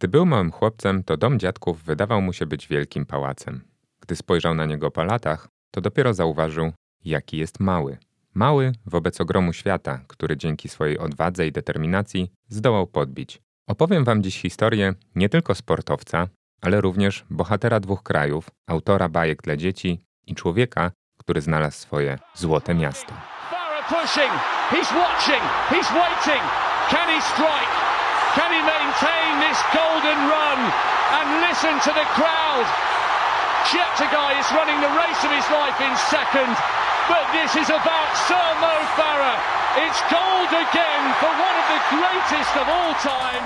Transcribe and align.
Gdy 0.00 0.08
był 0.08 0.26
małym 0.26 0.52
chłopcem, 0.52 1.04
to 1.04 1.16
dom 1.16 1.38
dziadków 1.38 1.84
wydawał 1.84 2.22
mu 2.22 2.32
się 2.32 2.46
być 2.46 2.68
wielkim 2.68 3.06
pałacem. 3.06 3.60
Gdy 4.00 4.16
spojrzał 4.16 4.54
na 4.54 4.66
niego 4.66 4.90
po 4.90 5.04
latach, 5.04 5.48
to 5.70 5.80
dopiero 5.80 6.14
zauważył, 6.14 6.72
jaki 7.04 7.36
jest 7.36 7.60
mały. 7.60 7.98
Mały 8.34 8.72
wobec 8.86 9.20
ogromu 9.20 9.52
świata, 9.52 10.00
który 10.06 10.36
dzięki 10.36 10.68
swojej 10.68 10.98
odwadze 10.98 11.46
i 11.46 11.52
determinacji 11.52 12.32
zdołał 12.48 12.86
podbić. 12.86 13.42
Opowiem 13.66 14.04
Wam 14.04 14.22
dziś 14.22 14.40
historię 14.40 14.94
nie 15.14 15.28
tylko 15.28 15.54
sportowca, 15.54 16.28
ale 16.60 16.80
również 16.80 17.24
bohatera 17.30 17.80
dwóch 17.80 18.02
krajów, 18.02 18.50
autora 18.66 19.08
bajek 19.08 19.42
dla 19.42 19.56
dzieci 19.56 20.00
i 20.26 20.34
człowieka, 20.34 20.90
który 21.16 21.40
znalazł 21.40 21.78
swoje 21.78 22.18
złote 22.34 22.74
miasto. 22.74 23.14
he's 24.70 24.92
watching, 24.94 25.42
he's 25.68 25.92
waiting. 25.92 26.44
Can 26.90 27.08
he 27.08 27.22
strike? 27.22 27.79
Can 28.38 28.50
he 28.54 28.62
maintain 28.62 29.30
this 29.42 29.58
golden 29.74 30.18
run? 30.30 30.58
And 31.18 31.26
listen 31.46 31.74
to 31.86 31.92
the 32.00 32.06
crowd. 32.14 32.66
Cheptegei 33.70 34.38
is 34.40 34.48
running 34.52 34.78
the 34.80 34.92
race 35.02 35.20
of 35.26 35.30
his 35.38 35.46
life 35.50 35.78
in 35.82 35.92
second. 36.14 36.54
But 37.08 37.26
this 37.32 37.56
is 37.62 37.68
about 37.70 38.10
Sir 38.28 38.48
Mo 38.62 38.74
Farah. 38.96 39.38
It's 39.84 40.00
gold 40.10 40.50
again 40.66 41.02
for 41.20 41.30
one 41.46 41.56
of 41.62 41.66
the 41.74 41.80
greatest 41.96 42.52
of 42.56 42.66
all 42.68 42.94
time. 42.94 43.44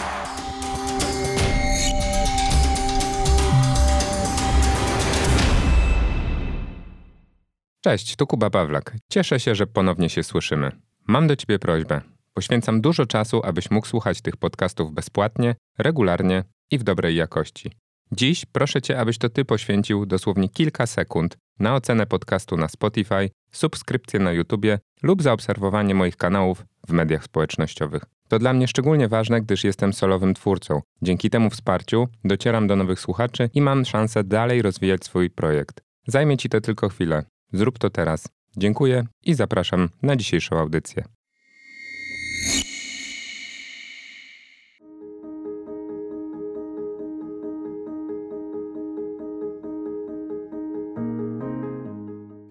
Cześć, 7.81 8.17
tu 8.17 8.27
Kuba 8.27 8.51
Pawlak. 8.51 8.93
Cieszę 9.09 9.41
się, 9.41 9.55
że 9.55 9.67
ponownie 9.67 10.09
się 10.11 10.23
słyszymy. 10.23 10.71
Mam 11.09 11.27
do 11.27 11.37
Ciebie 11.37 11.59
prośbę. 11.59 12.14
Poświęcam 12.35 12.81
dużo 12.81 13.07
czasu, 13.07 13.41
abyś 13.45 13.71
mógł 13.71 13.87
słuchać 13.87 14.23
tych 14.23 14.37
podcastów 14.37 14.93
bezpłatnie, 14.93 15.55
regularnie 15.79 16.45
i 16.71 16.79
w 16.79 16.83
dobrej 16.83 17.17
jakości. 17.17 17.71
Dziś 18.13 18.45
proszę 18.53 18.83
Cię, 18.83 19.01
abyś 19.01 19.19
to 19.19 19.29
Ty 19.29 19.45
poświęcił 19.45 20.07
dosłownie 20.07 20.49
kilka 20.49 20.87
sekund 20.87 21.37
na 21.59 21.75
ocenę 21.75 22.07
podcastu 22.07 22.57
na 22.57 22.69
Spotify, 22.69 23.31
subskrypcję 23.53 24.21
na 24.21 24.33
YouTubie 24.33 24.79
lub 25.03 25.23
zaobserwowanie 25.23 25.95
moich 25.95 26.17
kanałów 26.17 26.65
w 26.89 26.93
mediach 26.93 27.25
społecznościowych. 27.25 28.05
To 28.29 28.39
dla 28.39 28.53
mnie 28.53 28.69
szczególnie 28.69 29.09
ważne, 29.09 29.41
gdyż 29.41 29.65
jestem 29.65 29.93
solowym 29.93 30.35
twórcą. 30.35 30.81
Dzięki 31.03 31.31
temu 31.31 31.51
wsparciu 31.51 32.09
docieram 32.25 32.67
do 32.67 32.77
nowych 32.77 33.01
słuchaczy 33.01 33.51
i 33.55 33.61
mam 33.61 33.85
szansę 33.85 34.25
dalej 34.25 34.63
rozwijać 34.63 35.05
swój 35.05 35.31
projekt. 35.31 35.81
Zajmie 36.07 36.37
Ci 36.37 36.49
to 36.49 36.61
tylko 36.61 36.89
chwilę. 36.89 37.25
Zrób 37.53 37.79
to 37.79 37.91
teraz. 37.91 38.29
Dziękuję 38.57 39.05
i 39.23 39.35
zapraszam 39.35 39.89
na 40.03 40.17
dzisiejszą 40.17 40.59
audycję. 40.59 41.05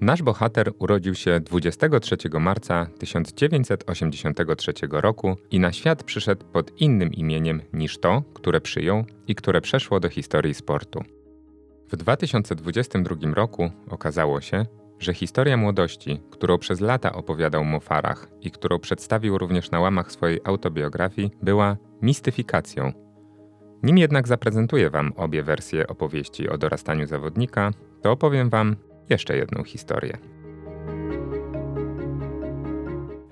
Nasz 0.03 0.21
bohater 0.21 0.71
urodził 0.79 1.15
się 1.15 1.39
23 1.39 2.17
marca 2.39 2.87
1983 2.99 4.73
roku 4.89 5.37
i 5.51 5.59
na 5.59 5.71
świat 5.71 6.03
przyszedł 6.03 6.45
pod 6.45 6.81
innym 6.81 7.13
imieniem 7.13 7.61
niż 7.73 7.97
to, 7.97 8.23
które 8.33 8.61
przyjął 8.61 9.05
i 9.27 9.35
które 9.35 9.61
przeszło 9.61 9.99
do 9.99 10.09
historii 10.09 10.53
sportu. 10.53 11.03
W 11.91 11.95
2022 11.95 13.33
roku 13.33 13.71
okazało 13.89 14.41
się, 14.41 14.65
że 14.99 15.13
historia 15.13 15.57
młodości, 15.57 16.21
którą 16.31 16.57
przez 16.57 16.79
lata 16.81 17.13
opowiadał 17.13 17.65
Mo 17.65 17.79
Farah 17.79 18.27
i 18.41 18.51
którą 18.51 18.79
przedstawił 18.79 19.38
również 19.38 19.71
na 19.71 19.79
łamach 19.79 20.11
swojej 20.11 20.39
autobiografii, 20.43 21.31
była 21.41 21.77
mistyfikacją. 22.01 22.93
Nim 23.83 23.97
jednak 23.97 24.27
zaprezentuję 24.27 24.89
Wam 24.89 25.13
obie 25.15 25.43
wersje 25.43 25.88
opowieści 25.88 26.49
o 26.49 26.57
dorastaniu 26.57 27.07
zawodnika, 27.07 27.71
to 28.01 28.11
opowiem 28.11 28.49
Wam 28.49 28.75
jeszcze 29.09 29.38
jedną 29.38 29.64
historię. 29.64 30.18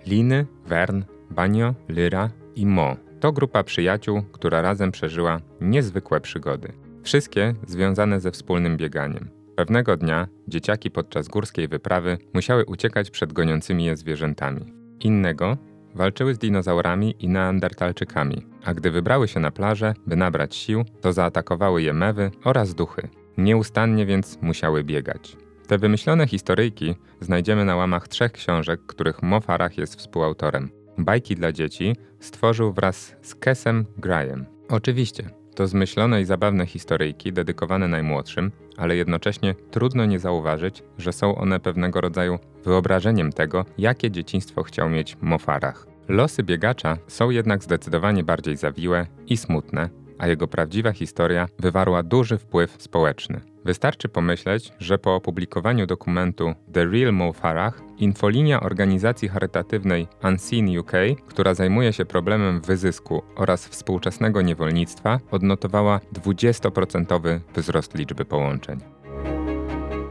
Liny, 0.06 0.46
Vern, 0.66 1.04
Banio, 1.30 1.76
Lyra 1.90 2.30
i 2.56 2.66
Mo 2.66 2.96
to 3.20 3.32
grupa 3.32 3.64
przyjaciół, 3.64 4.22
która 4.32 4.62
razem 4.62 4.92
przeżyła 4.92 5.40
niezwykłe 5.62 6.22
przygody. 6.22 6.74
Wszystkie 7.04 7.56
związane 7.68 8.20
ze 8.20 8.32
wspólnym 8.32 8.78
bieganiem. 8.78 9.30
Pewnego 9.56 9.98
dnia 9.98 10.28
dzieciaki 10.48 10.92
podczas 10.92 11.28
górskiej 11.28 11.68
wyprawy 11.68 12.18
musiały 12.34 12.66
uciekać 12.66 13.12
przed 13.12 13.34
goniącymi 13.34 13.86
je 13.86 13.98
zwierzętami. 13.98 14.74
Innego 15.00 15.58
walczyły 15.96 16.36
z 16.36 16.38
dinozaurami 16.38 17.16
i 17.20 17.30
neandertalczykami, 17.30 18.46
a 18.64 18.74
gdy 18.74 18.92
wybrały 18.92 19.28
się 19.28 19.40
na 19.40 19.52
plażę, 19.52 19.94
by 20.08 20.16
nabrać 20.16 20.56
sił, 20.56 20.86
to 21.02 21.14
zaatakowały 21.14 21.82
je 21.82 21.94
mewy 21.94 22.32
oraz 22.44 22.76
duchy. 22.76 23.09
Nieustannie 23.38 24.06
więc 24.06 24.42
musiały 24.42 24.84
biegać. 24.84 25.38
Te 25.72 25.78
wymyślone 25.78 26.28
historyjki 26.28 26.96
znajdziemy 27.22 27.66
na 27.66 27.76
łamach 27.76 28.08
trzech 28.08 28.32
książek, 28.32 28.82
których 28.88 29.24
Mo 29.24 29.42
Farah 29.42 29.78
jest 29.78 29.96
współautorem. 29.96 30.70
Bajki 30.98 31.36
dla 31.36 31.52
dzieci 31.52 31.96
stworzył 32.20 32.74
wraz 32.74 33.16
z 33.22 33.36
Kesem 33.36 33.86
Grajem. 33.98 34.46
Oczywiście, 34.70 35.30
to 35.56 35.68
zmyślone 35.68 36.22
i 36.22 36.26
zabawne 36.26 36.66
historyjki 36.66 37.34
dedykowane 37.34 37.88
najmłodszym, 37.88 38.52
ale 38.78 38.96
jednocześnie 38.96 39.56
trudno 39.72 40.06
nie 40.06 40.20
zauważyć, 40.20 40.84
że 40.98 41.14
są 41.14 41.36
one 41.36 41.59
pewnego 41.59 42.02
rodzaju 42.02 42.40
wyobrażeniem 42.64 43.32
tego, 43.32 43.66
jakie 43.78 44.12
dzieciństwo 44.12 44.64
chciał 44.64 44.90
mieć 44.90 45.18
Mo 45.22 45.38
Farah. 45.38 45.88
Losy 46.08 46.44
biegacza 46.44 46.98
są 47.08 47.30
jednak 47.30 47.64
zdecydowanie 47.64 48.24
bardziej 48.24 48.58
zawiłe 48.58 49.08
i 49.28 49.38
smutne, 49.38 49.90
a 50.18 50.28
jego 50.28 50.48
prawdziwa 50.48 50.92
historia 50.92 51.48
wywarła 51.59 52.03
duży 52.03 52.38
wpływ 52.38 52.76
społeczny. 52.80 53.50
Wystarczy 53.66 54.09
pomyśleć, 54.09 54.73
że 54.79 54.97
po 54.97 55.16
opublikowaniu 55.16 55.88
dokumentu 55.88 56.53
The 56.73 56.85
Real 56.85 57.13
Mo 57.13 57.33
Farah, 57.33 57.81
infolinia 57.97 58.59
organizacji 58.59 59.27
charytatywnej 59.27 60.07
Unseen 60.23 60.77
UK, 60.77 60.91
która 61.27 61.53
zajmuje 61.53 61.94
się 61.94 62.05
problemem 62.05 62.61
wyzysku 62.61 63.22
oraz 63.35 63.67
współczesnego 63.67 64.41
niewolnictwa, 64.41 65.19
odnotowała 65.31 65.99
20% 66.13 67.39
wzrost 67.55 67.95
liczby 67.95 68.25
połączeń. 68.25 68.79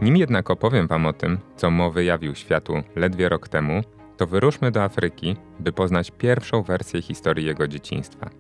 Nim 0.03 0.17
jednak 0.17 0.51
opowiem 0.51 0.87
Wam 0.87 1.07
o 1.07 1.13
tym, 1.13 1.39
co 1.57 1.71
Mo 1.71 1.91
wyjawił 1.91 2.35
światu 2.35 2.83
ledwie 2.97 3.29
rok 3.29 3.49
temu, 3.49 3.81
to 4.17 4.27
wyruszmy 4.27 4.71
do 4.71 4.83
Afryki, 4.83 5.37
by 5.61 5.73
poznać 5.73 6.11
pierwszą 6.11 6.63
wersję 6.63 7.03
historii 7.03 7.47
jego 7.47 7.69
dzieciństwa. 7.69 8.31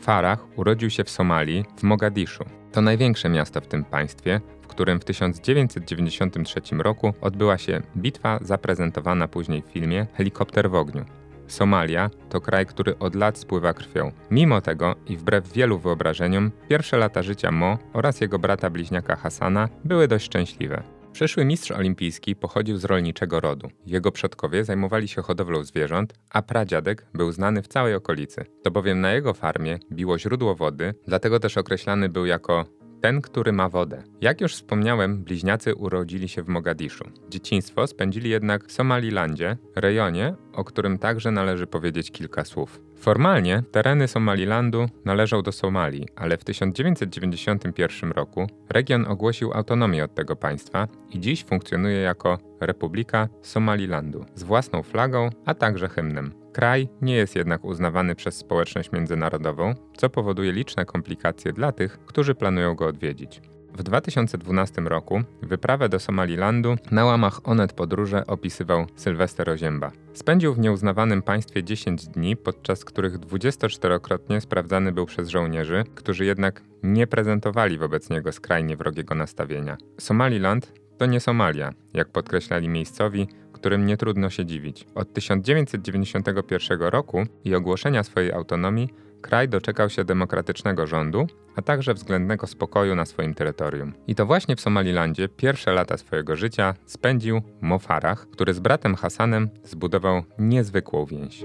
Farah 0.00 0.58
urodził 0.58 0.90
się 0.90 1.04
w 1.04 1.10
Somalii, 1.10 1.64
w 1.76 1.82
Mogadiszu. 1.82 2.44
To 2.72 2.80
największe 2.80 3.28
miasto 3.28 3.60
w 3.60 3.66
tym 3.66 3.84
państwie, 3.84 4.40
w 4.62 4.66
którym 4.66 5.00
w 5.00 5.04
1993 5.04 6.60
roku 6.78 7.14
odbyła 7.20 7.58
się 7.58 7.82
bitwa 7.96 8.38
zaprezentowana 8.42 9.28
później 9.28 9.62
w 9.62 9.72
filmie 9.72 10.06
Helikopter 10.12 10.70
w 10.70 10.74
ogniu. 10.74 11.04
Somalia 11.46 12.10
to 12.28 12.40
kraj, 12.40 12.66
który 12.66 12.98
od 12.98 13.14
lat 13.14 13.38
spływa 13.38 13.72
krwią. 13.72 14.12
Mimo 14.30 14.60
tego 14.60 14.94
i 15.06 15.16
wbrew 15.16 15.52
wielu 15.52 15.78
wyobrażeniom, 15.78 16.50
pierwsze 16.68 16.96
lata 16.96 17.22
życia 17.22 17.50
Mo 17.50 17.78
oraz 17.92 18.20
jego 18.20 18.38
brata 18.38 18.70
bliźniaka 18.70 19.16
Hasana 19.16 19.68
były 19.84 20.08
dość 20.08 20.26
szczęśliwe. 20.26 20.99
Przyszły 21.12 21.44
mistrz 21.44 21.70
olimpijski 21.70 22.36
pochodził 22.36 22.76
z 22.76 22.84
rolniczego 22.84 23.40
rodu. 23.40 23.70
Jego 23.86 24.12
przodkowie 24.12 24.64
zajmowali 24.64 25.08
się 25.08 25.22
hodowlą 25.22 25.64
zwierząt, 25.64 26.14
a 26.30 26.42
pradziadek 26.42 27.06
był 27.14 27.32
znany 27.32 27.62
w 27.62 27.68
całej 27.68 27.94
okolicy. 27.94 28.44
To 28.62 28.70
bowiem 28.70 29.00
na 29.00 29.12
jego 29.12 29.34
farmie 29.34 29.78
biło 29.92 30.18
źródło 30.18 30.54
wody, 30.54 30.94
dlatego 31.06 31.40
też 31.40 31.58
określany 31.58 32.08
był 32.08 32.26
jako 32.26 32.64
ten, 33.00 33.20
który 33.20 33.52
ma 33.52 33.68
wodę. 33.68 34.02
Jak 34.20 34.40
już 34.40 34.54
wspomniałem, 34.54 35.24
bliźniacy 35.24 35.74
urodzili 35.74 36.28
się 36.28 36.42
w 36.42 36.48
Mogadiszu. 36.48 37.04
Dzieciństwo 37.28 37.86
spędzili 37.86 38.30
jednak 38.30 38.64
w 38.64 38.72
Somalilandzie, 38.72 39.56
rejonie, 39.76 40.34
o 40.52 40.64
którym 40.64 40.98
także 40.98 41.30
należy 41.30 41.66
powiedzieć 41.66 42.10
kilka 42.10 42.44
słów. 42.44 42.80
Formalnie 43.00 43.62
tereny 43.72 44.08
Somalilandu 44.08 44.86
należą 45.04 45.42
do 45.42 45.52
Somalii, 45.52 46.08
ale 46.16 46.38
w 46.38 46.44
1991 46.44 48.12
roku 48.12 48.46
region 48.70 49.06
ogłosił 49.06 49.52
autonomię 49.52 50.04
od 50.04 50.14
tego 50.14 50.36
państwa 50.36 50.88
i 51.10 51.20
dziś 51.20 51.44
funkcjonuje 51.44 52.00
jako 52.00 52.38
Republika 52.60 53.28
Somalilandu 53.42 54.24
z 54.34 54.42
własną 54.42 54.82
flagą, 54.82 55.30
a 55.46 55.54
także 55.54 55.88
hymnem. 55.88 56.32
Kraj 56.52 56.88
nie 57.02 57.14
jest 57.14 57.36
jednak 57.36 57.64
uznawany 57.64 58.14
przez 58.14 58.36
społeczność 58.36 58.92
międzynarodową, 58.92 59.74
co 59.96 60.10
powoduje 60.10 60.52
liczne 60.52 60.84
komplikacje 60.84 61.52
dla 61.52 61.72
tych, 61.72 61.98
którzy 62.06 62.34
planują 62.34 62.74
go 62.74 62.86
odwiedzić. 62.86 63.40
W 63.74 63.82
2012 63.82 64.82
roku 64.82 65.22
wyprawę 65.42 65.88
do 65.88 65.98
Somalilandu 66.00 66.76
na 66.90 67.04
łamach 67.04 67.40
Onet 67.44 67.72
Podróże 67.72 68.26
opisywał 68.26 68.86
Sylwester 68.96 69.50
Ozięba. 69.50 69.92
Spędził 70.12 70.54
w 70.54 70.58
nieuznawanym 70.58 71.22
państwie 71.22 71.64
10 71.64 72.06
dni, 72.06 72.36
podczas 72.36 72.84
których 72.84 73.18
24-krotnie 73.18 74.40
sprawdzany 74.40 74.92
był 74.92 75.06
przez 75.06 75.28
żołnierzy, 75.28 75.84
którzy 75.94 76.24
jednak 76.24 76.62
nie 76.82 77.06
prezentowali 77.06 77.78
wobec 77.78 78.10
niego 78.10 78.32
skrajnie 78.32 78.76
wrogiego 78.76 79.14
nastawienia. 79.14 79.76
Somaliland 79.98 80.72
to 80.98 81.06
nie 81.06 81.20
Somalia, 81.20 81.72
jak 81.94 82.08
podkreślali 82.08 82.68
miejscowi, 82.68 83.28
którym 83.60 83.86
nie 83.86 83.96
trudno 83.96 84.30
się 84.30 84.46
dziwić. 84.46 84.86
Od 84.94 85.12
1991 85.12 86.80
roku 86.80 87.26
i 87.44 87.54
ogłoszenia 87.54 88.02
swojej 88.02 88.32
autonomii 88.32 88.88
kraj 89.20 89.48
doczekał 89.48 89.90
się 89.90 90.04
demokratycznego 90.04 90.86
rządu, 90.86 91.26
a 91.56 91.62
także 91.62 91.94
względnego 91.94 92.46
spokoju 92.46 92.94
na 92.94 93.04
swoim 93.04 93.34
terytorium. 93.34 93.92
I 94.06 94.14
to 94.14 94.26
właśnie 94.26 94.56
w 94.56 94.60
Somalilandzie 94.60 95.28
pierwsze 95.28 95.72
lata 95.72 95.96
swojego 95.96 96.36
życia 96.36 96.74
spędził 96.86 97.42
Mo 97.60 97.78
Farah, 97.78 98.26
który 98.30 98.54
z 98.54 98.60
bratem 98.60 98.94
Hassanem 98.94 99.48
zbudował 99.64 100.22
niezwykłą 100.38 101.04
więź. 101.04 101.44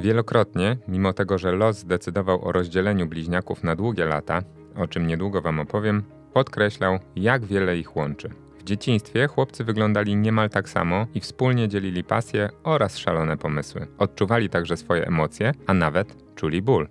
Wielokrotnie, 0.00 0.76
mimo 0.88 1.12
tego, 1.12 1.38
że 1.38 1.52
los 1.52 1.78
zdecydował 1.78 2.44
o 2.44 2.52
rozdzieleniu 2.52 3.06
bliźniaków 3.06 3.64
na 3.64 3.76
długie 3.76 4.04
lata, 4.04 4.42
o 4.76 4.88
czym 4.88 5.06
niedługo 5.06 5.42
Wam 5.42 5.60
opowiem, 5.60 6.02
podkreślał, 6.32 6.98
jak 7.16 7.44
wiele 7.44 7.78
ich 7.78 7.96
łączy. 7.96 8.30
W 8.58 8.64
dzieciństwie 8.64 9.26
chłopcy 9.26 9.64
wyglądali 9.64 10.16
niemal 10.16 10.50
tak 10.50 10.68
samo 10.68 11.06
i 11.14 11.20
wspólnie 11.20 11.68
dzielili 11.68 12.04
pasje 12.04 12.48
oraz 12.64 12.98
szalone 12.98 13.36
pomysły. 13.36 13.86
Odczuwali 13.98 14.48
także 14.48 14.76
swoje 14.76 15.06
emocje, 15.06 15.52
a 15.66 15.74
nawet 15.74 16.34
czuli 16.34 16.62
ból. 16.62 16.88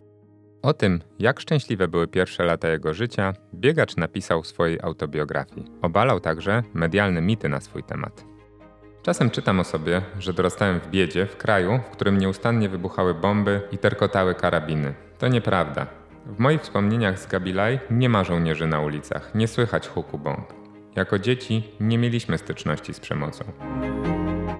O 0.66 0.74
tym, 0.74 1.02
jak 1.20 1.40
szczęśliwe 1.40 1.88
były 1.88 2.08
pierwsze 2.08 2.44
lata 2.44 2.70
jego 2.70 2.94
życia, 2.94 3.34
biegacz 3.54 3.98
napisał 3.98 4.42
w 4.42 4.48
swojej 4.48 4.80
autobiografii. 4.82 5.66
Obalał 5.82 6.20
także 6.20 6.64
medialne 6.74 7.22
mity 7.22 7.50
na 7.50 7.62
swój 7.62 7.84
temat. 7.84 8.26
Czasem 9.02 9.30
czytam 9.30 9.60
o 9.60 9.64
sobie, 9.64 10.02
że 10.20 10.34
dorastałem 10.34 10.80
w 10.80 10.88
biedzie 10.90 11.26
w 11.26 11.38
kraju, 11.38 11.80
w 11.88 11.90
którym 11.90 12.18
nieustannie 12.18 12.70
wybuchały 12.70 13.14
bomby 13.14 13.62
i 13.72 13.78
terkotały 13.78 14.36
karabiny. 14.36 14.94
To 15.18 15.28
nieprawda. 15.28 15.88
W 16.26 16.40
moich 16.40 16.62
wspomnieniach 16.62 17.20
z 17.20 17.28
Gabilaj 17.28 17.80
nie 17.90 18.10
ma 18.10 18.24
żołnierzy 18.24 18.68
na 18.68 18.80
ulicach, 18.80 19.36
nie 19.36 19.48
słychać 19.48 19.88
huku 19.88 20.18
bomb. 20.18 20.54
Jako 20.96 21.20
dzieci 21.20 21.64
nie 21.80 21.98
mieliśmy 21.98 22.38
styczności 22.38 22.94
z 22.94 23.00
przemocą. 23.00 23.46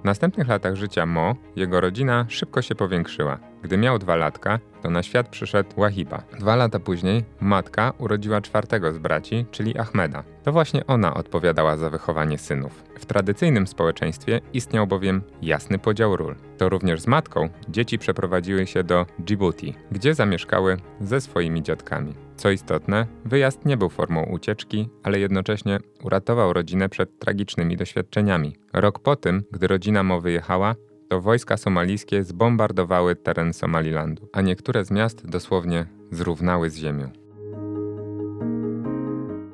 W 0.02 0.04
następnych 0.06 0.48
latach 0.48 0.76
życia 0.76 1.06
Mo, 1.06 1.36
jego 1.56 1.82
rodzina 1.82 2.26
szybko 2.30 2.62
się 2.62 2.76
powiększyła. 2.76 3.40
Gdy 3.66 3.78
miał 3.78 4.00
dwa 4.00 4.16
latka, 4.16 4.60
to 4.82 4.90
na 4.90 5.04
świat 5.04 5.30
przyszedł 5.30 5.70
Wahiba. 5.78 6.24
Dwa 6.40 6.56
lata 6.56 6.80
później 6.80 7.24
matka 7.40 7.94
urodziła 7.98 8.42
czwartego 8.42 8.94
z 8.94 8.98
braci, 8.98 9.46
czyli 9.52 9.78
Ahmeda. 9.78 10.24
To 10.44 10.52
właśnie 10.52 10.88
ona 10.88 11.14
odpowiadała 11.14 11.78
za 11.78 11.90
wychowanie 11.90 12.38
synów. 12.38 12.84
W 13.00 13.06
tradycyjnym 13.06 13.68
społeczeństwie 13.68 14.42
istniał 14.54 14.88
bowiem 14.88 15.22
jasny 15.42 15.80
podział 15.80 16.16
ról. 16.16 16.36
To 16.58 16.70
również 16.70 17.02
z 17.02 17.08
matką 17.08 17.50
dzieci 17.70 18.00
przeprowadziły 18.00 18.68
się 18.68 18.84
do 18.84 19.06
Djibouti, 19.20 19.74
gdzie 19.92 20.14
zamieszkały 20.14 20.78
ze 21.02 21.22
swoimi 21.22 21.64
dziadkami. 21.64 22.14
Co 22.36 22.50
istotne, 22.50 23.08
wyjazd 23.26 23.66
nie 23.66 23.78
był 23.78 23.90
formą 23.90 24.24
ucieczki, 24.24 24.90
ale 25.04 25.20
jednocześnie 25.20 25.80
uratował 26.04 26.54
rodzinę 26.54 26.90
przed 26.90 27.20
tragicznymi 27.20 27.78
doświadczeniami. 27.78 28.56
Rok 28.74 29.00
po 29.00 29.16
tym, 29.16 29.44
gdy 29.52 29.68
rodzina 29.68 30.04
Mo 30.04 30.22
wyjechała, 30.22 30.76
to 31.10 31.22
wojska 31.22 31.58
somalijskie 31.58 32.24
zbombardowały 32.24 33.16
teren 33.16 33.54
Somalilandu, 33.54 34.30
a 34.34 34.42
niektóre 34.42 34.86
z 34.86 34.92
miast 34.92 35.28
dosłownie 35.28 35.86
zrównały 36.12 36.70
z 36.70 36.76
ziemią. 36.76 37.12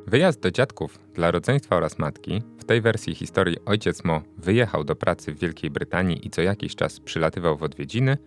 Wyjazd 0.08 0.40
do 0.40 0.52
dziadków 0.52 1.00
dla 1.14 1.32
rodzeństwa 1.32 1.76
oraz 1.76 2.00
matki, 2.00 2.44
w 2.58 2.64
tej 2.64 2.82
wersji 2.82 3.16
historii 3.16 3.58
ojciec 3.66 4.04
Mo 4.04 4.22
wyjechał 4.38 4.84
do 4.84 4.96
pracy 4.96 5.34
w 5.34 5.40
Wielkiej 5.40 5.70
Brytanii 5.70 6.28
i 6.28 6.30
co 6.30 6.42
jakiś 6.42 6.76
czas 6.76 7.00
przylatywał 7.00 7.58
w 7.58 7.64
odwiedziny, 7.64 8.18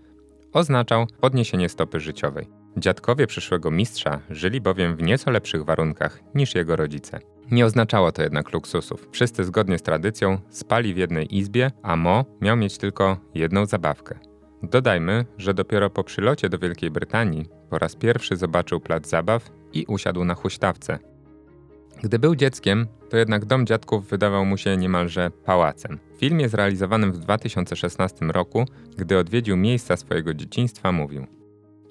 oznaczał 0.52 1.06
podniesienie 1.20 1.68
stopy 1.68 2.00
życiowej. 2.00 2.63
Dziadkowie 2.76 3.26
przyszłego 3.26 3.70
mistrza 3.70 4.20
żyli 4.30 4.60
bowiem 4.60 4.96
w 4.96 5.02
nieco 5.02 5.30
lepszych 5.30 5.64
warunkach 5.64 6.20
niż 6.34 6.54
jego 6.54 6.76
rodzice. 6.76 7.20
Nie 7.50 7.66
oznaczało 7.66 8.12
to 8.12 8.22
jednak 8.22 8.52
luksusów. 8.52 9.08
Wszyscy 9.12 9.44
zgodnie 9.44 9.78
z 9.78 9.82
tradycją 9.82 10.38
spali 10.50 10.94
w 10.94 10.96
jednej 10.96 11.36
izbie, 11.36 11.70
a 11.82 11.96
Mo 11.96 12.24
miał 12.40 12.56
mieć 12.56 12.78
tylko 12.78 13.16
jedną 13.34 13.66
zabawkę. 13.66 14.18
Dodajmy, 14.62 15.24
że 15.38 15.54
dopiero 15.54 15.90
po 15.90 16.04
przylocie 16.04 16.48
do 16.48 16.58
Wielkiej 16.58 16.90
Brytanii 16.90 17.46
po 17.70 17.78
raz 17.78 17.96
pierwszy 17.96 18.36
zobaczył 18.36 18.80
plac 18.80 19.08
zabaw 19.08 19.50
i 19.72 19.84
usiadł 19.88 20.24
na 20.24 20.34
huśtawce. 20.34 20.98
Gdy 22.02 22.18
był 22.18 22.36
dzieckiem, 22.36 22.86
to 23.10 23.16
jednak 23.16 23.44
dom 23.44 23.66
dziadków 23.66 24.08
wydawał 24.08 24.44
mu 24.44 24.56
się 24.56 24.76
niemalże 24.76 25.30
pałacem. 25.30 25.98
W 26.16 26.18
filmie 26.18 26.48
zrealizowanym 26.48 27.12
w 27.12 27.18
2016 27.18 28.26
roku, 28.26 28.64
gdy 28.96 29.18
odwiedził 29.18 29.56
miejsca 29.56 29.96
swojego 29.96 30.34
dzieciństwa, 30.34 30.92
mówił: 30.92 31.26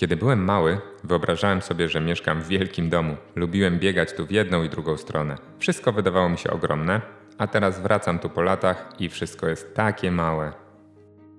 kiedy 0.04 0.18
byłem 0.18 0.44
mały, 0.46 0.78
wyobrażałem 1.04 1.62
sobie, 1.62 1.90
że 1.90 2.02
mieszkam 2.02 2.42
w 2.42 2.48
wielkim 2.48 2.90
domu. 2.90 3.18
Lubiłem 3.36 3.80
biegać 3.80 4.14
tu 4.14 4.26
w 4.26 4.32
jedną 4.32 4.64
i 4.64 4.70
drugą 4.70 4.98
stronę. 4.98 5.38
Wszystko 5.60 5.94
wydawało 5.94 6.30
mi 6.30 6.38
się 6.38 6.50
ogromne, 6.50 7.02
a 7.38 7.48
teraz 7.48 7.82
wracam 7.82 8.20
tu 8.20 8.30
po 8.30 8.42
latach 8.42 8.94
i 9.00 9.10
wszystko 9.10 9.48
jest 9.48 9.76
takie 9.76 10.12
małe. 10.12 10.54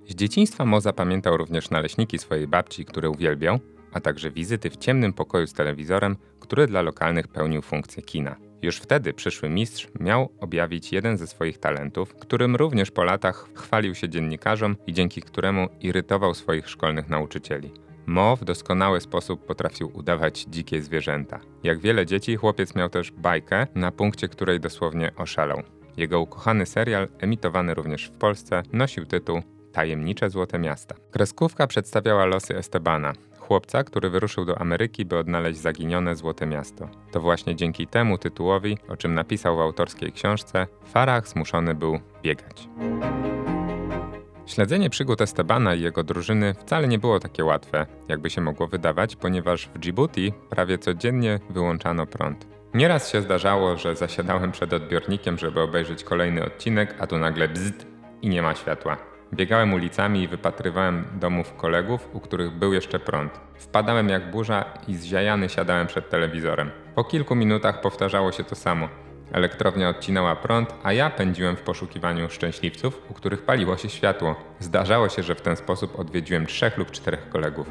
Z 0.08 0.14
dzieciństwa 0.14 0.64
Mo 0.64 0.80
zapamiętał 0.80 1.36
również 1.36 1.70
naleśniki 1.70 2.18
swojej 2.18 2.48
babci, 2.48 2.84
które 2.84 3.10
uwielbiał, 3.10 3.58
a 3.92 4.00
także 4.00 4.30
wizyty 4.30 4.70
w 4.70 4.76
ciemnym 4.76 5.12
pokoju 5.12 5.46
z 5.46 5.52
telewizorem, 5.52 6.16
który 6.40 6.66
dla 6.66 6.82
lokalnych 6.82 7.28
pełnił 7.28 7.62
funkcję 7.62 8.02
kina. 8.02 8.36
Już 8.62 8.76
wtedy 8.76 9.12
przyszły 9.12 9.48
mistrz 9.48 9.88
miał 10.00 10.28
objawić 10.40 10.92
jeden 10.92 11.16
ze 11.16 11.26
swoich 11.26 11.58
talentów, 11.58 12.14
którym 12.14 12.56
również 12.56 12.90
po 12.90 13.04
latach 13.04 13.48
chwalił 13.54 13.94
się 13.94 14.08
dziennikarzom 14.08 14.76
i 14.86 14.92
dzięki 14.92 15.22
któremu 15.22 15.68
irytował 15.80 16.34
swoich 16.34 16.68
szkolnych 16.68 17.08
nauczycieli. 17.08 17.84
Mo 18.06 18.36
w 18.36 18.44
doskonały 18.44 19.00
sposób 19.00 19.46
potrafił 19.46 19.90
udawać 19.94 20.44
dzikie 20.48 20.82
zwierzęta. 20.82 21.40
Jak 21.62 21.78
wiele 21.78 22.06
dzieci, 22.06 22.36
chłopiec 22.36 22.74
miał 22.74 22.88
też 22.88 23.10
bajkę, 23.10 23.66
na 23.74 23.92
punkcie 23.92 24.28
której 24.28 24.60
dosłownie 24.60 25.12
oszalał. 25.16 25.62
Jego 25.96 26.20
ukochany 26.20 26.66
serial, 26.66 27.08
emitowany 27.18 27.74
również 27.74 28.04
w 28.04 28.18
Polsce, 28.18 28.62
nosił 28.72 29.06
tytuł 29.06 29.42
Tajemnicze 29.72 30.30
Złote 30.30 30.58
Miasta. 30.58 30.94
Kreskówka 31.10 31.66
przedstawiała 31.66 32.24
losy 32.24 32.56
Estebana, 32.56 33.12
chłopca, 33.38 33.84
który 33.84 34.10
wyruszył 34.10 34.44
do 34.44 34.60
Ameryki, 34.60 35.04
by 35.04 35.18
odnaleźć 35.18 35.60
zaginione 35.60 36.16
Złote 36.16 36.46
Miasto. 36.46 36.88
To 37.12 37.20
właśnie 37.20 37.56
dzięki 37.56 37.86
temu 37.86 38.18
tytułowi, 38.18 38.78
o 38.88 38.96
czym 38.96 39.14
napisał 39.14 39.56
w 39.56 39.60
autorskiej 39.60 40.12
książce, 40.12 40.66
Farah 40.84 41.28
zmuszony 41.28 41.74
był 41.74 41.98
biegać. 42.22 42.68
Śledzenie 44.46 44.90
przygód 44.90 45.20
Estebana 45.20 45.74
i 45.74 45.80
jego 45.80 46.04
drużyny 46.04 46.54
wcale 46.54 46.88
nie 46.88 46.98
było 46.98 47.20
takie 47.20 47.44
łatwe, 47.44 47.86
jakby 48.08 48.30
się 48.30 48.40
mogło 48.40 48.66
wydawać, 48.66 49.16
ponieważ 49.16 49.68
w 49.74 49.78
Djibouti 49.78 50.32
prawie 50.50 50.78
codziennie 50.78 51.40
wyłączano 51.50 52.06
prąd. 52.06 52.46
Nieraz 52.74 53.12
się 53.12 53.22
zdarzało, 53.22 53.76
że 53.76 53.96
zasiadałem 53.96 54.52
przed 54.52 54.72
odbiornikiem, 54.72 55.38
żeby 55.38 55.60
obejrzeć 55.60 56.04
kolejny 56.04 56.44
odcinek, 56.44 56.94
a 56.98 57.06
tu 57.06 57.18
nagle 57.18 57.48
bzd 57.48 57.86
i 58.22 58.28
nie 58.28 58.42
ma 58.42 58.54
światła. 58.54 58.96
Biegałem 59.34 59.74
ulicami 59.74 60.22
i 60.22 60.28
wypatrywałem 60.28 61.04
domów 61.20 61.54
kolegów, 61.56 62.08
u 62.12 62.20
których 62.20 62.50
był 62.50 62.72
jeszcze 62.72 62.98
prąd. 62.98 63.40
Wpadałem 63.54 64.08
jak 64.08 64.30
burza 64.30 64.64
i 64.88 64.94
zziajany 64.94 65.48
siadałem 65.48 65.86
przed 65.86 66.10
telewizorem. 66.10 66.70
Po 66.94 67.04
kilku 67.04 67.34
minutach 67.34 67.80
powtarzało 67.80 68.32
się 68.32 68.44
to 68.44 68.54
samo. 68.54 68.88
Elektrownia 69.34 69.88
odcinała 69.88 70.36
prąd, 70.36 70.74
a 70.82 70.92
ja 70.92 71.10
pędziłem 71.10 71.56
w 71.56 71.60
poszukiwaniu 71.60 72.30
szczęśliwców, 72.30 73.02
u 73.10 73.14
których 73.14 73.42
paliło 73.42 73.76
się 73.76 73.88
światło. 73.88 74.36
Zdarzało 74.60 75.08
się, 75.08 75.22
że 75.22 75.34
w 75.34 75.40
ten 75.40 75.56
sposób 75.56 75.98
odwiedziłem 75.98 76.46
trzech 76.46 76.78
lub 76.78 76.90
czterech 76.90 77.28
kolegów. 77.28 77.66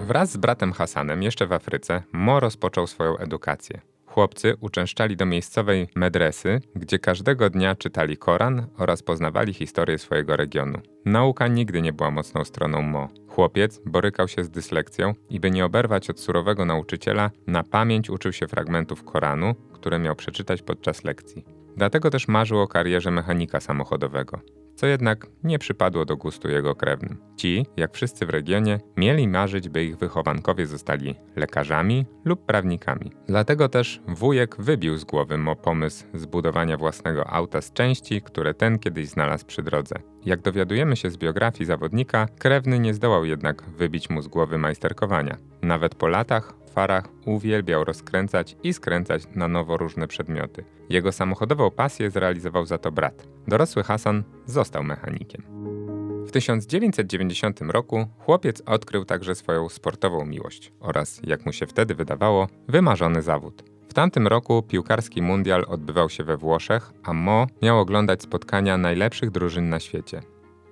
Wraz 0.00 0.32
z 0.32 0.36
bratem 0.36 0.72
Hasanem, 0.72 1.22
jeszcze 1.22 1.46
w 1.46 1.52
Afryce, 1.52 2.02
Mo 2.12 2.40
rozpoczął 2.40 2.86
swoją 2.86 3.16
edukację. 3.16 3.80
Chłopcy 4.18 4.54
uczęszczali 4.60 5.16
do 5.16 5.26
miejscowej 5.26 5.88
medresy, 5.94 6.60
gdzie 6.74 6.98
każdego 6.98 7.50
dnia 7.50 7.74
czytali 7.74 8.16
Koran 8.16 8.66
oraz 8.78 9.02
poznawali 9.02 9.54
historię 9.54 9.98
swojego 9.98 10.36
regionu. 10.36 10.78
Nauka 11.04 11.48
nigdy 11.48 11.82
nie 11.82 11.92
była 11.92 12.10
mocną 12.10 12.44
stroną 12.44 12.82
Mo. 12.82 13.08
Chłopiec 13.28 13.80
borykał 13.86 14.28
się 14.28 14.44
z 14.44 14.50
dyslekcją 14.50 15.14
i 15.30 15.40
by 15.40 15.50
nie 15.50 15.64
oberwać 15.64 16.10
od 16.10 16.20
surowego 16.20 16.64
nauczyciela, 16.64 17.30
na 17.46 17.62
pamięć 17.62 18.10
uczył 18.10 18.32
się 18.32 18.46
fragmentów 18.46 19.04
Koranu, 19.04 19.54
które 19.72 19.98
miał 19.98 20.16
przeczytać 20.16 20.62
podczas 20.62 21.04
lekcji. 21.04 21.44
Dlatego 21.76 22.10
też 22.10 22.28
marzył 22.28 22.60
o 22.60 22.68
karierze 22.68 23.10
mechanika 23.10 23.60
samochodowego 23.60 24.40
co 24.78 24.86
jednak 24.86 25.26
nie 25.44 25.58
przypadło 25.58 26.04
do 26.04 26.16
gustu 26.16 26.48
jego 26.48 26.74
krewnym. 26.74 27.16
Ci, 27.36 27.66
jak 27.76 27.94
wszyscy 27.94 28.26
w 28.26 28.30
regionie, 28.30 28.80
mieli 28.96 29.28
marzyć, 29.28 29.68
by 29.68 29.84
ich 29.84 29.96
wychowankowie 29.96 30.66
zostali 30.66 31.14
lekarzami 31.36 32.06
lub 32.24 32.46
prawnikami. 32.46 33.12
Dlatego 33.26 33.68
też 33.68 34.00
wujek 34.08 34.56
wybił 34.58 34.96
z 34.96 35.04
głowy 35.04 35.38
mu 35.38 35.56
pomysł 35.56 36.04
zbudowania 36.14 36.76
własnego 36.76 37.30
auta 37.30 37.60
z 37.60 37.72
części, 37.72 38.22
które 38.22 38.54
ten 38.54 38.78
kiedyś 38.78 39.08
znalazł 39.08 39.46
przy 39.46 39.62
drodze. 39.62 39.96
Jak 40.24 40.42
dowiadujemy 40.42 40.96
się 40.96 41.10
z 41.10 41.16
biografii 41.16 41.66
zawodnika, 41.66 42.28
krewny 42.38 42.78
nie 42.78 42.94
zdołał 42.94 43.24
jednak 43.24 43.62
wybić 43.62 44.10
mu 44.10 44.22
z 44.22 44.28
głowy 44.28 44.58
majsterkowania. 44.58 45.36
Nawet 45.62 45.94
po 45.94 46.08
latach 46.08 46.54
Farah 46.78 47.04
uwielbiał 47.26 47.84
rozkręcać 47.84 48.56
i 48.62 48.72
skręcać 48.72 49.22
na 49.34 49.48
nowo 49.48 49.76
różne 49.76 50.08
przedmioty. 50.08 50.64
Jego 50.88 51.12
samochodową 51.12 51.70
pasję 51.70 52.10
zrealizował 52.10 52.66
za 52.66 52.78
to 52.78 52.92
brat. 52.92 53.28
Dorosły 53.48 53.82
Hasan 53.82 54.24
został 54.46 54.82
mechanikiem. 54.84 55.42
W 56.26 56.30
1990 56.30 57.60
roku 57.60 58.06
chłopiec 58.18 58.62
odkrył 58.66 59.04
także 59.04 59.34
swoją 59.34 59.68
sportową 59.68 60.26
miłość 60.26 60.72
oraz, 60.80 61.20
jak 61.24 61.46
mu 61.46 61.52
się 61.52 61.66
wtedy 61.66 61.94
wydawało, 61.94 62.48
wymarzony 62.68 63.22
zawód. 63.22 63.64
W 63.88 63.94
tamtym 63.94 64.26
roku 64.26 64.62
piłkarski 64.62 65.22
mundial 65.22 65.64
odbywał 65.68 66.08
się 66.08 66.24
we 66.24 66.36
Włoszech, 66.36 66.92
a 67.04 67.12
Mo 67.12 67.46
miał 67.62 67.78
oglądać 67.78 68.22
spotkania 68.22 68.76
najlepszych 68.76 69.30
drużyn 69.30 69.68
na 69.68 69.80
świecie. 69.80 70.22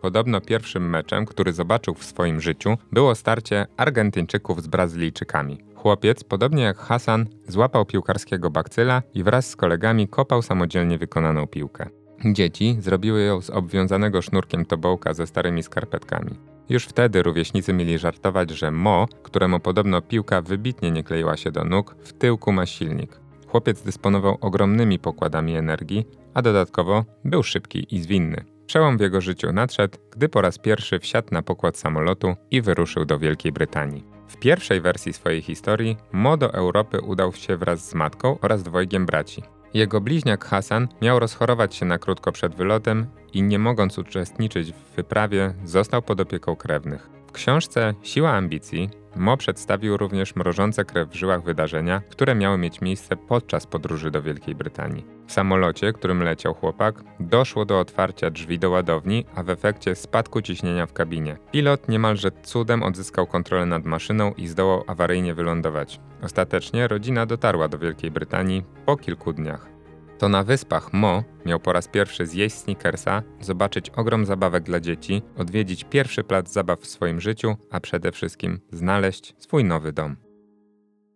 podobno 0.03 0.41
pierwszym 0.41 0.91
meczem, 0.91 1.27
który 1.27 1.53
zobaczył 1.53 1.95
w 1.95 2.05
swoim 2.05 2.41
życiu, 2.41 2.79
było 2.93 3.15
starcie 3.15 3.67
Argentyńczyków 3.77 4.63
z 4.63 4.67
Brazylijczykami. 4.67 5.66
Chłopiec, 5.87 6.25
podobnie 6.25 6.63
jak 6.63 6.77
Hasan, 6.77 7.27
złapał 7.49 7.85
piłkarskiego 7.85 8.51
bakcyla 8.51 9.03
i 9.15 9.23
wraz 9.23 9.51
z 9.51 9.57
kolegami 9.57 10.09
kopał 10.09 10.43
samodzielnie 10.43 10.99
wykonaną 10.99 11.47
piłkę. 11.47 11.89
Dzieci 12.25 12.77
zrobiły 12.81 13.23
ją 13.23 13.41
z 13.41 13.51
obwiązanego 13.51 14.23
sznurkiem 14.23 14.65
tobołka 14.65 15.15
ze 15.15 15.27
starymi 15.27 15.63
skarpetkami. 15.63 16.31
Już 16.69 16.85
wtedy 16.85 17.23
rówieśnicy 17.23 17.73
mieli 17.73 17.99
żartować, 17.99 18.51
że 18.51 18.71
Mo, 18.71 19.07
któremu 19.23 19.61
podobno 19.61 20.03
piłka 20.03 20.43
wybitnie 20.43 20.91
nie 20.91 21.03
kleiła 21.03 21.37
się 21.37 21.51
do 21.51 21.65
nóg, 21.65 21.97
w 22.01 22.13
tyłku 22.13 22.53
ma 22.53 22.67
silnik. 22.67 23.21
Chłopiec 23.49 23.83
dysponował 23.83 24.39
ogromnymi 24.41 24.99
pokładami 24.99 25.57
energii, 25.57 26.07
a 26.35 26.43
dodatkowo 26.43 27.05
był 27.25 27.43
szybki 27.43 27.95
i 27.95 28.01
zwinny. 28.01 28.45
Przełom 28.67 28.99
w 28.99 29.01
jego 29.01 29.21
życiu 29.21 29.53
nadszedł, 29.53 29.99
gdy 30.11 30.29
po 30.29 30.41
raz 30.41 30.59
pierwszy 30.59 30.99
wsiadł 30.99 31.29
na 31.31 31.43
pokład 31.43 31.77
samolotu 31.77 32.35
i 32.51 32.63
wyruszył 32.63 33.05
do 33.05 33.19
Wielkiej 33.19 33.53
Brytanii. 33.53 34.16
W 34.29 34.37
pierwszej 34.37 34.81
wersji 34.81 35.13
swojej 35.13 35.43
historii 35.43 35.97
Mo 36.13 36.37
do 36.37 36.55
Europy 36.55 37.01
udał 37.01 37.33
się 37.33 37.57
wraz 37.57 37.89
z 37.89 37.95
matką 37.95 38.39
oraz 38.43 38.63
dwojgiem 38.63 39.07
braci. 39.07 39.43
Jego 39.75 40.01
bliźniak 40.01 40.45
Hasan 40.45 40.89
miał 41.03 41.19
rozchorować 41.19 41.75
się 41.75 41.87
na 41.87 41.99
krótko 41.99 42.33
przed 42.33 42.55
wylotem 42.55 43.07
i 43.33 43.43
nie 43.43 43.59
mogąc 43.59 43.99
uczestniczyć 43.99 44.73
w 44.73 44.97
wyprawie, 44.97 45.55
został 45.65 46.03
pod 46.03 46.21
opieką 46.21 46.57
krewnych. 46.57 47.11
W 47.27 47.33
książce 47.33 47.95
Siła 48.03 48.31
ambicji 48.31 48.91
Mo 49.17 49.37
przedstawił 49.37 49.97
również 49.97 50.37
mrożące 50.37 50.85
krew 50.85 51.09
w 51.09 51.15
żyłach 51.15 51.43
wydarzenia, 51.43 52.03
które 52.11 52.35
miały 52.35 52.59
mieć 52.59 52.81
miejsce 52.81 53.17
podczas 53.17 53.67
podróży 53.67 54.11
do 54.11 54.23
Wielkiej 54.23 54.55
Brytanii. 54.55 55.07
W 55.27 55.33
samolocie, 55.33 55.93
którym 55.93 56.23
leciał 56.23 56.55
chłopak, 56.55 56.95
doszło 57.21 57.65
do 57.65 57.81
otwarcia 57.81 58.31
drzwi 58.31 58.59
do 58.59 58.71
ładowni, 58.71 59.25
a 59.35 59.43
w 59.43 59.51
efekcie 59.51 59.95
spadku 59.95 60.43
ciśnienia 60.43 60.87
w 60.87 60.93
kabinie. 60.93 61.37
Pilot 61.53 61.89
niemalże 61.89 62.31
cudem 62.43 62.83
odzyskał 62.83 63.27
kontrolę 63.27 63.67
nad 63.67 63.85
maszyną 63.85 64.33
i 64.33 64.47
zdołał 64.47 64.85
awaryjnie 64.87 65.35
wylądować. 65.35 66.01
Ostatecznie 66.23 66.89
rodzina 66.89 67.27
dotarła 67.27 67.69
do 67.69 67.79
Wielkiej 67.79 68.11
Brytanii 68.11 68.65
po 68.87 68.97
kilku 68.97 69.33
dniach. 69.33 69.76
To 70.19 70.29
na 70.29 70.43
wyspach 70.43 70.93
Mo 70.93 71.25
miał 71.47 71.61
po 71.61 71.73
raz 71.73 71.89
pierwszy 71.89 72.27
zjeść 72.27 72.57
sneakersa, 72.57 73.23
zobaczyć 73.41 73.91
ogrom 73.91 74.27
zabawek 74.27 74.63
dla 74.63 74.81
dzieci, 74.81 75.23
odwiedzić 75.37 75.85
pierwszy 75.85 76.25
plac 76.25 76.53
zabaw 76.53 76.81
w 76.81 76.87
swoim 76.87 77.21
życiu, 77.21 77.57
a 77.71 77.81
przede 77.81 78.13
wszystkim 78.13 78.61
znaleźć 78.73 79.35
swój 79.39 79.65
nowy 79.65 79.93
dom. 79.93 80.17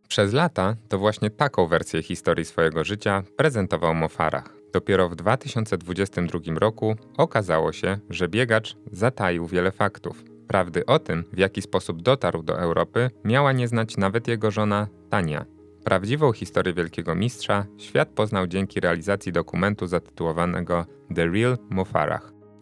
Przez 0.08 0.32
lata 0.32 0.76
to 0.88 0.98
właśnie 0.98 1.30
taką 1.30 1.66
wersję 1.66 2.02
historii 2.02 2.44
swojego 2.44 2.84
życia 2.84 3.22
prezentował 3.36 3.94
Mo 3.94 4.08
Farah. 4.08 4.54
Dopiero 4.72 5.08
w 5.08 5.16
2022 5.16 6.40
roku 6.58 6.96
okazało 7.16 7.72
się, 7.72 7.98
że 8.10 8.28
biegacz 8.28 8.76
zataił 8.92 9.46
wiele 9.46 9.72
faktów. 9.72 10.24
Prawdy 10.48 10.86
o 10.86 10.98
tym, 10.98 11.24
w 11.32 11.38
jaki 11.38 11.62
sposób 11.62 12.02
dotarł 12.02 12.42
do 12.42 12.60
Europy, 12.60 13.10
miała 13.24 13.52
nie 13.52 13.68
znać 13.68 13.96
nawet 13.96 14.28
jego 14.28 14.50
żona 14.50 14.88
Tania, 15.10 15.44
Prawdziwą 15.84 16.32
historię 16.32 16.74
wielkiego 16.74 17.14
mistrza 17.14 17.66
świat 17.78 18.08
poznał 18.08 18.46
dzięki 18.46 18.80
realizacji 18.80 19.32
dokumentu 19.32 19.86
zatytułowanego 19.86 20.86
The 21.14 21.26
Real 21.26 21.58
Mo. 21.70 21.84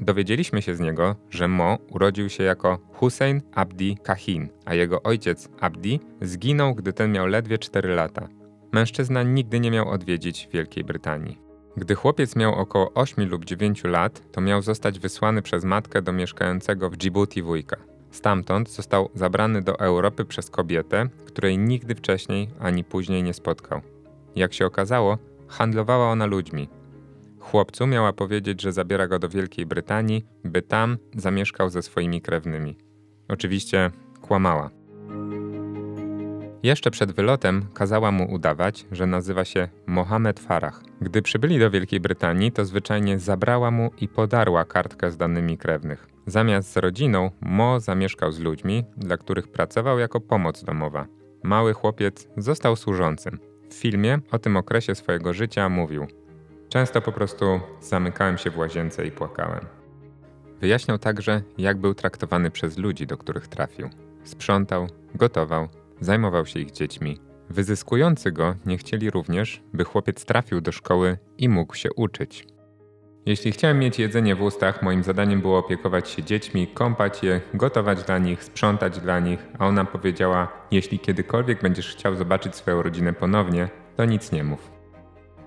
Dowiedzieliśmy 0.00 0.62
się 0.62 0.75
z 0.75 0.80
niego, 0.80 1.16
że 1.30 1.48
Mo 1.48 1.78
urodził 1.90 2.28
się 2.28 2.44
jako 2.44 2.78
Hussein 2.92 3.42
Abdi 3.54 3.96
Kahin, 4.02 4.48
a 4.64 4.75
jego 4.75 5.02
ojciec 5.02 5.48
Abdi 5.60 6.00
zginął, 6.20 6.75
gdy 6.75 6.92
ten 6.92 7.12
miał 7.12 7.26
ledwie 7.26 7.58
4 7.58 7.94
lata. 7.94 8.28
Mężczyzna 8.72 9.22
nigdy 9.22 9.60
nie 9.60 9.70
miał 9.70 9.88
odwiedzić 9.88 10.48
Wielkiej 10.52 10.84
Brytanii. 10.84 11.38
Gdy 11.76 11.94
chłopiec 11.94 12.37
miał 12.37 12.54
około 12.54 12.92
8 12.94 13.28
lub 13.28 13.44
9 13.44 13.84
lat, 13.84 14.32
to 14.32 14.40
miał 14.40 14.62
zostać 14.62 14.98
wysłany 14.98 15.42
przez 15.42 15.64
matkę 15.64 16.02
do 16.02 16.12
mieszkającego 16.12 16.90
w 16.90 16.96
Djibouti 16.96 17.42
wujka. 17.42 17.76
Stamtąd 18.11 18.71
został 18.71 19.09
zabrany 19.15 19.62
do 19.62 19.79
Europy 19.79 20.25
przez 20.25 20.50
kobietę, 20.50 21.09
której 21.27 21.59
nigdy 21.59 21.95
wcześniej 21.95 22.49
ani 22.61 22.85
później 22.85 23.23
nie 23.23 23.35
spotkał. 23.35 23.81
Jak 24.37 24.53
się 24.55 24.67
okazało, 24.67 25.19
handlowała 25.49 26.11
ona 26.11 26.27
ludźmi. 26.27 26.69
Chłopcu 27.38 27.87
miała 27.87 28.12
powiedzieć, 28.12 28.62
że 28.62 28.73
zabiera 28.73 29.09
go 29.09 29.19
do 29.19 29.29
Wielkiej 29.29 29.67
Brytanii, 29.67 30.25
by 30.45 30.62
tam 30.62 30.99
zamieszkał 31.17 31.71
ze 31.71 31.83
swoimi 31.83 32.21
krewnymi. 32.21 32.77
Oczywiście 33.29 33.91
kłamała. 34.21 34.71
Jeszcze 36.62 36.91
przed 36.91 37.12
wylotem 37.12 37.67
kazała 37.75 38.11
mu 38.11 38.33
udawać, 38.33 38.87
że 38.93 39.07
nazywa 39.07 39.45
się 39.45 39.69
Mohamed 39.87 40.41
Farah. 40.41 40.83
Gdy 41.00 41.23
przybyli 41.23 41.59
do 41.59 41.71
Wielkiej 41.71 42.00
Brytanii, 42.00 42.53
to 42.53 42.65
zwyczajnie 42.65 43.19
zabrała 43.19 43.71
mu 43.71 43.91
i 44.00 44.09
podarła 44.09 44.65
kartkę 44.65 45.11
z 45.11 45.17
danymi 45.17 45.59
krewnych. 45.59 46.09
Zamiast 46.28 46.73
z 46.73 46.76
rodziną, 46.76 47.30
Mo 47.40 47.80
zamieszkał 47.80 48.32
z 48.32 48.38
ludźmi, 48.38 48.85
dla 48.97 49.16
których 49.16 49.49
pracował 49.49 49.99
jako 49.99 50.20
pomoc 50.20 50.64
domowa. 50.64 51.06
Mały 51.42 51.73
chłopiec 51.73 52.28
został 52.37 52.76
służącym. 52.76 53.38
W 53.70 53.75
filmie 53.75 54.18
o 54.30 54.38
tym 54.38 54.56
okresie 54.56 54.94
swojego 54.94 55.32
życia 55.32 55.68
mówił: 55.68 56.06
Często 56.68 57.02
po 57.02 57.12
prostu 57.12 57.61
zamykałem 57.80 58.38
się 58.38 58.50
w 58.50 58.58
łazience 58.58 59.06
i 59.06 59.11
płakałem. 59.11 59.61
Wyjaśniał 60.61 60.99
także, 60.99 61.42
jak 61.58 61.78
był 61.78 61.94
traktowany 61.94 62.50
przez 62.50 62.78
ludzi, 62.78 63.06
do 63.06 63.16
których 63.16 63.49
trafił. 63.49 63.90
Sprzątał, 64.25 64.87
gotował, 65.14 65.68
zajmował 66.00 66.47
się 66.47 66.61
ich 66.61 66.70
dziećmi. 66.70 67.18
Wyzyskujący 67.50 68.32
go 68.32 68.54
nie 68.66 68.78
chcieli 68.78 69.11
również, 69.11 69.62
by 69.73 69.85
chłopiec 69.85 70.25
trafił 70.25 70.61
do 70.61 70.73
szkoły 70.73 71.18
i 71.38 71.49
mógł 71.49 71.75
się 71.75 71.92
uczyć. 71.92 72.58
Jeśli 73.26 73.52
chciałem 73.52 73.78
mieć 73.78 73.98
jedzenie 73.98 74.34
w 74.34 74.42
ustach, 74.42 74.82
moim 74.82 75.02
zadaniem 75.02 75.40
było 75.40 75.58
opiekować 75.58 76.08
się 76.08 76.22
dziećmi, 76.22 76.66
kąpać 76.66 77.22
je, 77.22 77.40
gotować 77.54 78.02
dla 78.02 78.18
nich, 78.18 78.44
sprzątać 78.44 79.00
dla 79.00 79.20
nich, 79.20 79.46
a 79.58 79.66
ona 79.66 79.84
powiedziała: 79.84 80.48
Jeśli 80.70 80.98
kiedykolwiek 80.98 81.62
będziesz 81.62 81.92
chciał 81.92 82.14
zobaczyć 82.14 82.56
swoją 82.56 82.82
rodzinę 82.82 83.12
ponownie, 83.12 83.68
to 83.96 84.04
nic 84.04 84.32
nie 84.32 84.44
mów. 84.44 84.70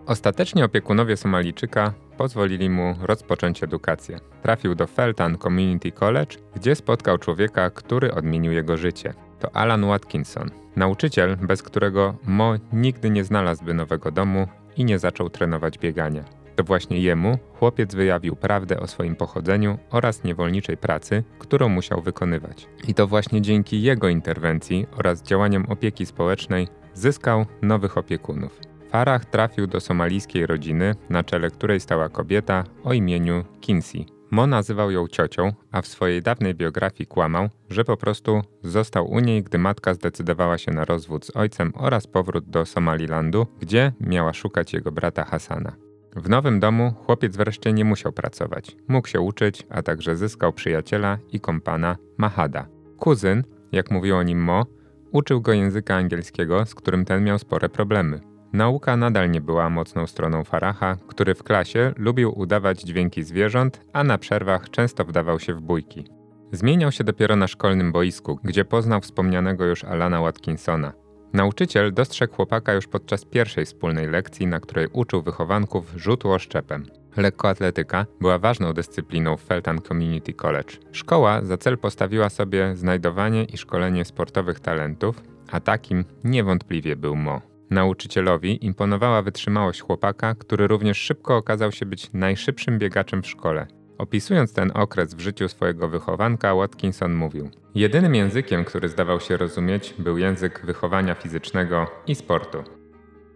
Ostatecznie 0.05 0.65
opiekunowie 0.65 1.17
Somalijczyka 1.17 1.93
pozwolili 2.17 2.69
mu 2.69 2.95
rozpocząć 3.01 3.63
edukację. 3.63 4.19
Trafił 4.41 4.75
do 4.75 4.87
Felton 4.87 5.37
Community 5.37 5.91
College, 5.91 6.37
gdzie 6.55 6.75
spotkał 6.75 7.17
człowieka, 7.17 7.69
który 7.69 8.13
odmienił 8.13 8.51
jego 8.51 8.77
życie. 8.77 9.13
To 9.39 9.55
Alan 9.55 9.85
Watkinson, 9.85 10.51
nauczyciel, 10.75 11.37
bez 11.37 11.63
którego 11.63 12.15
Mo 12.23 12.53
nigdy 12.73 13.09
nie 13.09 13.23
znalazłby 13.23 13.73
nowego 13.73 14.11
domu 14.11 14.47
i 14.77 14.85
nie 14.85 14.99
zaczął 14.99 15.29
trenować 15.29 15.77
biegania. 15.77 16.40
To 16.55 16.63
właśnie 16.63 17.00
jemu 17.00 17.38
chłopiec 17.53 17.96
wyjawił 17.96 18.36
prawdę 18.36 18.79
o 18.79 18.88
swoim 18.88 19.15
pochodzeniu 19.15 19.77
oraz 19.91 20.24
niewolniczej 20.24 20.77
pracy, 20.77 21.24
którą 21.39 21.70
musiał 21.70 22.01
wykonywać. 22.01 22.67
I 22.88 22.93
to 22.93 23.08
właśnie 23.08 23.41
dzięki 23.41 23.81
jego 23.81 24.10
interwencji 24.10 24.88
oraz 24.98 25.24
działaniom 25.24 25.65
opieki 25.65 26.05
społecznej 26.05 26.67
zyskał 26.93 27.46
nowych 27.62 27.98
opiekunów. 27.98 28.60
Farah 28.89 29.25
trafił 29.25 29.67
do 29.67 29.79
somalijskiej 29.79 30.46
rodziny, 30.46 30.96
na 31.10 31.24
czele 31.24 31.50
której 31.50 31.79
stała 31.79 32.10
kobieta 32.10 32.63
o 32.84 32.93
imieniu 32.93 33.43
Kinsey. 33.62 34.05
Mo 34.31 34.48
nazywał 34.48 34.91
ją 34.91 35.08
ciocią, 35.08 35.53
a 35.72 35.81
w 35.81 35.88
swojej 35.88 36.22
dawnej 36.22 36.55
biografii 36.55 37.08
kłamał, 37.08 37.50
że 37.70 37.86
po 37.86 37.98
prostu 37.98 38.41
został 38.63 39.12
u 39.12 39.20
niej, 39.20 39.43
gdy 39.43 39.58
matka 39.58 39.93
zdecydowała 39.93 40.58
się 40.58 40.72
na 40.72 40.86
rozwód 40.86 41.25
z 41.25 41.36
ojcem 41.36 41.74
oraz 41.75 42.08
powrót 42.08 42.50
do 42.50 42.65
Somalilandu, 42.65 43.48
gdzie 43.60 43.91
miała 44.00 44.34
szukać 44.34 44.74
jego 44.74 44.91
brata 44.91 45.24
Hasana. 45.24 45.90
W 46.15 46.30
nowym 46.30 46.60
domu 46.60 46.94
chłopiec 47.06 47.38
wreszcie 47.38 47.74
nie 47.74 47.86
musiał 47.86 48.12
pracować. 48.12 48.77
Mógł 48.88 49.08
się 49.08 49.20
uczyć, 49.20 49.68
a 49.70 49.82
także 49.82 50.18
zyskał 50.18 50.53
przyjaciela 50.53 51.18
i 51.32 51.39
kompana 51.39 51.98
Mahada. 52.18 52.68
Kuzyn, 52.98 53.44
jak 53.72 53.91
mówił 53.91 54.15
o 54.15 54.24
nim 54.24 54.44
Mo, 54.44 54.65
uczył 55.12 55.41
go 55.41 55.53
języka 55.53 55.96
angielskiego, 55.96 56.65
z 56.65 56.75
którym 56.75 57.06
ten 57.06 57.24
miał 57.24 57.39
spore 57.39 57.70
problemy. 57.70 58.20
Nauka 58.53 58.98
nadal 58.98 59.32
nie 59.32 59.41
była 59.41 59.70
mocną 59.70 60.08
stroną 60.08 60.44
Faraha, 60.44 60.96
który 61.08 61.36
w 61.36 61.44
klasie 61.44 61.94
lubił 61.98 62.39
udawać 62.39 62.82
dźwięki 62.82 63.24
zwierząt, 63.24 63.82
a 63.94 64.03
na 64.03 64.18
przerwach 64.18 64.70
często 64.70 65.06
wdawał 65.06 65.39
się 65.39 65.53
w 65.53 65.62
bójki. 65.62 66.06
Zmieniał 66.51 66.91
się 66.91 67.03
dopiero 67.03 67.36
na 67.36 67.48
szkolnym 67.48 67.91
boisku, 67.91 68.39
gdzie 68.44 68.65
poznał 68.65 69.01
wspomnianego 69.01 69.65
już 69.65 69.84
Alana 69.84 70.22
Watkinsona. 70.22 71.00
Nauczyciel 71.33 71.93
dostrzegł 71.93 72.35
chłopaka 72.35 72.73
już 72.73 72.88
podczas 72.88 73.25
pierwszej 73.25 73.65
wspólnej 73.65 74.07
lekcji, 74.07 74.47
na 74.47 74.59
której 74.59 74.88
uczył 74.93 75.21
wychowanków 75.21 75.93
rzutu 75.95 76.31
oszczepem. 76.31 76.85
Lekkoatletyka 77.17 78.05
była 78.21 78.39
ważną 78.39 78.73
dyscypliną 78.73 79.38
w 79.38 79.41
Felton 79.41 79.81
Community 79.81 80.33
College. 80.33 80.73
Szkoła 80.91 81.41
za 81.41 81.57
cel 81.57 81.77
postawiła 81.77 82.29
sobie 82.29 82.75
znajdowanie 82.75 83.43
i 83.43 83.57
szkolenie 83.57 84.05
sportowych 84.05 84.59
talentów, 84.59 85.23
a 85.51 85.59
takim 85.59 86.05
niewątpliwie 86.23 86.95
był 86.95 87.15
Mo. 87.15 87.41
Nauczycielowi 87.69 88.65
imponowała 88.65 89.21
wytrzymałość 89.21 89.81
chłopaka, 89.81 90.35
który 90.35 90.67
również 90.67 90.97
szybko 90.97 91.38
okazał 91.38 91.71
się 91.71 91.85
być 91.85 92.13
najszybszym 92.13 92.79
biegaczem 92.79 93.23
w 93.23 93.27
szkole. 93.27 93.67
Opisując 94.01 94.53
ten 94.53 94.72
okres 94.74 95.13
w 95.13 95.20
życiu 95.20 95.50
swojego 95.50 95.88
wychowanka, 95.89 96.55
Watkinson 96.55 97.13
mówił: 97.13 97.50
Jedynym 97.75 98.15
językiem, 98.15 98.65
który 98.65 98.89
zdawał 98.89 99.20
się 99.20 99.38
rozumieć, 99.38 99.93
był 100.00 100.17
język 100.17 100.65
wychowania 100.65 101.15
fizycznego 101.15 101.88
i 102.08 102.15
sportu. 102.15 102.80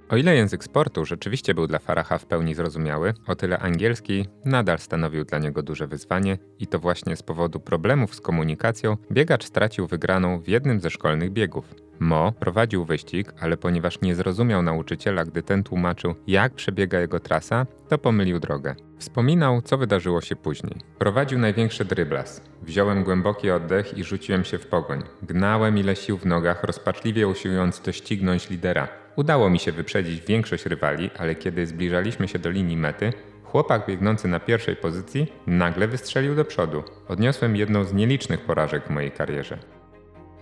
O 0.09 0.17
ile 0.17 0.35
język 0.35 0.63
sportu 0.63 1.05
rzeczywiście 1.05 1.53
był 1.53 1.67
dla 1.67 1.79
Faraha 1.79 2.17
w 2.17 2.25
pełni 2.25 2.55
zrozumiały, 2.55 3.13
o 3.27 3.35
tyle 3.35 3.59
angielski 3.59 4.25
nadal 4.45 4.79
stanowił 4.79 5.25
dla 5.25 5.39
niego 5.39 5.63
duże 5.63 5.87
wyzwanie 5.87 6.37
i 6.59 6.67
to 6.67 6.79
właśnie 6.79 7.15
z 7.15 7.23
powodu 7.23 7.59
problemów 7.59 8.15
z 8.15 8.21
komunikacją 8.21 8.97
biegacz 9.11 9.45
stracił 9.45 9.87
wygraną 9.87 10.41
w 10.41 10.47
jednym 10.47 10.79
ze 10.79 10.89
szkolnych 10.89 11.31
biegów. 11.31 11.75
Mo 11.99 12.31
prowadził 12.31 12.85
wyścig, 12.85 13.33
ale 13.39 13.57
ponieważ 13.57 14.01
nie 14.01 14.15
zrozumiał 14.15 14.61
nauczyciela, 14.61 15.25
gdy 15.25 15.43
ten 15.43 15.63
tłumaczył, 15.63 16.15
jak 16.27 16.53
przebiega 16.53 16.99
jego 16.99 17.19
trasa, 17.19 17.65
to 17.89 17.97
pomylił 17.97 18.39
drogę. 18.39 18.75
Wspominał, 18.97 19.61
co 19.61 19.77
wydarzyło 19.77 20.21
się 20.21 20.35
później. 20.35 20.75
Prowadził 20.99 21.39
największy 21.39 21.85
dryblas. 21.85 22.41
Wziąłem 22.63 23.03
głęboki 23.03 23.51
oddech 23.51 23.97
i 23.97 24.03
rzuciłem 24.03 24.43
się 24.43 24.57
w 24.57 24.67
pogoń. 24.67 25.03
Gnałem 25.23 25.77
ile 25.77 25.95
sił 25.95 26.17
w 26.17 26.25
nogach, 26.25 26.63
rozpaczliwie 26.63 27.27
usiłując 27.27 27.81
doścignąć 27.81 28.49
lidera. 28.49 29.04
Udało 29.15 29.49
mi 29.49 29.59
się 29.59 29.71
wyprzedzić 29.71 30.21
większość 30.21 30.65
rywali, 30.65 31.09
ale 31.17 31.35
kiedy 31.35 31.65
zbliżaliśmy 31.65 32.27
się 32.27 32.39
do 32.39 32.49
linii 32.49 32.77
mety, 32.77 33.13
chłopak 33.43 33.87
biegnący 33.87 34.27
na 34.27 34.39
pierwszej 34.39 34.75
pozycji 34.75 35.33
nagle 35.47 35.87
wystrzelił 35.87 36.35
do 36.35 36.45
przodu. 36.45 36.83
Odniosłem 37.07 37.55
jedną 37.55 37.83
z 37.83 37.93
nielicznych 37.93 38.41
porażek 38.41 38.87
w 38.87 38.89
mojej 38.89 39.11
karierze. 39.11 39.57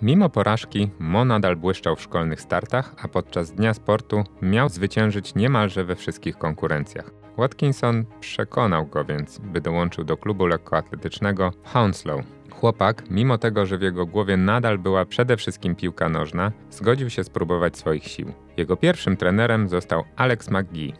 Mimo 0.02 0.30
porażki, 0.30 0.90
Mo 1.00 1.26
nadal 1.26 1.56
błyszczał 1.56 1.96
w 1.96 2.02
szkolnych 2.02 2.42
startach, 2.42 2.96
a 3.02 3.08
podczas 3.08 3.52
Dnia 3.52 3.74
Sportu 3.74 4.24
miał 4.42 4.70
zwyciężyć 4.70 5.36
niemalże 5.36 5.84
we 5.84 5.96
wszystkich 5.96 6.38
konkurencjach. 6.38 7.12
Watkinson 7.38 8.06
przekonał 8.20 8.86
go 8.86 9.06
więc, 9.06 9.40
by 9.40 9.62
dołączył 9.62 10.04
do 10.04 10.18
klubu 10.18 10.46
lekkoatletycznego 10.46 11.52
Hounslow. 11.64 12.22
Chłopak, 12.52 13.04
mimo 13.10 13.38
tego, 13.38 13.66
że 13.66 13.78
w 13.78 13.82
jego 13.82 14.06
głowie 14.06 14.38
nadal 14.38 14.78
była 14.78 15.06
przede 15.06 15.38
wszystkim 15.38 15.76
piłka 15.76 16.10
nożna, 16.10 16.52
zgodził 16.72 17.10
się 17.10 17.24
spróbować 17.24 17.78
swoich 17.78 18.04
sił. 18.08 18.34
Jego 18.58 18.78
pierwszym 18.78 19.18
trenerem 19.18 19.70
został 19.70 20.04
Alex 20.16 20.50
McGee. 20.52 20.94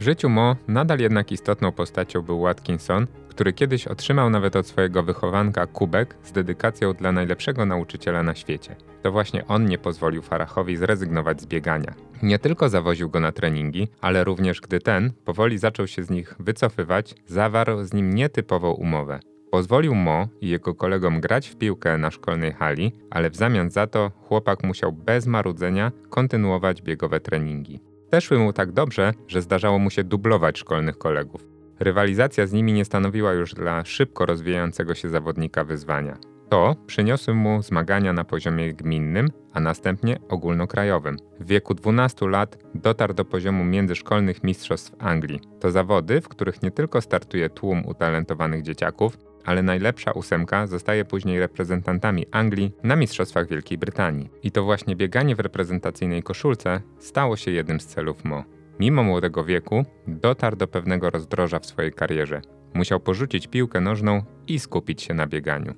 W 0.00 0.04
życiu 0.04 0.28
Mo 0.28 0.56
nadal 0.68 0.98
jednak 0.98 1.32
istotną 1.32 1.72
postacią 1.72 2.22
był 2.22 2.40
Watkinson, 2.40 3.06
który 3.28 3.52
kiedyś 3.52 3.86
otrzymał 3.86 4.30
nawet 4.30 4.56
od 4.56 4.66
swojego 4.66 5.02
wychowanka 5.02 5.66
kubek 5.66 6.16
z 6.22 6.32
dedykacją 6.32 6.94
dla 6.94 7.12
najlepszego 7.12 7.66
nauczyciela 7.66 8.22
na 8.22 8.34
świecie. 8.34 8.76
To 9.02 9.12
właśnie 9.12 9.46
on 9.46 9.66
nie 9.66 9.78
pozwolił 9.78 10.22
Farachowi 10.22 10.76
zrezygnować 10.76 11.40
z 11.40 11.46
biegania. 11.46 11.94
Nie 12.22 12.38
tylko 12.38 12.68
zawoził 12.68 13.10
go 13.10 13.20
na 13.20 13.32
treningi, 13.32 13.88
ale 14.00 14.24
również 14.24 14.60
gdy 14.60 14.80
ten 14.80 15.12
powoli 15.24 15.58
zaczął 15.58 15.86
się 15.86 16.02
z 16.02 16.10
nich 16.10 16.34
wycofywać, 16.38 17.14
zawarł 17.26 17.84
z 17.84 17.92
nim 17.92 18.14
nietypową 18.14 18.70
umowę. 18.70 19.20
Pozwolił 19.52 19.94
Mo 19.94 20.28
i 20.40 20.48
jego 20.48 20.74
kolegom 20.74 21.20
grać 21.20 21.48
w 21.48 21.56
piłkę 21.56 21.98
na 21.98 22.10
szkolnej 22.10 22.52
hali, 22.52 22.92
ale 23.10 23.30
w 23.30 23.36
zamian 23.36 23.70
za 23.70 23.86
to 23.86 24.10
chłopak 24.28 24.64
musiał 24.64 24.92
bez 24.92 25.26
marudzenia 25.26 25.92
kontynuować 26.10 26.82
biegowe 26.82 27.20
treningi. 27.20 27.80
Te 28.10 28.20
szły 28.20 28.38
mu 28.38 28.52
tak 28.52 28.72
dobrze, 28.72 29.12
że 29.28 29.42
zdarzało 29.42 29.78
mu 29.78 29.90
się 29.90 30.04
dublować 30.04 30.58
szkolnych 30.58 30.98
kolegów. 30.98 31.46
Rywalizacja 31.80 32.46
z 32.46 32.52
nimi 32.52 32.72
nie 32.72 32.84
stanowiła 32.84 33.32
już 33.32 33.54
dla 33.54 33.84
szybko 33.84 34.26
rozwijającego 34.26 34.94
się 34.94 35.08
zawodnika 35.08 35.64
wyzwania. 35.64 36.18
To 36.48 36.76
przyniosły 36.86 37.34
mu 37.34 37.62
zmagania 37.62 38.12
na 38.12 38.24
poziomie 38.24 38.74
gminnym, 38.74 39.28
a 39.52 39.60
następnie 39.60 40.18
ogólnokrajowym. 40.28 41.16
W 41.40 41.46
wieku 41.46 41.74
12 41.74 42.28
lat 42.28 42.58
dotarł 42.74 43.14
do 43.14 43.24
poziomu 43.24 43.64
międzyszkolnych 43.64 44.44
mistrzostw 44.44 44.92
Anglii. 44.98 45.40
To 45.60 45.70
zawody, 45.70 46.20
w 46.20 46.28
których 46.28 46.62
nie 46.62 46.70
tylko 46.70 47.00
startuje 47.00 47.50
tłum 47.50 47.86
utalentowanych 47.86 48.62
dzieciaków, 48.62 49.31
ale 49.44 49.62
najlepsza 49.62 50.12
ósemka 50.12 50.66
zostaje 50.66 51.04
później 51.04 51.40
reprezentantami 51.40 52.26
Anglii 52.30 52.72
na 52.82 52.96
Mistrzostwach 52.96 53.48
Wielkiej 53.48 53.78
Brytanii. 53.78 54.30
I 54.42 54.50
to 54.50 54.64
właśnie 54.64 54.96
bieganie 54.96 55.36
w 55.36 55.40
reprezentacyjnej 55.40 56.22
koszulce 56.22 56.80
stało 56.98 57.36
się 57.36 57.50
jednym 57.50 57.80
z 57.80 57.86
celów 57.86 58.24
Mo. 58.24 58.44
Mimo 58.80 59.02
młodego 59.02 59.44
wieku 59.44 59.84
dotarł 60.06 60.56
do 60.56 60.68
pewnego 60.68 61.10
rozdroża 61.10 61.58
w 61.58 61.66
swojej 61.66 61.92
karierze. 61.92 62.42
Musiał 62.74 63.00
porzucić 63.00 63.46
piłkę 63.46 63.80
nożną 63.80 64.22
i 64.46 64.58
skupić 64.58 65.02
się 65.02 65.14
na 65.14 65.26
bieganiu. 65.26 65.74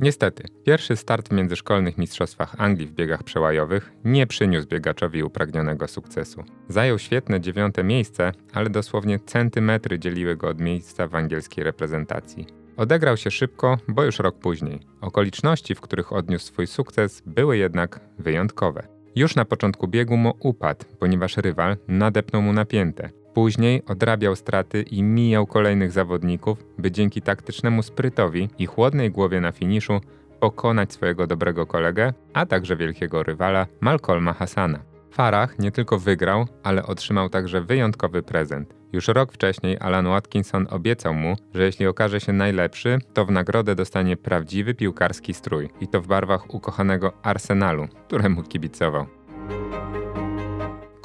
Niestety, 0.00 0.44
pierwszy 0.64 0.96
start 0.96 1.28
w 1.28 1.32
międzyszkolnych 1.32 1.98
mistrzostwach 1.98 2.54
Anglii 2.58 2.86
w 2.86 2.92
biegach 2.92 3.22
przełajowych 3.22 3.92
nie 4.04 4.26
przyniósł 4.26 4.68
biegaczowi 4.68 5.22
upragnionego 5.22 5.88
sukcesu. 5.88 6.44
Zajął 6.68 6.98
świetne 6.98 7.40
dziewiąte 7.40 7.84
miejsce, 7.84 8.32
ale 8.52 8.70
dosłownie 8.70 9.18
centymetry 9.18 9.98
dzieliły 9.98 10.36
go 10.36 10.48
od 10.48 10.60
miejsca 10.60 11.06
w 11.08 11.14
angielskiej 11.14 11.64
reprezentacji. 11.64 12.46
Odegrał 12.76 13.16
się 13.16 13.30
szybko, 13.30 13.78
bo 13.88 14.04
już 14.04 14.18
rok 14.18 14.38
później. 14.38 14.80
Okoliczności, 15.00 15.74
w 15.74 15.80
których 15.80 16.12
odniósł 16.12 16.46
swój 16.46 16.66
sukces, 16.66 17.22
były 17.26 17.56
jednak 17.56 18.00
wyjątkowe. 18.18 18.88
Już 19.16 19.36
na 19.36 19.44
początku 19.44 19.88
biegu 19.88 20.16
Mo 20.16 20.34
upadł, 20.40 20.84
ponieważ 20.98 21.36
rywal 21.36 21.76
nadepnął 21.88 22.42
mu 22.42 22.52
napięte. 22.52 23.10
Później 23.36 23.82
odrabiał 23.86 24.36
straty 24.36 24.82
i 24.82 25.02
mijał 25.02 25.46
kolejnych 25.46 25.92
zawodników, 25.92 26.58
by 26.78 26.90
dzięki 26.90 27.22
taktycznemu 27.22 27.82
sprytowi 27.82 28.48
i 28.58 28.66
chłodnej 28.66 29.10
głowie 29.10 29.40
na 29.40 29.52
finiszu 29.52 30.00
pokonać 30.40 30.92
swojego 30.92 31.26
dobrego 31.26 31.66
kolegę, 31.66 32.12
a 32.32 32.46
także 32.46 32.76
wielkiego 32.76 33.22
rywala 33.22 33.66
Malcolma 33.80 34.32
Hassana. 34.32 34.78
Farah 35.10 35.58
nie 35.58 35.70
tylko 35.70 35.98
wygrał, 35.98 36.46
ale 36.62 36.86
otrzymał 36.86 37.28
także 37.28 37.60
wyjątkowy 37.60 38.22
prezent. 38.22 38.74
Już 38.92 39.08
rok 39.08 39.32
wcześniej 39.32 39.78
Alan 39.80 40.06
Watkinson 40.06 40.66
obiecał 40.70 41.14
mu, 41.14 41.36
że 41.54 41.64
jeśli 41.64 41.86
okaże 41.86 42.20
się 42.20 42.32
najlepszy, 42.32 42.98
to 43.14 43.26
w 43.26 43.30
nagrodę 43.30 43.74
dostanie 43.74 44.16
prawdziwy 44.16 44.74
piłkarski 44.74 45.34
strój 45.34 45.68
i 45.80 45.88
to 45.88 46.00
w 46.00 46.06
barwach 46.06 46.54
ukochanego 46.54 47.12
Arsenalu, 47.22 47.88
któremu 48.06 48.42
kibicował. 48.42 49.06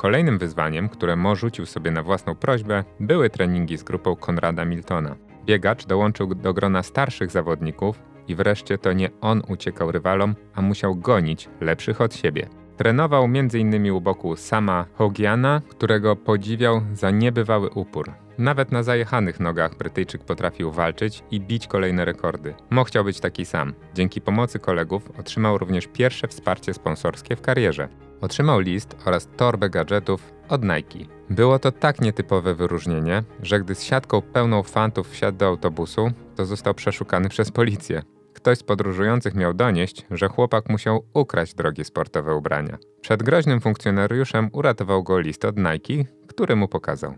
Kolejnym 0.01 0.37
wyzwaniem, 0.37 0.89
które 0.89 1.15
Mo 1.15 1.35
rzucił 1.35 1.65
sobie 1.65 1.91
na 1.91 2.03
własną 2.03 2.35
prośbę, 2.35 2.83
były 2.99 3.29
treningi 3.29 3.77
z 3.77 3.83
grupą 3.83 4.15
Konrada 4.15 4.65
Miltona. 4.65 5.15
Biegacz 5.45 5.85
dołączył 5.85 6.35
do 6.35 6.53
grona 6.53 6.83
starszych 6.83 7.31
zawodników 7.31 8.03
i 8.27 8.35
wreszcie 8.35 8.77
to 8.77 8.93
nie 8.93 9.09
on 9.21 9.41
uciekał 9.47 9.91
rywalom, 9.91 10.35
a 10.55 10.61
musiał 10.61 10.95
gonić 10.95 11.49
lepszych 11.59 12.01
od 12.01 12.15
siebie. 12.15 12.47
Trenował 12.77 13.23
m.in. 13.23 13.91
u 13.91 14.01
boku 14.01 14.35
Sama 14.35 14.85
Hogiana, 14.93 15.61
którego 15.69 16.15
podziwiał 16.15 16.81
za 16.93 17.11
niebywały 17.11 17.69
upór. 17.69 18.11
Nawet 18.37 18.71
na 18.71 18.83
zajechanych 18.83 19.39
nogach 19.39 19.77
Brytyjczyk 19.77 20.23
potrafił 20.23 20.71
walczyć 20.71 21.23
i 21.31 21.41
bić 21.41 21.67
kolejne 21.67 22.05
rekordy. 22.05 22.53
Mo 22.69 22.83
chciał 22.83 23.03
być 23.03 23.19
taki 23.19 23.45
sam. 23.45 23.73
Dzięki 23.93 24.21
pomocy 24.21 24.59
kolegów 24.59 25.19
otrzymał 25.19 25.57
również 25.57 25.87
pierwsze 25.87 26.27
wsparcie 26.27 26.73
sponsorskie 26.73 27.35
w 27.35 27.41
karierze. 27.41 28.10
Otrzymał 28.21 28.59
list 28.59 28.95
oraz 29.05 29.27
torbę 29.37 29.69
gadżetów 29.69 30.33
od 30.49 30.63
Nike. 30.63 30.99
Było 31.29 31.59
to 31.59 31.71
tak 31.71 32.01
nietypowe 32.01 32.55
wyróżnienie, 32.55 33.23
że 33.41 33.59
gdy 33.59 33.75
z 33.75 33.83
siatką 33.83 34.21
pełną 34.21 34.63
fantów 34.63 35.09
wsiadł 35.09 35.37
do 35.37 35.47
autobusu, 35.47 36.11
to 36.35 36.45
został 36.45 36.73
przeszukany 36.73 37.29
przez 37.29 37.51
policję. 37.51 38.01
Ktoś 38.33 38.57
z 38.57 38.63
podróżujących 38.63 39.35
miał 39.35 39.53
donieść, 39.53 40.05
że 40.11 40.27
chłopak 40.27 40.69
musiał 40.69 41.05
ukraść 41.13 41.53
drogie 41.53 41.83
sportowe 41.83 42.35
ubrania. 42.35 42.77
Przed 43.01 43.23
groźnym 43.23 43.61
funkcjonariuszem 43.61 44.49
uratował 44.53 45.03
go 45.03 45.19
list 45.19 45.45
od 45.45 45.57
Nike, 45.57 46.11
który 46.27 46.55
mu 46.55 46.67
pokazał. 46.67 47.13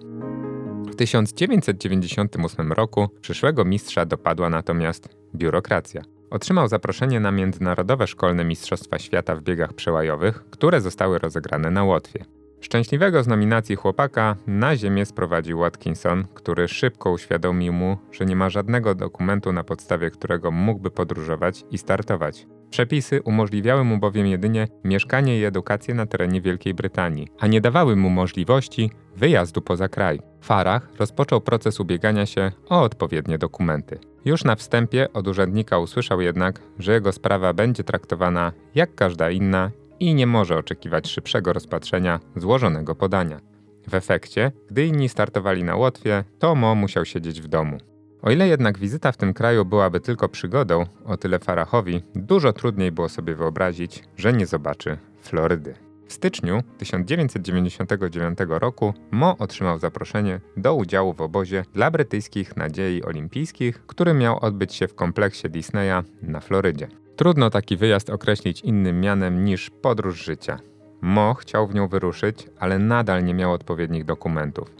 W 0.91 0.95
1998 0.95 2.71
roku 2.71 3.09
przyszłego 3.21 3.65
mistrza 3.65 4.05
dopadła 4.05 4.49
natomiast 4.49 5.09
biurokracja. 5.35 6.01
Otrzymał 6.33 6.67
zaproszenie 6.67 7.19
na 7.19 7.31
Międzynarodowe 7.31 8.07
Szkolne 8.07 8.45
Mistrzostwa 8.45 8.99
Świata 8.99 9.35
w 9.35 9.41
biegach 9.41 9.73
przełajowych, 9.73 10.43
które 10.49 10.81
zostały 10.81 11.19
rozegrane 11.19 11.71
na 11.71 11.83
Łotwie. 11.83 12.25
Szczęśliwego 12.61 13.23
z 13.23 13.27
nominacji 13.27 13.75
chłopaka 13.75 14.35
na 14.47 14.75
ziemię 14.75 15.05
sprowadził 15.05 15.59
Watkinson, 15.59 16.25
który 16.33 16.67
szybko 16.67 17.11
uświadomił 17.11 17.73
mu, 17.73 17.97
że 18.11 18.25
nie 18.25 18.35
ma 18.35 18.49
żadnego 18.49 18.95
dokumentu, 18.95 19.53
na 19.53 19.63
podstawie 19.63 20.11
którego 20.11 20.51
mógłby 20.51 20.91
podróżować 20.91 21.65
i 21.71 21.77
startować. 21.77 22.47
Przepisy 22.73 23.21
umożliwiały 23.21 23.83
mu 23.83 23.97
bowiem 23.97 24.27
jedynie 24.27 24.67
mieszkanie 24.83 25.39
i 25.39 25.43
edukację 25.43 25.93
na 25.93 26.05
terenie 26.05 26.41
Wielkiej 26.41 26.73
Brytanii, 26.73 27.27
a 27.39 27.47
nie 27.47 27.61
dawały 27.61 27.95
mu 27.95 28.09
możliwości 28.09 28.91
wyjazdu 29.15 29.61
poza 29.61 29.89
kraj. 29.89 30.19
Farah 30.41 30.89
rozpoczął 30.99 31.41
proces 31.41 31.79
ubiegania 31.79 32.25
się 32.25 32.51
o 32.69 32.81
odpowiednie 32.81 33.37
dokumenty. 33.37 33.99
Już 34.25 34.43
na 34.43 34.55
wstępie 34.55 35.13
od 35.13 35.27
urzędnika 35.27 35.77
usłyszał 35.77 36.21
jednak, 36.21 36.59
że 36.79 36.93
jego 36.93 37.11
sprawa 37.11 37.53
będzie 37.53 37.83
traktowana 37.83 38.51
jak 38.75 38.95
każda 38.95 39.29
inna 39.29 39.71
i 39.99 40.15
nie 40.15 40.27
może 40.27 40.57
oczekiwać 40.57 41.07
szybszego 41.07 41.53
rozpatrzenia 41.53 42.19
złożonego 42.35 42.95
podania. 42.95 43.39
W 43.87 43.93
efekcie, 43.93 44.51
gdy 44.69 44.85
inni 44.85 45.09
startowali 45.09 45.63
na 45.63 45.75
Łotwie, 45.75 46.23
to 46.39 46.55
Mo 46.55 46.75
musiał 46.75 47.05
siedzieć 47.05 47.41
w 47.41 47.47
domu. 47.47 47.77
O 48.23 48.31
ile 48.31 48.47
jednak 48.47 48.77
wizyta 48.77 49.11
w 49.11 49.17
tym 49.17 49.33
kraju 49.33 49.65
byłaby 49.65 49.99
tylko 49.99 50.29
przygodą, 50.29 50.85
o 51.05 51.17
tyle 51.17 51.39
Farahowi 51.39 52.01
dużo 52.15 52.53
trudniej 52.53 52.91
było 52.91 53.09
sobie 53.09 53.35
wyobrazić, 53.35 54.03
że 54.17 54.33
nie 54.33 54.45
zobaczy 54.45 54.97
Florydy. 55.21 55.73
W 56.07 56.13
styczniu 56.13 56.63
1999 56.77 58.39
roku 58.47 58.93
Mo 59.11 59.37
otrzymał 59.37 59.79
zaproszenie 59.79 60.39
do 60.57 60.75
udziału 60.75 61.13
w 61.13 61.21
obozie 61.21 61.65
dla 61.73 61.91
brytyjskich 61.91 62.57
nadziei 62.57 63.03
olimpijskich, 63.03 63.85
który 63.87 64.13
miał 64.13 64.45
odbyć 64.45 64.73
się 64.73 64.87
w 64.87 64.95
kompleksie 64.95 65.49
Disneya 65.49 66.03
na 66.21 66.39
Florydzie. 66.39 66.87
Trudno 67.15 67.49
taki 67.49 67.77
wyjazd 67.77 68.09
określić 68.09 68.61
innym 68.61 69.01
mianem 69.01 69.45
niż 69.45 69.69
podróż 69.69 70.25
życia. 70.25 70.59
Mo 71.01 71.33
chciał 71.33 71.67
w 71.67 71.75
nią 71.75 71.87
wyruszyć, 71.87 72.49
ale 72.59 72.79
nadal 72.79 73.23
nie 73.23 73.33
miał 73.33 73.53
odpowiednich 73.53 74.05
dokumentów. 74.05 74.75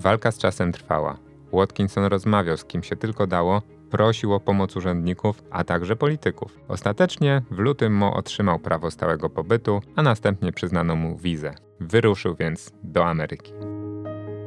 Walka 0.00 0.30
z 0.30 0.38
czasem 0.38 0.72
trwała. 0.72 1.25
Watkinson 1.52 2.04
rozmawiał 2.04 2.56
z 2.56 2.64
kim 2.64 2.82
się 2.82 2.96
tylko 2.96 3.26
dało, 3.26 3.62
prosił 3.90 4.34
o 4.34 4.40
pomoc 4.40 4.76
urzędników, 4.76 5.42
a 5.50 5.64
także 5.64 5.96
polityków. 5.96 6.58
Ostatecznie 6.68 7.42
w 7.50 7.58
lutym 7.58 7.92
Mo 7.92 8.14
otrzymał 8.14 8.58
prawo 8.58 8.90
stałego 8.90 9.30
pobytu, 9.30 9.80
a 9.96 10.02
następnie 10.02 10.52
przyznano 10.52 10.96
mu 10.96 11.18
wizę. 11.18 11.54
Wyruszył 11.80 12.34
więc 12.34 12.72
do 12.82 13.06
Ameryki. 13.06 13.52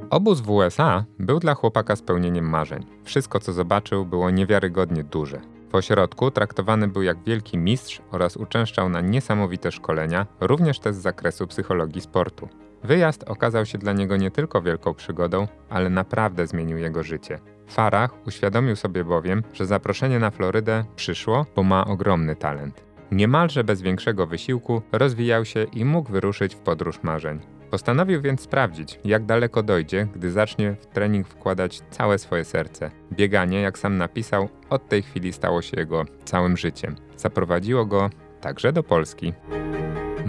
Obóz 0.10 0.42
w 0.42 0.50
USA 0.50 1.06
był 1.20 1.40
dla 1.40 1.54
chłopaka 1.54 1.96
spełnieniem 1.96 2.50
marzeń. 2.50 2.86
Wszystko, 3.04 3.40
co 3.40 3.54
zobaczył, 3.54 4.06
było 4.06 4.30
niewiarygodnie 4.30 5.04
duże. 5.04 5.42
W 5.72 5.76
ośrodku 5.76 6.32
traktowany 6.32 6.88
był 6.88 7.02
jak 7.02 7.24
wielki 7.24 7.58
mistrz 7.58 8.02
oraz 8.12 8.38
uczęszczał 8.38 8.90
na 8.90 9.02
niesamowite 9.02 9.72
szkolenia, 9.72 10.26
również 10.40 10.80
też 10.80 10.96
z 10.96 11.02
zakresu 11.02 11.48
psychologii 11.48 12.02
sportu. 12.02 12.50
Wyjazd 12.84 13.24
okazał 13.24 13.66
się 13.66 13.78
dla 13.78 13.94
niego 13.94 14.18
nie 14.18 14.32
tylko 14.32 14.62
wielką 14.62 14.94
przygodą, 14.94 15.48
ale 15.70 15.90
naprawdę 15.90 16.48
zmienił 16.48 16.78
jego 16.78 17.04
życie. 17.04 17.40
Farah 17.68 18.28
uświadomił 18.28 18.76
sobie 18.76 19.04
bowiem, 19.04 19.44
że 19.54 19.66
zaproszenie 19.66 20.20
na 20.20 20.32
Florydę 20.32 20.84
przyszło, 20.96 21.46
bo 21.56 21.64
ma 21.64 21.86
ogromny 21.86 22.36
talent. 22.36 22.84
Niemalże 23.12 23.64
bez 23.64 23.82
większego 23.82 24.28
wysiłku 24.28 24.82
rozwijał 24.92 25.46
się 25.46 25.64
i 25.64 25.86
mógł 25.86 26.12
wyruszyć 26.12 26.56
w 26.56 26.60
podróż 26.60 27.04
marzeń. 27.04 27.40
Postanowił 27.72 28.22
więc 28.22 28.42
sprawdzić, 28.42 29.00
jak 29.06 29.26
daleko 29.26 29.64
dojdzie, 29.64 30.08
gdy 30.16 30.32
zacznie 30.32 30.76
w 30.76 30.86
trening 30.86 31.28
wkładać 31.28 31.82
całe 31.92 32.18
swoje 32.18 32.46
serce. 32.46 32.92
Bieganie, 33.14 33.62
jak 33.62 33.80
sam 33.80 33.98
napisał, 33.98 34.50
od 34.70 34.90
tej 34.90 35.02
chwili 35.02 35.34
stało 35.34 35.62
się 35.62 35.78
jego 35.78 36.06
całym 36.26 36.58
życiem. 36.58 36.96
Zaprowadziło 37.18 37.86
go 37.86 38.10
także 38.42 38.74
do 38.74 38.84
Polski. 38.84 39.34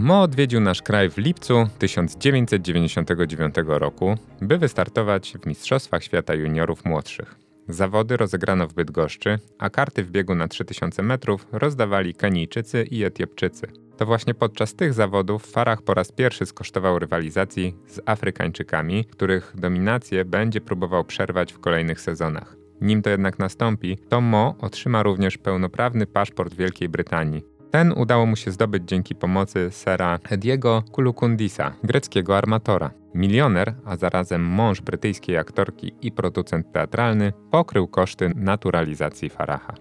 Mo 0.03 0.23
odwiedził 0.23 0.61
nasz 0.61 0.83
kraj 0.83 1.11
w 1.11 1.19
lipcu 1.19 1.69
1999 1.79 3.55
roku, 3.67 4.15
by 4.41 4.59
wystartować 4.59 5.35
w 5.43 5.47
Mistrzostwach 5.47 6.05
Świata 6.05 6.35
Juniorów 6.35 6.85
Młodszych. 6.85 7.35
Zawody 7.69 8.17
rozegrano 8.17 8.69
w 8.69 8.75
Bydgoszczy, 8.75 9.39
a 9.59 9.71
karty 9.71 10.05
w 10.05 10.11
biegu 10.11 10.35
na 10.35 10.49
3000 10.49 11.03
metrów 11.03 11.47
rozdawali 11.53 12.15
Kenijczycy 12.15 12.85
i 12.91 13.05
Etiopczycy. 13.05 13.67
To 13.97 14.07
właśnie 14.07 14.35
podczas 14.35 14.75
tych 14.75 14.93
zawodów 14.93 15.47
Farah 15.47 15.83
po 15.83 15.95
raz 15.95 16.13
pierwszy 16.13 16.47
skosztował 16.47 16.99
rywalizacji 16.99 17.77
z 17.87 18.01
Afrykańczykami, 18.07 19.05
których 19.05 19.53
dominację 19.55 20.25
będzie 20.25 20.61
próbował 20.61 21.05
przerwać 21.05 21.53
w 21.53 21.59
kolejnych 21.59 22.01
sezonach. 22.01 22.57
Nim 22.81 23.03
to 23.03 23.11
jednak 23.11 23.39
nastąpi, 23.39 23.99
to 24.09 24.21
Mo 24.21 24.55
otrzyma 24.61 25.03
również 25.03 25.39
pełnoprawny 25.39 26.07
paszport 26.07 26.55
Wielkiej 26.55 26.89
Brytanii. 26.89 27.60
Ten 27.71 27.93
udało 27.93 28.27
mu 28.27 28.37
się 28.37 28.51
zdobyć 28.51 28.83
dzięki 28.87 29.15
pomocy 29.15 29.69
sera 29.71 30.19
Ediego 30.31 30.83
Kulukundisa, 30.93 31.73
greckiego 31.85 32.37
armatora. 32.39 32.91
Milioner, 33.15 33.75
a 33.85 33.97
zarazem 33.97 34.43
mąż 34.43 34.81
brytyjskiej 34.81 35.37
aktorki 35.37 35.93
i 36.03 36.13
producent 36.13 36.73
teatralny, 36.73 37.33
pokrył 37.51 37.89
koszty 37.89 38.33
naturalizacji 38.37 39.31
Faraha. 39.31 39.75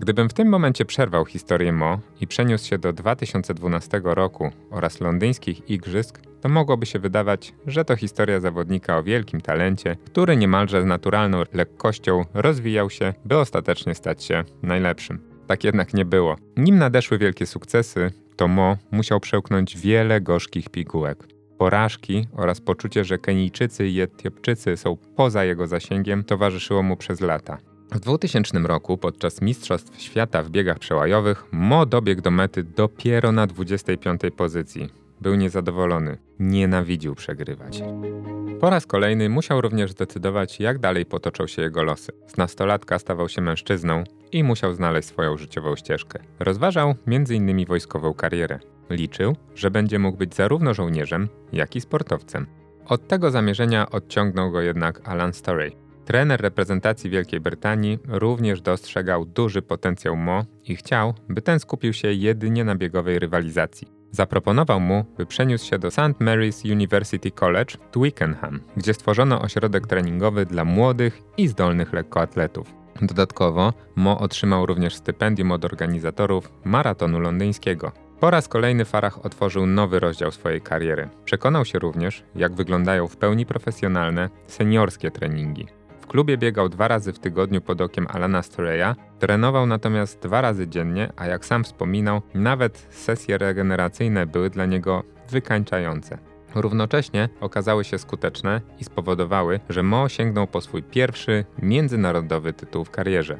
Gdybym 0.00 0.28
w 0.28 0.34
tym 0.34 0.48
momencie 0.48 0.84
przerwał 0.84 1.24
historię 1.24 1.72
Mo 1.72 1.98
i 2.20 2.26
przeniósł 2.26 2.66
się 2.66 2.78
do 2.78 2.92
2012 2.92 4.00
roku 4.04 4.50
oraz 4.70 5.00
londyńskich 5.00 5.70
igrzysk, 5.70 6.20
to 6.40 6.48
mogłoby 6.48 6.86
się 6.86 6.98
wydawać, 6.98 7.54
że 7.66 7.84
to 7.84 7.96
historia 7.96 8.40
zawodnika 8.40 8.98
o 8.98 9.02
wielkim 9.02 9.40
talencie, 9.40 9.96
który 10.04 10.36
niemalże 10.36 10.82
z 10.82 10.84
naturalną 10.84 11.42
lekkością 11.52 12.24
rozwijał 12.34 12.90
się, 12.90 13.14
by 13.24 13.38
ostatecznie 13.38 13.94
stać 13.94 14.24
się 14.24 14.44
najlepszym. 14.62 15.37
Tak 15.48 15.64
jednak 15.64 15.94
nie 15.94 16.04
było. 16.04 16.36
Nim 16.56 16.78
nadeszły 16.78 17.18
wielkie 17.18 17.46
sukcesy, 17.46 18.10
to 18.36 18.48
Mo 18.48 18.76
musiał 18.90 19.20
przełknąć 19.20 19.78
wiele 19.78 20.20
gorzkich 20.20 20.68
pigułek. 20.68 21.26
Porażki 21.58 22.26
oraz 22.36 22.60
poczucie, 22.60 23.04
że 23.04 23.18
Kenijczycy 23.18 23.88
i 23.88 24.00
Etiopczycy 24.00 24.76
są 24.76 24.96
poza 25.16 25.44
jego 25.44 25.66
zasięgiem, 25.66 26.24
towarzyszyło 26.24 26.82
mu 26.82 26.96
przez 26.96 27.20
lata. 27.20 27.58
W 27.92 28.00
2000 28.00 28.58
roku 28.58 28.98
podczas 28.98 29.42
Mistrzostw 29.42 30.00
Świata 30.00 30.42
w 30.42 30.50
biegach 30.50 30.78
przełajowych 30.78 31.44
Mo 31.52 31.86
dobiegł 31.86 32.22
do 32.22 32.30
mety 32.30 32.62
dopiero 32.62 33.32
na 33.32 33.46
25 33.46 34.20
pozycji. 34.36 34.88
Był 35.20 35.34
niezadowolony, 35.34 36.18
nienawidził 36.38 37.14
przegrywać. 37.14 37.82
Po 38.60 38.70
raz 38.70 38.86
kolejny 38.86 39.28
musiał 39.28 39.60
również 39.60 39.90
zdecydować, 39.90 40.60
jak 40.60 40.78
dalej 40.78 41.06
potoczą 41.06 41.46
się 41.46 41.62
jego 41.62 41.82
losy. 41.82 42.12
Z 42.26 42.36
nastolatka 42.36 42.98
stawał 42.98 43.28
się 43.28 43.42
mężczyzną 43.42 44.04
i 44.32 44.44
musiał 44.44 44.74
znaleźć 44.74 45.08
swoją 45.08 45.36
życiową 45.36 45.76
ścieżkę. 45.76 46.18
Rozważał 46.38 46.94
m.in. 47.06 47.66
wojskową 47.66 48.14
karierę. 48.14 48.58
Liczył, 48.90 49.36
że 49.54 49.70
będzie 49.70 49.98
mógł 49.98 50.18
być 50.18 50.34
zarówno 50.34 50.74
żołnierzem, 50.74 51.28
jak 51.52 51.76
i 51.76 51.80
sportowcem. 51.80 52.46
Od 52.86 53.08
tego 53.08 53.30
zamierzenia 53.30 53.90
odciągnął 53.90 54.50
go 54.50 54.60
jednak 54.60 55.08
Alan 55.08 55.32
Storey. 55.32 55.76
Trener 56.04 56.40
reprezentacji 56.40 57.10
Wielkiej 57.10 57.40
Brytanii 57.40 57.98
również 58.08 58.60
dostrzegał 58.60 59.24
duży 59.24 59.62
potencjał 59.62 60.16
Mo 60.16 60.44
i 60.64 60.76
chciał, 60.76 61.14
by 61.28 61.42
ten 61.42 61.60
skupił 61.60 61.92
się 61.92 62.12
jedynie 62.12 62.64
na 62.64 62.74
biegowej 62.74 63.18
rywalizacji. 63.18 63.97
Zaproponował 64.10 64.80
mu, 64.80 65.04
by 65.18 65.26
przeniósł 65.26 65.66
się 65.66 65.78
do 65.78 65.90
St. 65.90 65.98
Mary's 66.20 66.72
University 66.72 67.30
College 67.30 67.74
w 67.74 67.90
Twickenham, 67.90 68.60
gdzie 68.76 68.94
stworzono 68.94 69.40
ośrodek 69.40 69.86
treningowy 69.86 70.46
dla 70.46 70.64
młodych 70.64 71.20
i 71.36 71.48
zdolnych 71.48 71.92
lekkoatletów. 71.92 72.74
Dodatkowo 73.02 73.72
Mo 73.96 74.18
otrzymał 74.18 74.66
również 74.66 74.94
stypendium 74.94 75.52
od 75.52 75.64
organizatorów 75.64 76.52
maratonu 76.64 77.20
londyńskiego. 77.20 77.92
Po 78.20 78.30
raz 78.30 78.48
kolejny 78.48 78.84
Farah 78.84 79.26
otworzył 79.26 79.66
nowy 79.66 80.00
rozdział 80.00 80.30
swojej 80.30 80.60
kariery. 80.60 81.08
Przekonał 81.24 81.64
się 81.64 81.78
również, 81.78 82.24
jak 82.34 82.54
wyglądają 82.54 83.08
w 83.08 83.16
pełni 83.16 83.46
profesjonalne, 83.46 84.30
seniorskie 84.46 85.10
treningi 85.10 85.77
klubie 86.08 86.38
biegał 86.38 86.68
dwa 86.68 86.88
razy 86.88 87.12
w 87.12 87.18
tygodniu 87.18 87.60
pod 87.60 87.80
okiem 87.80 88.06
Alana 88.10 88.42
Storeya, 88.42 88.94
trenował 89.18 89.66
natomiast 89.66 90.20
dwa 90.20 90.40
razy 90.40 90.68
dziennie, 90.68 91.12
a 91.16 91.26
jak 91.26 91.46
sam 91.46 91.64
wspominał, 91.64 92.22
nawet 92.34 92.86
sesje 92.90 93.38
regeneracyjne 93.38 94.26
były 94.26 94.50
dla 94.50 94.66
niego 94.66 95.02
wykańczające. 95.30 96.18
Równocześnie 96.54 97.28
okazały 97.40 97.84
się 97.84 97.98
skuteczne 97.98 98.60
i 98.78 98.84
spowodowały, 98.84 99.60
że 99.68 99.82
Mo 99.82 100.08
sięgnął 100.08 100.46
po 100.46 100.60
swój 100.60 100.82
pierwszy 100.82 101.44
międzynarodowy 101.62 102.52
tytuł 102.52 102.84
w 102.84 102.90
karierze. 102.90 103.38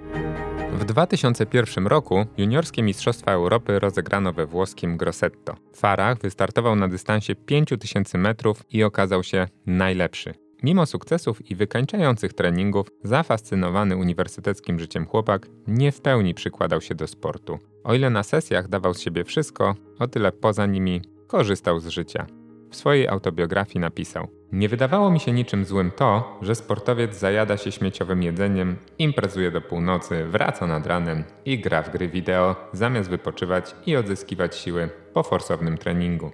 W 0.72 0.84
2001 0.84 1.86
roku 1.86 2.26
juniorskie 2.38 2.82
Mistrzostwa 2.82 3.32
Europy 3.32 3.78
rozegrano 3.78 4.32
we 4.32 4.46
włoskim 4.46 4.96
Grossetto. 4.96 5.56
Farah 5.76 6.18
wystartował 6.18 6.76
na 6.76 6.88
dystansie 6.88 7.34
5000 7.34 8.18
metrów 8.18 8.62
i 8.70 8.84
okazał 8.84 9.22
się 9.22 9.48
najlepszy. 9.66 10.47
Mimo 10.62 10.86
sukcesów 10.86 11.50
i 11.50 11.54
wykańczających 11.54 12.32
treningów, 12.32 12.86
zafascynowany 13.04 13.96
uniwersyteckim 13.96 14.78
życiem 14.78 15.06
chłopak 15.06 15.46
nie 15.66 15.92
w 15.92 16.00
pełni 16.00 16.34
przykładał 16.34 16.80
się 16.80 16.94
do 16.94 17.06
sportu. 17.06 17.58
O 17.84 17.94
ile 17.94 18.10
na 18.10 18.22
sesjach 18.22 18.68
dawał 18.68 18.94
z 18.94 19.00
siebie 19.00 19.24
wszystko, 19.24 19.74
o 19.98 20.06
tyle 20.06 20.32
poza 20.32 20.66
nimi 20.66 21.02
korzystał 21.26 21.80
z 21.80 21.88
życia. 21.88 22.26
W 22.70 22.76
swojej 22.76 23.08
autobiografii 23.08 23.80
napisał: 23.80 24.28
Nie 24.52 24.68
wydawało 24.68 25.10
mi 25.10 25.20
się 25.20 25.32
niczym 25.32 25.64
złym 25.64 25.90
to, 25.90 26.38
że 26.42 26.54
sportowiec 26.54 27.18
zajada 27.18 27.56
się 27.56 27.72
śmieciowym 27.72 28.22
jedzeniem, 28.22 28.76
imprezuje 28.98 29.50
do 29.50 29.60
północy, 29.60 30.24
wraca 30.24 30.66
nad 30.66 30.86
ranem 30.86 31.24
i 31.44 31.58
gra 31.60 31.82
w 31.82 31.92
gry 31.92 32.08
wideo, 32.08 32.56
zamiast 32.72 33.10
wypoczywać 33.10 33.74
i 33.86 33.96
odzyskiwać 33.96 34.56
siły 34.56 34.90
po 35.12 35.22
forsownym 35.22 35.78
treningu. 35.78 36.30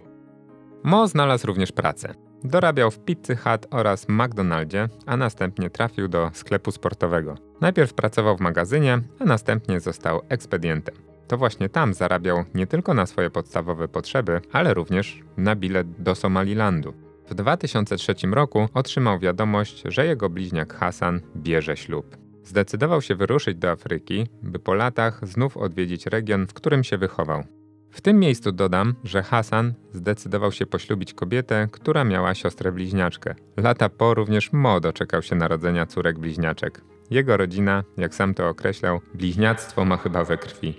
Mo 0.82 1.08
znalazł 1.08 1.46
również 1.46 1.72
pracę. 1.72 2.14
Dorabiał 2.44 2.90
w 2.90 2.98
Pizzy 2.98 3.37
Hut 3.37 3.66
oraz 3.70 4.09
McDonaldzie, 4.09 4.88
a 5.07 5.16
następnie 5.16 5.70
trafił 5.70 6.09
do 6.09 6.30
sklepu 6.33 6.70
sportowego. 6.70 7.35
Najpierw 7.61 7.94
pracował 7.94 8.37
w 8.37 8.40
magazynie, 8.40 9.00
a 9.18 9.24
następnie 9.24 9.80
został 9.80 10.20
ekspedientem. 10.28 10.94
To 11.28 11.38
właśnie 11.38 11.68
tam 11.68 11.94
zarabiał 11.94 12.44
nie 12.54 12.66
tylko 12.66 12.94
na 12.94 13.07
swoje 13.07 13.30
podstawowe 13.30 13.88
potrzeby, 13.88 14.40
ale 14.52 14.74
również 14.74 15.20
na 15.37 15.57
bilet 15.57 16.02
do 16.02 16.14
Somalilandu. 16.14 16.94
W 17.28 17.35
2003 17.35 18.14
roku 18.33 18.68
otrzymał 18.74 19.18
wiadomość, 19.18 19.83
że 19.85 20.07
jego 20.07 20.30
bliźniak 20.30 20.74
Hasan 20.74 21.20
bierze 21.37 21.76
ślub. 21.76 22.16
Zdecydował 22.44 23.02
się 23.02 23.14
wyruszyć 23.14 23.59
do 23.59 23.70
Afryki, 23.70 24.26
by 24.42 24.59
po 24.59 24.74
latach 24.74 25.28
znów 25.28 25.57
odwiedzić 25.57 26.07
region, 26.07 26.46
w 26.46 26.54
którym 26.54 26.85
się 26.85 26.98
wychował. 26.98 27.44
W 27.94 28.00
tym 28.00 28.18
miejscu 28.18 28.52
dodam, 28.52 28.94
że 29.04 29.22
Hasan 29.22 29.74
zdecydował 29.92 30.52
się 30.52 30.66
poślubić 30.66 31.14
kobietę, 31.14 31.68
która 31.72 32.04
miała 32.04 32.35
siostrę 32.35 32.72
bliźniaczkę. 32.72 33.35
Lata 33.57 33.88
po 33.88 34.14
również 34.14 34.52
Mo 34.52 34.80
doczekał 34.80 35.22
się 35.22 35.37
narodzenia 35.37 35.87
córek 35.87 36.18
bliźniaczek. 36.18 36.80
Jego 37.11 37.37
rodzina, 37.37 37.85
jak 37.96 38.14
sam 38.14 38.35
to 38.35 38.48
określał, 38.48 39.00
bliźniactwo 39.14 39.85
ma 39.85 39.96
chyba 39.96 40.24
we 40.24 40.38
krwi. 40.38 40.74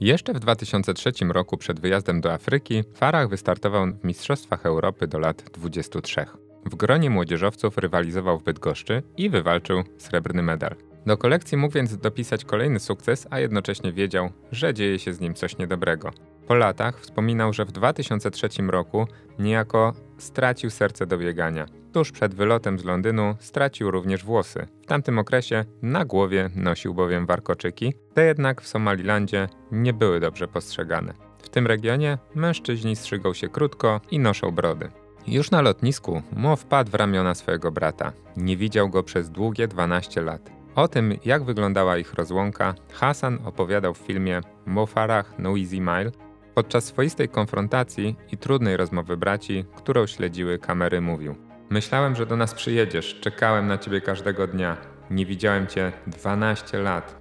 Jeszcze 0.00 0.32
w 0.34 0.40
2003 0.40 1.12
roku 1.28 1.56
przed 1.56 1.80
wyjazdem 1.80 2.20
do 2.20 2.32
Afryki 2.32 2.84
Farah 2.94 3.28
wystartował 3.28 3.86
w 3.86 4.04
Mistrzostwach 4.04 4.66
Europy 4.66 5.06
do 5.06 5.18
lat 5.18 5.50
23. 5.52 6.26
W 6.66 6.74
gronie 6.74 7.10
młodzieżowców 7.10 7.78
rywalizował 7.78 8.38
w 8.38 8.42
Bydgoszczy 8.42 9.02
i 9.16 9.30
wywalczył 9.30 9.82
srebrny 9.98 10.42
medal. 10.42 10.89
Do 11.10 11.16
kolekcji 11.16 11.58
mógł 11.58 11.74
więc 11.74 11.96
dopisać 11.96 12.44
kolejny 12.44 12.80
sukces, 12.80 13.26
a 13.30 13.40
jednocześnie 13.40 13.92
wiedział, 13.92 14.30
że 14.52 14.74
dzieje 14.74 14.98
się 14.98 15.12
z 15.12 15.20
nim 15.20 15.34
coś 15.34 15.58
niedobrego. 15.58 16.10
Po 16.46 16.54
latach 16.54 17.00
wspominał, 17.00 17.52
że 17.52 17.64
w 17.64 17.72
2003 17.72 18.48
roku 18.68 19.06
niejako 19.38 19.92
stracił 20.18 20.70
serce 20.70 21.06
do 21.06 21.18
biegania. 21.18 21.66
Tuż 21.92 22.12
przed 22.12 22.34
wylotem 22.34 22.78
z 22.78 22.84
Londynu 22.84 23.34
stracił 23.38 23.90
również 23.90 24.24
włosy. 24.24 24.66
W 24.82 24.86
tamtym 24.86 25.18
okresie 25.18 25.64
na 25.82 26.04
głowie 26.04 26.50
nosił 26.54 26.94
bowiem 26.94 27.26
warkoczyki, 27.26 27.94
te 28.14 28.24
jednak 28.24 28.62
w 28.62 28.68
Somalilandzie 28.68 29.48
nie 29.72 29.92
były 29.92 30.20
dobrze 30.20 30.48
postrzegane. 30.48 31.14
W 31.42 31.48
tym 31.48 31.66
regionie 31.66 32.18
mężczyźni 32.34 32.96
strzygą 32.96 33.34
się 33.34 33.48
krótko 33.48 34.00
i 34.10 34.18
noszą 34.18 34.50
brody. 34.50 34.90
Już 35.26 35.50
na 35.50 35.60
lotnisku 35.62 36.22
Mo 36.32 36.56
wpadł 36.56 36.90
w 36.90 36.94
ramiona 36.94 37.34
swojego 37.34 37.72
brata. 37.72 38.12
Nie 38.36 38.56
widział 38.56 38.88
go 38.88 39.02
przez 39.02 39.30
długie 39.30 39.68
12 39.68 40.20
lat. 40.20 40.59
O 40.74 40.88
tym, 40.88 41.16
jak 41.24 41.44
wyglądała 41.44 41.98
ich 41.98 42.14
rozłąka, 42.14 42.74
Hasan 42.92 43.38
opowiadał 43.44 43.94
w 43.94 43.98
filmie 43.98 44.40
Mo 44.66 44.86
Farah 44.86 45.34
No 45.38 45.58
Easy 45.58 45.80
Mile. 45.80 46.10
Podczas 46.54 46.84
swoistej 46.84 47.28
konfrontacji 47.28 48.16
i 48.32 48.36
trudnej 48.36 48.76
rozmowy 48.76 49.16
braci, 49.16 49.64
którą 49.76 50.06
śledziły 50.06 50.58
kamery, 50.58 51.00
mówił: 51.00 51.34
Myślałem, 51.70 52.16
że 52.16 52.26
do 52.26 52.36
nas 52.36 52.54
przyjedziesz, 52.54 53.20
czekałem 53.20 53.66
na 53.66 53.78
ciebie 53.78 54.00
każdego 54.00 54.46
dnia. 54.46 54.76
Nie 55.10 55.26
widziałem 55.26 55.66
cię 55.66 55.92
12 56.06 56.78
lat. 56.78 57.20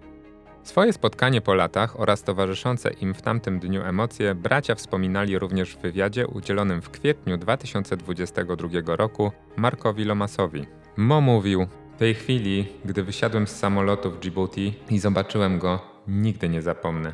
Swoje 0.64 0.94
spotkanie 0.94 1.42
po 1.42 1.54
latach 1.54 2.00
oraz 2.00 2.24
towarzyszące 2.24 2.90
im 2.90 3.14
w 3.14 3.22
tamtym 3.22 3.60
dniu 3.60 3.82
emocje 3.82 4.36
bracia 4.36 4.76
wspominali 4.76 5.40
również 5.40 5.76
w 5.76 5.82
wywiadzie 5.82 6.28
udzielonym 6.28 6.82
w 6.82 6.90
kwietniu 6.90 7.38
2022 7.38 8.96
roku 8.96 9.32
Markowi 9.58 10.04
Lomasowi. 10.04 10.66
Mo 10.98 11.22
mówił: 11.22 11.68
tej 12.00 12.16
chwili, 12.16 12.68
gdy 12.86 13.04
wysiadłem 13.04 13.48
z 13.48 13.56
samolotu 13.56 14.12
w 14.12 14.20
Djibouti 14.20 14.74
i 14.90 15.00
zobaczyłem 15.00 15.60
go, 15.60 15.80
nigdy 16.08 16.50
nie 16.50 16.62
zapomnę. 16.62 17.14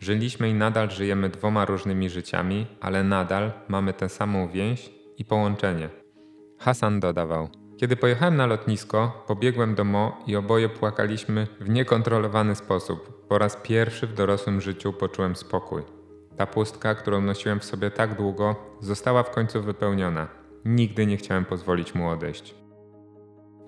Żyliśmy 0.00 0.50
i 0.50 0.54
nadal 0.54 0.90
żyjemy 0.90 1.28
dwoma 1.28 1.64
różnymi 1.64 2.10
życiami, 2.10 2.66
ale 2.80 3.04
nadal 3.04 3.52
mamy 3.68 3.92
tę 3.92 4.08
samą 4.08 4.48
więź 4.48 4.90
i 5.18 5.24
połączenie. 5.24 5.88
Hasan 6.58 7.00
dodawał: 7.00 7.48
Kiedy 7.76 7.96
pojechałem 7.96 8.36
na 8.36 8.46
lotnisko, 8.46 9.24
pobiegłem 9.26 9.74
do 9.74 9.84
Mo 9.84 10.24
i 10.26 10.36
oboje 10.36 10.68
płakaliśmy 10.68 11.46
w 11.60 11.68
niekontrolowany 11.68 12.54
sposób. 12.54 13.26
Po 13.28 13.38
raz 13.38 13.56
pierwszy 13.62 14.06
w 14.06 14.14
dorosłym 14.14 14.60
życiu 14.60 14.92
poczułem 14.92 15.36
spokój. 15.36 15.82
Ta 16.36 16.46
pustka, 16.46 16.94
którą 16.94 17.20
nosiłem 17.20 17.60
w 17.60 17.64
sobie 17.64 17.90
tak 17.90 18.16
długo, 18.16 18.56
została 18.80 19.22
w 19.22 19.30
końcu 19.30 19.62
wypełniona. 19.62 20.28
Nigdy 20.64 21.06
nie 21.06 21.16
chciałem 21.16 21.44
pozwolić 21.44 21.94
mu 21.94 22.08
odejść. 22.08 22.63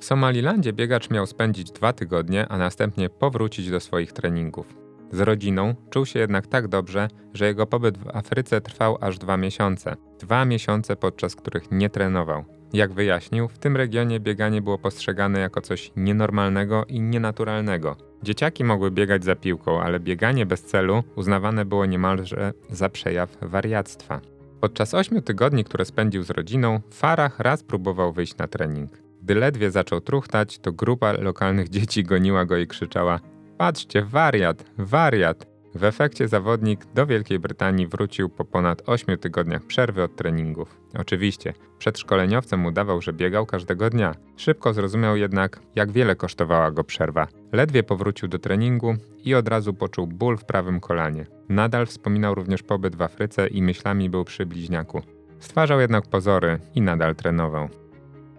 W 0.01 0.05
Somalilandzie 0.05 0.73
biegacz 0.73 1.11
miał 1.11 1.27
spędzić 1.27 1.71
dwa 1.71 1.93
tygodnie, 1.93 2.49
a 2.49 2.59
następnie 2.59 3.09
powrócić 3.11 3.71
do 3.71 3.81
swoich 3.81 4.13
treningów. 4.13 4.67
Z 5.13 5.21
rodziną 5.21 5.75
czuł 5.91 6.07
się 6.07 6.19
jednak 6.19 6.47
tak 6.47 6.69
dobrze, 6.69 7.09
że 7.35 7.47
jego 7.47 7.67
pobyt 7.67 7.99
w 7.99 8.09
Afryce 8.17 8.61
trwał 8.61 8.99
aż 9.01 9.19
dwa 9.19 9.37
miesiące. 9.37 9.97
Dwa 10.21 10.45
miesiące, 10.45 10.97
podczas 10.97 11.37
których 11.37 11.71
nie 11.71 11.91
trenował. 11.91 12.45
Jak 12.73 12.93
wyjaśnił, 12.93 13.49
w 13.49 13.59
tym 13.59 13.77
regionie 13.77 14.21
bieganie 14.21 14.63
było 14.63 14.79
postrzegane 14.79 15.41
jako 15.41 15.61
coś 15.61 15.93
nienormalnego 15.97 16.85
i 16.85 17.01
nienaturalnego. 17.01 17.97
Dzieciaki 18.23 18.65
mogły 18.65 18.91
biegać 18.91 19.25
za 19.25 19.37
piłką, 19.37 19.83
ale 19.83 20.01
bieganie 20.01 20.47
bez 20.47 20.63
celu 20.63 21.03
uznawane 21.17 21.65
było 21.65 21.87
niemalże 21.87 22.53
za 22.71 22.89
przejaw 22.89 23.37
wariactwa. 23.43 24.21
Podczas 24.61 24.95
ośmiu 24.95 25.23
tygodni, 25.23 25.65
które 25.65 25.85
spędził 25.85 26.23
z 26.23 26.31
rodziną, 26.31 26.81
Farah 26.91 27.41
raz 27.41 27.63
próbował 27.63 28.13
wyjść 28.13 28.37
na 28.37 28.49
trening. 28.49 29.06
Gdy 29.27 29.35
ledwie 29.35 29.71
zaczął 29.71 30.01
truchtać, 30.01 30.59
to 30.59 30.73
grupa 30.73 31.13
lokalnych 31.13 31.69
dzieci 31.69 32.05
goniła 32.05 32.45
go 32.45 32.57
i 32.57 32.67
krzyczała: 32.67 33.21
Patrzcie, 33.59 34.03
wariat, 34.03 34.65
wariat! 34.79 35.47
W 35.75 35.85
efekcie 35.85 36.29
zawodnik 36.29 36.85
do 36.95 37.07
Wielkiej 37.07 37.39
Brytanii 37.39 37.87
wrócił 37.87 38.29
po 38.29 38.45
ponad 38.45 38.83
8 38.87 39.19
tygodniach 39.19 39.63
przerwy 39.63 40.03
od 40.03 40.17
treningów. 40.17 40.81
Oczywiście, 40.99 41.55
przed 41.79 41.99
szkoleniowcem 41.99 42.67
udawał, 42.67 43.03
że 43.03 43.13
biegał 43.13 43.47
każdego 43.47 43.91
dnia. 43.91 44.15
Szybko 44.37 44.73
zrozumiał 44.73 45.17
jednak, 45.17 45.61
jak 45.75 45.93
wiele 45.93 46.17
kosztowała 46.17 46.71
go 46.71 46.85
przerwa. 46.85 47.29
Ledwie 47.53 47.83
powrócił 47.83 48.29
do 48.29 48.39
treningu 48.39 48.95
i 49.25 49.35
od 49.35 49.49
razu 49.49 49.75
poczuł 49.75 50.07
ból 50.07 50.37
w 50.37 50.45
prawym 50.45 50.81
kolanie. 50.81 51.27
Nadal 51.49 51.87
wspominał 51.87 52.35
również 52.35 52.63
pobyt 52.63 52.97
w 52.97 53.03
Afryce 53.03 53.47
i 53.47 53.63
myślami 53.63 54.11
był 54.11 54.25
przy 54.25 54.47
bliźniaku. 54.47 55.03
Stwarzał 55.39 55.81
jednak 55.81 56.07
pozory 56.07 56.59
i 56.75 56.81
nadal 56.81 57.15
trenował. 57.15 57.69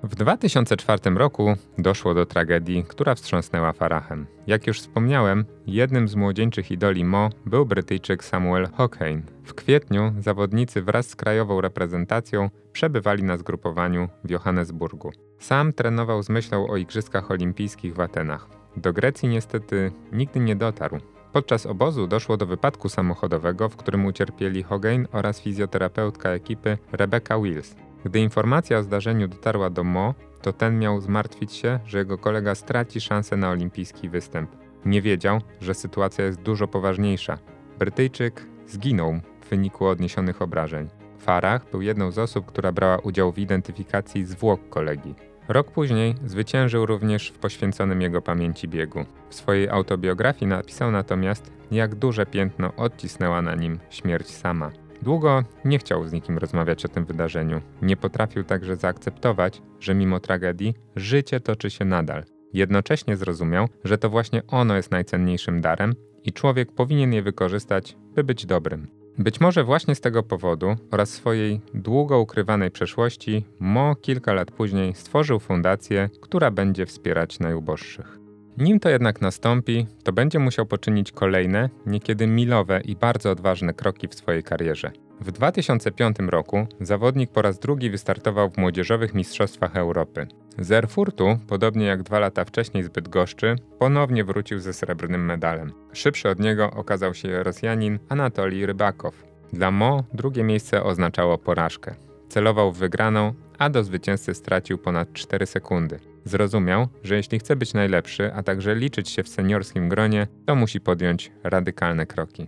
W 0.03 0.15
2004 0.15 1.09
roku 1.15 1.55
doszło 1.77 2.13
do 2.13 2.25
tragedii, 2.25 2.85
która 2.87 3.15
wstrząsnęła 3.15 3.73
Farahem. 3.73 4.27
Jak 4.47 4.67
już 4.67 4.79
wspomniałem, 4.79 5.45
jednym 5.67 6.07
z 6.07 6.15
młodzieńczych 6.15 6.71
idoli 6.71 7.05
Mo 7.05 7.29
był 7.45 7.65
Brytyjczyk 7.65 8.23
Samuel 8.23 8.67
Hockheim. 8.73 9.23
W 9.43 9.53
kwietniu 9.53 10.13
zawodnicy 10.19 10.81
wraz 10.81 11.07
z 11.07 11.15
krajową 11.15 11.61
reprezentacją 11.61 12.49
przebywali 12.71 13.23
na 13.23 13.37
zgrupowaniu 13.37 14.09
w 14.23 14.29
Johannesburgu. 14.29 15.11
Sam 15.39 15.73
trenował 15.73 16.23
z 16.23 16.29
myślą 16.29 16.67
o 16.67 16.77
Igrzyskach 16.77 17.31
Olimpijskich 17.31 17.95
w 17.95 17.99
Atenach. 17.99 18.47
Do 18.75 18.93
Grecji 18.93 19.29
niestety 19.29 19.91
nigdy 20.11 20.39
nie 20.39 20.55
dotarł. 20.55 20.97
Podczas 21.33 21.65
obozu 21.65 22.07
doszło 22.07 22.37
do 22.37 22.45
wypadku 22.45 22.89
samochodowego, 22.89 23.69
w 23.69 23.75
którym 23.75 24.05
ucierpieli 24.05 24.63
Hogain 24.63 25.07
oraz 25.11 25.41
fizjoterapeutka 25.41 26.29
ekipy 26.29 26.77
Rebecca 26.91 27.39
Wills. 27.39 27.86
Gdy 28.05 28.19
informacja 28.19 28.77
o 28.77 28.83
zdarzeniu 28.83 29.27
dotarła 29.27 29.69
do 29.69 29.83
Mo, 29.83 30.13
to 30.41 30.53
ten 30.53 30.79
miał 30.79 31.01
zmartwić 31.01 31.53
się, 31.53 31.79
że 31.85 31.97
jego 31.97 32.17
kolega 32.17 32.55
straci 32.55 33.01
szansę 33.01 33.37
na 33.37 33.49
olimpijski 33.49 34.09
występ. 34.09 34.55
Nie 34.85 35.01
wiedział, 35.01 35.41
że 35.61 35.73
sytuacja 35.73 36.25
jest 36.25 36.41
dużo 36.41 36.67
poważniejsza. 36.67 37.37
Brytyjczyk 37.79 38.47
zginął 38.67 39.19
w 39.41 39.49
wyniku 39.49 39.85
odniesionych 39.85 40.41
obrażeń. 40.41 40.87
Farah 41.17 41.71
był 41.71 41.81
jedną 41.81 42.11
z 42.11 42.19
osób, 42.19 42.45
która 42.45 42.71
brała 42.71 42.97
udział 42.97 43.31
w 43.31 43.39
identyfikacji 43.39 44.25
zwłok 44.25 44.69
kolegi. 44.69 45.15
Rok 45.47 45.71
później 45.71 46.15
zwyciężył 46.25 46.85
również 46.85 47.29
w 47.29 47.39
poświęconym 47.39 48.01
jego 48.01 48.21
pamięci 48.21 48.67
biegu. 48.67 49.05
W 49.29 49.35
swojej 49.35 49.69
autobiografii 49.69 50.49
napisał 50.49 50.91
natomiast, 50.91 51.51
jak 51.71 51.95
duże 51.95 52.25
piętno 52.25 52.75
odcisnęła 52.75 53.41
na 53.41 53.55
nim 53.55 53.79
śmierć 53.89 54.27
sama. 54.29 54.71
Długo 55.01 55.43
nie 55.65 55.79
chciał 55.79 56.07
z 56.07 56.13
nikim 56.13 56.37
rozmawiać 56.37 56.85
o 56.85 56.87
tym 56.87 57.05
wydarzeniu. 57.05 57.61
Nie 57.81 57.97
potrafił 57.97 58.43
także 58.43 58.75
zaakceptować, 58.75 59.61
że 59.79 59.95
mimo 59.95 60.19
tragedii 60.19 60.73
życie 60.95 61.39
toczy 61.39 61.69
się 61.69 61.85
nadal. 61.85 62.23
Jednocześnie 62.53 63.17
zrozumiał, 63.17 63.67
że 63.83 63.97
to 63.97 64.09
właśnie 64.09 64.41
ono 64.47 64.75
jest 64.75 64.91
najcenniejszym 64.91 65.61
darem 65.61 65.93
i 66.23 66.33
człowiek 66.33 66.71
powinien 66.71 67.13
je 67.13 67.21
wykorzystać, 67.21 67.97
by 68.15 68.23
być 68.23 68.45
dobrym. 68.45 68.87
Być 69.17 69.41
może 69.41 69.63
właśnie 69.63 69.95
z 69.95 70.01
tego 70.01 70.23
powodu 70.23 70.75
oraz 70.91 71.09
swojej 71.09 71.61
długo 71.73 72.19
ukrywanej 72.19 72.71
przeszłości 72.71 73.45
Mo 73.59 73.95
kilka 73.95 74.33
lat 74.33 74.51
później 74.51 74.95
stworzył 74.95 75.39
fundację, 75.39 76.09
która 76.21 76.51
będzie 76.51 76.85
wspierać 76.85 77.39
najuboższych. 77.39 78.16
Nim 78.57 78.79
to 78.79 78.89
jednak 78.89 79.21
nastąpi, 79.21 79.87
to 80.03 80.13
będzie 80.13 80.39
musiał 80.39 80.65
poczynić 80.65 81.11
kolejne, 81.11 81.69
niekiedy 81.85 82.27
milowe 82.27 82.81
i 82.81 82.95
bardzo 82.95 83.31
odważne 83.31 83.73
kroki 83.73 84.07
w 84.07 84.15
swojej 84.15 84.43
karierze. 84.43 84.91
W 85.21 85.31
2005 85.31 86.17
roku 86.27 86.67
zawodnik 86.81 87.31
po 87.31 87.41
raz 87.41 87.59
drugi 87.59 87.89
wystartował 87.89 88.49
w 88.49 88.57
młodzieżowych 88.57 89.13
mistrzostwach 89.13 89.75
Europy. 89.75 90.27
Z 90.59 90.71
Erfurtu, 90.71 91.39
podobnie 91.47 91.85
jak 91.85 92.03
dwa 92.03 92.19
lata 92.19 92.45
wcześniej 92.45 92.83
z 92.83 92.89
Bydgoszczy, 92.89 93.55
ponownie 93.79 94.23
wrócił 94.23 94.59
ze 94.59 94.73
srebrnym 94.73 95.25
medalem. 95.25 95.73
Szybszy 95.93 96.29
od 96.29 96.39
niego 96.39 96.71
okazał 96.71 97.13
się 97.13 97.43
Rosjanin 97.43 97.99
Anatolij 98.09 98.65
Rybakow. 98.65 99.23
Dla 99.53 99.71
Mo 99.71 100.03
drugie 100.13 100.43
miejsce 100.43 100.83
oznaczało 100.83 101.37
porażkę. 101.37 102.06
Celował 102.29 102.71
w 102.71 102.77
wygraną, 102.77 103.33
a 103.57 103.69
do 103.69 103.83
zwycięzcy 103.83 104.33
stracił 104.33 104.77
ponad 104.77 105.13
4 105.13 105.45
sekundy. 105.45 105.99
Zrozumiał, 106.25 106.87
że 107.03 107.15
jeśli 107.15 107.39
chce 107.39 107.55
być 107.55 107.73
najlepszy, 107.73 108.33
a 108.33 108.43
także 108.43 108.75
liczyć 108.75 109.09
się 109.09 109.23
w 109.23 109.29
seniorskim 109.29 109.89
gronie, 109.89 110.27
to 110.45 110.55
musi 110.55 110.81
podjąć 110.81 111.31
radykalne 111.43 112.05
kroki. 112.05 112.47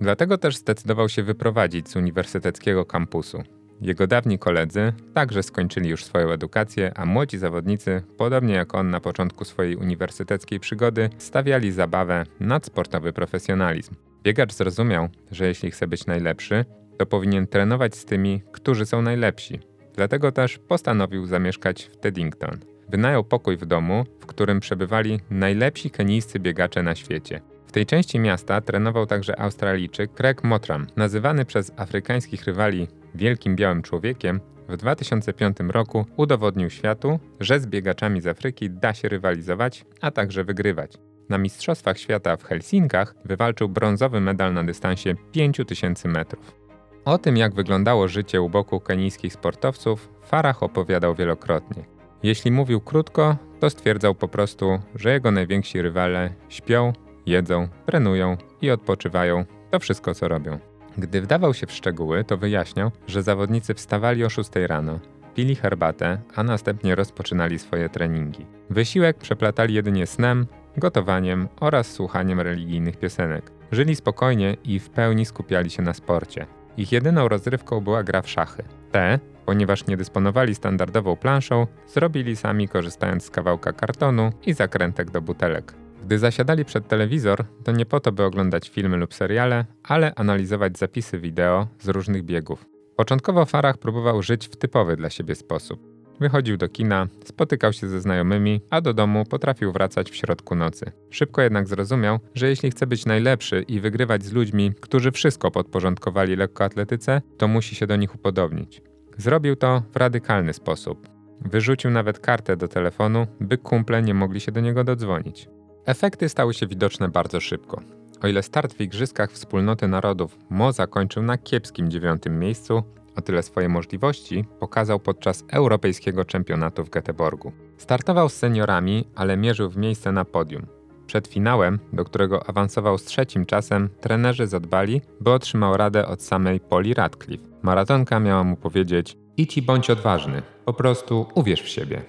Dlatego 0.00 0.38
też 0.38 0.56
zdecydował 0.56 1.08
się 1.08 1.22
wyprowadzić 1.22 1.88
z 1.88 1.96
uniwersyteckiego 1.96 2.84
kampusu. 2.84 3.42
Jego 3.80 4.06
dawni 4.06 4.38
koledzy 4.38 4.92
także 5.14 5.42
skończyli 5.42 5.88
już 5.88 6.04
swoją 6.04 6.28
edukację, 6.28 6.92
a 6.96 7.06
młodzi 7.06 7.38
zawodnicy, 7.38 8.02
podobnie 8.16 8.54
jak 8.54 8.74
on 8.74 8.90
na 8.90 9.00
początku 9.00 9.44
swojej 9.44 9.76
uniwersyteckiej 9.76 10.60
przygody, 10.60 11.10
stawiali 11.18 11.72
zabawę 11.72 12.24
nad 12.40 12.66
sportowy 12.66 13.12
profesjonalizm. 13.12 13.94
Biegacz 14.22 14.52
zrozumiał, 14.52 15.08
że 15.30 15.46
jeśli 15.46 15.70
chce 15.70 15.86
być 15.86 16.06
najlepszy, 16.06 16.64
to 17.00 17.06
powinien 17.06 17.46
trenować 17.46 17.96
z 17.96 18.04
tymi, 18.04 18.42
którzy 18.52 18.86
są 18.86 19.02
najlepsi, 19.02 19.60
Dlatego 20.00 20.32
też 20.32 20.58
postanowił 20.58 21.26
zamieszkać 21.26 21.82
w 21.84 21.96
Teddington. 21.96 22.58
Wynajął 22.88 23.24
pokój 23.24 23.56
w 23.56 23.66
domu, 23.66 24.04
w 24.20 24.26
którym 24.26 24.60
przebywali 24.60 25.20
najlepsi 25.30 25.90
kenijscy 25.90 26.38
biegacze 26.38 26.82
na 26.82 26.94
świecie. 26.94 27.40
W 27.66 27.72
tej 27.72 27.86
części 27.86 28.18
miasta 28.18 28.60
trenował 28.60 29.06
także 29.06 29.40
Australijczyk 29.40 30.14
Craig 30.14 30.44
Motram, 30.44 30.86
nazywany 30.96 31.44
przez 31.44 31.72
afrykańskich 31.76 32.44
rywali 32.44 32.88
Wielkim 33.14 33.56
Białym 33.56 33.82
Człowiekiem. 33.82 34.40
W 34.68 34.76
2005 34.76 35.56
roku 35.68 36.06
udowodnił 36.16 36.70
światu, 36.70 37.20
że 37.40 37.60
z 37.60 37.66
biegaczami 37.66 38.20
z 38.20 38.26
Afryki 38.26 38.70
da 38.70 38.94
się 38.94 39.08
rywalizować, 39.08 39.84
a 40.00 40.10
także 40.10 40.44
wygrywać. 40.44 40.92
na 41.28 41.38
Mistrzostwach 41.38 41.98
Świata 41.98 42.36
w 42.36 42.44
Helsinkach 42.44 43.14
wywalczył 43.24 43.68
brązowy 43.68 44.20
medal 44.20 44.54
na 44.54 44.64
dystansie 44.64 45.14
5000 45.32 46.08
metrów. 46.08 46.59
O 47.04 47.18
tym, 47.18 47.36
jak 47.36 47.54
wyglądało 47.54 48.08
życie 48.08 48.42
u 48.42 48.48
boku 48.48 48.80
kenijskich 48.80 49.32
sportowców, 49.32 50.08
Farah 50.22 50.62
opowiadał 50.62 51.14
wielokrotnie. 51.14 51.84
Jeśli 52.22 52.50
mówił 52.50 52.80
krótko, 52.80 53.36
to 53.60 53.70
stwierdzał 53.70 54.14
po 54.14 54.28
prostu, 54.28 54.78
że 54.94 55.12
jego 55.12 55.30
najwięksi 55.30 55.82
rywale 55.82 56.34
śpią, 56.48 56.92
jedzą, 57.26 57.68
trenują 57.86 58.36
i 58.60 58.70
odpoczywają. 58.70 59.44
To 59.70 59.78
wszystko, 59.78 60.14
co 60.14 60.28
robią. 60.28 60.58
Gdy 60.98 61.20
wdawał 61.20 61.54
się 61.54 61.66
w 61.66 61.72
szczegóły, 61.72 62.24
to 62.24 62.36
wyjaśniał, 62.36 62.90
że 63.06 63.22
zawodnicy 63.22 63.74
wstawali 63.74 64.24
o 64.24 64.28
6 64.28 64.50
rano, 64.66 65.00
pili 65.34 65.54
herbatę, 65.56 66.20
a 66.34 66.42
następnie 66.42 66.94
rozpoczynali 66.94 67.58
swoje 67.58 67.88
treningi. 67.88 68.46
Wysiłek 68.70 69.18
przeplatali 69.18 69.74
jedynie 69.74 70.06
snem, 70.06 70.46
gotowaniem 70.76 71.48
oraz 71.60 71.92
słuchaniem 71.92 72.40
religijnych 72.40 72.96
piosenek. 72.96 73.52
Żyli 73.72 73.96
spokojnie 73.96 74.56
i 74.64 74.78
w 74.78 74.90
pełni 74.90 75.26
skupiali 75.26 75.70
się 75.70 75.82
na 75.82 75.94
sporcie. 75.94 76.46
Ich 76.76 76.92
jedyną 76.92 77.28
rozrywką 77.28 77.80
była 77.80 78.02
gra 78.02 78.22
w 78.22 78.28
szachy. 78.28 78.62
Te, 78.92 79.18
ponieważ 79.46 79.86
nie 79.86 79.96
dysponowali 79.96 80.54
standardową 80.54 81.16
planszą, 81.16 81.66
zrobili 81.88 82.36
sami 82.36 82.68
korzystając 82.68 83.24
z 83.24 83.30
kawałka 83.30 83.72
kartonu 83.72 84.32
i 84.46 84.52
zakrętek 84.52 85.10
do 85.10 85.22
butelek. 85.22 85.74
Gdy 86.02 86.18
zasiadali 86.18 86.64
przed 86.64 86.88
telewizor, 86.88 87.44
to 87.64 87.72
nie 87.72 87.86
po 87.86 88.00
to, 88.00 88.12
by 88.12 88.24
oglądać 88.24 88.68
filmy 88.68 88.96
lub 88.96 89.14
seriale, 89.14 89.64
ale 89.82 90.14
analizować 90.14 90.78
zapisy 90.78 91.18
wideo 91.18 91.66
z 91.80 91.88
różnych 91.88 92.22
biegów. 92.22 92.66
Początkowo 92.96 93.44
Farah 93.44 93.78
próbował 93.78 94.22
żyć 94.22 94.48
w 94.48 94.56
typowy 94.56 94.96
dla 94.96 95.10
siebie 95.10 95.34
sposób. 95.34 95.89
Wychodził 96.20 96.56
do 96.56 96.68
kina, 96.68 97.06
spotykał 97.24 97.72
się 97.72 97.88
ze 97.88 98.00
znajomymi, 98.00 98.60
a 98.70 98.80
do 98.80 98.94
domu 98.94 99.24
potrafił 99.24 99.72
wracać 99.72 100.10
w 100.10 100.16
środku 100.16 100.54
nocy. 100.54 100.92
Szybko 101.10 101.42
jednak 101.42 101.68
zrozumiał, 101.68 102.18
że 102.34 102.48
jeśli 102.48 102.70
chce 102.70 102.86
być 102.86 103.06
najlepszy 103.06 103.64
i 103.68 103.80
wygrywać 103.80 104.24
z 104.24 104.32
ludźmi, 104.32 104.72
którzy 104.80 105.12
wszystko 105.12 105.50
podporządkowali 105.50 106.36
lekkoatletyce, 106.36 107.22
to 107.38 107.48
musi 107.48 107.74
się 107.74 107.86
do 107.86 107.96
nich 107.96 108.14
upodobnić. 108.14 108.82
Zrobił 109.18 109.56
to 109.56 109.82
w 109.92 109.96
radykalny 109.96 110.52
sposób. 110.52 111.08
Wyrzucił 111.40 111.90
nawet 111.90 112.18
kartę 112.18 112.56
do 112.56 112.68
telefonu, 112.68 113.26
by 113.40 113.58
kumple 113.58 114.02
nie 114.02 114.14
mogli 114.14 114.40
się 114.40 114.52
do 114.52 114.60
niego 114.60 114.84
dodzwonić. 114.84 115.48
Efekty 115.86 116.28
stały 116.28 116.54
się 116.54 116.66
widoczne 116.66 117.08
bardzo 117.08 117.40
szybko. 117.40 117.80
O 118.22 118.28
ile 118.28 118.42
start 118.42 118.74
w 118.74 118.80
Igrzyskach 118.80 119.32
Wspólnoty 119.32 119.88
Narodów 119.88 120.38
Mo 120.50 120.72
zakończył 120.72 121.22
na 121.22 121.38
kiepskim 121.38 121.90
dziewiątym 121.90 122.38
miejscu, 122.38 122.82
o 123.16 123.20
tyle 123.20 123.42
swoje 123.42 123.68
możliwości 123.68 124.44
pokazał 124.60 125.00
podczas 125.00 125.44
Europejskiego 125.48 126.24
Czempionatu 126.24 126.84
w 126.84 126.90
Göteborgu. 126.90 127.50
Startował 127.76 128.28
z 128.28 128.34
seniorami, 128.34 129.04
ale 129.14 129.36
mierzył 129.36 129.70
w 129.70 129.76
miejsce 129.76 130.12
na 130.12 130.24
podium. 130.24 130.66
Przed 131.06 131.28
finałem, 131.28 131.78
do 131.92 132.04
którego 132.04 132.48
awansował 132.48 132.98
z 132.98 133.04
trzecim 133.04 133.46
czasem, 133.46 133.88
trenerzy 134.00 134.46
zadbali, 134.46 135.00
by 135.20 135.30
otrzymał 135.30 135.76
radę 135.76 136.06
od 136.06 136.22
samej 136.22 136.60
Poli 136.60 136.94
Radcliffe. 136.94 137.46
Maratonka 137.62 138.20
miała 138.20 138.44
mu 138.44 138.56
powiedzieć: 138.56 139.16
idź 139.36 139.58
i 139.58 139.62
bądź 139.62 139.90
odważny, 139.90 140.42
po 140.64 140.72
prostu 140.72 141.26
uwierz 141.34 141.62
w 141.62 141.68
siebie. 141.68 142.02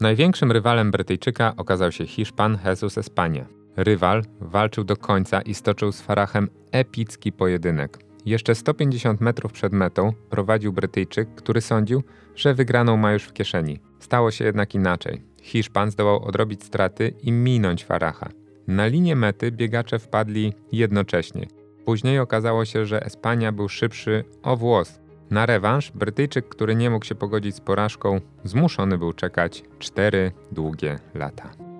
Największym 0.00 0.52
rywalem 0.52 0.90
Brytyjczyka 0.90 1.54
okazał 1.56 1.92
się 1.92 2.06
Hiszpan 2.06 2.58
Jesus 2.64 2.98
Espania. 2.98 3.46
Rywal 3.76 4.22
walczył 4.40 4.84
do 4.84 4.96
końca 4.96 5.40
i 5.40 5.54
stoczył 5.54 5.92
z 5.92 6.00
Farahem 6.00 6.48
epicki 6.72 7.32
pojedynek. 7.32 8.05
Jeszcze 8.26 8.54
150 8.54 9.20
metrów 9.20 9.52
przed 9.52 9.72
metą 9.72 10.12
prowadził 10.30 10.72
Brytyjczyk, 10.72 11.28
który 11.34 11.60
sądził, 11.60 12.02
że 12.34 12.54
wygraną 12.54 12.96
ma 12.96 13.12
już 13.12 13.24
w 13.24 13.32
kieszeni. 13.32 13.80
Stało 14.00 14.30
się 14.30 14.44
jednak 14.44 14.74
inaczej. 14.74 15.22
Hiszpan 15.42 15.90
zdołał 15.90 16.24
odrobić 16.24 16.64
straty 16.64 17.14
i 17.22 17.32
minąć 17.32 17.84
Faraha. 17.84 18.28
Na 18.66 18.86
linię 18.86 19.16
mety 19.16 19.52
biegacze 19.52 19.98
wpadli 19.98 20.52
jednocześnie. 20.72 21.46
Później 21.84 22.18
okazało 22.18 22.64
się, 22.64 22.86
że 22.86 23.04
Espania 23.04 23.52
był 23.52 23.68
szybszy 23.68 24.24
o 24.42 24.56
włos. 24.56 25.00
Na 25.30 25.46
rewanż 25.46 25.90
Brytyjczyk, 25.90 26.48
który 26.48 26.76
nie 26.76 26.90
mógł 26.90 27.04
się 27.04 27.14
pogodzić 27.14 27.56
z 27.56 27.60
porażką, 27.60 28.20
zmuszony 28.44 28.98
był 28.98 29.12
czekać 29.12 29.62
cztery 29.78 30.32
długie 30.52 30.98
lata. 31.14 31.75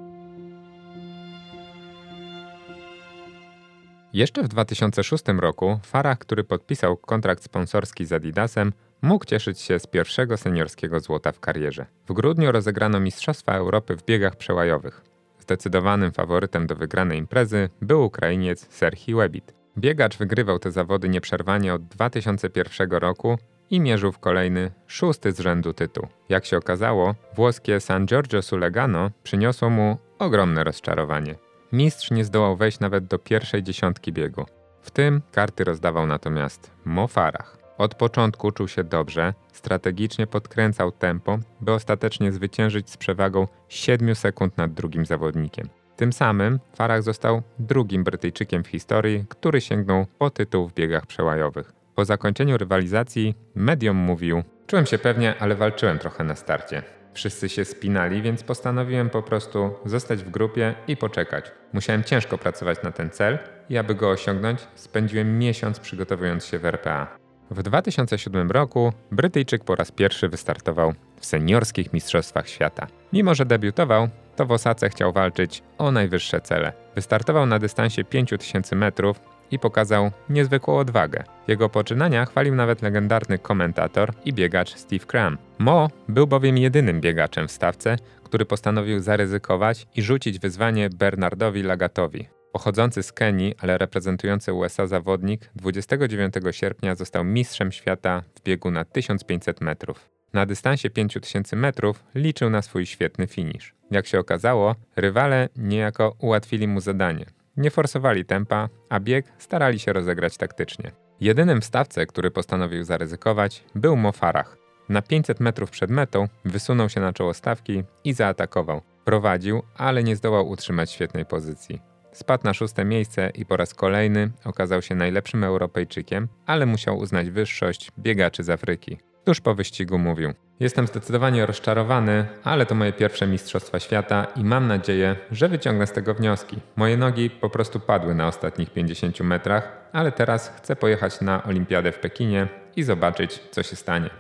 Jeszcze 4.17 4.43
w 4.43 4.49
2006 4.49 5.25
roku 5.39 5.79
Farah, 5.83 6.19
który 6.19 6.45
podpisał 6.45 6.97
kontrakt 6.97 7.43
sponsorski 7.43 8.05
z 8.05 8.13
Adidasem, 8.13 8.73
mógł 9.03 9.25
cieszyć 9.25 9.61
się 9.61 9.79
z 9.79 9.87
pierwszego 9.87 10.37
seniorskiego 10.37 11.01
złota 11.01 11.33
w 11.33 11.41
karierze. 11.41 11.87
W 12.09 12.13
grudniu 12.13 12.53
rozegrano 12.53 13.01
Mistrzostwa 13.01 13.53
Europy 13.53 13.97
w 13.97 14.05
biegach 14.05 14.37
przełajowych. 14.37 15.03
Zdecydowanym 15.39 16.13
faworytem 16.13 16.67
do 16.67 16.77
wygranej 16.77 17.19
imprezy 17.19 17.69
był 17.83 18.05
Ukrainiec 18.05 18.67
Serhii 18.75 19.15
Webit. 19.15 19.55
Biegacz 19.79 20.17
wygrywał 20.17 20.59
te 20.59 20.71
zawody 20.71 21.09
nieprzerwanie 21.09 21.75
od 21.75 21.85
2001 21.87 22.91
roku 22.91 23.39
i 23.71 23.81
mierzył 23.81 24.13
w 24.13 24.19
kolejny, 24.19 24.71
szósty 24.87 25.33
z 25.33 25.41
rzędu 25.41 25.73
tytuł. 25.73 26.07
Jak 26.29 26.45
się 26.45 26.57
okazało, 26.57 27.15
włoskie 27.35 27.81
San 27.81 28.07
Giorgio 28.07 28.43
Sulegano 28.43 29.11
przyniosło 29.23 29.71
mu 29.71 29.97
ogromne 30.19 30.65
rozczarowanie. 30.65 31.46
Mistrz 31.73 32.11
nie 32.11 32.25
zdołał 32.25 32.57
wejść 32.57 32.81
nawet 32.81 33.07
do 33.07 33.19
pierwszej 33.19 33.63
dziesiątki 33.63 34.13
biegu. 34.13 34.47
W 34.83 34.91
tym 34.91 35.23
karty 35.33 35.65
rozdawał 35.65 36.07
natomiast 36.07 36.71
Mo 36.85 37.09
Farah. 37.09 37.59
Od 37.79 37.95
początku 37.95 38.53
czuł 38.53 38.69
się 38.69 38.85
dobrze, 38.85 39.35
strategicznie 39.53 40.27
podkręcał 40.27 40.93
tempo, 40.93 41.39
by 41.61 41.73
ostatecznie 41.73 42.33
zwyciężyć 42.33 42.91
z 42.91 42.97
przewagą 42.97 43.47
7 43.69 44.15
sekund 44.15 44.57
nad 44.57 44.75
drugim 44.75 45.07
zawodnikiem. 45.07 45.69
Tym 45.97 46.13
samym 46.13 46.61
Farah 46.75 47.03
został 47.03 47.43
drugim 47.59 48.05
Brytyjczykiem 48.05 48.65
w 48.65 48.69
historii, 48.69 49.25
który 49.29 49.61
sięgnął 49.61 50.07
po 50.19 50.31
tytuł 50.31 50.69
w 50.69 50.75
biegach 50.75 51.07
przełajowych. 51.07 51.73
Po 51.95 52.05
zakończeniu 52.05 52.59
rywalizacji 52.59 53.35
medium 53.55 53.97
mówił: 53.97 54.43
Czułem 54.67 54.87
się 54.87 54.99
pewnie, 54.99 55.35
ale 55.39 55.55
walczyłem 55.55 55.99
trochę 55.99 56.25
na 56.25 56.37
starcie. 56.37 56.83
Wszyscy 57.17 57.49
się 57.49 57.65
spinali, 57.65 58.23
więc 58.23 58.43
postanowiłem 58.43 59.11
po 59.11 59.23
prostu 59.23 59.71
zostać 59.85 60.25
w 60.25 60.31
grupie 60.31 60.75
i 60.89 60.97
poczekać. 60.97 61.53
Musiałem 61.73 62.05
ciężko 62.05 62.39
pracować 62.39 62.83
na 62.83 62.93
ten 62.93 63.11
cel 63.11 63.39
i 63.71 63.79
aby 63.79 63.95
go 63.95 64.11
osiągnąć, 64.11 64.61
spędziłem 64.75 65.39
miesiąc 65.39 65.81
przygotowując 65.81 66.45
się 66.45 66.59
w 66.59 66.65
RPA. 66.65 67.19
W 67.51 67.63
2007 67.63 68.51
roku 68.51 68.93
Brytyjczyk 69.13 69.65
po 69.65 69.77
raz 69.77 69.93
pierwszy 69.93 70.29
wystartował 70.29 70.95
w 71.21 71.27
seniorskich 71.27 71.93
mistrzostwach 71.93 72.49
świata. 72.49 72.87
Mimo, 73.13 73.35
że 73.35 73.47
debiutował, 73.47 74.09
to 74.37 74.47
w 74.47 74.53
Osace 74.53 74.89
chciał 74.89 75.13
walczyć 75.13 75.63
o 75.79 75.91
najwyższe 75.91 76.41
cele. 76.41 76.73
Wystartował 76.95 77.47
na 77.47 77.59
dystansie 77.59 78.05
5000 78.05 78.77
metrów 78.77 79.21
i 79.51 79.59
pokazał 79.59 80.11
niezwykłą 80.31 80.79
odwagę. 80.79 81.25
Jego 81.49 81.69
poczynania 81.69 82.27
chwalił 82.27 82.55
nawet 82.55 82.83
legendarny 82.83 83.39
komentator 83.39 84.13
i 84.25 84.33
biegacz 84.33 84.75
Steve 84.75 85.07
Cram. 85.07 85.39
Mo 85.59 85.89
był 86.09 86.27
bowiem 86.27 86.59
jedynym 86.59 87.01
biegaczem 87.01 87.49
w 87.49 87.53
stawce, 87.53 87.97
który 88.25 88.45
postanowił 88.45 89.01
zaryzykować 89.01 89.87
i 89.97 90.03
rzucić 90.03 90.39
wyzwanie 90.39 90.91
Bernardowi 90.91 91.63
Lagatowi. 91.63 92.29
Pochodzący 92.53 93.03
z 93.03 93.13
Kenii, 93.13 93.55
ale 93.59 93.79
reprezentujący 93.79 94.53
USA 94.53 94.87
zawodnik 94.87 95.51
29 95.57 96.35
sierpnia 96.51 96.95
został 96.95 97.25
mistrzem 97.25 97.73
świata 97.73 98.23
w 98.35 98.43
biegu 98.43 98.71
na 98.71 98.85
1500 98.85 99.61
metrów. 99.61 100.09
Na 100.33 100.47
dystansie 100.47 100.91
5000 100.91 101.57
metrów 101.57 102.05
liczył 102.15 102.51
na 102.51 102.63
swój 102.63 102.87
świetny 102.87 103.27
finisz. 103.27 103.75
Jak 103.91 104.07
się 104.07 104.19
okazało, 104.19 104.75
rywale 104.97 105.49
niejako 105.57 106.17
ułatwili 106.19 106.69
mu 106.69 106.81
zadanie. 106.81 107.27
Nie 107.57 107.71
forsowali 107.71 108.25
tempa, 108.25 108.69
a 108.89 109.01
bieg 109.01 109.33
starali 109.39 109.79
się 109.79 109.93
rozegrać 109.93 110.37
taktycznie. 110.37 110.93
Jedynym 111.21 111.61
w 111.61 111.65
stawce, 111.65 112.07
który 112.07 112.31
postanowił 112.31 112.85
zaryzykować, 112.85 113.65
był 113.75 113.97
Mo 113.97 114.13
Farah. 114.13 114.57
Na 114.89 115.03
500 115.03 115.41
metrów 115.41 115.71
przed 115.71 115.91
metą 115.91 116.29
wysunął 116.45 116.89
się 116.89 117.01
na 117.01 117.13
czoło 117.13 117.35
stawki 117.35 117.85
i 118.05 118.13
zaatakował. 118.13 118.81
Prowadził, 119.05 119.63
ale 119.77 120.03
nie 120.03 120.17
zdołał 120.17 120.49
utrzymać 120.49 120.91
świetnej 120.91 121.27
pozycji. 121.27 121.81
Spadł 122.13 122.45
na 122.45 122.55
szóste 122.55 122.85
miejsce 122.85 123.31
i 123.35 123.47
po 123.47 123.57
raz 123.57 123.75
kolejny 123.75 124.31
okazał 124.45 124.83
się 124.83 124.95
najlepszym 124.95 125.45
Europejczykiem, 125.45 126.29
ale 126.47 126.67
musiał 126.67 126.99
uznać 126.99 127.31
wyższość 127.31 127.91
biegaczy 127.99 128.45
z 128.45 128.51
Afryki. 128.51 128.99
Tuż 129.25 129.41
po 129.41 129.55
wyścigu 129.55 129.99
mówił: 129.99 130.33
Jestem 130.61 130.87
zdecydowanie 130.87 131.47
rozczarowany, 131.47 132.27
ale 132.45 132.67
to 132.67 132.75
moje 132.75 132.93
pierwsze 132.93 133.27
Mistrzostwa 133.27 133.81
Świata 133.81 134.27
i 134.37 134.45
mam 134.45 134.67
nadzieję, 134.67 135.17
że 135.31 135.49
wyciągnę 135.49 135.87
z 135.87 135.93
tego 135.93 136.15
wnioski. 136.15 136.57
Moje 136.77 136.97
nogi 136.97 137.31
po 137.31 137.51
prostu 137.51 137.81
padły 137.81 138.15
na 138.15 138.29
ostatnich 138.29 138.71
50 138.71 139.21
metrach, 139.21 139.89
ale 139.93 140.13
teraz 140.13 140.49
chcę 140.57 140.77
pojechać 140.77 141.21
na 141.21 141.45
Olimpiadę 141.45 141.93
w 141.93 141.99
Pekinie 141.99 142.49
i 142.77 142.83
zobaczyć, 142.83 143.41
co 143.51 143.63
się 143.63 143.77
stanie. 143.77 144.11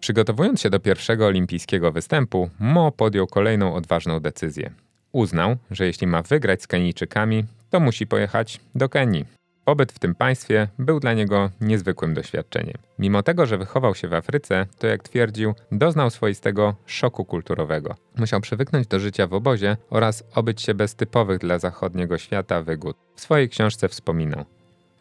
Przygotowując 0.00 0.60
się 0.60 0.70
do 0.70 0.80
pierwszego 0.80 1.26
olimpijskiego 1.26 1.92
występu, 1.92 2.50
Mo 2.58 2.92
podjął 2.92 3.26
kolejną 3.26 3.74
odważną 3.74 4.20
decyzję. 4.20 4.70
Uznał, 5.12 5.56
że 5.70 5.86
jeśli 5.86 6.06
ma 6.06 6.22
wygrać 6.22 6.62
z 6.62 6.66
Kenijczykami, 6.66 7.44
to 7.70 7.80
musi 7.80 8.06
pojechać 8.06 8.60
do 8.74 8.88
Kenii. 8.88 9.37
Pobyt 9.68 9.92
w 9.92 9.98
tym 9.98 10.14
państwie 10.14 10.68
był 10.78 11.00
dla 11.00 11.12
niego 11.12 11.50
niezwykłym 11.60 12.14
doświadczeniem. 12.14 12.74
Mimo 12.98 13.22
tego, 13.22 13.46
że 13.46 13.58
wychował 13.58 13.94
się 13.94 14.08
w 14.08 14.14
Afryce, 14.14 14.66
to 14.78 14.86
jak 14.86 15.02
twierdził, 15.02 15.54
doznał 15.72 16.10
swoistego 16.10 16.74
szoku 16.86 17.24
kulturowego. 17.24 17.94
Musiał 18.16 18.40
przywyknąć 18.40 18.86
do 18.86 19.00
życia 19.00 19.26
w 19.26 19.34
obozie 19.34 19.76
oraz 19.90 20.24
obyć 20.34 20.62
się 20.62 20.74
bez 20.74 20.94
typowych 20.94 21.38
dla 21.38 21.58
zachodniego 21.58 22.18
świata 22.18 22.62
wygód. 22.62 22.96
W 23.14 23.20
swojej 23.20 23.48
książce 23.48 23.88
wspominał. 23.88 24.44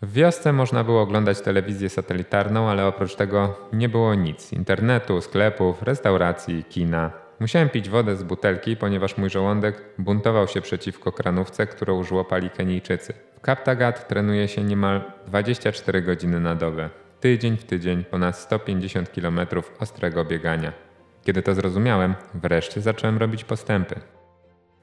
W 0.02 0.14
wiosce 0.14 0.54
można 0.54 0.84
było 0.84 1.02
oglądać 1.02 1.42
telewizję 1.42 1.90
satelitarną, 1.90 2.70
ale 2.70 2.86
oprócz 2.86 3.16
tego 3.16 3.60
nie 3.74 3.90
było 3.90 4.16
nic: 4.16 4.54
internetu, 4.54 5.22
sklepów, 5.22 5.84
restauracji, 5.84 6.64
kina. 6.64 7.27
Musiałem 7.40 7.70
pić 7.70 7.90
wodę 7.90 8.16
z 8.16 8.24
butelki, 8.24 8.78
ponieważ 8.78 9.18
mój 9.18 9.30
żołądek 9.30 9.84
buntował 9.98 10.48
się 10.48 10.62
przeciwko 10.62 11.12
kranówce, 11.12 11.68
którą 11.68 12.04
żłopali 12.04 12.50
Kenijczycy. 12.50 13.14
W 13.36 13.42
Kaptagat 13.42 14.08
trenuje 14.08 14.48
się 14.48 14.64
niemal 14.64 15.02
24 15.28 16.02
godziny 16.02 16.40
na 16.40 16.56
dobę. 16.56 16.90
Tydzień 17.20 17.58
w 17.58 17.64
tydzień 17.64 18.04
ponad 18.04 18.38
150 18.38 19.10
km 19.10 19.40
ostrego 19.80 20.26
biegania. 20.26 20.74
Kiedy 21.24 21.42
to 21.42 21.56
zrozumiałem, 21.56 22.16
wreszcie 22.34 22.82
zacząłem 22.82 23.18
robić 23.18 23.44
postępy. 23.44 23.96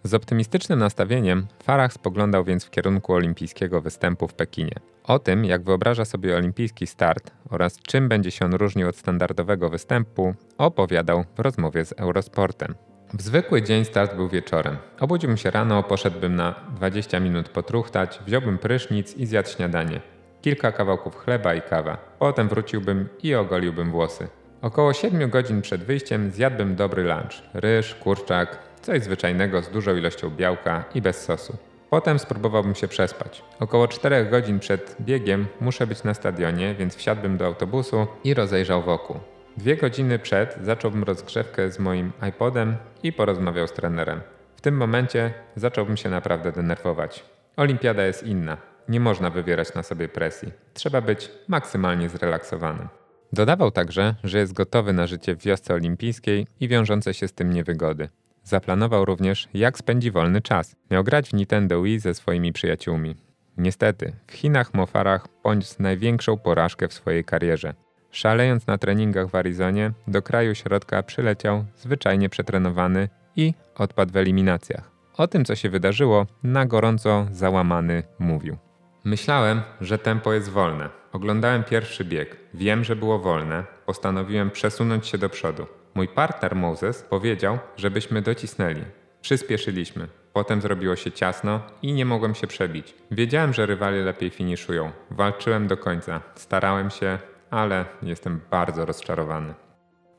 Z 0.02 0.14
optymistycznym 0.14 0.78
nastawieniem 0.78 1.46
Farah 1.62 1.92
spoglądał 1.92 2.44
więc 2.44 2.64
w 2.64 2.70
kierunku 2.70 3.14
olimpijskiego 3.14 3.80
występu 3.80 4.28
w 4.28 4.34
Pekinie. 4.34 4.74
O 5.04 5.18
tym, 5.18 5.44
jak 5.44 5.62
wyobraża 5.62 6.04
sobie 6.04 6.36
olimpijski 6.36 6.86
start 6.86 7.30
oraz 7.50 7.78
czym 7.82 8.08
będzie 8.08 8.30
się 8.30 8.44
on 8.44 8.54
różnił 8.54 8.88
od 8.88 8.96
standardowego 8.96 9.70
występu, 9.70 10.34
opowiadał 10.58 11.24
w 11.36 11.40
rozmowie 11.40 11.84
z 11.84 11.92
Eurosportem. 11.92 12.74
W 13.14 13.22
zwykły 13.22 13.62
dzień 13.62 13.84
start 13.84 14.16
był 14.16 14.28
wieczorem. 14.28 14.76
Obudziłbym 15.00 15.36
się 15.36 15.50
rano, 15.50 15.82
poszedłbym 15.82 16.36
na 16.36 16.54
20 16.76 17.20
minut 17.20 17.48
potruchtać, 17.48 18.20
wziąłbym 18.26 18.58
prysznic 18.58 19.16
i 19.16 19.26
zjadł 19.26 19.48
śniadanie. 19.48 20.00
Kilka 20.42 20.72
kawałków 20.72 21.16
chleba 21.16 21.54
i 21.54 21.62
kawa. 21.62 21.96
Potem 22.18 22.48
wróciłbym 22.48 23.08
i 23.22 23.34
ogoliłbym 23.34 23.90
włosy. 23.90 24.28
Około 24.62 24.92
7 24.92 25.30
godzin 25.30 25.62
przed 25.62 25.84
wyjściem 25.84 26.30
zjadłbym 26.30 26.76
dobry 26.76 27.02
lunch. 27.02 27.42
Ryż, 27.54 27.94
kurczak, 27.94 28.58
coś 28.82 29.02
zwyczajnego 29.02 29.62
z 29.62 29.68
dużą 29.68 29.96
ilością 29.96 30.30
białka 30.30 30.84
i 30.94 31.02
bez 31.02 31.24
sosu. 31.24 31.56
Potem 31.94 32.18
spróbowałbym 32.18 32.74
się 32.74 32.88
przespać. 32.88 33.42
Około 33.60 33.88
4 33.88 34.24
godzin 34.24 34.58
przed 34.58 34.96
biegiem 35.00 35.46
muszę 35.60 35.86
być 35.86 36.04
na 36.04 36.14
stadionie, 36.14 36.74
więc 36.74 36.96
wsiadłbym 36.96 37.36
do 37.36 37.46
autobusu 37.46 38.06
i 38.24 38.34
rozejrzał 38.34 38.82
wokół. 38.82 39.16
Dwie 39.56 39.76
godziny 39.76 40.18
przed 40.18 40.56
zacząłbym 40.62 41.04
rozgrzewkę 41.04 41.70
z 41.70 41.78
moim 41.78 42.12
iPodem 42.28 42.76
i 43.02 43.12
porozmawiał 43.12 43.68
z 43.68 43.72
trenerem. 43.72 44.20
W 44.56 44.60
tym 44.60 44.76
momencie 44.76 45.34
zacząłbym 45.56 45.96
się 45.96 46.10
naprawdę 46.10 46.52
denerwować. 46.52 47.24
Olimpiada 47.56 48.02
jest 48.04 48.22
inna. 48.22 48.56
Nie 48.88 49.00
można 49.00 49.30
wywierać 49.30 49.74
na 49.74 49.82
sobie 49.82 50.08
presji. 50.08 50.52
Trzeba 50.72 51.00
być 51.00 51.30
maksymalnie 51.48 52.08
zrelaksowanym. 52.08 52.88
Dodawał 53.32 53.70
także, 53.70 54.14
że 54.24 54.38
jest 54.38 54.52
gotowy 54.52 54.92
na 54.92 55.06
życie 55.06 55.36
w 55.36 55.42
wiosce 55.42 55.74
olimpijskiej 55.74 56.46
i 56.60 56.68
wiążące 56.68 57.14
się 57.14 57.28
z 57.28 57.32
tym 57.32 57.52
niewygody. 57.52 58.08
Zaplanował 58.44 59.04
również, 59.04 59.48
jak 59.54 59.78
spędzi 59.78 60.10
wolny 60.10 60.40
czas. 60.40 60.76
Miał 60.90 61.04
grać 61.04 61.28
w 61.28 61.32
Nintendo 61.32 61.82
Wii 61.82 61.98
ze 61.98 62.14
swoimi 62.14 62.52
przyjaciółmi. 62.52 63.14
Niestety, 63.56 64.12
w 64.26 64.32
Chinach 64.32 64.74
Mofarach 64.74 65.28
poniósł 65.28 65.82
największą 65.82 66.38
porażkę 66.38 66.88
w 66.88 66.92
swojej 66.92 67.24
karierze. 67.24 67.74
Szalejąc 68.10 68.66
na 68.66 68.78
treningach 68.78 69.28
w 69.28 69.34
Arizonie, 69.34 69.92
do 70.06 70.22
kraju 70.22 70.54
środka 70.54 71.02
przyleciał 71.02 71.64
zwyczajnie 71.76 72.28
przetrenowany 72.28 73.08
i 73.36 73.54
odpadł 73.74 74.12
w 74.12 74.16
eliminacjach. 74.16 74.90
O 75.16 75.28
tym, 75.28 75.44
co 75.44 75.54
się 75.54 75.70
wydarzyło, 75.70 76.26
na 76.42 76.66
gorąco 76.66 77.26
załamany 77.30 78.02
mówił. 78.18 78.56
Myślałem, 79.04 79.62
że 79.80 79.98
tempo 79.98 80.32
jest 80.32 80.48
wolne. 80.48 80.88
Oglądałem 81.12 81.64
pierwszy 81.64 82.04
bieg. 82.04 82.36
Wiem, 82.54 82.84
że 82.84 82.96
było 82.96 83.18
wolne. 83.18 83.64
Postanowiłem 83.86 84.50
przesunąć 84.50 85.06
się 85.06 85.18
do 85.18 85.28
przodu. 85.28 85.66
Mój 85.94 86.08
partner 86.08 86.56
Moses 86.56 87.02
powiedział, 87.02 87.58
żebyśmy 87.76 88.22
docisnęli. 88.22 88.82
Przyspieszyliśmy. 89.20 90.08
Potem 90.32 90.60
zrobiło 90.60 90.96
się 90.96 91.12
ciasno 91.12 91.60
i 91.82 91.92
nie 91.92 92.04
mogłem 92.04 92.34
się 92.34 92.46
przebić. 92.46 92.94
Wiedziałem, 93.10 93.52
że 93.52 93.66
rywale 93.66 93.96
lepiej 93.96 94.30
finiszują. 94.30 94.92
Walczyłem 95.10 95.66
do 95.66 95.76
końca. 95.76 96.20
Starałem 96.34 96.90
się, 96.90 97.18
ale 97.50 97.84
jestem 98.02 98.40
bardzo 98.50 98.84
rozczarowany. 98.84 99.54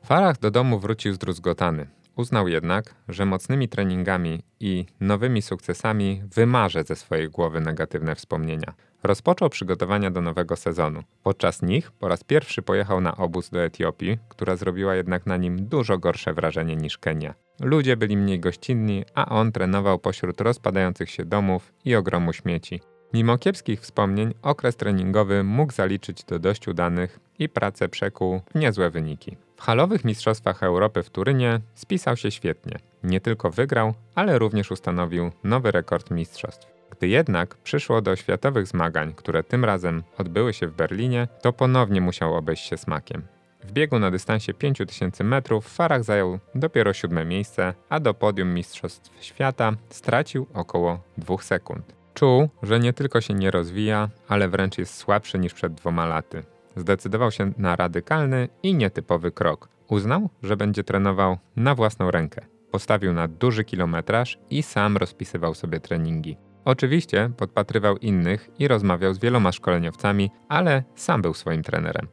Farah 0.04 0.38
do 0.38 0.50
domu 0.50 0.78
wrócił 0.78 1.12
zdruzgotany. 1.12 1.86
Uznał 2.16 2.48
jednak, 2.48 2.94
że 3.08 3.26
mocnymi 3.26 3.68
treningami 3.68 4.42
i 4.60 4.86
nowymi 5.00 5.42
sukcesami 5.42 6.22
wymarze 6.34 6.84
ze 6.84 6.96
swojej 6.96 7.28
głowy 7.28 7.60
negatywne 7.60 8.14
wspomnienia. 8.14 8.74
Rozpoczął 9.02 9.48
przygotowania 9.48 10.10
do 10.10 10.20
nowego 10.20 10.56
sezonu. 10.56 11.02
Podczas 11.22 11.62
nich 11.62 11.90
po 11.90 12.08
raz 12.08 12.24
pierwszy 12.24 12.62
pojechał 12.62 13.00
na 13.00 13.16
obóz 13.16 13.50
do 13.50 13.64
Etiopii, 13.64 14.18
która 14.28 14.56
zrobiła 14.56 14.94
jednak 14.94 15.26
na 15.26 15.36
nim 15.36 15.66
dużo 15.68 15.98
gorsze 15.98 16.34
wrażenie 16.34 16.76
niż 16.76 16.98
Kenia. 16.98 17.34
Ludzie 17.60 17.96
byli 17.96 18.16
mniej 18.16 18.40
gościnni, 18.40 19.04
a 19.14 19.28
on 19.28 19.52
trenował 19.52 19.98
pośród 19.98 20.40
rozpadających 20.40 21.10
się 21.10 21.24
domów 21.24 21.72
i 21.84 21.94
ogromu 21.94 22.32
śmieci. 22.32 22.80
Mimo 23.14 23.38
kiepskich 23.38 23.80
wspomnień, 23.80 24.34
okres 24.42 24.76
treningowy 24.76 25.44
mógł 25.44 25.72
zaliczyć 25.72 26.24
do 26.24 26.38
dość 26.38 26.68
udanych 26.68 27.20
i 27.38 27.48
pracę 27.48 27.88
przekuł 27.88 28.40
w 28.54 28.58
niezłe 28.58 28.90
wyniki. 28.90 29.36
W 29.56 29.62
halowych 29.62 30.04
Mistrzostwach 30.04 30.62
Europy 30.62 31.02
w 31.02 31.10
Turynie 31.10 31.60
spisał 31.74 32.16
się 32.16 32.30
świetnie. 32.30 32.78
Nie 33.02 33.20
tylko 33.20 33.50
wygrał, 33.50 33.94
ale 34.14 34.38
również 34.38 34.70
ustanowił 34.70 35.30
nowy 35.44 35.70
rekord 35.70 36.10
mistrzostw. 36.10 36.66
Gdy 36.90 37.08
jednak 37.08 37.56
przyszło 37.56 38.02
do 38.02 38.16
światowych 38.16 38.66
zmagań, 38.66 39.14
które 39.14 39.42
tym 39.42 39.64
razem 39.64 40.02
odbyły 40.18 40.54
się 40.54 40.66
w 40.66 40.76
Berlinie, 40.76 41.28
to 41.42 41.52
ponownie 41.52 42.00
musiał 42.00 42.34
obejść 42.34 42.68
się 42.68 42.76
smakiem. 42.76 43.22
W 43.64 43.72
biegu 43.72 43.98
na 43.98 44.10
dystansie 44.10 44.54
5000 44.54 45.24
metrów 45.24 45.68
Farah 45.68 46.04
zajął 46.04 46.38
dopiero 46.54 46.92
siódme 46.92 47.24
miejsce, 47.24 47.74
a 47.88 48.00
do 48.00 48.14
podium 48.14 48.54
Mistrzostw 48.54 49.10
Świata 49.20 49.72
stracił 49.90 50.46
około 50.54 51.00
dwóch 51.18 51.44
sekund. 51.44 51.94
Czuł, 52.16 52.48
że 52.62 52.80
nie 52.80 52.92
tylko 52.92 53.20
się 53.20 53.34
nie 53.34 53.50
rozwija, 53.50 54.08
ale 54.28 54.48
wręcz 54.48 54.78
jest 54.78 54.94
słabszy 54.94 55.38
niż 55.38 55.54
przed 55.54 55.74
dwoma 55.74 56.06
laty. 56.06 56.42
Zdecydował 56.76 57.30
się 57.30 57.52
na 57.58 57.76
radykalny 57.76 58.48
i 58.62 58.74
nietypowy 58.74 59.30
krok. 59.30 59.68
Uznał, 59.88 60.30
że 60.42 60.56
będzie 60.56 60.84
trenował 60.84 61.38
na 61.56 61.74
własną 61.74 62.10
rękę. 62.10 62.46
Postawił 62.70 63.12
na 63.12 63.28
duży 63.28 63.64
kilometraż 63.64 64.38
i 64.50 64.62
sam 64.62 64.96
rozpisywał 64.96 65.54
sobie 65.54 65.80
treningi. 65.80 66.36
Oczywiście 66.64 67.30
podpatrywał 67.36 67.96
innych 67.96 68.50
i 68.58 68.68
rozmawiał 68.68 69.14
z 69.14 69.18
wieloma 69.18 69.52
szkoleniowcami, 69.52 70.30
ale 70.48 70.82
sam 70.94 71.22
był 71.22 71.34
swoim 71.34 71.62
trenerem. 71.62 72.08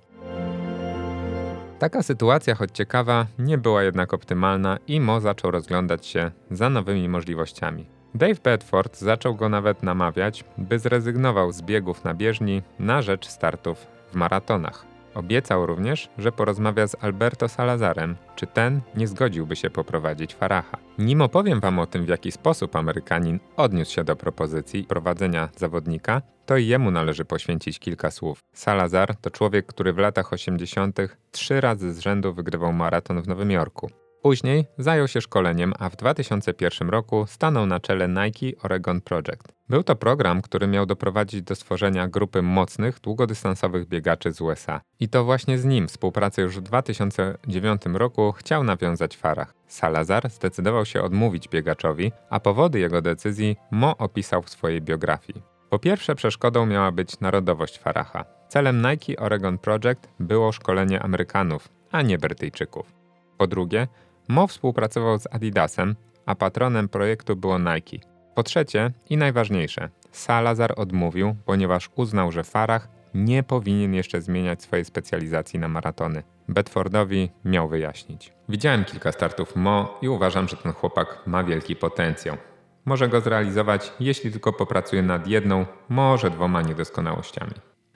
Taka 1.80 2.04
sytuacja, 2.04 2.56
choć 2.56 2.70
ciekawa, 2.74 3.26
nie 3.40 3.58
była 3.58 3.84
jednak 3.84 4.14
optymalna 4.14 4.78
i 4.88 5.00
Mo 5.00 5.22
zaczął 5.22 5.52
rozglądać 5.52 6.06
się 6.06 6.32
za 6.52 6.70
nowymi 6.70 7.10
możliwościami. 7.10 8.03
Dave 8.16 8.42
Bedford 8.44 8.98
zaczął 8.98 9.36
go 9.36 9.50
nawet 9.50 9.84
namawiać, 9.84 10.44
by 10.58 10.80
zrezygnował 10.80 11.52
z 11.52 11.62
biegów 11.62 12.04
na 12.04 12.14
bieżni 12.14 12.62
na 12.80 13.02
rzecz 13.02 13.28
startów 13.28 13.88
w 14.12 14.16
maratonach. 14.16 14.86
Obiecał 15.16 15.66
również, 15.66 16.10
że 16.18 16.32
porozmawia 16.32 16.88
z 16.88 17.04
Alberto 17.04 17.50
Salazarem, 17.50 18.16
czy 18.36 18.48
ten 18.48 18.82
nie 18.96 19.08
zgodziłby 19.08 19.56
się 19.56 19.70
poprowadzić 19.70 20.36
Faraha. 20.36 20.78
Nim 20.98 21.22
opowiem 21.22 21.60
wam 21.60 21.80
o 21.80 21.88
tym, 21.88 22.06
w 22.06 22.10
jaki 22.10 22.32
sposób 22.32 22.76
Amerykanin 22.76 23.40
odniósł 23.58 23.94
się 23.94 24.04
do 24.04 24.16
propozycji 24.16 24.84
prowadzenia 24.84 25.50
zawodnika, 25.58 26.22
to 26.46 26.58
i 26.58 26.68
jemu 26.68 26.92
należy 26.92 27.26
poświęcić 27.26 27.80
kilka 27.80 28.12
słów. 28.12 28.40
Salazar 28.54 29.16
to 29.16 29.30
człowiek, 29.30 29.66
który 29.66 29.94
w 29.94 29.98
latach 29.98 30.34
80. 30.34 31.00
trzy 31.32 31.62
razy 31.62 31.94
z 31.94 32.00
rzędu 32.00 32.34
wygrywał 32.34 32.74
maraton 32.74 33.22
w 33.22 33.28
Nowym 33.28 33.52
Jorku. 33.52 34.03
Później 34.24 34.66
zajął 34.78 35.08
się 35.08 35.22
szkoleniem, 35.22 35.74
a 35.80 35.90
w 35.90 35.96
2001 35.96 36.90
roku 36.90 37.26
stanął 37.28 37.66
na 37.66 37.80
czele 37.80 38.08
Nike 38.08 38.62
Oregon 38.64 39.02
Project. 39.02 39.54
Był 39.70 39.84
to 39.84 39.96
program, 39.96 40.42
który 40.42 40.68
miał 40.68 40.86
doprowadzić 40.86 41.42
do 41.42 41.56
stworzenia 41.56 42.08
grupy 42.08 42.42
mocnych, 42.42 43.00
długodystansowych 43.00 43.88
biegaczy 43.88 44.32
z 44.32 44.42
USA. 44.42 44.82
I 45.00 45.10
to 45.10 45.24
właśnie 45.24 45.58
z 45.58 45.66
nim 45.66 45.88
współpracę 45.88 46.42
już 46.42 46.58
w 46.58 46.62
2009 46.62 47.82
roku 47.94 48.32
chciał 48.32 48.64
nawiązać 48.64 49.18
Farah. 49.18 49.54
Salazar 49.68 50.30
zdecydował 50.30 50.86
się 50.86 51.02
odmówić 51.02 51.50
biegaczowi, 51.50 52.12
a 52.30 52.40
powody 52.40 52.80
jego 52.80 53.02
decyzji 53.02 53.58
Mo 53.72 53.98
opisał 53.98 54.42
w 54.42 54.50
swojej 54.50 54.82
biografii. 54.82 55.44
Po 55.70 55.80
pierwsze, 55.80 56.16
przeszkodą 56.16 56.66
miała 56.66 56.92
być 56.92 57.20
narodowość 57.20 57.80
Faraha. 57.80 58.26
Celem 58.48 58.82
Nike 58.82 59.24
Oregon 59.24 59.58
Project 59.58 60.10
było 60.20 60.52
szkolenie 60.52 61.04
Amerykanów, 61.04 61.70
a 61.92 62.02
nie 62.02 62.18
Brytyjczyków. 62.18 62.94
Po 63.38 63.48
drugie, 63.48 63.88
Mo 64.28 64.48
współpracował 64.48 65.20
z 65.20 65.28
Adidasem, 65.32 65.96
a 66.26 66.36
patronem 66.36 66.90
projektu 66.90 67.36
było 67.36 67.60
Nike. 67.60 67.98
Po 68.36 68.44
trzecie 68.44 68.92
i 69.10 69.18
najważniejsze, 69.18 69.90
Salazar 70.12 70.74
odmówił, 70.78 71.36
ponieważ 71.46 71.90
uznał, 71.96 72.32
że 72.32 72.44
Farah 72.44 72.88
nie 73.14 73.44
powinien 73.44 73.94
jeszcze 73.94 74.22
zmieniać 74.22 74.64
swojej 74.64 74.86
specjalizacji 74.86 75.60
na 75.60 75.68
maratony. 75.68 76.24
Bedfordowi 76.50 77.30
miał 77.46 77.70
wyjaśnić. 77.70 78.34
Widziałem 78.50 78.86
kilka 78.86 79.12
startów 79.12 79.56
Mo 79.56 80.00
i 80.02 80.10
uważam, 80.10 80.48
że 80.48 80.58
ten 80.58 80.74
chłopak 80.74 81.24
ma 81.26 81.44
wielki 81.44 81.76
potencjał. 81.76 82.38
może 82.86 83.08
go 83.10 83.22
zrealizować, 83.22 83.94
jeśli 84.00 84.32
tylko 84.32 84.54
popracuje 84.54 85.02
nad 85.02 85.28
jedną, 85.28 85.66
może 85.90 86.30
dwoma 86.30 86.62
niedoskonałościami. 86.62 87.54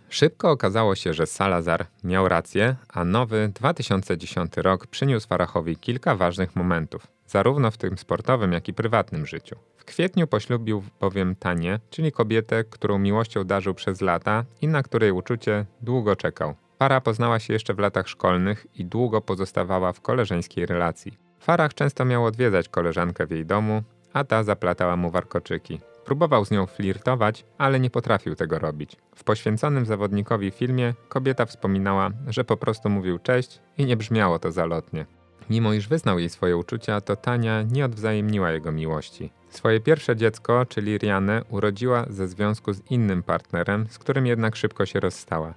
Szybko 0.10 0.52
okazało 0.52 0.96
się, 0.96 1.14
że 1.14 1.26
Salazar 1.26 1.86
miał 2.04 2.28
rację, 2.28 2.76
a 2.90 3.06
nowy 3.06 3.52
2010 3.56 4.58
rok 4.58 4.88
przyniósł 4.88 5.28
Farachowi 5.28 5.76
kilka 5.76 6.16
ważnych 6.16 6.56
momentów, 6.56 7.08
zarówno 7.28 7.72
w 7.72 7.78
tym 7.78 7.98
sportowym, 7.98 8.52
jak 8.52 8.68
i 8.68 8.74
prywatnym 8.74 9.26
życiu. 9.26 9.56
W 9.78 9.86
kwietniu 9.86 10.28
poślubił 10.28 10.84
bowiem 11.00 11.36
Tanię, 11.36 11.80
czyli 11.90 12.12
kobietę, 12.12 12.64
którą 12.64 12.98
miłością 13.00 13.44
darzył 13.44 13.74
przez 13.74 14.02
lata 14.02 14.46
i 14.62 14.68
na 14.68 14.84
której 14.84 15.12
uczucie 15.12 15.66
długo 15.82 16.16
czekał. 16.16 16.56
Para 16.78 17.02
poznała 17.02 17.40
się 17.40 17.54
jeszcze 17.54 17.74
w 17.74 17.80
latach 17.80 18.10
szkolnych 18.10 18.68
i 18.76 18.86
długo 18.86 19.22
pozostawała 19.22 19.94
w 19.94 20.02
koleżeńskiej 20.02 20.66
relacji. 20.66 21.18
Farach 21.40 21.74
często 21.74 22.06
miał 22.06 22.26
odwiedzać 22.26 22.70
koleżankę 22.70 23.26
w 23.26 23.32
jej 23.32 23.46
domu, 23.46 23.84
a 24.14 24.24
ta 24.24 24.44
zaplatała 24.44 24.96
mu 24.96 25.12
warkoczyki. 25.12 25.80
Próbował 26.08 26.46
z 26.46 26.52
nią 26.52 26.66
flirtować, 26.66 27.46
ale 27.58 27.80
nie 27.80 27.90
potrafił 27.90 28.36
tego 28.36 28.60
robić. 28.60 28.98
W 29.16 29.24
poświęconym 29.24 29.86
zawodnikowi 29.86 30.52
filmie 30.52 30.94
kobieta 31.10 31.46
wspominała, 31.46 32.10
że 32.28 32.44
po 32.44 32.58
prostu 32.58 32.90
mówił 32.90 33.20
cześć 33.20 33.62
i 33.78 33.86
nie 33.86 33.98
brzmiało 33.98 34.40
to 34.40 34.52
zalotnie. 34.52 35.06
Mimo 35.50 35.74
iż 35.74 35.88
wyznał 35.88 36.20
jej 36.20 36.30
swoje 36.30 36.58
uczucia, 36.58 37.02
to 37.02 37.16
Tania 37.16 37.62
nie 37.62 37.86
odwzajemniła 37.86 38.52
jego 38.52 38.72
miłości. 38.72 39.32
Swoje 39.50 39.80
pierwsze 39.80 40.16
dziecko, 40.16 40.66
czyli 40.66 40.98
Rianę, 40.98 41.44
urodziła 41.50 42.06
ze 42.10 42.28
związku 42.28 42.74
z 42.74 42.92
innym 42.92 43.24
partnerem, 43.24 43.88
z 43.90 44.00
którym 44.00 44.26
jednak 44.26 44.56
szybko 44.56 44.86
się 44.86 45.00
rozstała. 45.00 45.54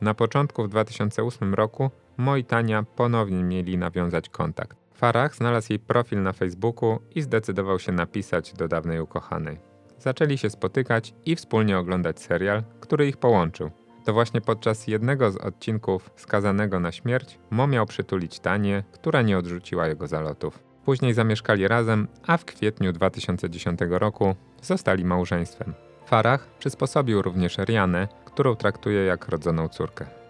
Na 0.00 0.14
początku 0.14 0.64
w 0.64 0.68
2008 0.68 1.54
roku 1.54 1.90
Mo 2.16 2.36
i 2.36 2.44
Tania 2.44 2.82
ponownie 2.96 3.44
mieli 3.44 3.78
nawiązać 3.78 4.28
kontakt. 4.28 4.76
Farah 4.94 5.34
znalazł 5.34 5.72
jej 5.72 5.78
profil 5.78 6.22
na 6.22 6.32
Facebooku 6.32 6.98
i 7.14 7.22
zdecydował 7.22 7.78
się 7.78 7.92
napisać 7.92 8.52
do 8.52 8.68
dawnej 8.68 9.00
ukochanej. 9.00 9.73
Zaczęli 10.04 10.38
się 10.38 10.50
spotykać 10.50 11.14
i 11.26 11.36
wspólnie 11.36 11.78
oglądać 11.78 12.20
serial, 12.20 12.62
który 12.80 13.08
ich 13.08 13.16
połączył. 13.16 13.70
To 14.04 14.12
właśnie 14.12 14.40
podczas 14.40 14.86
jednego 14.86 15.30
z 15.30 15.36
odcinków 15.36 16.10
skazanego 16.16 16.80
na 16.80 16.92
śmierć 16.92 17.38
Mo 17.50 17.66
miał 17.66 17.86
przytulić 17.86 18.40
Tanię, 18.40 18.82
która 18.92 19.22
nie 19.22 19.38
odrzuciła 19.38 19.86
jego 19.86 20.06
zalotów. 20.06 20.58
Później 20.84 21.14
zamieszkali 21.14 21.68
razem, 21.68 22.08
a 22.26 22.36
w 22.36 22.44
kwietniu 22.44 22.92
2010 22.92 23.80
roku 23.90 24.34
zostali 24.62 25.04
małżeństwem. 25.04 25.74
Farah 26.06 26.48
przysposobił 26.58 27.22
również 27.22 27.58
Rianę, 27.58 28.08
którą 28.24 28.56
traktuje 28.56 29.04
jak 29.04 29.28
rodzoną 29.28 29.68
córkę. 29.68 30.23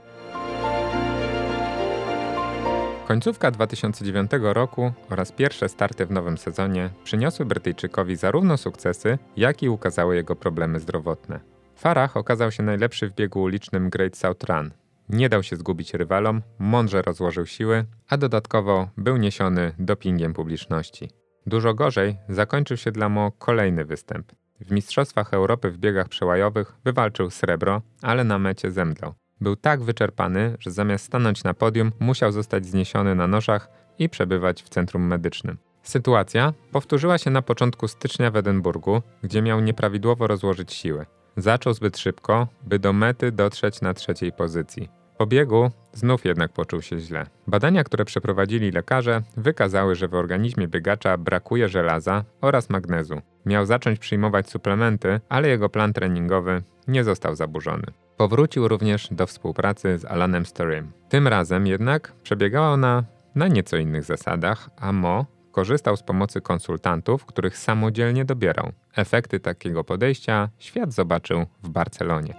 Końcówka 3.08 3.50
2009 3.50 4.30
roku 4.40 4.92
oraz 5.10 5.32
pierwsze 5.32 5.68
starty 5.68 6.06
w 6.06 6.10
nowym 6.10 6.38
sezonie 6.38 6.90
przyniosły 7.04 7.46
Brytyjczykowi 7.46 8.16
zarówno 8.16 8.56
sukcesy, 8.56 9.18
jak 9.36 9.62
i 9.62 9.68
ukazały 9.68 10.16
jego 10.16 10.36
problemy 10.36 10.80
zdrowotne. 10.80 11.40
Farah 11.76 12.16
okazał 12.16 12.52
się 12.52 12.62
najlepszy 12.62 13.08
w 13.08 13.14
biegu 13.14 13.42
ulicznym 13.42 13.90
Great 13.90 14.16
South 14.16 14.44
Run. 14.44 14.70
Nie 15.08 15.28
dał 15.28 15.42
się 15.42 15.56
zgubić 15.56 15.94
rywalom, 15.94 16.42
mądrze 16.58 17.02
rozłożył 17.02 17.46
siły, 17.46 17.84
a 18.08 18.16
dodatkowo 18.16 18.88
był 18.96 19.16
niesiony 19.16 19.72
dopingiem 19.78 20.34
publiczności. 20.34 21.10
Dużo 21.46 21.74
gorzej 21.74 22.16
zakończył 22.28 22.76
się 22.76 22.92
dla 22.92 23.08
Mo 23.08 23.32
kolejny 23.32 23.84
występ. 23.84 24.32
W 24.60 24.70
Mistrzostwach 24.70 25.34
Europy 25.34 25.70
w 25.70 25.78
biegach 25.78 26.08
przełajowych 26.08 26.76
wywalczył 26.84 27.30
srebro, 27.30 27.82
ale 28.02 28.24
na 28.24 28.38
mecie 28.38 28.70
zemdlał. 28.70 29.14
Był 29.44 29.56
tak 29.56 29.82
wyczerpany, 29.82 30.56
że 30.60 30.70
zamiast 30.70 31.04
stanąć 31.04 31.44
na 31.44 31.54
podium, 31.54 31.92
musiał 32.00 32.32
zostać 32.32 32.66
zniesiony 32.66 33.14
na 33.14 33.26
noszach 33.26 33.68
i 33.98 34.08
przebywać 34.08 34.62
w 34.62 34.68
centrum 34.68 35.06
medycznym. 35.06 35.58
Sytuacja 35.82 36.52
powtórzyła 36.72 37.18
się 37.18 37.30
na 37.30 37.42
początku 37.42 37.88
stycznia 37.88 38.30
w 38.30 38.36
Edynburgu, 38.36 39.02
gdzie 39.22 39.42
miał 39.42 39.60
nieprawidłowo 39.60 40.26
rozłożyć 40.26 40.72
siły. 40.72 41.06
Zaczął 41.36 41.74
zbyt 41.74 41.98
szybko, 41.98 42.48
by 42.62 42.78
do 42.78 42.92
mety 42.92 43.32
dotrzeć 43.32 43.80
na 43.80 43.94
trzeciej 43.94 44.32
pozycji. 44.32 44.88
Po 45.18 45.26
biegu 45.26 45.70
znów 45.92 46.24
jednak 46.24 46.52
poczuł 46.52 46.82
się 46.82 46.98
źle. 46.98 47.26
Badania, 47.46 47.84
które 47.84 48.04
przeprowadzili 48.04 48.70
lekarze, 48.70 49.22
wykazały, 49.36 49.94
że 49.94 50.08
w 50.08 50.14
organizmie 50.14 50.68
biegacza 50.68 51.18
brakuje 51.18 51.68
żelaza 51.68 52.24
oraz 52.40 52.70
magnezu. 52.70 53.20
Miał 53.46 53.66
zacząć 53.66 53.98
przyjmować 53.98 54.50
suplementy, 54.50 55.20
ale 55.28 55.48
jego 55.48 55.68
plan 55.68 55.92
treningowy 55.92 56.62
nie 56.88 57.04
został 57.04 57.34
zaburzony. 57.34 57.86
Powrócił 58.16 58.68
również 58.68 59.08
do 59.10 59.26
współpracy 59.26 59.98
z 59.98 60.04
Alanem 60.04 60.46
Storym. 60.46 60.92
Tym 61.08 61.28
razem 61.28 61.66
jednak 61.66 62.12
przebiegała 62.22 62.68
ona 62.68 63.04
na 63.34 63.48
nieco 63.48 63.76
innych 63.76 64.04
zasadach, 64.04 64.70
a 64.76 64.92
Mo 64.92 65.26
korzystał 65.52 65.96
z 65.96 66.02
pomocy 66.02 66.40
konsultantów, 66.40 67.26
których 67.26 67.58
samodzielnie 67.58 68.24
dobierał. 68.24 68.72
Efekty 68.96 69.40
takiego 69.40 69.84
podejścia 69.84 70.48
świat 70.58 70.92
zobaczył 70.92 71.46
w 71.62 71.68
Barcelonie. 71.68 72.34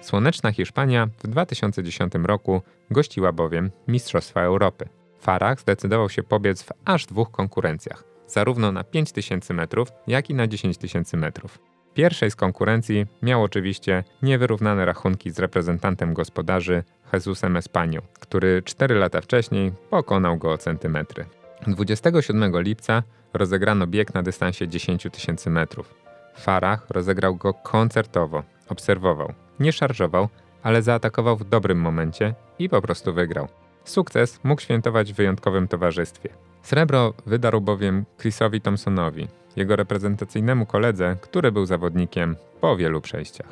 Słoneczna 0.00 0.52
Hiszpania 0.52 1.08
w 1.18 1.28
2010 1.28 2.12
roku 2.22 2.62
gościła 2.90 3.32
bowiem 3.32 3.70
Mistrzostwa 3.88 4.40
Europy. 4.40 4.88
Farah 5.20 5.60
zdecydował 5.60 6.08
się 6.08 6.22
pobiec 6.22 6.62
w 6.62 6.70
aż 6.84 7.06
dwóch 7.06 7.30
konkurencjach, 7.30 8.04
zarówno 8.26 8.72
na 8.72 8.84
5000 8.84 9.54
metrów, 9.54 9.88
jak 10.06 10.30
i 10.30 10.34
na 10.34 10.46
10 10.46 10.78
tysięcy 10.78 11.16
metrów. 11.16 11.73
Pierwszej 11.94 12.30
z 12.30 12.36
konkurencji 12.36 13.06
miał 13.22 13.42
oczywiście 13.42 14.04
niewyrównane 14.22 14.84
rachunki 14.84 15.30
z 15.30 15.38
reprezentantem 15.38 16.14
gospodarzy 16.14 16.82
Jesusem 17.12 17.56
Espanią, 17.56 18.00
który 18.20 18.62
4 18.62 18.94
lata 18.94 19.20
wcześniej 19.20 19.72
pokonał 19.90 20.36
go 20.36 20.52
o 20.52 20.58
centymetry. 20.58 21.24
27 21.66 22.62
lipca 22.62 23.02
rozegrano 23.32 23.86
bieg 23.86 24.14
na 24.14 24.22
dystansie 24.22 24.68
10 24.68 25.06
tysięcy 25.12 25.50
metrów. 25.50 25.94
Farah 26.36 26.86
rozegrał 26.90 27.36
go 27.36 27.54
koncertowo, 27.54 28.42
obserwował. 28.68 29.32
Nie 29.60 29.72
szarżował, 29.72 30.28
ale 30.62 30.82
zaatakował 30.82 31.36
w 31.36 31.48
dobrym 31.48 31.80
momencie 31.80 32.34
i 32.58 32.68
po 32.68 32.82
prostu 32.82 33.12
wygrał. 33.12 33.48
Sukces 33.84 34.40
mógł 34.44 34.62
świętować 34.62 35.12
w 35.12 35.16
wyjątkowym 35.16 35.68
towarzystwie. 35.68 36.28
Srebro 36.62 37.14
wydarł 37.26 37.60
bowiem 37.60 38.04
Chrisowi 38.20 38.60
Thompsonowi, 38.60 39.28
jego 39.56 39.76
reprezentacyjnemu 39.76 40.66
koledze, 40.66 41.16
który 41.20 41.52
był 41.52 41.66
zawodnikiem 41.66 42.36
po 42.60 42.76
wielu 42.76 43.00
przejściach. 43.00 43.48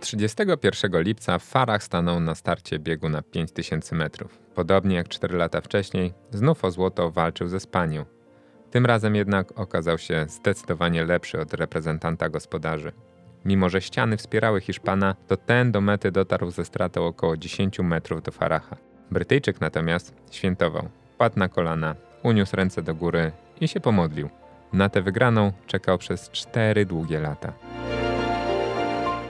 31 0.00 1.02
lipca 1.02 1.38
Farah 1.38 1.82
stanął 1.82 2.20
na 2.20 2.34
starcie 2.34 2.78
biegu 2.78 3.08
na 3.08 3.22
5000 3.22 3.96
metrów. 3.96 4.38
Podobnie 4.54 4.96
jak 4.96 5.08
4 5.08 5.36
lata 5.36 5.60
wcześniej, 5.60 6.12
znów 6.30 6.64
o 6.64 6.70
złoto 6.70 7.10
walczył 7.10 7.48
ze 7.48 7.60
Spanią. 7.60 8.04
Tym 8.70 8.86
razem 8.86 9.14
jednak 9.14 9.58
okazał 9.58 9.98
się 9.98 10.26
zdecydowanie 10.28 11.04
lepszy 11.04 11.40
od 11.40 11.54
reprezentanta 11.54 12.28
gospodarzy. 12.28 12.92
Mimo, 13.44 13.68
że 13.68 13.80
ściany 13.80 14.16
wspierały 14.16 14.60
Hiszpana, 14.60 15.16
to 15.28 15.36
ten 15.36 15.72
do 15.72 15.80
mety 15.80 16.10
dotarł 16.10 16.50
ze 16.50 16.64
stratą 16.64 17.06
około 17.06 17.36
10 17.36 17.78
metrów 17.78 18.22
do 18.22 18.32
Faraha. 18.32 18.76
Brytyjczyk 19.10 19.60
natomiast 19.60 20.14
świętował. 20.30 20.88
Padł 21.18 21.38
na 21.38 21.48
kolana, 21.48 21.94
uniósł 22.22 22.56
ręce 22.56 22.82
do 22.82 22.94
góry 22.94 23.32
i 23.60 23.68
się 23.68 23.80
pomodlił. 23.80 24.28
Na 24.74 24.88
tę 24.88 25.02
wygraną 25.02 25.52
czekał 25.66 25.98
przez 25.98 26.30
cztery 26.30 26.86
długie 26.86 27.20
lata. 27.20 27.52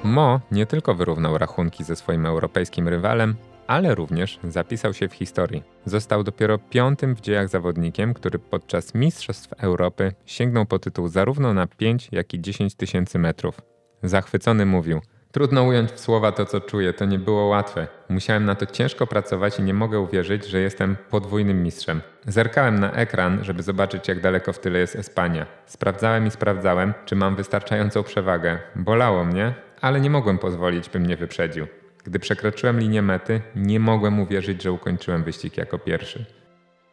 Mo 0.04 0.40
nie 0.50 0.66
tylko 0.66 0.94
wyrównał 0.94 1.38
rachunki 1.38 1.84
ze 1.84 1.96
swoim 1.96 2.26
europejskim 2.26 2.88
rywalem, 2.88 3.34
ale 3.66 3.94
również 3.94 4.38
zapisał 4.44 4.94
się 4.94 5.08
w 5.08 5.14
historii. 5.14 5.62
Został 5.86 6.24
dopiero 6.24 6.58
piątym 6.58 7.14
w 7.16 7.20
dziejach 7.20 7.48
zawodnikiem, 7.48 8.14
który 8.14 8.38
podczas 8.38 8.94
Mistrzostw 8.94 9.52
Europy 9.52 10.12
sięgnął 10.26 10.66
po 10.66 10.78
tytuł 10.78 11.08
zarówno 11.08 11.54
na 11.54 11.66
5, 11.66 12.08
jak 12.12 12.34
i 12.34 12.40
10 12.40 12.74
tysięcy 12.74 13.18
metrów. 13.18 13.60
Zachwycony 14.02 14.66
mówił– 14.66 15.00
Trudno 15.34 15.64
ująć 15.64 15.92
w 15.92 16.00
słowa 16.00 16.32
to, 16.32 16.46
co 16.46 16.60
czuję, 16.60 16.92
to 16.92 17.04
nie 17.04 17.18
było 17.18 17.46
łatwe. 17.46 17.86
Musiałem 18.08 18.44
na 18.44 18.54
to 18.54 18.66
ciężko 18.66 19.06
pracować 19.06 19.58
i 19.58 19.62
nie 19.62 19.74
mogę 19.74 20.00
uwierzyć, 20.00 20.46
że 20.46 20.60
jestem 20.60 20.96
podwójnym 21.10 21.62
mistrzem. 21.62 22.00
Zerkałem 22.26 22.80
na 22.80 22.92
ekran, 22.92 23.44
żeby 23.44 23.62
zobaczyć, 23.62 24.08
jak 24.08 24.20
daleko 24.20 24.52
w 24.52 24.58
tyle 24.58 24.78
jest 24.78 24.96
Espania. 24.96 25.46
Sprawdzałem 25.66 26.26
i 26.26 26.30
sprawdzałem, 26.30 26.94
czy 27.04 27.16
mam 27.16 27.36
wystarczającą 27.36 28.02
przewagę. 28.02 28.58
Bolało 28.76 29.24
mnie, 29.24 29.54
ale 29.80 30.00
nie 30.00 30.10
mogłem 30.10 30.38
pozwolić, 30.38 30.88
by 30.88 31.00
mnie 31.00 31.16
wyprzedził. 31.16 31.66
Gdy 32.04 32.18
przekroczyłem 32.18 32.80
linię 32.80 33.02
mety, 33.02 33.40
nie 33.56 33.80
mogłem 33.80 34.20
uwierzyć, 34.20 34.62
że 34.62 34.72
ukończyłem 34.72 35.24
wyścig 35.24 35.56
jako 35.56 35.78
pierwszy. 35.78 36.24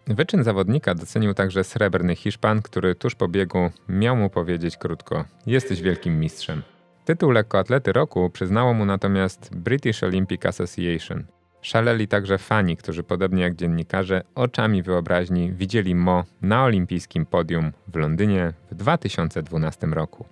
Wyczyn 0.08 0.44
zawodnika 0.44 0.96
docenił 0.96 1.34
także 1.34 1.64
srebrny 1.64 2.16
Hiszpan, 2.16 2.62
który 2.62 2.96
tuż 2.96 3.16
po 3.16 3.28
biegu 3.28 3.70
miał 3.90 4.16
mu 4.16 4.30
powiedzieć 4.30 4.78
krótko: 4.78 5.26
Jesteś 5.46 5.82
wielkim 5.82 6.20
mistrzem. 6.20 6.62
Tytuł 7.12 7.32
lekkoatlety 7.32 7.94
roku 7.94 8.30
przyznało 8.30 8.74
mu 8.74 8.86
natomiast 8.86 9.56
British 9.56 10.04
Olympic 10.04 10.46
Association. 10.46 11.24
Szaleli 11.62 12.08
także 12.08 12.38
fani, 12.38 12.78
którzy 12.78 13.04
podobnie 13.04 13.44
jak 13.44 13.56
dziennikarze 13.56 14.22
oczami 14.36 14.84
wyobraźni 14.84 15.52
widzieli 15.54 15.96
Mo 15.96 16.24
na 16.42 16.64
olimpijskim 16.64 17.26
podium 17.26 17.72
w 17.88 17.96
Londynie 17.96 18.54
w 18.72 18.76
2012 18.76 19.88
roku. 19.88 20.26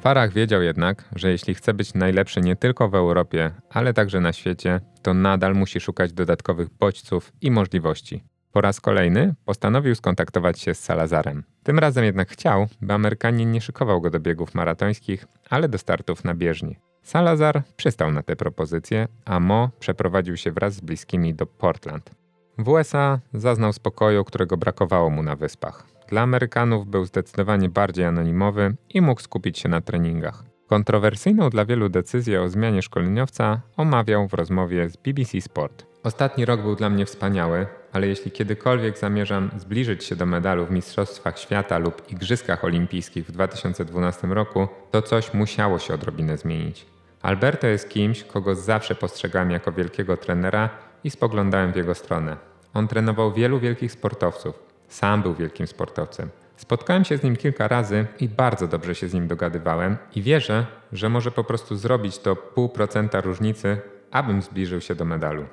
Farah 0.00 0.32
wiedział 0.32 0.62
jednak, 0.62 1.04
że 1.16 1.30
jeśli 1.30 1.54
chce 1.54 1.74
być 1.74 1.94
najlepszy 1.94 2.40
nie 2.40 2.56
tylko 2.56 2.88
w 2.88 2.94
Europie, 2.94 3.50
ale 3.70 3.94
także 3.94 4.20
na 4.20 4.32
świecie, 4.32 4.80
to 5.02 5.14
nadal 5.14 5.54
musi 5.54 5.80
szukać 5.80 6.12
dodatkowych 6.12 6.68
bodźców 6.70 7.32
i 7.40 7.50
możliwości. 7.50 8.31
Po 8.52 8.60
raz 8.60 8.80
kolejny 8.80 9.34
postanowił 9.44 9.94
skontaktować 9.94 10.60
się 10.60 10.74
z 10.74 10.80
Salazarem. 10.80 11.44
Tym 11.62 11.78
razem 11.78 12.04
jednak 12.04 12.28
chciał, 12.28 12.66
by 12.82 12.94
Amerykanin 12.94 13.52
nie 13.52 13.60
szykował 13.60 14.00
go 14.00 14.10
do 14.10 14.20
biegów 14.20 14.54
maratońskich, 14.54 15.26
ale 15.50 15.68
do 15.68 15.78
startów 15.78 16.24
na 16.24 16.34
bieżni. 16.34 16.76
Salazar 17.02 17.62
przystał 17.76 18.12
na 18.12 18.22
tę 18.22 18.36
propozycję, 18.36 19.08
a 19.24 19.40
Mo 19.40 19.70
przeprowadził 19.80 20.36
się 20.36 20.52
wraz 20.52 20.74
z 20.74 20.80
bliskimi 20.80 21.34
do 21.34 21.46
Portland. 21.46 22.10
W 22.58 22.68
USA 22.68 23.20
zaznał 23.34 23.72
spokoju, 23.72 24.24
którego 24.24 24.56
brakowało 24.56 25.10
mu 25.10 25.22
na 25.22 25.36
wyspach. 25.36 25.86
Dla 26.08 26.20
Amerykanów 26.20 26.86
był 26.86 27.04
zdecydowanie 27.04 27.68
bardziej 27.68 28.04
anonimowy 28.04 28.74
i 28.88 29.00
mógł 29.00 29.20
skupić 29.20 29.58
się 29.58 29.68
na 29.68 29.80
treningach. 29.80 30.44
Kontrowersyjną 30.66 31.50
dla 31.50 31.64
wielu 31.64 31.88
decyzję 31.88 32.42
o 32.42 32.48
zmianie 32.48 32.82
szkoleniowca 32.82 33.60
omawiał 33.76 34.28
w 34.28 34.34
rozmowie 34.34 34.88
z 34.88 34.96
BBC 34.96 35.40
Sport. 35.40 35.86
Ostatni 36.02 36.44
rok 36.44 36.62
był 36.62 36.76
dla 36.76 36.90
mnie 36.90 37.06
wspaniały, 37.06 37.66
ale 37.92 38.06
jeśli 38.06 38.30
kiedykolwiek 38.30 38.98
zamierzam 38.98 39.50
zbliżyć 39.56 40.04
się 40.04 40.16
do 40.16 40.26
medalu 40.26 40.66
w 40.66 40.70
Mistrzostwach 40.70 41.38
Świata 41.38 41.78
lub 41.78 42.12
Igrzyskach 42.12 42.64
Olimpijskich 42.64 43.26
w 43.26 43.32
2012 43.32 44.26
roku, 44.26 44.68
to 44.90 45.02
coś 45.02 45.34
musiało 45.34 45.78
się 45.78 45.94
odrobinę 45.94 46.36
zmienić. 46.36 46.86
Alberto 47.22 47.66
jest 47.66 47.88
kimś, 47.88 48.24
kogo 48.24 48.54
zawsze 48.54 48.94
postrzegałem 48.94 49.50
jako 49.50 49.72
wielkiego 49.72 50.16
trenera 50.16 50.70
i 51.04 51.10
spoglądałem 51.10 51.72
w 51.72 51.76
jego 51.76 51.94
stronę. 51.94 52.36
On 52.74 52.88
trenował 52.88 53.32
wielu 53.32 53.60
wielkich 53.60 53.92
sportowców. 53.92 54.58
Sam 54.88 55.22
był 55.22 55.34
wielkim 55.34 55.66
sportowcem. 55.66 56.28
Spotkałem 56.56 57.04
się 57.04 57.18
z 57.18 57.22
nim 57.22 57.36
kilka 57.36 57.68
razy 57.68 58.06
i 58.20 58.28
bardzo 58.28 58.68
dobrze 58.68 58.94
się 58.94 59.08
z 59.08 59.14
nim 59.14 59.28
dogadywałem 59.28 59.96
i 60.14 60.22
wierzę, 60.22 60.66
że 60.92 61.08
może 61.08 61.30
po 61.30 61.44
prostu 61.44 61.76
zrobić 61.76 62.18
to 62.18 62.36
pół 62.36 62.68
procenta 62.68 63.20
różnicy, 63.20 63.76
abym 64.10 64.42
zbliżył 64.42 64.80
się 64.80 64.94
do 64.94 65.04
medalu. 65.04 65.44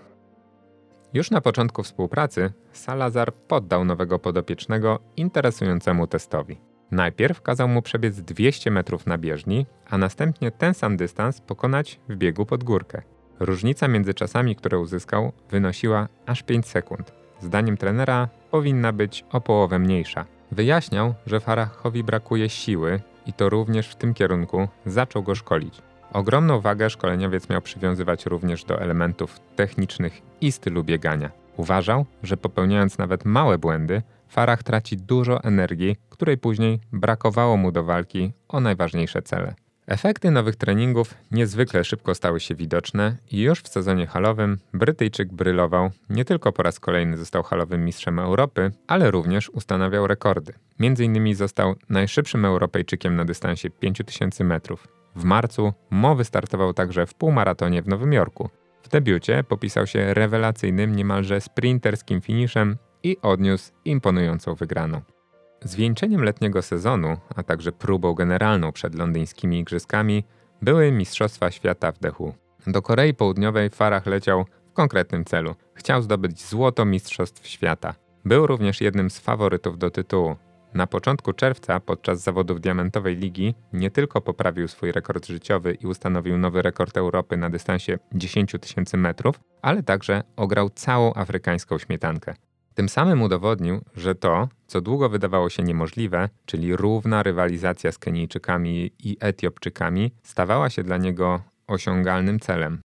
Już 1.13 1.31
na 1.31 1.41
początku 1.41 1.83
współpracy 1.83 2.51
Salazar 2.71 3.33
poddał 3.33 3.85
nowego 3.85 4.19
podopiecznego 4.19 4.99
interesującemu 5.17 6.07
testowi. 6.07 6.57
Najpierw 6.91 7.41
kazał 7.41 7.67
mu 7.67 7.81
przebiec 7.81 8.21
200 8.21 8.71
metrów 8.71 9.07
na 9.07 9.17
bieżni, 9.17 9.65
a 9.89 9.97
następnie 9.97 10.51
ten 10.51 10.73
sam 10.73 10.97
dystans 10.97 11.41
pokonać 11.41 11.99
w 12.09 12.15
biegu 12.15 12.45
pod 12.45 12.63
górkę. 12.63 13.01
Różnica 13.39 13.87
między 13.87 14.13
czasami, 14.13 14.55
które 14.55 14.79
uzyskał, 14.79 15.31
wynosiła 15.49 16.07
aż 16.25 16.43
5 16.43 16.67
sekund. 16.67 17.13
Zdaniem 17.39 17.77
trenera 17.77 18.29
powinna 18.51 18.93
być 18.93 19.25
o 19.31 19.41
połowę 19.41 19.79
mniejsza. 19.79 20.25
Wyjaśniał, 20.51 21.13
że 21.25 21.39
Farachowi 21.39 22.03
brakuje 22.03 22.49
siły 22.49 22.99
i 23.25 23.33
to 23.33 23.49
również 23.49 23.89
w 23.89 23.95
tym 23.95 24.13
kierunku 24.13 24.67
zaczął 24.85 25.23
go 25.23 25.35
szkolić. 25.35 25.81
Ogromną 26.13 26.61
wagę 26.61 26.89
szkoleniowiec 26.89 27.49
miał 27.49 27.61
przywiązywać 27.61 28.25
również 28.25 28.63
do 28.63 28.81
elementów 28.81 29.39
technicznych 29.55 30.21
i 30.41 30.51
stylu 30.51 30.83
biegania. 30.83 31.31
Uważał, 31.57 32.05
że 32.23 32.37
popełniając 32.37 32.97
nawet 32.97 33.25
małe 33.25 33.57
błędy, 33.57 34.01
Farah 34.27 34.63
traci 34.63 34.97
dużo 34.97 35.43
energii, 35.43 35.95
której 36.09 36.37
później 36.37 36.79
brakowało 36.91 37.57
mu 37.57 37.71
do 37.71 37.83
walki 37.83 38.31
o 38.47 38.59
najważniejsze 38.59 39.21
cele. 39.21 39.55
Efekty 39.87 40.31
nowych 40.31 40.55
treningów 40.55 41.13
niezwykle 41.31 41.83
szybko 41.83 42.15
stały 42.15 42.39
się 42.39 42.55
widoczne 42.55 43.17
i 43.31 43.41
już 43.41 43.61
w 43.61 43.67
sezonie 43.67 44.07
halowym 44.07 44.57
Brytyjczyk 44.73 45.33
brylował, 45.33 45.89
nie 46.09 46.25
tylko 46.25 46.51
po 46.51 46.63
raz 46.63 46.79
kolejny 46.79 47.17
został 47.17 47.43
halowym 47.43 47.85
mistrzem 47.85 48.19
Europy, 48.19 48.71
ale 48.87 49.11
również 49.11 49.49
ustanawiał 49.49 50.07
rekordy. 50.07 50.53
Między 50.79 51.05
innymi 51.05 51.35
został 51.35 51.75
najszybszym 51.89 52.45
Europejczykiem 52.45 53.15
na 53.15 53.25
dystansie 53.25 53.69
5000 53.69 54.43
metrów. 54.43 54.98
W 55.15 55.23
marcu 55.23 55.73
Mo 55.89 56.15
wystartował 56.15 56.73
także 56.73 57.05
w 57.05 57.13
półmaratonie 57.13 57.81
w 57.81 57.87
Nowym 57.87 58.13
Jorku. 58.13 58.49
W 58.83 58.89
debiucie 58.89 59.43
popisał 59.43 59.87
się 59.87 60.13
rewelacyjnym, 60.13 60.95
niemalże 60.95 61.41
sprinterskim 61.41 62.21
finiszem 62.21 62.77
i 63.03 63.17
odniósł 63.21 63.71
imponującą 63.85 64.55
wygraną. 64.55 65.01
Zwieńczeniem 65.61 66.23
letniego 66.23 66.61
sezonu, 66.61 67.17
a 67.35 67.43
także 67.43 67.71
próbą 67.71 68.13
generalną 68.13 68.71
przed 68.71 68.95
londyńskimi 68.95 69.59
igrzyskami 69.59 70.23
były 70.61 70.91
Mistrzostwa 70.91 71.51
Świata 71.51 71.91
w 71.91 71.99
Dechu. 71.99 72.33
Do 72.67 72.81
Korei 72.81 73.13
Południowej 73.13 73.69
Farah 73.69 74.05
leciał 74.05 74.45
w 74.69 74.73
konkretnym 74.73 75.25
celu. 75.25 75.55
Chciał 75.73 76.01
zdobyć 76.01 76.45
złoto 76.45 76.85
Mistrzostw 76.85 77.47
Świata. 77.47 77.95
Był 78.25 78.47
również 78.47 78.81
jednym 78.81 79.09
z 79.09 79.19
faworytów 79.19 79.77
do 79.77 79.89
tytułu. 79.89 80.35
Na 80.73 80.87
początku 80.87 81.33
czerwca, 81.33 81.79
podczas 81.79 82.21
zawodów 82.21 82.61
Diamentowej 82.61 83.15
Ligi, 83.15 83.55
nie 83.73 83.91
tylko 83.91 84.21
poprawił 84.21 84.67
swój 84.67 84.91
rekord 84.91 85.27
życiowy 85.27 85.73
i 85.73 85.87
ustanowił 85.87 86.37
nowy 86.37 86.61
rekord 86.61 86.97
Europy 86.97 87.37
na 87.37 87.49
dystansie 87.49 87.99
10 88.13 88.55
tysięcy 88.61 88.97
metrów, 88.97 89.39
ale 89.61 89.83
także 89.83 90.23
ograł 90.35 90.69
całą 90.69 91.13
afrykańską 91.13 91.77
śmietankę. 91.77 92.33
Tym 92.73 92.89
samym 92.89 93.21
udowodnił, 93.21 93.81
że 93.95 94.15
to, 94.15 94.47
co 94.67 94.81
długo 94.81 95.09
wydawało 95.09 95.49
się 95.49 95.63
niemożliwe, 95.63 96.29
czyli 96.45 96.75
równa 96.75 97.23
rywalizacja 97.23 97.91
z 97.91 97.97
Kenijczykami 97.97 98.91
i 98.99 99.17
Etiopczykami, 99.19 100.11
stawała 100.23 100.69
się 100.69 100.83
dla 100.83 100.97
niego 100.97 101.41
osiągalnym 101.67 102.39
celem. 102.39 102.81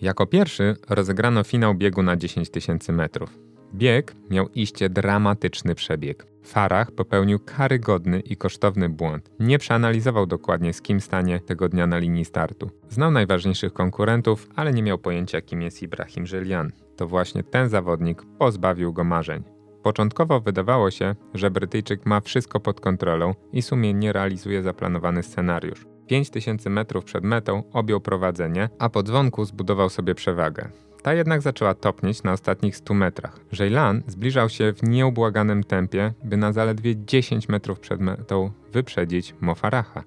Jako 0.00 0.26
pierwszy 0.26 0.76
rozegrano 0.88 1.44
finał 1.44 1.74
biegu 1.74 2.02
na 2.02 2.16
10 2.16 2.50
tysięcy 2.50 2.92
metrów. 2.92 3.47
Bieg 3.74 4.14
miał 4.30 4.48
iście 4.48 4.88
dramatyczny 4.88 5.74
przebieg. 5.74 6.26
Farah 6.42 6.90
popełnił 6.90 7.38
karygodny 7.38 8.20
i 8.20 8.36
kosztowny 8.36 8.88
błąd. 8.88 9.30
Nie 9.40 9.58
przeanalizował 9.58 10.26
dokładnie, 10.26 10.72
z 10.72 10.82
kim 10.82 11.00
stanie 11.00 11.40
tego 11.40 11.68
dnia 11.68 11.86
na 11.86 11.98
linii 11.98 12.24
startu. 12.24 12.70
Znał 12.88 13.10
najważniejszych 13.10 13.72
konkurentów, 13.72 14.48
ale 14.56 14.72
nie 14.72 14.82
miał 14.82 14.98
pojęcia, 14.98 15.40
kim 15.40 15.62
jest 15.62 15.82
Ibrahim 15.82 16.26
Żelian. 16.26 16.72
To 16.96 17.06
właśnie 17.06 17.42
ten 17.42 17.68
zawodnik 17.68 18.22
pozbawił 18.38 18.92
go 18.92 19.04
marzeń. 19.04 19.42
Początkowo 19.82 20.40
wydawało 20.40 20.90
się, 20.90 21.14
że 21.34 21.50
Brytyjczyk 21.50 22.06
ma 22.06 22.20
wszystko 22.20 22.60
pod 22.60 22.80
kontrolą 22.80 23.34
i 23.52 23.62
sumiennie 23.62 24.12
realizuje 24.12 24.62
zaplanowany 24.62 25.22
scenariusz. 25.22 25.86
5000 26.06 26.70
metrów 26.70 27.04
przed 27.04 27.24
metą 27.24 27.62
objął 27.72 28.00
prowadzenie, 28.00 28.68
a 28.78 28.88
po 28.88 29.02
dzwonku 29.02 29.44
zbudował 29.44 29.88
sobie 29.88 30.14
przewagę. 30.14 30.68
Ta 31.02 31.14
jednak 31.14 31.42
zaczęła 31.42 31.74
topnieć 31.74 32.22
na 32.22 32.32
ostatnich 32.32 32.76
100 32.76 32.94
metrach. 32.94 33.40
Żejlan 33.52 34.02
zbliżał 34.06 34.48
się 34.48 34.72
w 34.72 34.82
nieubłaganym 34.82 35.64
tempie, 35.64 36.12
by 36.24 36.36
na 36.36 36.52
zaledwie 36.52 37.04
10 37.04 37.48
metrów 37.48 37.80
przed 37.80 38.00
metą 38.00 38.50
wyprzedzić 38.72 39.34
Mofaracha. 39.40 40.04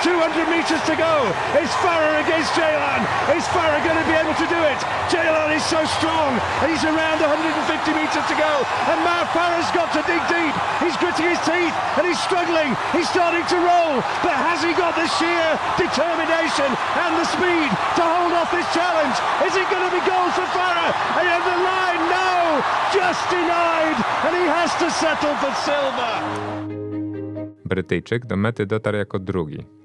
200 0.00 0.48
metres 0.48 0.80
to 0.88 0.96
go. 0.96 1.28
It's 1.60 1.72
Farah 1.84 2.24
against 2.24 2.56
Jaylan? 2.56 3.04
Is 3.36 3.44
Farah 3.52 3.84
going 3.84 4.00
to 4.00 4.06
be 4.08 4.16
able 4.16 4.32
to 4.32 4.46
do 4.48 4.60
it? 4.64 4.80
Jaylan 5.12 5.52
is 5.52 5.64
so 5.64 5.84
strong 6.00 6.40
he's 6.64 6.80
around 6.88 7.20
150 7.20 7.28
metres 7.92 8.24
to 8.24 8.36
go. 8.36 8.52
And 8.88 8.98
Mo 9.04 9.28
Farah's 9.36 9.68
got 9.76 9.92
to 9.92 10.00
dig 10.08 10.22
deep. 10.32 10.54
He's 10.80 10.96
gritting 10.96 11.28
his 11.28 11.40
teeth 11.44 11.76
and 12.00 12.08
he's 12.08 12.20
struggling. 12.24 12.72
He's 12.96 13.12
starting 13.12 13.44
to 13.44 13.58
roll. 13.60 14.00
But 14.24 14.36
has 14.40 14.64
he 14.64 14.72
got 14.72 14.96
the 14.96 15.04
sheer 15.20 15.48
determination 15.76 16.70
and 17.04 17.12
the 17.20 17.26
speed 17.28 17.68
to 18.00 18.02
hold 18.02 18.32
off 18.32 18.48
this 18.48 18.68
challenge? 18.72 19.16
Is 19.44 19.52
it 19.52 19.68
going 19.68 19.84
to 19.84 19.92
be 19.92 20.00
gold 20.08 20.32
for 20.32 20.48
Farah? 20.56 20.96
And 21.20 21.28
on 21.28 21.42
the 21.44 21.58
line, 21.60 22.02
no! 22.08 22.30
Just 22.96 23.20
denied. 23.28 23.98
And 24.24 24.32
he 24.32 24.46
has 24.48 24.72
to 24.80 24.88
settle 24.88 25.34
for 25.44 25.52
silver. 25.60 26.14
Brytyjczyk 27.64 28.26
do 28.26 28.36
mety 28.36 28.66
dotarł 28.66 28.96
jako 28.96 29.18
drugi. 29.18 29.79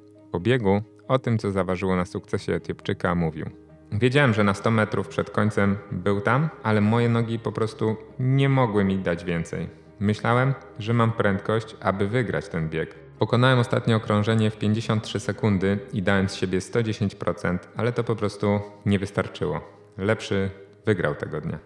O 1.08 1.20
tym, 1.20 1.38
co 1.38 1.52
zaważyło 1.52 1.96
na 1.96 2.06
sukcesie 2.06 2.54
Etiopczyka, 2.54 3.16
mówił. 3.16 3.46
Wiedziałem, 3.92 4.34
że 4.34 4.44
na 4.44 4.54
100 4.54 4.72
metrów 4.72 5.08
przed 5.08 5.30
końcem 5.30 5.78
był 5.92 6.22
tam, 6.22 6.50
ale 6.64 6.82
moje 6.82 7.10
nogi 7.10 7.40
po 7.40 7.52
prostu 7.52 7.96
nie 8.20 8.50
mogły 8.50 8.84
mi 8.84 8.98
dać 8.98 9.26
więcej. 9.26 9.70
Myślałem, 10.00 10.54
że 10.80 10.94
mam 10.94 11.12
prędkość, 11.12 11.76
aby 11.82 12.08
wygrać 12.08 12.50
ten 12.50 12.70
bieg. 12.70 12.96
Pokonałem 13.20 13.60
ostatnie 13.60 13.96
okrążenie 13.96 14.52
w 14.52 14.58
53 14.58 15.20
sekundy 15.20 15.80
i 15.94 16.02
dałem 16.02 16.30
z 16.30 16.36
siebie 16.36 16.60
110%, 16.60 17.58
ale 17.76 17.92
to 17.92 18.04
po 18.04 18.16
prostu 18.16 18.60
nie 18.86 19.00
wystarczyło. 19.00 19.62
Lepszy 19.98 20.50
wygrał 20.86 21.16
tego 21.16 21.42
dnia. 21.42 21.60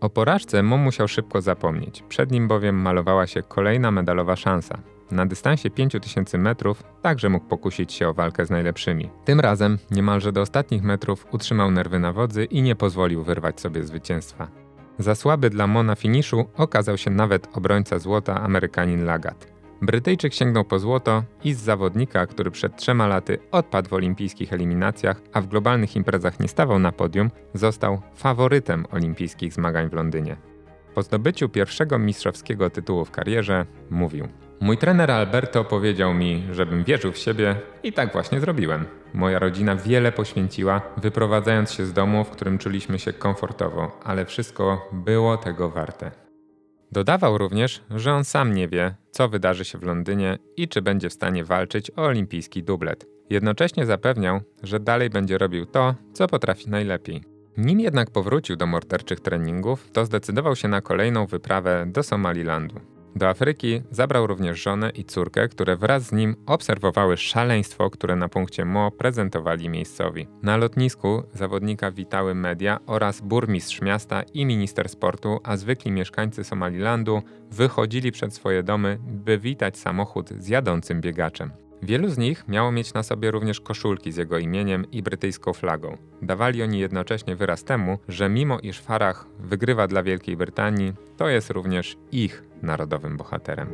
O 0.00 0.10
porażce 0.10 0.62
Mo 0.62 0.76
musiał 0.76 1.08
szybko 1.08 1.40
zapomnieć, 1.40 2.02
przed 2.08 2.30
nim 2.30 2.48
bowiem 2.48 2.76
malowała 2.76 3.26
się 3.26 3.42
kolejna 3.42 3.90
medalowa 3.90 4.36
szansa. 4.36 4.78
Na 5.12 5.26
dystansie 5.26 5.70
5000 5.70 6.38
metrów 6.38 6.82
także 7.02 7.28
mógł 7.28 7.46
pokusić 7.46 7.92
się 7.92 8.08
o 8.08 8.14
walkę 8.14 8.46
z 8.46 8.50
najlepszymi. 8.50 9.10
Tym 9.24 9.40
razem 9.40 9.78
niemalże 9.90 10.32
do 10.32 10.40
ostatnich 10.40 10.82
metrów 10.82 11.26
utrzymał 11.32 11.70
nerwy 11.70 11.98
na 11.98 12.12
wodzy 12.12 12.44
i 12.44 12.62
nie 12.62 12.76
pozwolił 12.76 13.24
wyrwać 13.24 13.60
sobie 13.60 13.84
zwycięstwa. 13.84 14.48
Za 14.98 15.14
słaby 15.14 15.50
dla 15.50 15.66
Mo 15.66 15.82
na 15.82 15.94
finiszu 15.94 16.44
okazał 16.56 16.98
się 16.98 17.10
nawet 17.10 17.48
obrońca 17.56 17.98
złota 17.98 18.40
Amerykanin 18.40 19.04
Lagat. 19.04 19.52
Brytyjczyk 19.82 20.34
sięgnął 20.34 20.64
po 20.64 20.78
złoto 20.78 21.22
i 21.44 21.54
z 21.54 21.58
zawodnika, 21.58 22.26
który 22.26 22.50
przed 22.50 22.76
trzema 22.76 23.06
laty 23.06 23.38
odpadł 23.50 23.88
w 23.88 23.92
olimpijskich 23.92 24.52
eliminacjach, 24.52 25.20
a 25.32 25.40
w 25.40 25.46
globalnych 25.46 25.96
imprezach 25.96 26.40
nie 26.40 26.48
stawał 26.48 26.78
na 26.78 26.92
podium, 26.92 27.30
został 27.54 28.00
faworytem 28.14 28.86
olimpijskich 28.90 29.52
zmagań 29.52 29.90
w 29.90 29.92
Londynie. 29.92 30.36
Po 30.94 31.02
zdobyciu 31.02 31.48
pierwszego 31.48 31.98
mistrzowskiego 31.98 32.70
tytułu 32.70 33.04
w 33.04 33.10
karierze 33.10 33.66
mówił– 33.90 34.28
Mój 34.62 34.78
trener 34.78 35.10
Alberto 35.10 35.64
powiedział 35.64 36.14
mi, 36.14 36.42
żebym 36.52 36.84
wierzył 36.84 37.12
w 37.12 37.18
siebie 37.18 37.56
i 37.82 37.92
tak 37.92 38.12
właśnie 38.12 38.40
zrobiłem. 38.40 38.86
Moja 39.14 39.38
rodzina 39.38 39.76
wiele 39.76 40.12
poświęciła, 40.12 40.82
wyprowadzając 40.96 41.72
się 41.72 41.86
z 41.86 41.92
domu, 41.92 42.24
w 42.24 42.30
którym 42.30 42.58
czuliśmy 42.58 42.98
się 42.98 43.12
komfortowo, 43.12 44.00
ale 44.04 44.26
wszystko 44.26 44.88
było 44.92 45.36
tego 45.36 45.70
warte. 45.70 46.10
Dodawał 46.92 47.38
również, 47.38 47.82
że 47.90 48.14
on 48.14 48.24
sam 48.24 48.54
nie 48.54 48.68
wie, 48.68 48.94
co 49.10 49.28
wydarzy 49.28 49.64
się 49.64 49.78
w 49.78 49.82
Londynie 49.82 50.38
i 50.56 50.68
czy 50.68 50.82
będzie 50.82 51.10
w 51.10 51.12
stanie 51.12 51.44
walczyć 51.44 51.90
o 51.90 52.02
olimpijski 52.02 52.62
dublet. 52.62 53.06
Jednocześnie 53.30 53.86
zapewniał, 53.86 54.40
że 54.62 54.80
dalej 54.80 55.10
będzie 55.10 55.38
robił 55.38 55.66
to, 55.66 55.94
co 56.12 56.26
potrafi 56.26 56.70
najlepiej. 56.70 57.24
Nim 57.56 57.80
jednak 57.80 58.10
powrócił 58.10 58.56
do 58.56 58.66
morderczych 58.66 59.20
treningów, 59.20 59.90
to 59.90 60.04
zdecydował 60.04 60.56
się 60.56 60.68
na 60.68 60.80
kolejną 60.80 61.26
wyprawę 61.26 61.84
do 61.86 62.02
Somalilandu. 62.02 62.80
Do 63.16 63.28
Afryki 63.28 63.82
zabrał 63.90 64.26
również 64.26 64.62
żonę 64.62 64.90
i 64.90 65.04
córkę, 65.04 65.48
które 65.48 65.76
wraz 65.76 66.02
z 66.02 66.12
nim 66.12 66.36
obserwowały 66.46 67.16
szaleństwo, 67.16 67.90
które 67.90 68.16
na 68.16 68.28
punkcie 68.28 68.64
Mo 68.64 68.90
prezentowali 68.90 69.68
miejscowi. 69.68 70.26
Na 70.42 70.56
lotnisku 70.56 71.22
zawodnika 71.34 71.90
witały 71.90 72.34
media 72.34 72.78
oraz 72.86 73.20
burmistrz 73.20 73.80
miasta 73.82 74.22
i 74.22 74.46
minister 74.46 74.88
sportu, 74.88 75.40
a 75.44 75.56
zwykli 75.56 75.90
mieszkańcy 75.90 76.44
Somalilandu 76.44 77.22
wychodzili 77.50 78.12
przed 78.12 78.34
swoje 78.34 78.62
domy, 78.62 78.98
by 79.00 79.38
witać 79.38 79.78
samochód 79.78 80.30
z 80.30 80.48
jadącym 80.48 81.00
biegaczem. 81.00 81.50
Wielu 81.82 82.08
z 82.08 82.18
nich 82.18 82.48
miało 82.48 82.72
mieć 82.72 82.94
na 82.94 83.02
sobie 83.02 83.30
również 83.30 83.60
koszulki 83.60 84.12
z 84.12 84.16
jego 84.16 84.38
imieniem 84.38 84.90
i 84.90 85.02
brytyjską 85.02 85.52
flagą. 85.52 85.96
Dawali 86.22 86.62
oni 86.62 86.78
jednocześnie 86.78 87.36
wyraz 87.36 87.64
temu, 87.64 87.98
że 88.08 88.28
mimo 88.28 88.58
iż 88.58 88.80
Farah 88.80 89.26
wygrywa 89.38 89.86
dla 89.86 90.02
Wielkiej 90.02 90.36
Brytanii, 90.36 90.92
to 91.16 91.28
jest 91.28 91.50
również 91.50 91.96
ich 92.12 92.44
narodowym 92.62 93.16
bohaterem. 93.16 93.68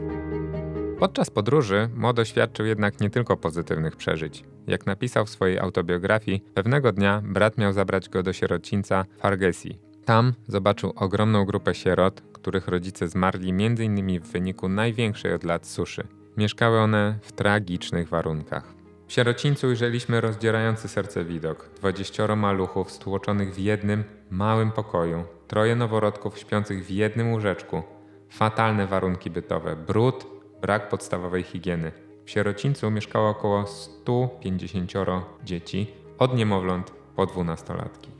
Podczas 0.99 1.30
podróży 1.30 1.89
Mo 1.95 2.12
doświadczył 2.12 2.66
jednak 2.66 3.01
nie 3.01 3.11
tylko 3.11 3.36
pozytywnych 3.36 3.97
przeżyć. 3.97 4.45
Jak 4.66 4.86
napisał 4.86 5.26
w 5.26 5.30
swojej 5.30 5.59
autobiografii, 5.59 6.45
pewnego 6.55 6.93
dnia 6.93 7.22
brat 7.24 7.59
miał 7.59 7.72
zabrać 7.72 8.09
go 8.09 8.22
do 8.22 8.32
sierocińca 8.32 9.05
Fargesi. 9.18 9.78
Tam 10.05 10.32
zobaczył 10.47 10.93
ogromną 10.97 11.45
grupę 11.45 11.74
sierot, 11.74 12.22
których 12.32 12.68
rodzice 12.68 13.09
zmarli 13.09 13.51
m.in. 13.51 14.20
w 14.20 14.32
wyniku 14.32 14.68
największej 14.68 15.34
od 15.34 15.45
lat 15.45 15.66
suszy. 15.66 16.07
Mieszkały 16.36 16.78
one 16.78 17.18
w 17.22 17.32
tragicznych 17.32 18.09
warunkach. 18.09 18.74
W 19.07 19.12
sierocińcu 19.12 19.66
ujrzeliśmy 19.66 20.20
rozdzierający 20.20 20.89
serce 20.89 21.24
widok. 21.24 21.70
Dwadzieścioro 21.76 22.36
maluchów 22.36 22.91
stłoczonych 22.91 23.55
w 23.55 23.59
jednym 23.59 24.05
małym 24.30 24.72
pokoju, 24.72 25.24
troje 25.49 25.76
noworodków 25.76 26.39
śpiących 26.39 26.86
w 26.86 26.91
jednym 26.91 27.32
łóżeczku, 27.32 27.82
fatalne 28.29 28.87
warunki 28.87 29.31
bytowe, 29.31 29.76
brud, 29.76 30.26
brak 30.61 30.89
podstawowej 30.89 31.43
higieny. 31.43 31.93
W 32.24 32.31
sierocińcu 32.31 32.91
mieszkało 32.91 33.29
około 33.29 33.66
150 33.66 34.93
dzieci, 35.45 35.87
od 36.18 36.37
niemowląt 36.37 36.93
po 37.16 37.26
dwunastolatki. 37.26 38.11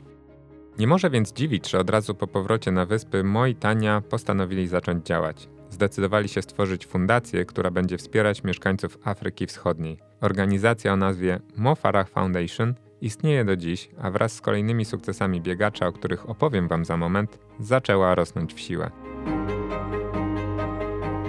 Nie 0.79 0.87
może 0.87 1.09
więc 1.09 1.33
dziwić, 1.33 1.69
że 1.69 1.79
od 1.79 1.89
razu 1.89 2.15
po 2.15 2.27
powrocie 2.27 2.71
na 2.71 2.85
wyspy 2.85 3.23
Moi 3.23 3.55
Tania 3.55 4.01
postanowili 4.01 4.67
zacząć 4.67 5.05
działać 5.05 5.49
zdecydowali 5.69 6.29
się 6.29 6.41
stworzyć 6.41 6.85
fundację, 6.85 7.45
która 7.45 7.71
będzie 7.71 7.97
wspierać 7.97 8.43
mieszkańców 8.43 8.97
Afryki 9.03 9.47
Wschodniej. 9.47 9.97
Organizacja 10.21 10.93
o 10.93 10.95
nazwie 10.95 11.39
Mo 11.55 11.75
Farah 11.75 12.09
Foundation 12.09 12.73
istnieje 13.01 13.45
do 13.45 13.55
dziś, 13.55 13.89
a 14.01 14.11
wraz 14.11 14.33
z 14.33 14.41
kolejnymi 14.41 14.85
sukcesami 14.85 15.41
biegacza, 15.41 15.87
o 15.87 15.91
których 15.91 16.29
opowiem 16.29 16.67
Wam 16.67 16.85
za 16.85 16.97
moment, 16.97 17.39
zaczęła 17.59 18.15
rosnąć 18.15 18.53
w 18.53 18.59
siłę. 18.59 18.91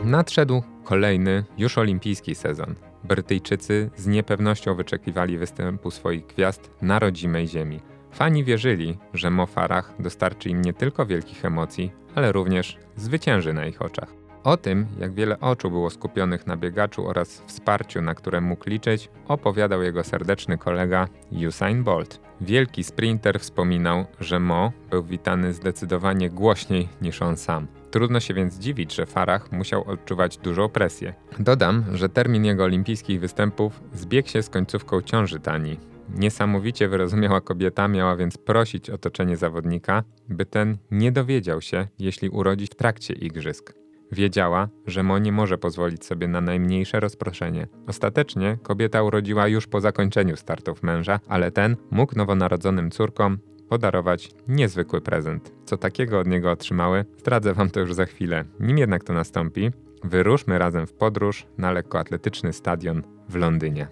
Nadszedł 0.05 0.63
kolejny, 0.85 1.45
już 1.59 1.79
olimpijski 1.79 2.35
sezon. 2.35 2.75
Brytyjczycy 3.05 3.91
z 3.97 4.07
niepewnością 4.07 4.75
wyczekiwali 4.75 5.39
występu 5.39 5.91
swoich 5.91 6.27
gwiazd 6.27 6.71
na 6.83 6.99
rodzimej 6.99 7.49
ziemi. 7.49 7.81
Fani 8.13 8.45
wierzyli, 8.45 8.99
że 9.15 9.31
Mo 9.31 9.47
Farah 9.47 9.93
dostarczy 9.99 10.49
im 10.49 10.63
nie 10.63 10.73
tylko 10.73 11.07
wielkich 11.07 11.45
emocji, 11.45 11.93
ale 12.15 12.33
również 12.33 12.79
zwycięży 12.97 13.53
na 13.53 13.67
ich 13.67 13.83
oczach. 13.83 14.09
O 14.45 14.57
tym, 14.57 14.87
jak 14.99 15.15
wiele 15.15 15.41
oczu 15.41 15.71
było 15.71 15.91
skupionych 15.91 16.47
na 16.47 16.57
biegaczu 16.57 17.07
oraz 17.07 17.43
wsparciu, 17.47 18.03
na 18.03 18.15
które 18.15 18.41
mógł 18.41 18.71
liczyć, 18.71 19.11
opowiadał 19.29 19.83
jego 19.83 20.05
serdeczny 20.05 20.59
kolega 20.59 21.09
Usain 21.49 21.85
Bolt. 21.85 22.21
Wielki 22.41 22.85
sprinter 22.85 23.41
wspominał, 23.41 24.05
że 24.21 24.41
Mo 24.41 24.73
był 24.91 25.03
witany 25.03 25.53
zdecydowanie 25.53 26.31
głośniej 26.31 26.89
niż 27.03 27.23
on 27.23 27.37
sam. 27.37 27.67
Trudno 27.91 28.21
się 28.21 28.35
więc 28.35 28.59
dziwić, 28.59 28.95
że 28.95 29.07
Farah 29.07 29.53
musiał 29.53 29.85
odczuwać 29.85 30.39
dużą 30.39 30.69
presję. 30.69 31.15
Dodam, 31.39 31.85
że 31.93 32.09
termin 32.09 32.45
jego 32.45 32.65
olimpijskich 32.65 33.21
występów 33.21 33.81
zbiegł 33.93 34.29
się 34.29 34.43
z 34.43 34.49
końcówką 34.51 35.03
ciąży 35.03 35.41
Tani. 35.41 35.79
Niesamowicie 36.15 36.89
wyrozumiała 36.89 37.41
kobieta 37.41 37.89
miała 37.89 38.17
więc 38.17 38.39
prosić 38.39 38.91
otoczenie 38.91 39.37
zawodnika, 39.37 40.05
by 40.29 40.47
ten 40.47 40.79
nie 40.91 41.13
dowiedział 41.13 41.61
się, 41.61 41.89
jeśli 41.99 42.29
urodzi 42.29 42.67
w 42.67 42.75
trakcie 42.75 43.15
igrzysk. 43.15 43.75
Wiedziała, 44.13 44.69
że 44.87 45.03
Mo 45.03 45.19
nie 45.19 45.33
może 45.33 45.59
pozwolić 45.59 46.05
sobie 46.05 46.29
na 46.29 46.41
najmniejsze 46.41 47.01
rozproszenie. 47.01 47.67
Ostatecznie 47.87 48.59
kobieta 48.63 49.03
urodziła 49.03 49.49
już 49.49 49.67
po 49.67 49.81
zakończeniu 49.81 50.37
startów 50.37 50.83
męża, 50.83 51.21
ale 51.29 51.51
ten 51.51 51.77
mógł 51.91 52.17
nowonarodzonym 52.17 52.91
córkom 52.91 53.39
podarować 53.71 54.31
niezwykły 54.49 55.01
prezent. 55.01 55.53
Co 55.65 55.77
takiego 55.77 56.19
od 56.19 56.27
niego 56.27 56.51
otrzymały, 56.51 57.05
zdradzę 57.19 57.55
wam 57.55 57.71
to 57.71 57.81
już 57.81 57.95
za 57.95 58.05
chwilę. 58.05 58.45
Nim 58.61 58.79
jednak 58.79 59.05
to 59.05 59.13
nastąpi, 59.13 59.71
wyruszmy 60.05 60.59
razem 60.59 60.87
w 60.87 60.93
podróż 60.93 61.47
na 61.59 61.73
lekkoatletyczny 61.73 62.53
stadion 62.53 63.03
w 63.29 63.37
Londynie. 63.37 63.89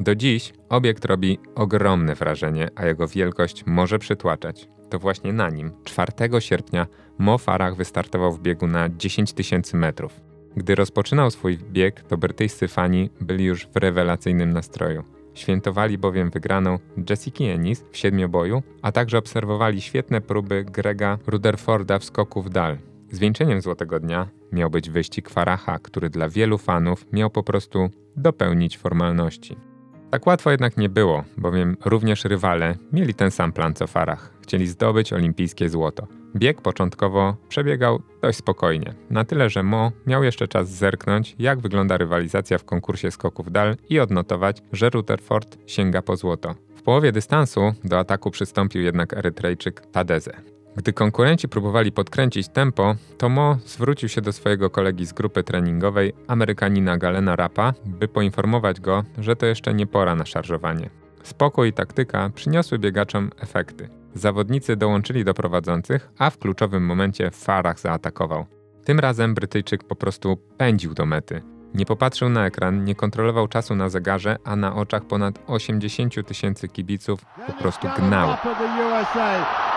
Do 0.00 0.14
dziś 0.14 0.52
obiekt 0.68 1.04
robi 1.04 1.38
ogromne 1.54 2.14
wrażenie, 2.14 2.68
a 2.74 2.86
jego 2.86 3.08
wielkość 3.08 3.66
może 3.66 3.98
przytłaczać. 3.98 4.68
To 4.90 4.98
właśnie 4.98 5.32
na 5.32 5.50
nim 5.50 5.72
4 5.84 6.12
sierpnia 6.38 6.86
Mo 7.18 7.38
Farah 7.38 7.76
wystartował 7.76 8.32
w 8.32 8.40
biegu 8.40 8.66
na 8.66 8.88
10 8.88 9.32
tysięcy 9.32 9.76
metrów. 9.76 10.20
Gdy 10.56 10.74
rozpoczynał 10.74 11.30
swój 11.30 11.58
bieg, 11.58 12.02
to 12.02 12.16
brytyjscy 12.16 12.68
fani 12.68 13.10
byli 13.20 13.44
już 13.44 13.66
w 13.66 13.76
rewelacyjnym 13.76 14.52
nastroju. 14.52 15.19
Świętowali 15.40 15.98
bowiem 15.98 16.30
wygraną 16.30 16.78
Jessica 17.10 17.44
Ennis 17.44 17.84
w 17.90 17.96
siedmioboju, 17.96 18.62
a 18.82 18.92
także 18.92 19.18
obserwowali 19.18 19.80
świetne 19.80 20.20
próby 20.20 20.64
Grega 20.64 21.18
Rutherforda 21.26 21.98
w 21.98 22.04
skoku 22.04 22.42
w 22.42 22.50
dal. 22.50 22.78
Zwieńczeniem 23.10 23.60
Złotego 23.60 24.00
Dnia 24.00 24.28
miał 24.52 24.70
być 24.70 24.90
wyścig 24.90 25.30
Faraha, 25.30 25.78
który 25.78 26.10
dla 26.10 26.28
wielu 26.28 26.58
fanów 26.58 27.06
miał 27.12 27.30
po 27.30 27.42
prostu 27.42 27.90
dopełnić 28.16 28.78
formalności. 28.78 29.56
Tak 30.10 30.26
łatwo 30.26 30.50
jednak 30.50 30.76
nie 30.76 30.88
było, 30.88 31.24
bowiem 31.36 31.76
również 31.84 32.24
rywale 32.24 32.76
mieli 32.92 33.14
ten 33.14 33.30
sam 33.30 33.52
plan 33.52 33.74
co 33.74 33.86
Farah. 33.86 34.32
Chcieli 34.42 34.66
zdobyć 34.66 35.12
olimpijskie 35.12 35.68
złoto. 35.68 36.19
Bieg 36.36 36.62
początkowo 36.62 37.36
przebiegał 37.48 38.02
dość 38.22 38.38
spokojnie, 38.38 38.94
na 39.10 39.24
tyle, 39.24 39.50
że 39.50 39.62
Mo 39.62 39.92
miał 40.06 40.24
jeszcze 40.24 40.48
czas 40.48 40.68
zerknąć, 40.68 41.36
jak 41.38 41.60
wygląda 41.60 41.96
rywalizacja 41.96 42.58
w 42.58 42.64
konkursie 42.64 43.10
skoków 43.10 43.52
dal 43.52 43.76
i 43.88 44.00
odnotować, 44.00 44.62
że 44.72 44.90
Rutherford 44.90 45.58
sięga 45.66 46.02
po 46.02 46.16
złoto. 46.16 46.54
W 46.76 46.82
połowie 46.82 47.12
dystansu 47.12 47.72
do 47.84 47.98
ataku 47.98 48.30
przystąpił 48.30 48.82
jednak 48.82 49.14
Erytrejczyk 49.14 49.80
Tadeze. 49.86 50.32
Gdy 50.76 50.92
konkurenci 50.92 51.48
próbowali 51.48 51.92
podkręcić 51.92 52.48
tempo, 52.48 52.94
to 53.18 53.28
Mo 53.28 53.58
zwrócił 53.66 54.08
się 54.08 54.20
do 54.20 54.32
swojego 54.32 54.70
kolegi 54.70 55.06
z 55.06 55.12
grupy 55.12 55.42
treningowej, 55.42 56.12
Amerykanina 56.26 56.98
Galena 56.98 57.36
Rapa, 57.36 57.74
by 57.86 58.08
poinformować 58.08 58.80
go, 58.80 59.04
że 59.18 59.36
to 59.36 59.46
jeszcze 59.46 59.74
nie 59.74 59.86
pora 59.86 60.14
na 60.14 60.26
szarżowanie. 60.26 60.90
Spokój 61.22 61.68
i 61.68 61.72
taktyka 61.72 62.30
przyniosły 62.34 62.78
biegaczom 62.78 63.30
efekty. 63.40 63.99
Zawodnicy 64.14 64.76
dołączyli 64.76 65.24
do 65.24 65.34
prowadzących, 65.34 66.10
a 66.18 66.30
w 66.30 66.38
kluczowym 66.38 66.86
momencie 66.86 67.30
Farah 67.30 67.78
zaatakował. 67.78 68.46
Tym 68.84 69.00
razem 69.00 69.34
Brytyjczyk 69.34 69.84
po 69.84 69.96
prostu 69.96 70.36
pędził 70.56 70.94
do 70.94 71.06
mety. 71.06 71.42
Nie 71.74 71.86
popatrzył 71.86 72.28
na 72.28 72.46
ekran, 72.46 72.84
nie 72.84 72.94
kontrolował 72.94 73.48
czasu 73.48 73.74
na 73.74 73.88
zegarze, 73.88 74.36
a 74.44 74.56
na 74.56 74.74
oczach 74.74 75.04
ponad 75.04 75.34
80 75.46 76.26
tysięcy 76.26 76.68
kibiców 76.68 77.20
po 77.46 77.52
prostu 77.52 77.88
gnał. 77.98 78.28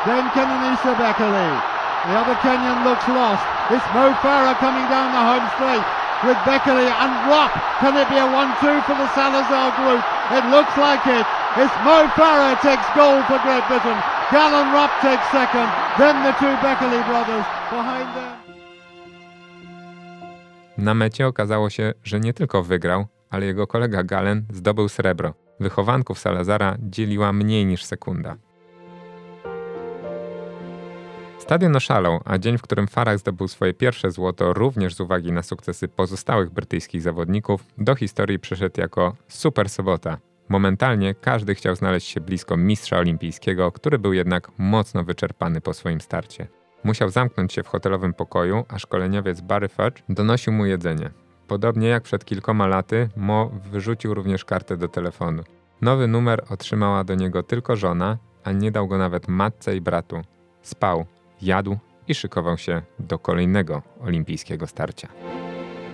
Then 0.05 0.29
Kenenisa 0.29 0.95
Bekele. 0.95 1.61
The 2.05 2.19
other 2.19 2.35
Kenyan 2.35 2.83
looks 2.83 3.07
lost. 3.07 3.43
It's 3.69 3.93
Mo 3.93 4.13
Farah 4.21 4.59
coming 4.59 4.89
down 4.89 5.11
the 5.11 5.23
home 5.23 5.49
straight 5.55 5.85
with 6.23 6.37
Beckley 6.45 6.87
and 6.87 7.13
Rock. 7.29 7.51
Can 7.79 7.95
it 7.95 8.09
be 8.09 8.17
a 8.17 8.27
1-2 8.27 8.83
for 8.83 8.95
the 8.95 9.07
Salazar 9.15 9.71
group? 9.79 10.03
It 10.31 10.45
looks 10.51 10.75
like 10.77 11.05
it. 11.07 11.25
It's 11.55 11.83
Mo 11.85 12.07
Farah 12.17 12.61
takes 12.61 12.87
gold 12.95 13.25
for 13.25 13.39
Great 13.43 13.67
Britain. 13.67 13.97
Gallon 14.31 14.73
Rupp 14.73 14.91
takes 15.01 15.31
second. 15.31 15.69
Then 15.97 16.23
the 16.23 16.33
two 16.39 16.55
Beckley 16.61 17.03
brothers 17.03 17.45
behind 17.71 18.13
them. 18.15 18.33
Na 20.77 20.93
mecie 20.93 21.27
okazało 21.27 21.69
się, 21.69 21.93
że 22.03 22.19
nie 22.19 22.33
tylko 22.33 22.63
wygrał, 22.63 23.05
ale 23.29 23.45
jego 23.45 23.67
kolega 23.67 24.03
Galen 24.03 24.45
zdobył 24.53 24.89
srebro. 24.89 25.33
Wychowanków 25.59 26.19
Salazara 26.19 26.75
dzieliła 26.79 27.33
mniej 27.33 27.65
niż 27.65 27.83
sekunda. 27.83 28.35
Stadion 31.39 31.75
oszalał, 31.75 32.21
a 32.25 32.37
dzień, 32.37 32.57
w 32.57 32.61
którym 32.61 32.87
Farah 32.87 33.19
zdobył 33.19 33.47
swoje 33.47 33.73
pierwsze 33.73 34.11
złoto, 34.11 34.53
również 34.53 34.95
z 34.95 34.99
uwagi 34.99 35.31
na 35.31 35.43
sukcesy 35.43 35.87
pozostałych 35.87 36.49
brytyjskich 36.49 37.01
zawodników, 37.01 37.63
do 37.77 37.95
historii 37.95 38.39
przeszedł 38.39 38.81
jako 38.81 39.15
super 39.27 39.69
sobota. 39.69 40.17
Momentalnie 40.49 41.15
każdy 41.15 41.55
chciał 41.55 41.75
znaleźć 41.75 42.07
się 42.07 42.21
blisko 42.21 42.57
mistrza 42.57 42.97
olimpijskiego, 42.97 43.71
który 43.71 43.99
był 43.99 44.13
jednak 44.13 44.51
mocno 44.57 45.03
wyczerpany 45.03 45.61
po 45.61 45.73
swoim 45.73 46.01
starcie. 46.01 46.47
Musiał 46.83 47.09
zamknąć 47.09 47.53
się 47.53 47.63
w 47.63 47.67
hotelowym 47.67 48.13
pokoju, 48.13 48.65
a 48.67 48.79
szkoleniowiec 48.79 49.41
Barry 49.41 49.67
Fudge 49.67 50.03
donosił 50.09 50.53
mu 50.53 50.65
jedzenie. 50.65 51.09
Podobnie 51.47 51.87
jak 51.87 52.03
przed 52.03 52.25
kilkoma 52.25 52.67
laty, 52.67 53.09
Mo 53.15 53.51
wyrzucił 53.71 54.13
również 54.13 54.45
kartę 54.45 54.77
do 54.77 54.87
telefonu. 54.87 55.43
Nowy 55.81 56.07
numer 56.07 56.43
otrzymała 56.49 57.03
do 57.03 57.15
niego 57.15 57.43
tylko 57.43 57.75
żona, 57.75 58.17
a 58.43 58.51
nie 58.51 58.71
dał 58.71 58.87
go 58.87 58.97
nawet 58.97 59.27
matce 59.27 59.75
i 59.75 59.81
bratu. 59.81 60.21
Spał, 60.61 61.05
jadł 61.41 61.77
i 62.07 62.15
szykował 62.15 62.57
się 62.57 62.81
do 62.99 63.19
kolejnego 63.19 63.81
olimpijskiego 64.01 64.67
starcia. 64.67 65.07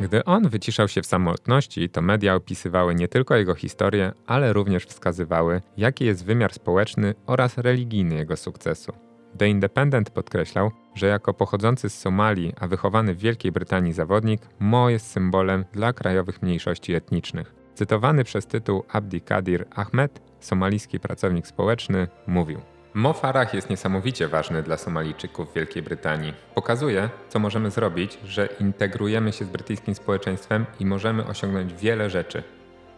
Gdy 0.01 0.25
on 0.25 0.49
wyciszał 0.49 0.87
się 0.87 1.01
w 1.01 1.05
samotności, 1.05 1.89
to 1.89 2.01
media 2.01 2.35
opisywały 2.35 2.95
nie 2.95 3.07
tylko 3.07 3.35
jego 3.35 3.55
historię, 3.55 4.11
ale 4.27 4.53
również 4.53 4.85
wskazywały, 4.85 5.61
jaki 5.77 6.05
jest 6.05 6.25
wymiar 6.25 6.53
społeczny 6.53 7.15
oraz 7.25 7.57
religijny 7.57 8.15
jego 8.15 8.37
sukcesu. 8.37 8.93
The 9.37 9.47
Independent 9.49 10.09
podkreślał, 10.09 10.71
że 10.95 11.07
jako 11.07 11.33
pochodzący 11.33 11.89
z 11.89 11.99
Somalii, 11.99 12.53
a 12.59 12.67
wychowany 12.67 13.15
w 13.15 13.19
Wielkiej 13.19 13.51
Brytanii 13.51 13.93
zawodnik, 13.93 14.41
Mo 14.59 14.89
jest 14.89 15.11
symbolem 15.11 15.65
dla 15.73 15.93
krajowych 15.93 16.41
mniejszości 16.41 16.93
etnicznych. 16.93 17.55
Cytowany 17.75 18.23
przez 18.23 18.47
tytuł 18.47 18.83
Abdi 18.89 19.21
Kadir 19.21 19.65
Ahmed, 19.75 20.21
somalijski 20.39 20.99
pracownik 20.99 21.47
społeczny, 21.47 22.07
mówił: 22.27 22.61
Mo 22.93 23.13
Farah 23.13 23.53
jest 23.53 23.69
niesamowicie 23.69 24.27
ważny 24.27 24.63
dla 24.63 24.77
Somalijczyków 24.77 25.51
w 25.51 25.53
Wielkiej 25.53 25.83
Brytanii. 25.83 26.33
Pokazuje, 26.55 27.09
co 27.29 27.39
możemy 27.39 27.71
zrobić, 27.71 28.17
że 28.23 28.49
integrujemy 28.59 29.33
się 29.33 29.45
z 29.45 29.49
brytyjskim 29.49 29.95
społeczeństwem 29.95 30.65
i 30.79 30.85
możemy 30.85 31.25
osiągnąć 31.25 31.73
wiele 31.73 32.09
rzeczy. 32.09 32.43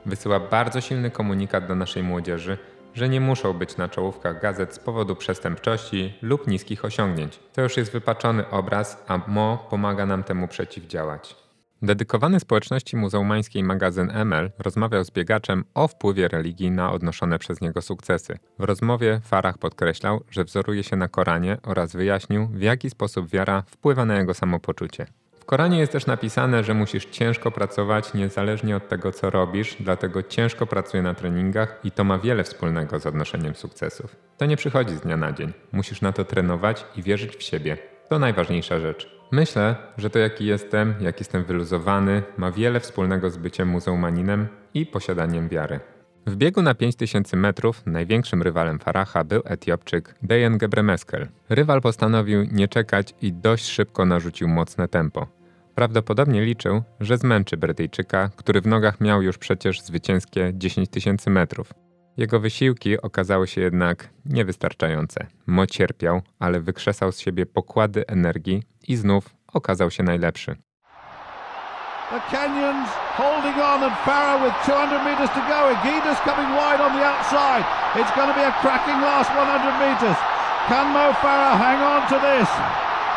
Wysyła 0.05 0.39
bardzo 0.39 0.81
silny 0.81 1.11
komunikat 1.11 1.67
do 1.67 1.75
naszej 1.75 2.03
młodzieży, 2.03 2.57
że 2.93 3.09
nie 3.09 3.21
muszą 3.21 3.53
być 3.53 3.77
na 3.77 3.89
czołówkach 3.89 4.41
gazet 4.41 4.73
z 4.73 4.79
powodu 4.79 5.15
przestępczości 5.15 6.13
lub 6.21 6.47
niskich 6.47 6.85
osiągnięć. 6.85 7.39
To 7.53 7.61
już 7.61 7.77
jest 7.77 7.91
wypaczony 7.91 8.49
obraz, 8.49 9.03
a 9.07 9.19
Mo 9.27 9.67
pomaga 9.69 10.05
nam 10.05 10.23
temu 10.23 10.47
przeciwdziałać. 10.47 11.40
Dedykowany 11.83 12.39
społeczności 12.39 12.97
muzułmańskiej 12.97 13.63
magazyn 13.63 14.11
ML 14.11 14.51
rozmawiał 14.59 15.03
z 15.03 15.11
biegaczem 15.11 15.63
o 15.73 15.87
wpływie 15.87 16.27
religii 16.27 16.71
na 16.71 16.91
odnoszone 16.91 17.39
przez 17.39 17.61
niego 17.61 17.81
sukcesy. 17.81 18.37
W 18.59 18.63
rozmowie 18.63 19.21
Farah 19.23 19.57
podkreślał, 19.57 20.23
że 20.31 20.43
wzoruje 20.43 20.83
się 20.83 20.95
na 20.95 21.07
Koranie 21.07 21.57
oraz 21.63 21.95
wyjaśnił, 21.95 22.47
w 22.47 22.61
jaki 22.61 22.89
sposób 22.89 23.29
wiara 23.29 23.63
wpływa 23.67 24.05
na 24.05 24.17
jego 24.17 24.33
samopoczucie. 24.33 25.05
W 25.39 25.45
Koranie 25.45 25.79
jest 25.79 25.91
też 25.91 26.05
napisane, 26.05 26.63
że 26.63 26.73
musisz 26.73 27.05
ciężko 27.05 27.51
pracować 27.51 28.13
niezależnie 28.13 28.75
od 28.75 28.89
tego, 28.89 29.11
co 29.11 29.29
robisz, 29.29 29.75
dlatego 29.79 30.23
ciężko 30.23 30.65
pracuję 30.65 31.03
na 31.03 31.13
treningach 31.13 31.79
i 31.83 31.91
to 31.91 32.03
ma 32.03 32.19
wiele 32.19 32.43
wspólnego 32.43 32.99
z 32.99 33.05
odnoszeniem 33.05 33.55
sukcesów. 33.55 34.15
To 34.37 34.45
nie 34.45 34.57
przychodzi 34.57 34.95
z 34.95 35.01
dnia 35.01 35.17
na 35.17 35.31
dzień. 35.31 35.53
Musisz 35.71 36.01
na 36.01 36.11
to 36.11 36.25
trenować 36.25 36.85
i 36.95 37.03
wierzyć 37.03 37.35
w 37.35 37.43
siebie. 37.43 37.77
To 38.09 38.19
najważniejsza 38.19 38.79
rzecz. 38.79 39.20
Myślę, 39.31 39.75
że 39.97 40.09
to 40.09 40.19
jaki 40.19 40.45
jestem, 40.45 40.93
jak 40.99 41.19
jestem 41.19 41.43
wyluzowany, 41.43 42.23
ma 42.37 42.51
wiele 42.51 42.79
wspólnego 42.79 43.29
z 43.29 43.37
byciem 43.37 43.67
muzułmaninem 43.67 44.47
i 44.73 44.85
posiadaniem 44.85 45.49
wiary. 45.49 45.79
W 46.27 46.35
biegu 46.35 46.61
na 46.61 46.75
5000 46.75 47.37
metrów 47.37 47.81
największym 47.85 48.41
rywalem 48.41 48.79
Faraha 48.79 49.23
był 49.23 49.41
Etiopczyk 49.45 50.15
Dejan 50.23 50.57
Gebremeskel. 50.57 51.27
Rywal 51.49 51.81
postanowił 51.81 52.43
nie 52.51 52.67
czekać 52.67 53.13
i 53.21 53.33
dość 53.33 53.65
szybko 53.65 54.05
narzucił 54.05 54.47
mocne 54.47 54.87
tempo. 54.87 55.27
Prawdopodobnie 55.75 56.45
liczył, 56.45 56.81
że 56.99 57.17
zmęczy 57.17 57.57
Brytyjczyka, 57.57 58.29
który 58.35 58.61
w 58.61 58.67
nogach 58.67 59.01
miał 59.01 59.21
już 59.21 59.37
przecież 59.37 59.81
zwycięskie 59.81 60.51
10 60.53 60.89
tysięcy 60.89 61.29
metrów. 61.29 61.73
Jego 62.17 62.39
wysiłki 62.39 63.01
okazały 63.01 63.47
się 63.47 63.61
jednak 63.61 64.09
niewystarczające. 64.25 65.27
Mo 65.47 65.67
cierpiał, 65.67 66.21
ale 66.39 66.59
wykrzesał 66.59 67.11
z 67.11 67.19
siebie 67.19 67.45
pokłady 67.45 68.07
energii 68.07 68.63
i 68.87 68.95
znów 68.95 69.23
okazał 69.53 69.91
się 69.91 70.03
najlepszy. 70.03 70.55
The 72.11 72.19
Kenyans 72.27 72.89
holding 73.15 73.55
on 73.55 73.83
and 73.87 73.95
Farah 74.03 74.35
with 74.43 74.51
200 74.67 74.99
meters 75.07 75.31
to 75.31 75.41
go. 75.47 75.71
Aguida's 75.71 76.19
coming 76.27 76.49
wide 76.59 76.83
on 76.83 76.91
the 76.91 77.03
outside. 77.07 77.63
It's 77.95 78.11
going 78.19 78.27
to 78.27 78.35
be 78.35 78.43
a 78.43 78.51
cracking 78.59 78.99
last 78.99 79.31
100 79.31 79.47
meters. 79.79 80.17
Can 80.67 80.91
Mo 80.91 81.15
Farah 81.23 81.55
hang 81.55 81.79
on 81.79 82.03
to 82.11 82.19
this? 82.19 82.51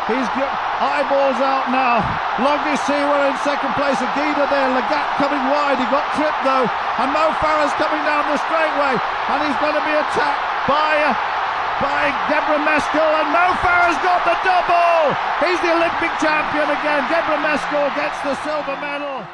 He's 0.07 0.29
got 0.39 0.47
eyeballs 0.79 1.43
out 1.43 1.67
now. 1.75 1.99
Longest 2.39 2.87
Seawer 2.87 3.19
in 3.27 3.35
second 3.43 3.75
place. 3.75 3.99
Aguida 3.99 4.47
there. 4.47 4.69
Lagat 4.71 5.07
coming 5.19 5.43
wide. 5.51 5.75
He 5.75 5.87
got 5.91 6.07
tripped 6.15 6.41
though. 6.47 6.63
And 7.01 7.11
Mo 7.11 7.35
Farah's 7.43 7.75
coming 7.75 7.99
down 8.07 8.23
the 8.31 8.39
straightway. 8.47 8.95
And 8.95 9.37
he's 9.43 9.59
going 9.59 9.75
to 9.75 9.83
be 9.83 9.91
attacked 9.91 10.39
by 10.71 11.34
by 11.81 12.05
Deborah 12.29 12.65
Meskel. 12.65 13.11
And 13.19 13.29
Mo 13.35 13.45
Farah's 13.63 13.99
got 14.07 14.21
the 14.29 14.35
double. 14.49 15.15
He's 15.43 15.59
the 15.61 15.71
Olympic 15.77 16.11
champion 16.25 16.67
again. 16.77 17.03
Deborah 17.09 17.41
Meskel 17.47 17.87
gets 17.95 18.19
the 18.21 18.35
silver 18.43 18.77
medal. 18.81 19.25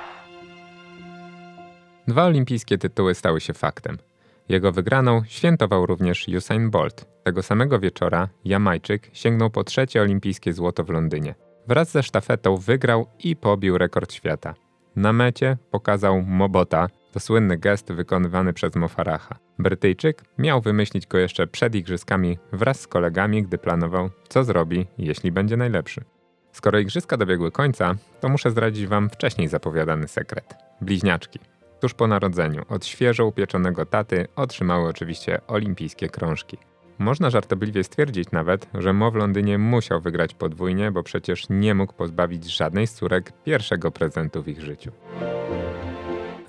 Dwa 2.07 2.25
olimpijskie 2.25 2.77
tytuły 2.77 3.15
stały 3.15 3.41
się 3.41 3.53
faktem. 3.53 3.97
Jego 4.49 4.71
wygraną 4.71 5.21
świętował 5.25 5.85
również 5.85 6.27
Usain 6.37 6.69
Bolt. 6.69 7.05
Tego 7.23 7.43
samego 7.43 7.79
wieczora 7.79 8.27
Jamajczyk 8.45 9.09
sięgnął 9.13 9.49
po 9.49 9.63
trzecie 9.63 10.01
olimpijskie 10.01 10.53
złoto 10.53 10.83
w 10.83 10.89
Londynie. 10.89 11.35
Wraz 11.67 11.91
ze 11.91 12.03
sztafetą 12.03 12.57
wygrał 12.57 13.07
i 13.19 13.35
pobił 13.35 13.77
rekord 13.77 14.13
świata. 14.13 14.53
Na 14.95 15.13
mecie 15.13 15.57
pokazał 15.71 16.21
Mobota, 16.21 16.87
to 17.11 17.19
słynny 17.19 17.57
gest 17.57 17.93
wykonywany 17.93 18.53
przez 18.53 18.75
Mofaracha. 18.75 19.35
Brytyjczyk 19.59 20.23
miał 20.37 20.61
wymyślić 20.61 21.07
go 21.07 21.17
jeszcze 21.17 21.47
przed 21.47 21.75
igrzyskami 21.75 22.37
wraz 22.51 22.81
z 22.81 22.87
kolegami, 22.87 23.43
gdy 23.43 23.57
planował, 23.57 24.09
co 24.29 24.43
zrobi, 24.43 24.87
jeśli 24.97 25.31
będzie 25.31 25.57
najlepszy. 25.57 26.01
Skoro 26.51 26.79
igrzyska 26.79 27.17
dobiegły 27.17 27.51
końca, 27.51 27.95
to 28.19 28.29
muszę 28.29 28.51
zdradzić 28.51 28.87
wam 28.87 29.09
wcześniej 29.09 29.47
zapowiadany 29.47 30.07
sekret. 30.07 30.55
Bliźniaczki 30.81 31.39
tuż 31.81 31.93
po 31.93 32.07
narodzeniu 32.07 32.61
od 32.69 32.85
świeżo 32.85 33.25
upieczonego 33.25 33.85
taty 33.85 34.27
otrzymały 34.35 34.89
oczywiście 34.89 35.41
olimpijskie 35.47 36.09
krążki. 36.09 36.57
Można 36.99 37.29
żartobliwie 37.29 37.83
stwierdzić 37.83 38.31
nawet, 38.31 38.67
że 38.73 38.93
Mo 38.93 39.11
w 39.11 39.15
Londynie 39.15 39.57
musiał 39.57 40.01
wygrać 40.01 40.33
podwójnie, 40.33 40.91
bo 40.91 41.03
przecież 41.03 41.49
nie 41.49 41.75
mógł 41.75 41.93
pozbawić 41.93 42.45
żadnej 42.45 42.87
z 42.87 42.93
córek 42.93 43.31
pierwszego 43.43 43.91
prezentu 43.91 44.43
w 44.43 44.47
ich 44.47 44.61
życiu. 44.61 44.91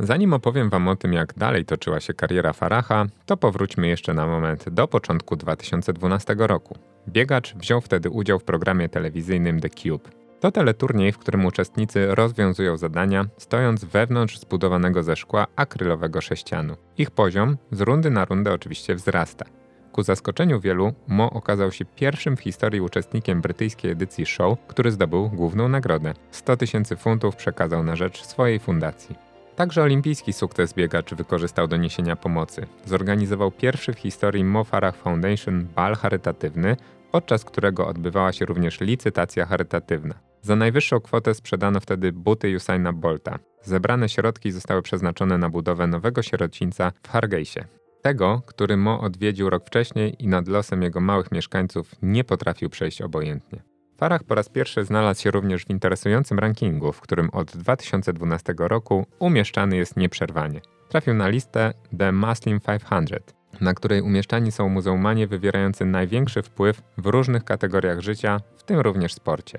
Zanim 0.02 0.32
opowiem 0.32 0.70
Wam 0.70 0.88
o 0.88 0.96
tym, 0.96 1.12
jak 1.12 1.34
dalej 1.34 1.64
toczyła 1.64 2.00
się 2.00 2.14
kariera 2.14 2.52
Faraha, 2.52 3.06
to 3.26 3.36
powróćmy 3.36 3.88
jeszcze 3.88 4.14
na 4.14 4.26
moment 4.26 4.68
do 4.68 4.88
początku 4.88 5.36
2012 5.36 6.34
roku. 6.38 6.74
Biegacz 7.08 7.54
wziął 7.54 7.80
wtedy 7.80 8.10
udział 8.10 8.38
w 8.38 8.44
programie 8.44 8.88
telewizyjnym 8.88 9.60
The 9.60 9.68
Cube. 9.68 10.10
To 10.40 10.52
teleturniej, 10.52 11.12
w 11.12 11.18
którym 11.18 11.46
uczestnicy 11.46 12.14
rozwiązują 12.14 12.76
zadania, 12.76 13.26
stojąc 13.38 13.84
wewnątrz 13.84 14.38
zbudowanego 14.38 15.02
ze 15.02 15.16
szkła 15.16 15.46
akrylowego 15.56 16.20
sześcianu. 16.20 16.76
Ich 16.98 17.10
poziom 17.10 17.56
z 17.70 17.80
rundy 17.80 18.10
na 18.10 18.24
rundę 18.24 18.52
oczywiście 18.52 18.94
wzrasta. 18.94 19.44
Ku 19.92 20.02
zaskoczeniu 20.02 20.60
wielu, 20.60 20.92
Mo 21.08 21.30
okazał 21.30 21.72
się 21.72 21.84
pierwszym 21.84 22.36
w 22.36 22.40
historii 22.40 22.80
uczestnikiem 22.80 23.40
brytyjskiej 23.40 23.90
edycji 23.90 24.26
show, 24.26 24.58
który 24.68 24.90
zdobył 24.90 25.28
główną 25.28 25.68
nagrodę. 25.68 26.14
100 26.30 26.56
tysięcy 26.56 26.96
funtów 26.96 27.36
przekazał 27.36 27.82
na 27.82 27.96
rzecz 27.96 28.24
swojej 28.24 28.58
fundacji. 28.58 29.31
Także 29.56 29.82
olimpijski 29.82 30.32
sukces 30.32 30.74
biegacz 30.74 31.14
wykorzystał 31.14 31.68
do 31.68 31.76
niesienia 31.76 32.16
pomocy. 32.16 32.66
Zorganizował 32.84 33.50
pierwszy 33.50 33.92
w 33.92 33.98
historii 33.98 34.44
Mo 34.44 34.64
Farah 34.64 34.96
Foundation 34.96 35.66
bal 35.74 35.94
charytatywny, 35.94 36.76
podczas 37.12 37.44
którego 37.44 37.86
odbywała 37.86 38.32
się 38.32 38.44
również 38.44 38.80
licytacja 38.80 39.46
charytatywna. 39.46 40.14
Za 40.42 40.56
najwyższą 40.56 41.00
kwotę 41.00 41.34
sprzedano 41.34 41.80
wtedy 41.80 42.12
buty 42.12 42.56
Usaina 42.56 42.92
Bolta. 42.92 43.38
Zebrane 43.62 44.08
środki 44.08 44.52
zostały 44.52 44.82
przeznaczone 44.82 45.38
na 45.38 45.48
budowę 45.48 45.86
nowego 45.86 46.22
sierocińca 46.22 46.92
w 47.02 47.08
Hargejsie. 47.08 47.60
Tego, 48.02 48.42
który 48.46 48.76
Mo 48.76 49.00
odwiedził 49.00 49.50
rok 49.50 49.66
wcześniej 49.66 50.16
i 50.18 50.28
nad 50.28 50.48
losem 50.48 50.82
jego 50.82 51.00
małych 51.00 51.32
mieszkańców 51.32 51.94
nie 52.02 52.24
potrafił 52.24 52.70
przejść 52.70 53.02
obojętnie. 53.02 53.62
Farah 54.02 54.24
po 54.24 54.34
raz 54.34 54.48
pierwszy 54.48 54.84
znalazł 54.84 55.22
się 55.22 55.30
również 55.30 55.64
w 55.64 55.70
interesującym 55.70 56.38
rankingu, 56.38 56.92
w 56.92 57.00
którym 57.00 57.30
od 57.30 57.56
2012 57.56 58.54
roku 58.58 59.06
umieszczany 59.18 59.76
jest 59.76 59.96
nieprzerwanie. 59.96 60.60
Trafił 60.88 61.14
na 61.14 61.28
listę 61.28 61.72
The 61.98 62.12
Muslim 62.12 62.60
500, 62.60 63.34
na 63.60 63.74
której 63.74 64.02
umieszczani 64.02 64.52
są 64.52 64.68
muzułmanie 64.68 65.26
wywierający 65.26 65.84
największy 65.84 66.42
wpływ 66.42 66.82
w 66.98 67.06
różnych 67.06 67.44
kategoriach 67.44 68.00
życia, 68.00 68.40
w 68.56 68.62
tym 68.62 68.80
również 68.80 69.14
sporcie. 69.14 69.58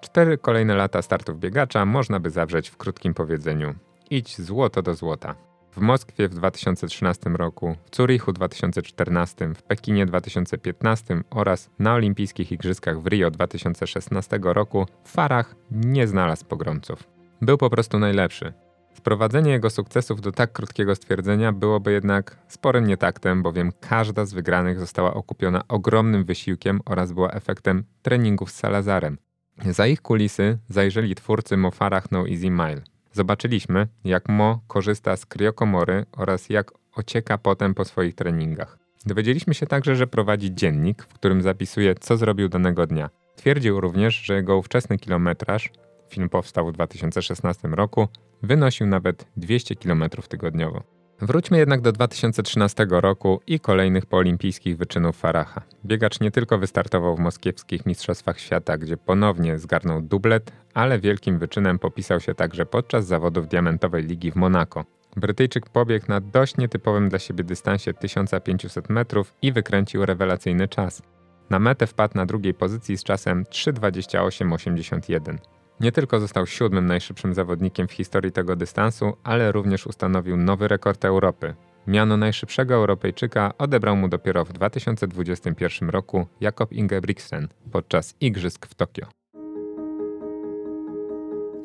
Cztery 0.00 0.38
kolejne 0.38 0.74
lata 0.74 1.02
startów 1.02 1.40
biegacza 1.40 1.86
można 1.86 2.20
by 2.20 2.30
zawrzeć 2.30 2.70
w 2.70 2.76
krótkim 2.76 3.14
powiedzeniu: 3.14 3.74
idź 4.10 4.40
złoto 4.40 4.82
do 4.82 4.94
złota. 4.94 5.49
W 5.72 5.80
Moskwie 5.80 6.28
w 6.28 6.34
2013 6.34 7.30
roku, 7.30 7.76
w 7.90 7.96
Zurichu 7.96 8.32
2014, 8.32 9.54
w 9.54 9.62
Pekinie 9.62 10.06
2015 10.06 11.20
oraz 11.30 11.70
na 11.78 11.94
Olimpijskich 11.94 12.52
Igrzyskach 12.52 13.02
w 13.02 13.06
Rio 13.06 13.30
2016 13.30 14.38
roku 14.42 14.86
w 15.04 15.10
Farach 15.10 15.54
nie 15.70 16.06
znalazł 16.06 16.44
pogromców. 16.44 17.04
Był 17.42 17.58
po 17.58 17.70
prostu 17.70 17.98
najlepszy. 17.98 18.52
Sprowadzenie 18.94 19.50
jego 19.50 19.70
sukcesów 19.70 20.20
do 20.20 20.32
tak 20.32 20.52
krótkiego 20.52 20.94
stwierdzenia 20.94 21.52
byłoby 21.52 21.92
jednak 21.92 22.36
sporym 22.48 22.86
nietaktem, 22.86 23.42
bowiem 23.42 23.72
każda 23.80 24.24
z 24.24 24.32
wygranych 24.32 24.80
została 24.80 25.14
okupiona 25.14 25.62
ogromnym 25.68 26.24
wysiłkiem 26.24 26.80
oraz 26.86 27.12
była 27.12 27.30
efektem 27.30 27.84
treningów 28.02 28.50
z 28.50 28.54
Salazarem. 28.54 29.18
Za 29.66 29.86
ich 29.86 30.02
kulisy 30.02 30.58
zajrzeli 30.68 31.14
twórcy 31.14 31.56
Mofarach 31.56 32.10
No 32.10 32.28
Easy 32.28 32.50
Mile. 32.50 32.89
Zobaczyliśmy, 33.12 33.88
jak 34.04 34.28
Mo 34.28 34.60
korzysta 34.66 35.16
z 35.16 35.26
kriokomory 35.26 36.06
oraz 36.12 36.48
jak 36.48 36.72
ocieka 36.96 37.38
potem 37.38 37.74
po 37.74 37.84
swoich 37.84 38.14
treningach. 38.14 38.78
Dowiedzieliśmy 39.06 39.54
się 39.54 39.66
także, 39.66 39.96
że 39.96 40.06
prowadzi 40.06 40.54
dziennik, 40.54 41.02
w 41.02 41.14
którym 41.14 41.42
zapisuje, 41.42 41.94
co 41.94 42.16
zrobił 42.16 42.48
danego 42.48 42.86
dnia. 42.86 43.10
Twierdził 43.36 43.80
również, 43.80 44.14
że 44.14 44.34
jego 44.34 44.56
ówczesny 44.56 44.98
kilometraż, 44.98 45.70
film 46.08 46.28
powstał 46.28 46.66
w 46.66 46.72
2016 46.72 47.68
roku, 47.68 48.08
wynosił 48.42 48.86
nawet 48.86 49.26
200 49.36 49.76
km 49.76 50.04
tygodniowo. 50.28 50.82
Wróćmy 51.22 51.58
jednak 51.58 51.80
do 51.80 51.92
2013 51.92 52.86
roku 52.90 53.40
i 53.46 53.60
kolejnych 53.60 54.06
poolimpijskich 54.06 54.76
wyczynów 54.76 55.16
Faraha. 55.16 55.62
Biegacz 55.84 56.20
nie 56.20 56.30
tylko 56.30 56.58
wystartował 56.58 57.16
w 57.16 57.20
moskiewskich 57.20 57.86
Mistrzostwach 57.86 58.40
Świata, 58.40 58.78
gdzie 58.78 58.96
ponownie 58.96 59.58
zgarnął 59.58 60.02
dublet, 60.02 60.52
ale 60.74 60.98
wielkim 60.98 61.38
wyczynem 61.38 61.78
popisał 61.78 62.20
się 62.20 62.34
także 62.34 62.66
podczas 62.66 63.06
zawodów 63.06 63.48
Diamentowej 63.48 64.04
Ligi 64.04 64.32
w 64.32 64.36
Monako. 64.36 64.84
Brytyjczyk 65.16 65.68
pobiegł 65.68 66.06
na 66.08 66.20
dość 66.20 66.56
nietypowym 66.56 67.08
dla 67.08 67.18
siebie 67.18 67.44
dystansie 67.44 67.94
1500 67.94 68.90
metrów 68.90 69.34
i 69.42 69.52
wykręcił 69.52 70.06
rewelacyjny 70.06 70.68
czas. 70.68 71.02
Na 71.50 71.58
metę 71.58 71.86
wpadł 71.86 72.16
na 72.16 72.26
drugiej 72.26 72.54
pozycji 72.54 72.96
z 72.96 73.04
czasem 73.04 73.44
3.28.81. 73.44 75.36
Nie 75.80 75.92
tylko 75.92 76.20
został 76.20 76.46
siódmym 76.46 76.86
najszybszym 76.86 77.34
zawodnikiem 77.34 77.88
w 77.88 77.92
historii 77.92 78.32
tego 78.32 78.56
dystansu, 78.56 79.16
ale 79.24 79.52
również 79.52 79.86
ustanowił 79.86 80.36
nowy 80.36 80.68
rekord 80.68 81.04
Europy. 81.04 81.54
Miano 81.86 82.16
najszybszego 82.16 82.74
Europejczyka 82.74 83.52
odebrał 83.58 83.96
mu 83.96 84.08
dopiero 84.08 84.44
w 84.44 84.52
2021 84.52 85.90
roku 85.90 86.26
Jakob 86.40 86.72
Ingebrigtsen 86.72 87.48
podczas 87.72 88.14
Igrzysk 88.20 88.66
w 88.66 88.74
Tokio. 88.74 89.19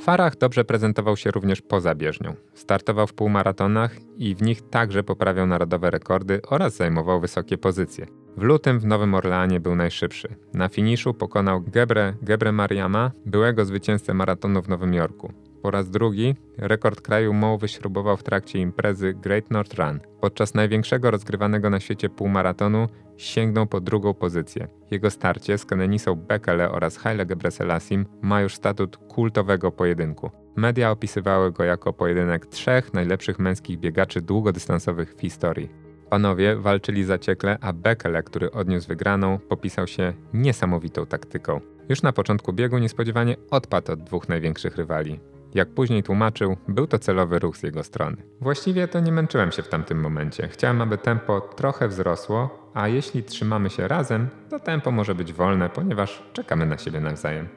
Farach 0.01 0.37
dobrze 0.37 0.65
prezentował 0.65 1.17
się 1.17 1.31
również 1.31 1.61
poza 1.61 1.95
bieżnią. 1.95 2.35
Startował 2.53 3.07
w 3.07 3.13
półmaratonach 3.13 3.95
i 4.17 4.35
w 4.35 4.41
nich 4.41 4.61
także 4.69 5.03
poprawiał 5.03 5.47
narodowe 5.47 5.91
rekordy 5.91 6.41
oraz 6.49 6.75
zajmował 6.75 7.21
wysokie 7.21 7.57
pozycje. 7.57 8.05
W 8.37 8.43
lutym 8.43 8.79
w 8.79 8.85
Nowym 8.85 9.13
Orleanie 9.13 9.59
był 9.59 9.75
najszybszy. 9.75 10.35
Na 10.53 10.69
finiszu 10.69 11.13
pokonał 11.13 11.61
Gebre, 11.61 12.13
Gebre 12.21 12.51
Mariama, 12.51 13.11
byłego 13.25 13.65
zwycięzcę 13.65 14.13
maratonu 14.13 14.61
w 14.61 14.69
Nowym 14.69 14.93
Jorku. 14.93 15.33
Po 15.65 15.71
raz 15.71 15.89
drugi 15.89 16.35
rekord 16.57 17.01
kraju 17.01 17.33
Mo 17.33 17.57
wyśrubował 17.57 18.17
w 18.17 18.23
trakcie 18.23 18.59
imprezy 18.59 19.13
Great 19.13 19.51
North 19.51 19.73
Run. 19.73 19.99
Podczas 20.21 20.53
największego 20.53 21.11
rozgrywanego 21.11 21.69
na 21.69 21.79
świecie 21.79 22.09
półmaratonu 22.09 22.87
sięgnął 23.17 23.67
po 23.67 23.81
drugą 23.81 24.13
pozycję. 24.13 24.67
Jego 24.91 25.09
starcie 25.09 25.57
z 25.57 25.65
Kenenisą 25.65 26.15
Bekele 26.15 26.71
oraz 26.71 26.97
Haile 26.97 27.25
Gebreselassim 27.25 28.05
ma 28.21 28.41
już 28.41 28.55
statut 28.55 28.97
kultowego 28.97 29.71
pojedynku. 29.71 30.31
Media 30.55 30.91
opisywały 30.91 31.51
go 31.51 31.63
jako 31.63 31.93
pojedynek 31.93 32.45
trzech 32.45 32.93
najlepszych 32.93 33.39
męskich 33.39 33.79
biegaczy 33.79 34.21
długodystansowych 34.21 35.15
w 35.15 35.21
historii. 35.21 35.69
Panowie 36.09 36.55
walczyli 36.55 37.03
zaciekle, 37.03 37.57
a 37.61 37.73
Bekele, 37.73 38.23
który 38.23 38.51
odniósł 38.51 38.87
wygraną, 38.87 39.39
popisał 39.39 39.87
się 39.87 40.13
niesamowitą 40.33 41.05
taktyką. 41.05 41.59
Już 41.89 42.01
na 42.01 42.13
początku 42.13 42.53
biegu 42.53 42.77
niespodziewanie 42.77 43.35
odpadł 43.51 43.91
od 43.91 44.03
dwóch 44.03 44.29
największych 44.29 44.77
rywali. 44.77 45.19
Jak 45.55 45.69
później 45.69 46.03
tłumaczył, 46.03 46.57
był 46.67 46.87
to 46.87 46.99
celowy 46.99 47.39
ruch 47.39 47.57
z 47.57 47.63
jego 47.63 47.83
strony. 47.83 48.17
Właściwie 48.41 48.87
to 48.87 48.99
nie 48.99 49.11
męczyłem 49.11 49.51
się 49.51 49.63
w 49.63 49.67
tamtym 49.67 49.99
momencie. 49.99 50.47
Chciałem, 50.47 50.81
aby 50.81 50.97
tempo 50.97 51.41
trochę 51.41 51.87
wzrosło, 51.87 52.69
a 52.73 52.87
jeśli 52.87 53.23
trzymamy 53.23 53.69
się 53.69 53.87
razem, 53.87 54.27
to 54.49 54.59
tempo 54.59 54.91
może 54.91 55.15
być 55.15 55.33
wolne, 55.33 55.69
ponieważ 55.69 56.23
czekamy 56.33 56.65
na 56.65 56.77
siebie 56.77 56.99
nawzajem. 56.99 57.47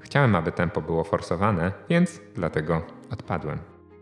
Chciałem, 0.00 0.34
aby 0.34 0.52
tempo 0.52 0.80
było 0.80 1.04
forsowane, 1.04 1.72
więc 1.88 2.20
dlatego 2.34 2.82
odpadłem. 3.10 3.58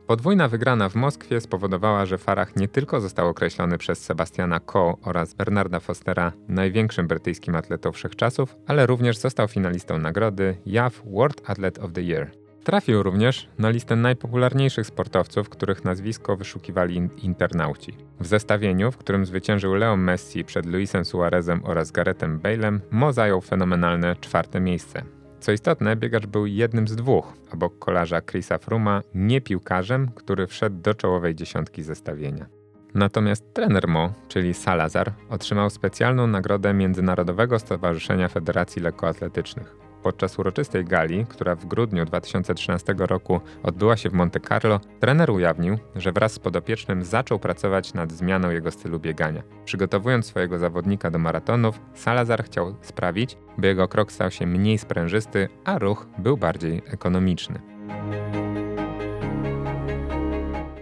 Podwójna 0.06 0.48
wygrana 0.48 0.88
w 0.88 0.94
Moskwie 0.94 1.40
spowodowała, 1.40 2.06
że 2.06 2.18
Farah 2.18 2.56
nie 2.56 2.68
tylko 2.68 3.00
został 3.00 3.28
określony 3.28 3.78
przez 3.78 4.04
Sebastiana 4.04 4.60
Coe 4.60 4.96
oraz 5.02 5.34
Bernarda 5.34 5.80
Fostera 5.80 6.32
największym 6.48 7.06
brytyjskim 7.06 7.56
atletą 7.56 7.92
wszechczasów, 7.92 8.56
ale 8.66 8.86
również 8.86 9.18
został 9.18 9.48
finalistą 9.48 9.98
nagrody 9.98 10.56
JAF 10.66 11.02
World 11.04 11.50
Athlete 11.50 11.82
of 11.82 11.92
the 11.92 12.02
Year. 12.02 12.45
Trafił 12.66 13.02
również 13.02 13.48
na 13.58 13.70
listę 13.70 13.96
najpopularniejszych 13.96 14.86
sportowców, 14.86 15.48
których 15.48 15.84
nazwisko 15.84 16.36
wyszukiwali 16.36 17.08
internauci. 17.22 17.92
W 18.20 18.26
zestawieniu, 18.26 18.92
w 18.92 18.96
którym 18.96 19.26
zwyciężył 19.26 19.74
Leo 19.74 19.96
Messi 19.96 20.44
przed 20.44 20.66
Luisem 20.66 21.04
Suarezem 21.04 21.60
oraz 21.64 21.90
Garethem 21.90 22.40
Bale'em, 22.40 22.78
Mo 22.90 23.12
zajął 23.12 23.40
fenomenalne 23.40 24.16
czwarte 24.20 24.60
miejsce. 24.60 25.02
Co 25.40 25.52
istotne, 25.52 25.96
biegacz 25.96 26.26
był 26.26 26.46
jednym 26.46 26.88
z 26.88 26.96
dwóch, 26.96 27.32
obok 27.52 27.78
kolarza 27.78 28.20
Chrisa 28.20 28.58
Fruma, 28.58 29.02
nie 29.14 29.40
piłkarzem, 29.40 30.10
który 30.14 30.46
wszedł 30.46 30.82
do 30.82 30.94
czołowej 30.94 31.34
dziesiątki 31.34 31.82
zestawienia. 31.82 32.46
Natomiast 32.94 33.54
trener 33.54 33.88
Mo, 33.88 34.12
czyli 34.28 34.54
Salazar, 34.54 35.12
otrzymał 35.30 35.70
specjalną 35.70 36.26
nagrodę 36.26 36.74
Międzynarodowego 36.74 37.58
Stowarzyszenia 37.58 38.28
Federacji 38.28 38.82
Lekkoatletycznych. 38.82 39.85
Podczas 40.06 40.38
uroczystej 40.38 40.84
gali, 40.84 41.26
która 41.28 41.54
w 41.54 41.66
grudniu 41.66 42.04
2013 42.04 42.94
roku 42.98 43.40
odbyła 43.62 43.96
się 43.96 44.10
w 44.10 44.12
Monte 44.12 44.40
Carlo, 44.40 44.80
trener 45.00 45.30
ujawnił, 45.30 45.78
że 45.96 46.12
wraz 46.12 46.32
z 46.32 46.38
podopiecznym 46.38 47.04
zaczął 47.04 47.38
pracować 47.38 47.94
nad 47.94 48.12
zmianą 48.12 48.50
jego 48.50 48.70
stylu 48.70 49.00
biegania. 49.00 49.42
Przygotowując 49.64 50.26
swojego 50.26 50.58
zawodnika 50.58 51.10
do 51.10 51.18
maratonów, 51.18 51.80
Salazar 51.94 52.44
chciał 52.44 52.76
sprawić, 52.82 53.38
by 53.58 53.66
jego 53.66 53.88
krok 53.88 54.12
stał 54.12 54.30
się 54.30 54.46
mniej 54.46 54.78
sprężysty, 54.78 55.48
a 55.64 55.78
ruch 55.78 56.06
był 56.18 56.36
bardziej 56.36 56.82
ekonomiczny. 56.86 57.60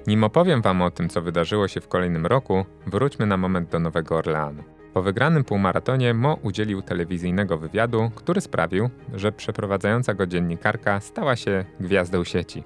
Nim 0.07 0.25
opowiem 0.25 0.63
Wam 0.63 0.83
o 0.83 0.91
tym, 0.91 1.09
co 1.09 1.23
wydarzyło 1.23 1.69
się 1.69 1.81
w 1.81 1.89
kolejnym 1.89 2.27
roku, 2.27 2.65
wróćmy 2.87 3.27
na 3.27 3.37
moment 3.37 3.71
do 3.71 3.79
Nowego 3.79 4.17
Orleanu. 4.17 4.63
Po 4.95 5.03
wygranym 5.03 5.45
półmaratonie 5.45 6.15
Mo 6.15 6.39
udzielił 6.43 6.83
telewizyjnego 6.83 7.59
wywiadu, 7.59 8.11
który 8.15 8.41
sprawił, 8.41 8.91
że 9.15 9.33
przeprowadzająca 9.33 10.15
go 10.15 10.27
dziennikarka 10.27 11.01
stała 11.01 11.37
się 11.37 11.65
gwiazdą 11.81 12.25
sieci. 12.25 12.65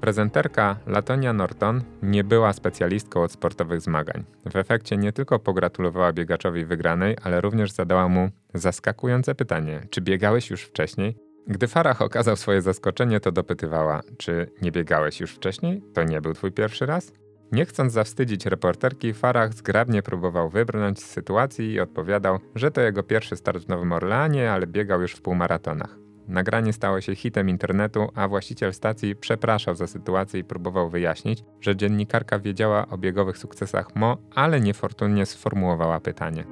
Prezenterka 0.00 0.76
Latonia 0.86 1.32
Norton 1.32 1.82
nie 2.02 2.24
była 2.24 2.52
specjalistką 2.52 3.22
od 3.22 3.32
sportowych 3.32 3.80
zmagań. 3.80 4.24
W 4.52 4.56
efekcie 4.56 4.96
nie 4.96 5.12
tylko 5.12 5.38
pogratulowała 5.38 6.12
biegaczowi 6.12 6.64
wygranej, 6.64 7.16
ale 7.22 7.40
również 7.40 7.72
zadała 7.72 8.08
mu 8.08 8.30
zaskakujące 8.54 9.34
pytanie: 9.34 9.80
czy 9.90 10.00
biegałeś 10.00 10.50
już 10.50 10.62
wcześniej? 10.62 11.16
Gdy 11.46 11.68
Farah 11.68 12.02
okazał 12.02 12.36
swoje 12.36 12.62
zaskoczenie, 12.62 13.20
to 13.20 13.32
dopytywała: 13.32 14.00
czy 14.18 14.50
nie 14.62 14.72
biegałeś 14.72 15.20
już 15.20 15.32
wcześniej? 15.32 15.82
To 15.94 16.04
nie 16.04 16.20
był 16.20 16.34
twój 16.34 16.52
pierwszy 16.52 16.86
raz? 16.86 17.12
Nie 17.52 17.64
chcąc 17.64 17.92
zawstydzić 17.92 18.46
reporterki, 18.46 19.14
Farah 19.14 19.54
zgrabnie 19.54 20.02
próbował 20.02 20.50
wybrnąć 20.50 21.02
z 21.02 21.06
sytuacji 21.06 21.72
i 21.72 21.80
odpowiadał, 21.80 22.38
że 22.54 22.70
to 22.70 22.80
jego 22.80 23.02
pierwszy 23.02 23.36
start 23.36 23.64
w 23.64 23.68
Nowym 23.68 23.92
Orleanie, 23.92 24.52
ale 24.52 24.66
biegał 24.66 25.02
już 25.02 25.12
w 25.12 25.22
półmaratonach. 25.22 25.98
Nagranie 26.28 26.72
stało 26.72 27.00
się 27.00 27.14
hitem 27.14 27.48
internetu, 27.48 28.08
a 28.14 28.28
właściciel 28.28 28.72
stacji 28.72 29.16
przepraszał 29.16 29.74
za 29.74 29.86
sytuację 29.86 30.40
i 30.40 30.44
próbował 30.44 30.90
wyjaśnić, 30.90 31.44
że 31.60 31.76
dziennikarka 31.76 32.38
wiedziała 32.38 32.86
o 32.88 32.98
biegowych 32.98 33.38
sukcesach 33.38 33.96
Mo, 33.96 34.16
ale 34.34 34.60
niefortunnie 34.60 35.26
sformułowała 35.26 36.00
pytanie. 36.00 36.44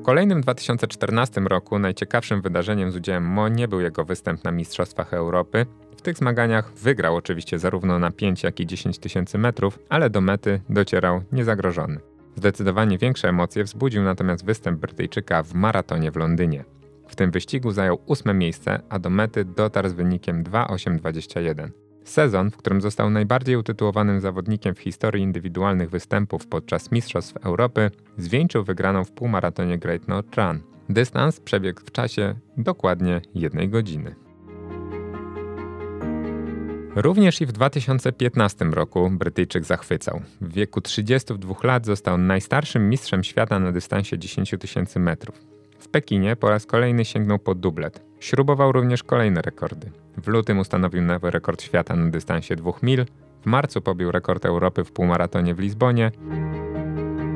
W 0.00 0.02
kolejnym 0.02 0.40
2014 0.40 1.40
roku 1.40 1.78
najciekawszym 1.78 2.42
wydarzeniem 2.42 2.92
z 2.92 2.96
udziałem 2.96 3.24
Mo 3.24 3.48
nie 3.48 3.68
był 3.68 3.80
jego 3.80 4.04
występ 4.04 4.44
na 4.44 4.50
Mistrzostwach 4.50 5.14
Europy, 5.14 5.66
w 6.00 6.02
tych 6.02 6.16
zmaganiach 6.16 6.72
wygrał 6.72 7.16
oczywiście 7.16 7.58
zarówno 7.58 7.98
na 7.98 8.10
5 8.10 8.42
jak 8.42 8.60
i 8.60 8.66
10 8.66 8.98
tysięcy 8.98 9.38
metrów, 9.38 9.78
ale 9.88 10.10
do 10.10 10.20
mety 10.20 10.60
docierał 10.68 11.22
niezagrożony. 11.32 12.00
Zdecydowanie 12.36 12.98
większe 12.98 13.28
emocje 13.28 13.64
wzbudził 13.64 14.02
natomiast 14.02 14.44
występ 14.44 14.80
Brytyjczyka 14.80 15.42
w 15.42 15.54
maratonie 15.54 16.10
w 16.10 16.16
Londynie. 16.16 16.64
W 17.08 17.16
tym 17.16 17.30
wyścigu 17.30 17.70
zajął 17.70 17.98
ósme 18.06 18.34
miejsce, 18.34 18.80
a 18.88 18.98
do 18.98 19.10
mety 19.10 19.44
dotarł 19.44 19.88
z 19.88 19.92
wynikiem 19.92 20.44
2.821. 20.44 21.70
Sezon, 22.04 22.50
w 22.50 22.56
którym 22.56 22.80
został 22.80 23.10
najbardziej 23.10 23.56
utytułowanym 23.56 24.20
zawodnikiem 24.20 24.74
w 24.74 24.80
historii 24.80 25.22
indywidualnych 25.22 25.90
występów 25.90 26.46
podczas 26.46 26.92
Mistrzostw 26.92 27.36
Europy, 27.36 27.90
zwieńczył 28.18 28.64
wygraną 28.64 29.04
w 29.04 29.12
półmaratonie 29.12 29.78
Great 29.78 30.08
North 30.08 30.36
Run. 30.36 30.60
Dystans 30.88 31.40
przebiegł 31.40 31.80
w 31.80 31.92
czasie 31.92 32.34
dokładnie 32.56 33.20
jednej 33.34 33.68
godziny. 33.68 34.29
Również 36.96 37.40
i 37.40 37.46
w 37.46 37.52
2015 37.52 38.64
roku 38.64 39.10
Brytyjczyk 39.10 39.64
zachwycał. 39.64 40.20
W 40.40 40.52
wieku 40.52 40.80
32 40.80 41.54
lat 41.62 41.86
został 41.86 42.18
najstarszym 42.18 42.88
mistrzem 42.88 43.24
świata 43.24 43.58
na 43.58 43.72
dystansie 43.72 44.18
10 44.18 44.54
tysięcy 44.60 45.00
metrów. 45.00 45.44
W 45.78 45.88
Pekinie 45.88 46.36
po 46.36 46.50
raz 46.50 46.66
kolejny 46.66 47.04
sięgnął 47.04 47.38
po 47.38 47.54
dublet. 47.54 48.02
Śrubował 48.20 48.72
również 48.72 49.02
kolejne 49.02 49.42
rekordy. 49.42 49.90
W 50.16 50.28
lutym 50.28 50.58
ustanowił 50.58 51.02
nowy 51.02 51.30
rekord 51.30 51.62
świata 51.62 51.96
na 51.96 52.10
dystansie 52.10 52.56
2 52.56 52.72
mil, 52.82 53.06
w 53.42 53.46
marcu 53.46 53.80
pobił 53.80 54.12
rekord 54.12 54.44
Europy 54.44 54.84
w 54.84 54.92
półmaratonie 54.92 55.54
w 55.54 55.58
Lizbonie. 55.58 56.10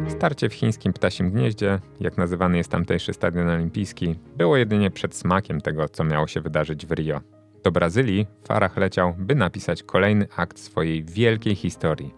Starcie 0.09 0.49
w 0.49 0.55
chińskim 0.55 0.93
ptasim 0.93 1.31
gnieździe, 1.31 1.81
jak 2.01 2.19
nazywany 2.19 2.57
jest 2.57 2.71
tamtejszy 2.71 3.13
stadion 3.13 3.49
olimpijski, 3.49 4.19
było 4.37 4.57
jedynie 4.57 4.91
przedsmakiem 4.91 5.61
tego, 5.61 5.89
co 5.89 6.05
miało 6.05 6.27
się 6.27 6.41
wydarzyć 6.41 6.87
w 6.87 6.93
Rio. 6.93 7.34
Do 7.65 7.73
Brazylii 7.73 8.27
Farah 8.47 8.77
leciał, 8.77 9.15
by 9.19 9.35
napisać 9.35 9.83
kolejny 9.83 10.27
akt 10.37 10.59
swojej 10.59 11.05
wielkiej 11.05 11.55
historii. 11.55 12.15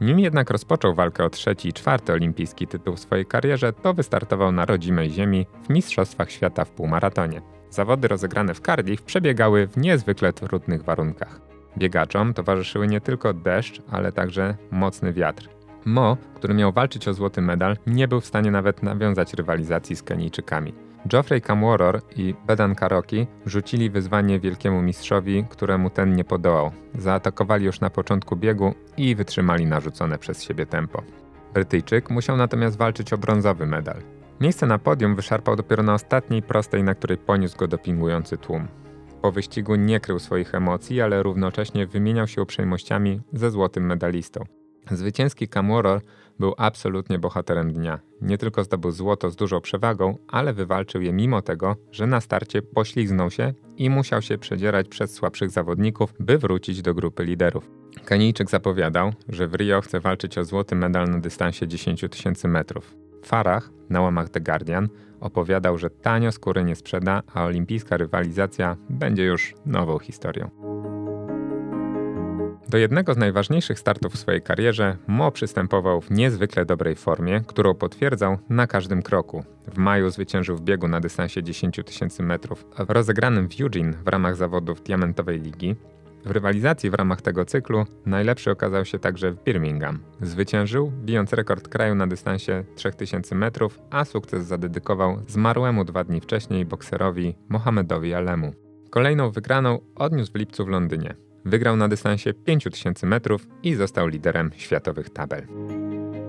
Nim 0.00 0.18
jednak 0.18 0.50
rozpoczął 0.50 0.94
walkę 0.94 1.24
o 1.24 1.30
trzeci 1.30 1.68
i 1.68 1.72
czwarty 1.72 2.12
olimpijski 2.12 2.66
tytuł 2.66 2.96
w 2.96 3.00
swojej 3.00 3.26
karierze, 3.26 3.72
to 3.72 3.94
wystartował 3.94 4.52
na 4.52 4.64
rodzimej 4.64 5.10
ziemi 5.10 5.46
w 5.62 5.70
Mistrzostwach 5.70 6.30
Świata 6.30 6.64
w 6.64 6.70
półmaratonie. 6.70 7.42
Zawody 7.70 8.08
rozegrane 8.08 8.54
w 8.54 8.60
Cardiff 8.60 9.02
przebiegały 9.02 9.66
w 9.66 9.76
niezwykle 9.76 10.32
trudnych 10.32 10.84
warunkach. 10.84 11.40
Biegaczom 11.78 12.34
towarzyszyły 12.34 12.86
nie 12.86 13.00
tylko 13.00 13.34
deszcz, 13.34 13.82
ale 13.90 14.12
także 14.12 14.56
mocny 14.70 15.12
wiatr. 15.12 15.48
Mo, 15.84 16.16
który 16.34 16.54
miał 16.54 16.72
walczyć 16.72 17.08
o 17.08 17.14
złoty 17.14 17.42
medal, 17.42 17.76
nie 17.86 18.08
był 18.08 18.20
w 18.20 18.26
stanie 18.26 18.50
nawet 18.50 18.82
nawiązać 18.82 19.34
rywalizacji 19.34 19.96
z 19.96 20.02
Kenijczykami. 20.02 20.74
Geoffrey 21.06 21.40
Kamworor 21.40 22.00
i 22.16 22.34
Bedan 22.46 22.74
Karoki 22.74 23.26
rzucili 23.46 23.90
wyzwanie 23.90 24.40
wielkiemu 24.40 24.82
mistrzowi, 24.82 25.44
któremu 25.50 25.90
ten 25.90 26.16
nie 26.16 26.24
podołał. 26.24 26.70
Zaatakowali 26.94 27.64
już 27.64 27.80
na 27.80 27.90
początku 27.90 28.36
biegu 28.36 28.74
i 28.96 29.14
wytrzymali 29.14 29.66
narzucone 29.66 30.18
przez 30.18 30.42
siebie 30.42 30.66
tempo. 30.66 31.02
Brytyjczyk 31.54 32.10
musiał 32.10 32.36
natomiast 32.36 32.76
walczyć 32.76 33.12
o 33.12 33.18
brązowy 33.18 33.66
medal. 33.66 33.96
Miejsce 34.40 34.66
na 34.66 34.78
podium 34.78 35.16
wyszarpał 35.16 35.56
dopiero 35.56 35.82
na 35.82 35.94
ostatniej 35.94 36.42
prostej, 36.42 36.82
na 36.82 36.94
której 36.94 37.18
poniósł 37.18 37.56
go 37.58 37.68
dopingujący 37.68 38.36
tłum. 38.36 38.68
Po 39.22 39.32
wyścigu 39.32 39.74
nie 39.74 40.00
krył 40.00 40.18
swoich 40.18 40.54
emocji, 40.54 41.00
ale 41.00 41.22
równocześnie 41.22 41.86
wymieniał 41.86 42.26
się 42.26 42.42
uprzejmościami 42.42 43.20
ze 43.32 43.50
złotym 43.50 43.86
medalistą. 43.86 44.44
Zwycięski 44.90 45.48
Kamworor 45.48 46.00
był 46.42 46.54
absolutnie 46.56 47.18
bohaterem 47.18 47.72
dnia. 47.72 48.00
Nie 48.20 48.38
tylko 48.38 48.64
zdobył 48.64 48.90
złoto 48.90 49.30
z 49.30 49.36
dużą 49.36 49.60
przewagą, 49.60 50.18
ale 50.28 50.52
wywalczył 50.52 51.02
je 51.02 51.12
mimo 51.12 51.42
tego, 51.42 51.76
że 51.90 52.06
na 52.06 52.20
starcie 52.20 52.62
poślizgnął 52.62 53.30
się 53.30 53.54
i 53.76 53.90
musiał 53.90 54.22
się 54.22 54.38
przedzierać 54.38 54.88
przez 54.88 55.14
słabszych 55.14 55.50
zawodników, 55.50 56.14
by 56.20 56.38
wrócić 56.38 56.82
do 56.82 56.94
grupy 56.94 57.24
liderów. 57.24 57.70
Kenijczyk 58.04 58.50
zapowiadał, 58.50 59.12
że 59.28 59.48
w 59.48 59.54
Rio 59.54 59.80
chce 59.80 60.00
walczyć 60.00 60.38
o 60.38 60.44
złoty 60.44 60.74
medal 60.74 61.10
na 61.10 61.18
dystansie 61.18 61.68
10 61.68 62.04
tysięcy 62.10 62.48
metrów. 62.48 62.96
Farah, 63.24 63.70
na 63.90 64.00
łamach 64.00 64.28
The 64.28 64.40
Guardian, 64.40 64.88
opowiadał, 65.20 65.78
że 65.78 65.90
tanio 65.90 66.32
skóry 66.32 66.64
nie 66.64 66.76
sprzeda, 66.76 67.22
a 67.34 67.44
olimpijska 67.44 67.96
rywalizacja 67.96 68.76
będzie 68.90 69.24
już 69.24 69.54
nową 69.66 69.98
historią. 69.98 70.50
Do 72.72 72.78
jednego 72.78 73.14
z 73.14 73.16
najważniejszych 73.16 73.78
startów 73.78 74.12
w 74.12 74.18
swojej 74.18 74.42
karierze 74.42 74.96
Mo 75.06 75.30
przystępował 75.30 76.00
w 76.00 76.10
niezwykle 76.10 76.64
dobrej 76.64 76.96
formie, 76.96 77.40
którą 77.46 77.74
potwierdzał 77.74 78.38
na 78.48 78.66
każdym 78.66 79.02
kroku. 79.02 79.44
W 79.72 79.78
maju 79.78 80.10
zwyciężył 80.10 80.56
w 80.56 80.60
biegu 80.60 80.88
na 80.88 81.00
dystansie 81.00 81.42
10 81.42 81.80
tysięcy 81.86 82.22
metrów, 82.22 82.66
a 82.76 82.84
w 82.84 82.90
rozegranym 82.90 83.48
w 83.48 83.60
Eugene 83.60 83.92
w 83.92 84.08
ramach 84.08 84.36
zawodów 84.36 84.82
Diamentowej 84.82 85.40
Ligi. 85.40 85.76
W 86.24 86.30
rywalizacji 86.30 86.90
w 86.90 86.94
ramach 86.94 87.22
tego 87.22 87.44
cyklu 87.44 87.84
najlepszy 88.06 88.50
okazał 88.50 88.84
się 88.84 88.98
także 88.98 89.30
w 89.30 89.44
Birmingham. 89.44 89.98
Zwyciężył, 90.20 90.92
bijąc 91.04 91.32
rekord 91.32 91.68
kraju 91.68 91.94
na 91.94 92.06
dystansie 92.06 92.64
3000 92.76 93.34
metrów, 93.34 93.78
a 93.90 94.04
sukces 94.04 94.46
zadedykował 94.46 95.18
zmarłemu 95.28 95.84
dwa 95.84 96.04
dni 96.04 96.20
wcześniej 96.20 96.64
bokserowi 96.64 97.34
Mohamedowi 97.48 98.14
Alemu. 98.14 98.52
Kolejną 98.90 99.30
wygraną 99.30 99.78
odniósł 99.94 100.32
w 100.32 100.36
lipcu 100.36 100.64
w 100.64 100.68
Londynie. 100.68 101.31
Wygrał 101.44 101.76
na 101.76 101.88
dystansie 101.88 102.34
5000 102.34 103.06
metrów 103.06 103.46
i 103.62 103.74
został 103.74 104.08
liderem 104.08 104.50
światowych 104.56 105.10
tabel. 105.10 105.46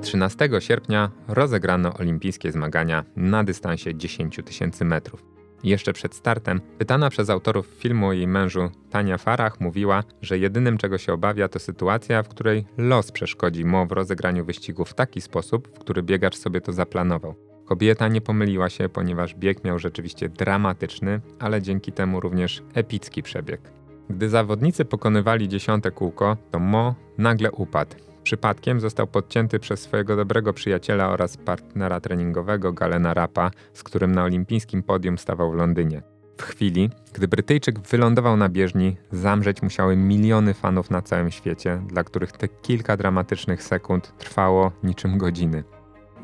13 0.01 0.49
sierpnia 0.59 1.11
rozegrano 1.27 1.93
olimpijskie 1.93 2.51
zmagania 2.51 3.03
na 3.15 3.43
dystansie 3.43 3.95
10 3.95 4.39
tysięcy 4.45 4.85
metrów. 4.85 5.23
Jeszcze 5.63 5.93
przed 5.93 6.15
startem, 6.15 6.61
pytana 6.77 7.09
przez 7.09 7.29
autorów 7.29 7.67
filmu 7.67 8.07
o 8.07 8.13
jej 8.13 8.27
mężu, 8.27 8.69
Tania 8.89 9.17
Farach 9.17 9.61
mówiła, 9.61 10.03
że 10.21 10.37
jedynym 10.37 10.77
czego 10.77 10.97
się 10.97 11.13
obawia 11.13 11.47
to 11.47 11.59
sytuacja, 11.59 12.23
w 12.23 12.27
której 12.27 12.65
los 12.77 13.11
przeszkodzi 13.11 13.65
Mo 13.65 13.85
w 13.85 13.91
rozegraniu 13.91 14.45
wyścigu 14.45 14.85
w 14.85 14.93
taki 14.93 15.21
sposób, 15.21 15.67
w 15.75 15.79
który 15.79 16.03
biegacz 16.03 16.37
sobie 16.37 16.61
to 16.61 16.73
zaplanował. 16.73 17.35
Kobieta 17.65 18.07
nie 18.07 18.21
pomyliła 18.21 18.69
się, 18.69 18.89
ponieważ 18.89 19.35
bieg 19.35 19.63
miał 19.63 19.79
rzeczywiście 19.79 20.29
dramatyczny, 20.29 21.21
ale 21.39 21.61
dzięki 21.61 21.91
temu 21.91 22.19
również 22.19 22.63
epicki 22.73 23.23
przebieg. 23.23 23.82
Gdy 24.09 24.29
zawodnicy 24.29 24.85
pokonywali 24.85 25.49
dziesiąte 25.49 25.91
kółko, 25.91 26.37
to 26.51 26.59
Mo 26.59 26.95
nagle 27.17 27.51
upadł. 27.51 27.95
Przypadkiem 28.23 28.79
został 28.79 29.07
podcięty 29.07 29.59
przez 29.59 29.81
swojego 29.81 30.15
dobrego 30.15 30.53
przyjaciela 30.53 31.09
oraz 31.09 31.37
partnera 31.37 31.99
treningowego 31.99 32.73
Galena 32.73 33.13
Rapa, 33.13 33.51
z 33.73 33.83
którym 33.83 34.15
na 34.15 34.23
olimpijskim 34.23 34.83
podium 34.83 35.17
stawał 35.17 35.51
w 35.51 35.55
Londynie. 35.55 36.01
W 36.37 36.43
chwili, 36.43 36.89
gdy 37.13 37.27
Brytyjczyk 37.27 37.79
wylądował 37.79 38.37
na 38.37 38.49
bieżni, 38.49 38.97
zamrzeć 39.11 39.61
musiały 39.61 39.95
miliony 39.95 40.53
fanów 40.53 40.91
na 40.91 41.01
całym 41.01 41.31
świecie, 41.31 41.81
dla 41.87 42.03
których 42.03 42.31
te 42.31 42.47
kilka 42.47 42.97
dramatycznych 42.97 43.63
sekund 43.63 44.13
trwało 44.17 44.71
niczym 44.83 45.17
godziny. 45.17 45.63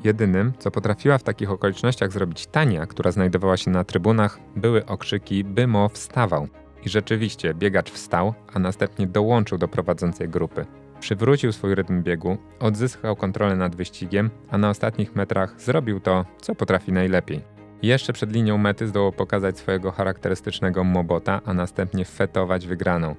Jedynym, 0.04 0.54
co 0.60 0.72
potrafiła 0.72 1.18
w 1.18 1.24
takich 1.24 1.52
okolicznościach 1.52 2.12
zrobić 2.12 2.48
Tania, 2.48 2.86
która 2.86 3.12
znajdowała 3.12 3.58
się 3.58 3.72
na 3.72 3.84
trybunach, 3.84 4.40
były 4.56 4.86
okrzyki, 4.86 5.44
by 5.44 5.68
Mo 5.68 5.90
wstawał. 5.90 6.48
I 6.86 6.90
rzeczywiście 6.90 7.54
biegacz 7.54 7.92
wstał, 7.92 8.34
a 8.54 8.60
następnie 8.60 9.08
dołączył 9.08 9.58
do 9.58 9.68
prowadzącej 9.68 10.30
grupy. 10.30 10.66
Przywrócił 11.00 11.52
swój 11.52 11.76
rytm 11.76 12.04
biegu, 12.04 12.38
odzyskał 12.60 13.16
kontrolę 13.16 13.56
nad 13.56 13.76
wyścigiem, 13.76 14.30
a 14.50 14.58
na 14.58 14.70
ostatnich 14.70 15.16
metrach 15.16 15.62
zrobił 15.62 16.00
to, 16.00 16.26
co 16.42 16.56
potrafi 16.56 16.92
najlepiej. 16.92 17.42
Jeszcze 17.82 18.14
przed 18.14 18.32
linią 18.32 18.58
mety 18.58 18.88
zdołał 18.88 19.12
pokazać 19.12 19.58
swojego 19.58 19.92
charakterystycznego 19.92 20.84
mobota, 20.84 21.42
a 21.46 21.54
następnie 21.54 22.06
fetować 22.06 22.68
wygraną. 22.68 23.16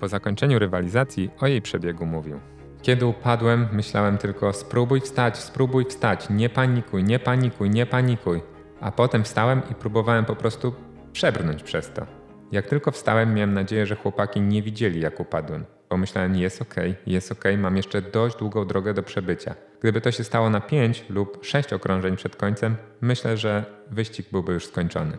Po 0.00 0.08
zakończeniu 0.08 0.58
rywalizacji 0.58 1.30
o 1.40 1.46
jej 1.46 1.62
przebiegu 1.62 2.06
mówił. 2.06 2.40
Kiedy 2.82 3.06
upadłem, 3.06 3.68
myślałem 3.72 4.18
tylko 4.18 4.52
spróbuj 4.52 5.00
wstać, 5.00 5.38
spróbuj 5.38 5.84
wstać, 5.84 6.30
nie 6.30 6.48
panikuj, 6.48 7.04
nie 7.04 7.18
panikuj, 7.18 7.70
nie 7.70 7.86
panikuj. 7.86 8.42
A 8.80 8.92
potem 8.92 9.24
wstałem 9.24 9.62
i 9.70 9.74
próbowałem 9.74 10.24
po 10.24 10.36
prostu 10.36 10.74
przebrnąć 11.12 11.62
przez 11.62 11.92
to. 11.92 12.17
Jak 12.52 12.66
tylko 12.66 12.90
wstałem, 12.90 13.34
miałem 13.34 13.54
nadzieję, 13.54 13.86
że 13.86 13.96
chłopaki 13.96 14.40
nie 14.40 14.62
widzieli, 14.62 15.00
jak 15.00 15.20
upadłem. 15.20 15.64
Pomyślałem, 15.88 16.36
jest 16.36 16.62
ok, 16.62 16.74
jest 17.06 17.32
ok, 17.32 17.44
mam 17.58 17.76
jeszcze 17.76 18.02
dość 18.02 18.36
długą 18.36 18.66
drogę 18.66 18.94
do 18.94 19.02
przebycia. 19.02 19.54
Gdyby 19.80 20.00
to 20.00 20.12
się 20.12 20.24
stało 20.24 20.50
na 20.50 20.60
5 20.60 21.04
lub 21.08 21.38
6 21.42 21.72
okrążeń 21.72 22.16
przed 22.16 22.36
końcem, 22.36 22.76
myślę, 23.00 23.36
że 23.36 23.64
wyścig 23.90 24.26
byłby 24.32 24.52
już 24.52 24.66
skończony. 24.66 25.18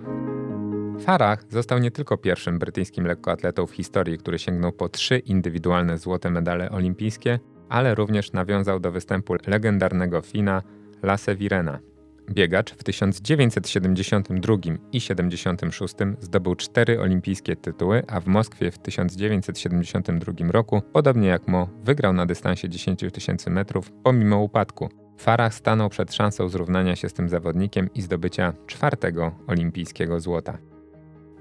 Farah 1.00 1.40
został 1.50 1.80
nie 1.80 1.92
tylko 1.92 2.18
pierwszym 2.18 2.60
brytyjskim 2.60 3.06
lekkoatletą 3.06 3.68
w 3.68 3.72
historii, 3.72 4.18
który 4.18 4.40
sięgnął 4.40 4.72
po 4.72 4.90
trzy 4.90 5.18
indywidualne 5.18 5.98
złote 5.98 6.30
medale 6.30 6.72
olimpijskie, 6.72 7.40
ale 7.70 7.96
również 7.96 8.34
nawiązał 8.34 8.80
do 8.80 8.92
występu 8.92 9.36
legendarnego 9.48 10.22
Fina 10.22 10.62
Lasse 11.04 11.36
Virena. 11.36 11.80
Biegacz 12.30 12.74
w 12.74 12.84
1972 12.84 14.56
i 14.92 15.02
76 15.02 15.96
zdobył 16.20 16.56
cztery 16.56 17.02
olimpijskie 17.02 17.56
tytuły, 17.56 18.04
a 18.08 18.20
w 18.20 18.28
Moskwie 18.28 18.72
w 18.72 18.78
1972 18.78 20.52
roku, 20.52 20.82
podobnie 20.94 21.28
jak 21.28 21.48
Mo, 21.48 21.70
wygrał 21.84 22.14
na 22.14 22.26
dystansie 22.26 22.70
10 22.70 23.00
tysięcy 23.14 23.50
metrów 23.50 23.92
pomimo 24.04 24.40
upadku. 24.40 24.90
Farah 25.18 25.54
stanął 25.54 25.90
przed 25.90 26.14
szansą 26.14 26.50
zrównania 26.50 26.96
się 26.96 27.10
z 27.10 27.14
tym 27.14 27.30
zawodnikiem 27.30 27.90
i 27.96 28.02
zdobycia 28.02 28.54
czwartego 28.68 29.32
olimpijskiego 29.48 30.20
złota. 30.20 30.58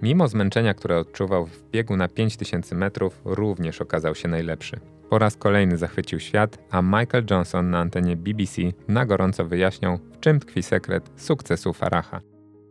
Mimo 0.03 0.29
zmęczenia, 0.29 0.75
które 0.75 0.99
odczuwał 0.99 1.47
w 1.47 1.71
biegu 1.71 1.97
na 1.97 2.09
5000 2.09 2.75
metrów, 2.75 3.21
również 3.25 3.81
okazał 3.81 4.15
się 4.15 4.29
najlepszy. 4.29 4.81
Po 5.11 5.19
raz 5.19 5.37
kolejny 5.37 5.77
zachwycił 5.77 6.21
świat, 6.21 6.59
a 6.71 6.83
Michael 6.83 7.25
Johnson 7.31 7.71
na 7.71 7.79
antenie 7.79 8.17
BBC 8.17 8.63
na 8.89 9.07
gorąco 9.07 9.45
wyjaśniał, 9.45 9.99
w 10.13 10.21
czym 10.21 10.41
tkwi 10.41 10.63
sekret 10.63 11.11
sukcesu 11.17 11.73
Faraha. 11.73 12.21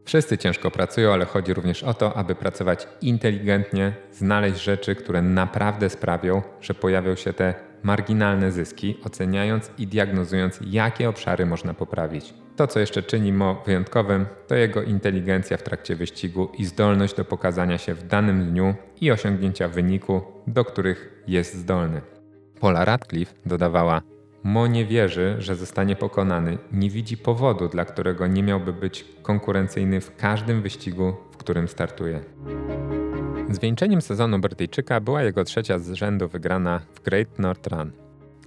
Wszyscy 0.06 0.38
ciężko 0.38 0.72
pracują, 0.72 1.14
ale 1.14 1.26
chodzi 1.26 1.54
również 1.54 1.84
o 1.84 1.94
to, 1.94 2.18
aby 2.18 2.36
pracować 2.36 2.88
inteligentnie, 3.02 3.94
znaleźć 4.12 4.64
rzeczy, 4.64 4.96
które 4.96 5.22
naprawdę 5.22 5.90
sprawią, 5.90 6.42
że 6.62 6.74
pojawią 6.74 7.16
się 7.16 7.34
te 7.34 7.54
marginalne 7.84 8.52
zyski, 8.52 8.98
oceniając 9.04 9.72
i 9.78 9.88
diagnozując, 9.88 10.60
jakie 10.68 11.10
obszary 11.10 11.46
można 11.46 11.74
poprawić. 11.74 12.34
To, 12.56 12.68
co 12.68 12.80
jeszcze 12.80 13.04
czyni 13.04 13.34
Mo 13.34 13.64
wyjątkowym, 13.66 14.26
to 14.48 14.56
jego 14.56 14.84
inteligencja 14.84 15.58
w 15.58 15.64
trakcie 15.64 15.96
wyścigu 15.96 16.50
i 16.58 16.66
zdolność 16.66 17.16
do 17.16 17.26
pokazania 17.26 17.78
się 17.78 17.94
w 17.94 18.08
danym 18.08 18.52
dniu 18.52 18.76
i 19.02 19.12
osiągnięcia 19.12 19.68
wyniku, 19.68 20.22
do 20.48 20.66
których 20.66 21.24
jest 21.28 21.54
zdolny. 21.56 22.17
Paula 22.60 22.86
Radcliffe 22.86 23.36
dodawała: 23.46 24.02
Mo 24.44 24.68
nie 24.68 24.86
wierzy, 24.86 25.36
że 25.40 25.56
zostanie 25.56 25.96
pokonany, 25.96 26.58
nie 26.72 26.90
widzi 26.90 27.18
powodu, 27.18 27.68
dla 27.68 27.86
którego 27.86 28.28
nie 28.28 28.44
miałby 28.44 28.74
być 28.74 29.06
konkurencyjny 29.22 30.02
w 30.02 30.16
każdym 30.16 30.62
wyścigu, 30.62 31.14
w 31.32 31.38
którym 31.38 31.68
startuje. 31.68 32.20
Zwieńczeniem 33.50 34.02
sezonu 34.02 34.40
Brytyjczyka 34.40 35.00
była 35.00 35.24
jego 35.24 35.44
trzecia 35.44 35.80
z 35.80 35.92
rzędu 35.92 36.28
wygrana 36.28 36.80
w 36.94 37.02
Great 37.02 37.40
North 37.40 37.68
Run. 37.68 37.92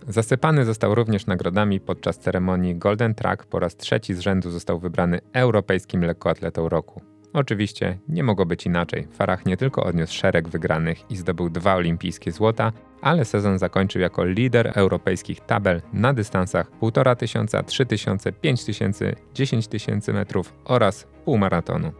Zasypany 0.08 0.64
został 0.64 0.94
również 0.94 1.26
nagrodami 1.26 1.80
podczas 1.80 2.18
ceremonii 2.18 2.76
Golden 2.76 3.14
Track 3.14 3.46
po 3.46 3.58
raz 3.58 3.76
trzeci 3.76 4.14
z 4.14 4.20
rzędu 4.20 4.50
został 4.50 4.78
wybrany 4.78 5.20
europejskim 5.32 6.04
lekkoatletą 6.04 6.68
roku. 6.68 7.02
Oczywiście 7.32 7.98
nie 8.08 8.22
mogło 8.22 8.46
być 8.46 8.66
inaczej. 8.66 9.08
Farah 9.12 9.46
nie 9.46 9.56
tylko 9.56 9.84
odniósł 9.84 10.14
szereg 10.14 10.48
wygranych 10.48 11.10
i 11.10 11.16
zdobył 11.16 11.50
dwa 11.50 11.74
olimpijskie 11.74 12.32
złota, 12.32 12.72
ale 13.02 13.24
sezon 13.24 13.58
zakończył 13.58 14.02
jako 14.02 14.24
lider 14.24 14.72
europejskich 14.74 15.40
tabel 15.40 15.82
na 15.92 16.12
dystansach 16.12 16.70
1500, 17.18 17.66
3000, 17.66 18.32
5000, 18.32 19.16
10 19.34 19.68
tysięcy 19.68 20.12
metrów 20.12 20.54
oraz 20.64 21.06
półmaratonu. 21.24 21.92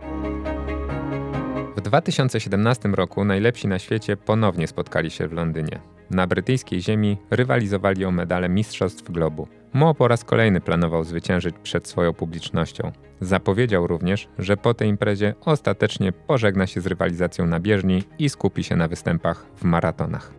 W 1.80 1.82
2017 1.82 2.88
roku 2.88 3.24
najlepsi 3.24 3.68
na 3.68 3.78
świecie 3.78 4.16
ponownie 4.16 4.66
spotkali 4.66 5.10
się 5.10 5.28
w 5.28 5.32
Londynie. 5.32 5.80
Na 6.10 6.26
brytyjskiej 6.26 6.82
ziemi 6.82 7.18
rywalizowali 7.30 8.04
o 8.04 8.10
medale 8.10 8.48
Mistrzostw 8.48 9.10
Globu. 9.10 9.48
Mo 9.72 9.94
po 9.94 10.08
raz 10.08 10.24
kolejny 10.24 10.60
planował 10.60 11.04
zwyciężyć 11.04 11.54
przed 11.62 11.88
swoją 11.88 12.12
publicznością. 12.12 12.92
Zapowiedział 13.20 13.86
również, 13.86 14.28
że 14.38 14.56
po 14.56 14.74
tej 14.74 14.88
imprezie 14.88 15.34
ostatecznie 15.44 16.12
pożegna 16.12 16.66
się 16.66 16.80
z 16.80 16.86
rywalizacją 16.86 17.46
na 17.46 17.60
bieżni 17.60 18.02
i 18.18 18.28
skupi 18.28 18.64
się 18.64 18.76
na 18.76 18.88
występach 18.88 19.46
w 19.56 19.64
maratonach. 19.64 20.32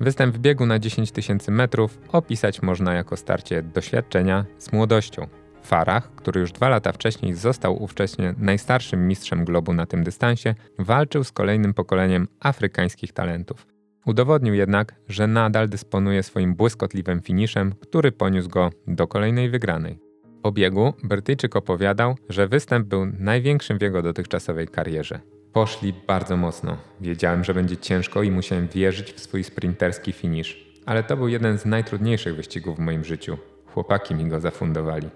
Występ 0.00 0.34
w 0.34 0.38
biegu 0.38 0.66
na 0.66 0.78
10 0.78 1.10
tysięcy 1.12 1.50
metrów 1.50 1.98
opisać 2.12 2.62
można 2.62 2.94
jako 2.94 3.16
starcie 3.16 3.62
doświadczenia 3.62 4.44
z 4.58 4.72
młodością. 4.72 5.26
Farah, 5.66 6.14
który 6.16 6.40
już 6.40 6.52
dwa 6.52 6.68
lata 6.68 6.92
wcześniej 6.92 7.34
został 7.34 7.82
ówcześnie 7.82 8.34
najstarszym 8.38 9.08
mistrzem 9.08 9.44
globu 9.44 9.72
na 9.72 9.86
tym 9.86 10.04
dystansie, 10.04 10.54
walczył 10.78 11.24
z 11.24 11.32
kolejnym 11.32 11.74
pokoleniem 11.74 12.28
afrykańskich 12.40 13.12
talentów. 13.12 13.66
Udowodnił 14.06 14.54
jednak, 14.54 14.94
że 15.08 15.26
nadal 15.26 15.68
dysponuje 15.68 16.22
swoim 16.22 16.54
błyskotliwym 16.54 17.20
finiszem, 17.20 17.74
który 17.80 18.12
poniósł 18.12 18.48
go 18.48 18.70
do 18.86 19.06
kolejnej 19.06 19.50
wygranej. 19.50 19.98
Po 20.42 20.52
biegu 20.52 20.92
Brytyjczyk 21.04 21.56
opowiadał, 21.56 22.16
że 22.28 22.48
występ 22.48 22.88
był 22.88 23.06
największym 23.06 23.78
w 23.78 23.82
jego 23.82 24.02
dotychczasowej 24.02 24.68
karierze. 24.68 25.20
Poszli 25.52 25.94
bardzo 26.06 26.36
mocno. 26.36 26.76
Wiedziałem, 27.00 27.44
że 27.44 27.54
będzie 27.54 27.76
ciężko 27.76 28.22
i 28.22 28.30
musiałem 28.30 28.68
wierzyć 28.68 29.12
w 29.12 29.20
swój 29.20 29.44
sprinterski 29.44 30.12
finisz. 30.12 30.66
Ale 30.86 31.02
to 31.02 31.16
był 31.16 31.28
jeden 31.28 31.58
z 31.58 31.66
najtrudniejszych 31.66 32.36
wyścigów 32.36 32.76
w 32.76 32.80
moim 32.80 33.04
życiu. 33.04 33.38
Chłopaki 33.66 34.14
mi 34.14 34.24
go 34.24 34.40
zafundowali. 34.40 35.08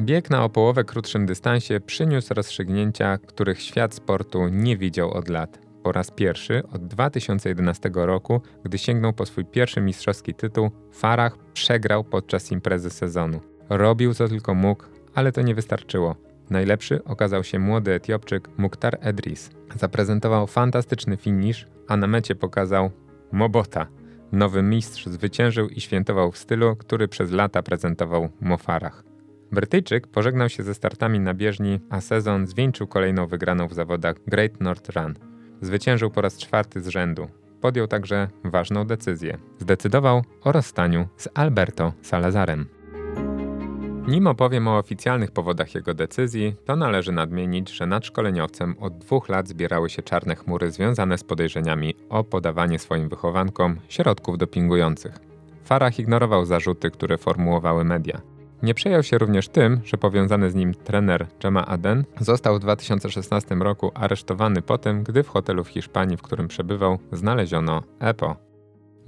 Bieg 0.00 0.30
na 0.30 0.44
o 0.44 0.48
połowę 0.48 0.84
krótszym 0.84 1.26
dystansie 1.26 1.80
przyniósł 1.80 2.34
rozstrzygnięcia, 2.34 3.18
których 3.18 3.62
świat 3.62 3.94
sportu 3.94 4.48
nie 4.48 4.76
widział 4.76 5.10
od 5.10 5.28
lat. 5.28 5.58
Po 5.82 5.92
raz 5.92 6.10
pierwszy 6.10 6.62
od 6.72 6.86
2011 6.86 7.90
roku, 7.94 8.42
gdy 8.64 8.78
sięgnął 8.78 9.12
po 9.12 9.26
swój 9.26 9.44
pierwszy 9.44 9.80
mistrzowski 9.80 10.34
tytuł, 10.34 10.70
Farah 10.92 11.38
przegrał 11.52 12.04
podczas 12.04 12.52
imprezy 12.52 12.90
sezonu. 12.90 13.40
Robił 13.68 14.14
co 14.14 14.28
tylko 14.28 14.54
mógł, 14.54 14.84
ale 15.14 15.32
to 15.32 15.42
nie 15.42 15.54
wystarczyło. 15.54 16.16
Najlepszy 16.50 17.04
okazał 17.04 17.44
się 17.44 17.58
młody 17.58 17.92
Etiopczyk 17.92 18.48
Mukhtar 18.58 18.98
Edris. 19.00 19.50
Zaprezentował 19.76 20.46
fantastyczny 20.46 21.16
finisz, 21.16 21.66
a 21.88 21.96
na 21.96 22.06
mecie 22.06 22.34
pokazał 22.34 22.90
Mobota. 23.32 23.86
Nowy 24.32 24.62
mistrz 24.62 25.06
zwyciężył 25.06 25.68
i 25.68 25.80
świętował 25.80 26.32
w 26.32 26.38
stylu, 26.38 26.76
który 26.76 27.08
przez 27.08 27.30
lata 27.30 27.62
prezentował 27.62 28.28
Mofarach. 28.40 29.09
Brytyjczyk 29.52 30.06
pożegnał 30.06 30.48
się 30.48 30.62
ze 30.62 30.74
startami 30.74 31.20
na 31.20 31.34
bieżni, 31.34 31.80
a 31.90 32.00
sezon 32.00 32.46
zwieńczył 32.46 32.86
kolejną 32.86 33.26
wygraną 33.26 33.68
w 33.68 33.74
zawodach 33.74 34.16
Great 34.26 34.60
North 34.60 34.90
Run. 34.96 35.14
Zwyciężył 35.60 36.10
po 36.10 36.20
raz 36.20 36.38
czwarty 36.38 36.80
z 36.80 36.88
rzędu. 36.88 37.28
Podjął 37.60 37.86
także 37.86 38.28
ważną 38.44 38.84
decyzję. 38.84 39.38
Zdecydował 39.58 40.22
o 40.44 40.52
rozstaniu 40.52 41.08
z 41.16 41.28
Alberto 41.34 41.92
Salazarem. 42.02 42.66
Nim 44.08 44.26
opowiem 44.26 44.68
o 44.68 44.78
oficjalnych 44.78 45.30
powodach 45.30 45.74
jego 45.74 45.94
decyzji, 45.94 46.54
to 46.64 46.76
należy 46.76 47.12
nadmienić, 47.12 47.70
że 47.70 47.86
nad 47.86 48.06
szkoleniowcem 48.06 48.74
od 48.80 48.98
dwóch 48.98 49.28
lat 49.28 49.48
zbierały 49.48 49.90
się 49.90 50.02
czarne 50.02 50.36
chmury 50.36 50.70
związane 50.70 51.18
z 51.18 51.24
podejrzeniami 51.24 51.94
o 52.08 52.24
podawanie 52.24 52.78
swoim 52.78 53.08
wychowankom 53.08 53.76
środków 53.88 54.38
dopingujących. 54.38 55.18
Farah 55.64 55.98
ignorował 55.98 56.44
zarzuty, 56.44 56.90
które 56.90 57.18
formułowały 57.18 57.84
media. 57.84 58.20
Nie 58.62 58.74
przejął 58.74 59.02
się 59.02 59.18
również 59.18 59.48
tym, 59.48 59.80
że 59.84 59.96
powiązany 59.96 60.50
z 60.50 60.54
nim 60.54 60.74
trener 60.74 61.26
Jema 61.44 61.66
Aden 61.66 62.04
został 62.20 62.56
w 62.56 62.60
2016 62.60 63.54
roku 63.54 63.90
aresztowany 63.94 64.62
po 64.62 64.78
tym, 64.78 65.02
gdy 65.02 65.22
w 65.22 65.28
hotelu 65.28 65.64
w 65.64 65.68
Hiszpanii, 65.68 66.16
w 66.16 66.22
którym 66.22 66.48
przebywał, 66.48 66.98
znaleziono 67.12 67.82
EPO. 68.00 68.36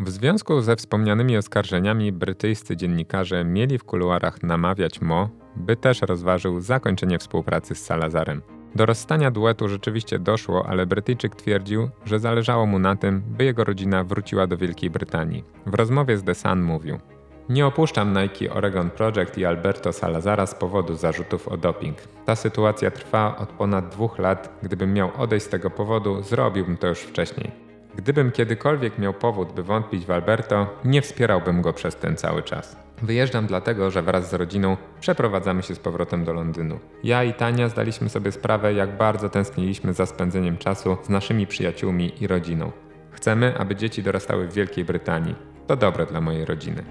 W 0.00 0.10
związku 0.10 0.60
ze 0.60 0.76
wspomnianymi 0.76 1.36
oskarżeniami 1.36 2.12
brytyjscy 2.12 2.76
dziennikarze 2.76 3.44
mieli 3.44 3.78
w 3.78 3.84
kuluarach 3.84 4.42
namawiać 4.42 5.00
Mo, 5.00 5.28
by 5.56 5.76
też 5.76 6.02
rozważył 6.02 6.60
zakończenie 6.60 7.18
współpracy 7.18 7.74
z 7.74 7.84
Salazarem. 7.84 8.42
Do 8.74 8.86
rozstania 8.86 9.30
duetu 9.30 9.68
rzeczywiście 9.68 10.18
doszło, 10.18 10.66
ale 10.68 10.86
Brytyjczyk 10.86 11.34
twierdził, 11.36 11.88
że 12.04 12.18
zależało 12.18 12.66
mu 12.66 12.78
na 12.78 12.96
tym, 12.96 13.22
by 13.26 13.44
jego 13.44 13.64
rodzina 13.64 14.04
wróciła 14.04 14.46
do 14.46 14.56
Wielkiej 14.56 14.90
Brytanii. 14.90 15.44
W 15.66 15.74
rozmowie 15.74 16.18
z 16.18 16.24
The 16.24 16.34
Sun 16.34 16.62
mówił: 16.62 16.98
nie 17.48 17.66
opuszczam 17.66 18.18
Nike 18.18 18.54
Oregon 18.54 18.90
Project 18.90 19.38
i 19.38 19.44
Alberto 19.44 19.92
Salazara 19.92 20.46
z 20.46 20.54
powodu 20.54 20.94
zarzutów 20.94 21.48
o 21.48 21.56
doping. 21.56 21.98
Ta 22.24 22.36
sytuacja 22.36 22.90
trwa 22.90 23.36
od 23.36 23.48
ponad 23.48 23.88
dwóch 23.88 24.18
lat. 24.18 24.58
Gdybym 24.62 24.94
miał 24.94 25.10
odejść 25.18 25.46
z 25.46 25.48
tego 25.48 25.70
powodu, 25.70 26.22
zrobiłbym 26.22 26.76
to 26.76 26.86
już 26.86 26.98
wcześniej. 26.98 27.50
Gdybym 27.94 28.32
kiedykolwiek 28.32 28.98
miał 28.98 29.14
powód, 29.14 29.52
by 29.52 29.62
wątpić 29.62 30.06
w 30.06 30.10
Alberto, 30.10 30.66
nie 30.84 31.02
wspierałbym 31.02 31.62
go 31.62 31.72
przez 31.72 31.96
ten 31.96 32.16
cały 32.16 32.42
czas. 32.42 32.76
Wyjeżdżam 33.02 33.46
dlatego, 33.46 33.90
że 33.90 34.02
wraz 34.02 34.30
z 34.30 34.34
rodziną 34.34 34.76
przeprowadzamy 35.00 35.62
się 35.62 35.74
z 35.74 35.78
powrotem 35.78 36.24
do 36.24 36.32
Londynu. 36.32 36.78
Ja 37.04 37.24
i 37.24 37.34
Tania 37.34 37.68
zdaliśmy 37.68 38.08
sobie 38.08 38.32
sprawę, 38.32 38.74
jak 38.74 38.96
bardzo 38.96 39.28
tęskniliśmy 39.28 39.92
za 39.92 40.06
spędzeniem 40.06 40.58
czasu 40.58 40.96
z 41.02 41.08
naszymi 41.08 41.46
przyjaciółmi 41.46 42.22
i 42.22 42.26
rodziną. 42.26 42.72
Chcemy, 43.10 43.58
aby 43.58 43.76
dzieci 43.76 44.02
dorastały 44.02 44.48
w 44.48 44.52
Wielkiej 44.52 44.84
Brytanii. 44.84 45.51
To 45.66 45.76
dobre 45.76 46.06
dla 46.06 46.20
mojej 46.20 46.44
rodziny. 46.44 46.84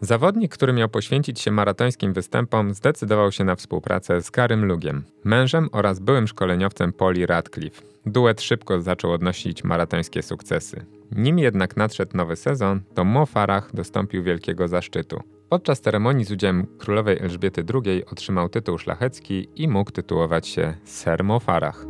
Zawodnik, 0.00 0.52
który 0.54 0.72
miał 0.72 0.88
poświęcić 0.88 1.40
się 1.40 1.50
maratońskim 1.50 2.12
występom, 2.12 2.74
zdecydował 2.74 3.32
się 3.32 3.44
na 3.44 3.56
współpracę 3.56 4.22
z 4.22 4.30
Karym 4.30 4.64
Lugiem, 4.64 5.04
mężem 5.24 5.68
oraz 5.72 6.00
byłym 6.00 6.28
szkoleniowcem 6.28 6.92
Poli 6.92 7.26
Radcliffe. 7.26 7.82
Duet 8.06 8.42
szybko 8.42 8.80
zaczął 8.80 9.12
odnosić 9.12 9.64
maratońskie 9.64 10.22
sukcesy. 10.22 10.86
Nim 11.12 11.38
jednak 11.38 11.76
nadszedł 11.76 12.16
nowy 12.16 12.36
sezon, 12.36 12.80
to 12.94 13.04
Mo 13.04 13.26
Farah 13.26 13.74
dostąpił 13.74 14.22
wielkiego 14.22 14.68
zaszczytu. 14.68 15.20
Podczas 15.48 15.80
ceremonii 15.80 16.24
z 16.24 16.30
udziałem 16.30 16.66
królowej 16.78 17.18
Elżbiety 17.18 17.64
II 17.74 18.04
otrzymał 18.06 18.48
tytuł 18.48 18.78
szlachecki 18.78 19.48
i 19.56 19.68
mógł 19.68 19.90
tytułować 19.90 20.48
się 20.48 20.74
Ser 20.84 21.24
Mo 21.24 21.40
Farah. 21.40 21.84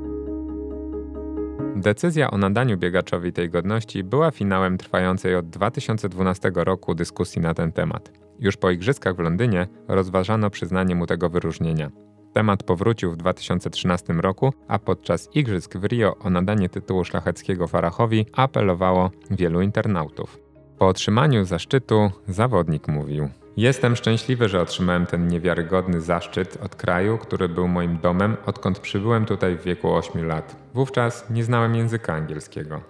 Decyzja 1.76 2.30
o 2.30 2.38
nadaniu 2.38 2.78
biegaczowi 2.78 3.32
tej 3.32 3.51
godności 3.51 4.05
była 4.05 4.30
finałem 4.30 4.78
trwającej 4.78 5.36
od 5.36 5.51
2012 5.51 6.52
roku 6.55 6.94
dyskusji 6.94 7.40
na 7.40 7.55
ten 7.55 7.72
temat. 7.72 8.12
Już 8.38 8.56
po 8.56 8.70
igrzyskach 8.70 9.16
w 9.16 9.18
Londynie 9.18 9.66
rozważano 9.88 10.51
przyznanie 10.51 10.94
mu 10.94 11.06
tego 11.06 11.28
wyróżnienia. 11.28 11.90
Temat 12.32 12.62
powrócił 12.62 13.12
w 13.12 13.16
2013 13.16 14.12
roku, 14.12 14.52
a 14.68 14.78
podczas 14.78 15.28
igrzysk 15.34 15.76
w 15.76 15.84
Rio 15.84 16.16
o 16.18 16.30
nadanie 16.30 16.68
tytułu 16.68 17.05
szlacheckiego 17.05 17.66
Farachowi 17.66 18.26
apelowało 18.32 19.10
wielu 19.30 19.60
internautów. 19.60 20.38
Po 20.78 20.88
otrzymaniu 20.88 21.44
zaszczytu 21.44 22.10
zawodnik 22.28 22.88
mówił: 22.88 23.28
Jestem 23.56 23.97
szczęśliwy, 23.97 24.48
że 24.48 24.60
otrzymałem 24.60 25.06
ten 25.06 25.28
niewiarygodny 25.28 26.01
zaszczyt 26.01 26.59
od 26.64 26.77
kraju, 26.77 27.18
który 27.18 27.48
był 27.48 27.68
moim 27.68 27.98
domem, 27.98 28.36
odkąd 28.47 28.78
przybyłem 28.78 29.24
tutaj 29.24 29.56
w 29.56 29.62
wieku 29.62 29.94
8 29.94 30.27
lat. 30.27 30.56
Wówczas 30.74 31.31
nie 31.31 31.44
znałem 31.44 31.74
języka 31.74 32.14
angielskiego. 32.14 32.81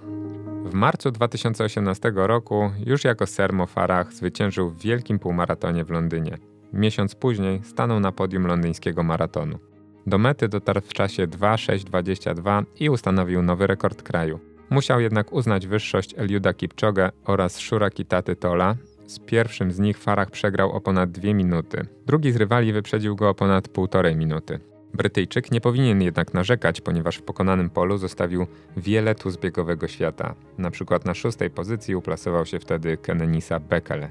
W 0.65 0.75
marcu 0.75 1.11
2018 1.11 2.13
roku 2.15 2.71
już 2.87 3.05
jako 3.05 3.27
Sermo 3.27 3.67
Farah 3.67 4.13
zwyciężył 4.13 4.71
w 4.71 4.83
wielkim 4.83 5.19
półmaratonie 5.19 5.85
w 5.85 5.91
Londynie. 5.91 6.39
Miesiąc 6.73 7.15
później 7.15 7.61
stanął 7.65 8.01
na 8.01 8.13
podium 8.13 8.47
londyńskiego 8.47 9.03
maratonu. 9.03 9.59
Do 10.07 10.19
mety 10.19 10.49
dotarł 10.49 10.81
w 10.81 10.93
czasie 10.93 11.27
2.6.22 11.27 12.65
i 12.81 12.91
ustanowił 12.91 13.43
nowy 13.43 13.67
rekord 13.67 14.03
kraju. 14.03 14.41
Musiał 14.71 15.01
jednak 15.01 15.33
uznać 15.33 15.67
wyższość 15.67 16.15
Eliuda 16.17 16.55
Kipchoge 16.55 17.11
oraz 17.25 17.59
Shura 17.59 17.91
Kitaty 17.91 18.37
Tola 18.37 18.77
Z 19.11 19.19
pierwszym 19.19 19.73
z 19.73 19.79
nich 19.79 19.99
Farah 19.99 20.31
przegrał 20.31 20.73
o 20.73 20.81
ponad 20.81 21.11
dwie 21.11 21.35
minuty. 21.35 21.87
Drugi 22.07 22.33
z 22.33 22.37
rywali 22.37 22.73
wyprzedził 22.73 23.17
go 23.17 23.29
o 23.29 23.35
ponad 23.35 23.69
półtorej 23.69 24.17
minuty. 24.17 24.59
Brytyjczyk 24.95 25.53
nie 25.53 25.61
powinien 25.61 26.03
jednak 26.03 26.35
narzekać, 26.35 26.81
ponieważ 26.81 27.17
w 27.17 27.23
pokonanym 27.23 27.71
polu 27.71 27.99
zostawił 27.99 28.47
wiele 28.77 29.15
tu 29.15 29.31
zbiegowego 29.31 29.89
świata. 29.89 30.35
Na 30.59 30.71
przykład 30.71 31.05
na 31.05 31.15
szóstej 31.15 31.51
pozycji 31.51 31.95
uplasował 31.95 32.47
się 32.47 32.59
wtedy 32.59 32.97
Kenenisa 32.97 33.61
Bekele. 33.61 34.11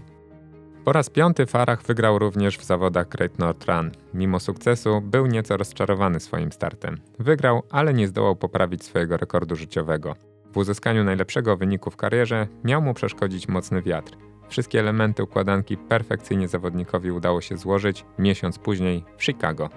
Po 0.86 0.94
raz 0.94 1.10
piąty 1.10 1.46
Farah 1.46 1.84
wygrał 1.84 2.20
również 2.20 2.58
w 2.58 2.64
zawodach 2.64 3.10
Great 3.10 3.40
North 3.40 3.68
Run. 3.68 3.92
Mimo 4.14 4.40
sukcesu 4.40 5.02
był 5.02 5.26
nieco 5.26 5.58
rozczarowany 5.58 6.20
swoim 6.20 6.52
startem. 6.52 6.98
Wygrał, 7.20 7.64
ale 7.70 7.94
nie 7.94 8.08
zdołał 8.08 8.36
poprawić 8.36 8.84
swojego 8.84 9.18
rekordu 9.18 9.56
życiowego. 9.56 10.16
W 10.54 10.58
uzyskaniu 10.58 11.04
najlepszego 11.04 11.58
wyniku 11.58 11.92
w 11.92 11.98
karierze 11.98 12.48
miał 12.64 12.82
mu 12.82 12.94
przeszkodzić 12.94 13.48
mocny 13.48 13.82
wiatr. 13.82 14.29
Wszystkie 14.50 14.80
elementy 14.80 15.24
układanki 15.24 15.78
perfekcyjnie 15.78 16.48
zawodnikowi 16.48 17.12
udało 17.12 17.42
się 17.42 17.58
złożyć 17.58 18.06
miesiąc 18.20 18.60
później 18.60 19.04
w 19.18 19.24
Chicago. 19.24 19.70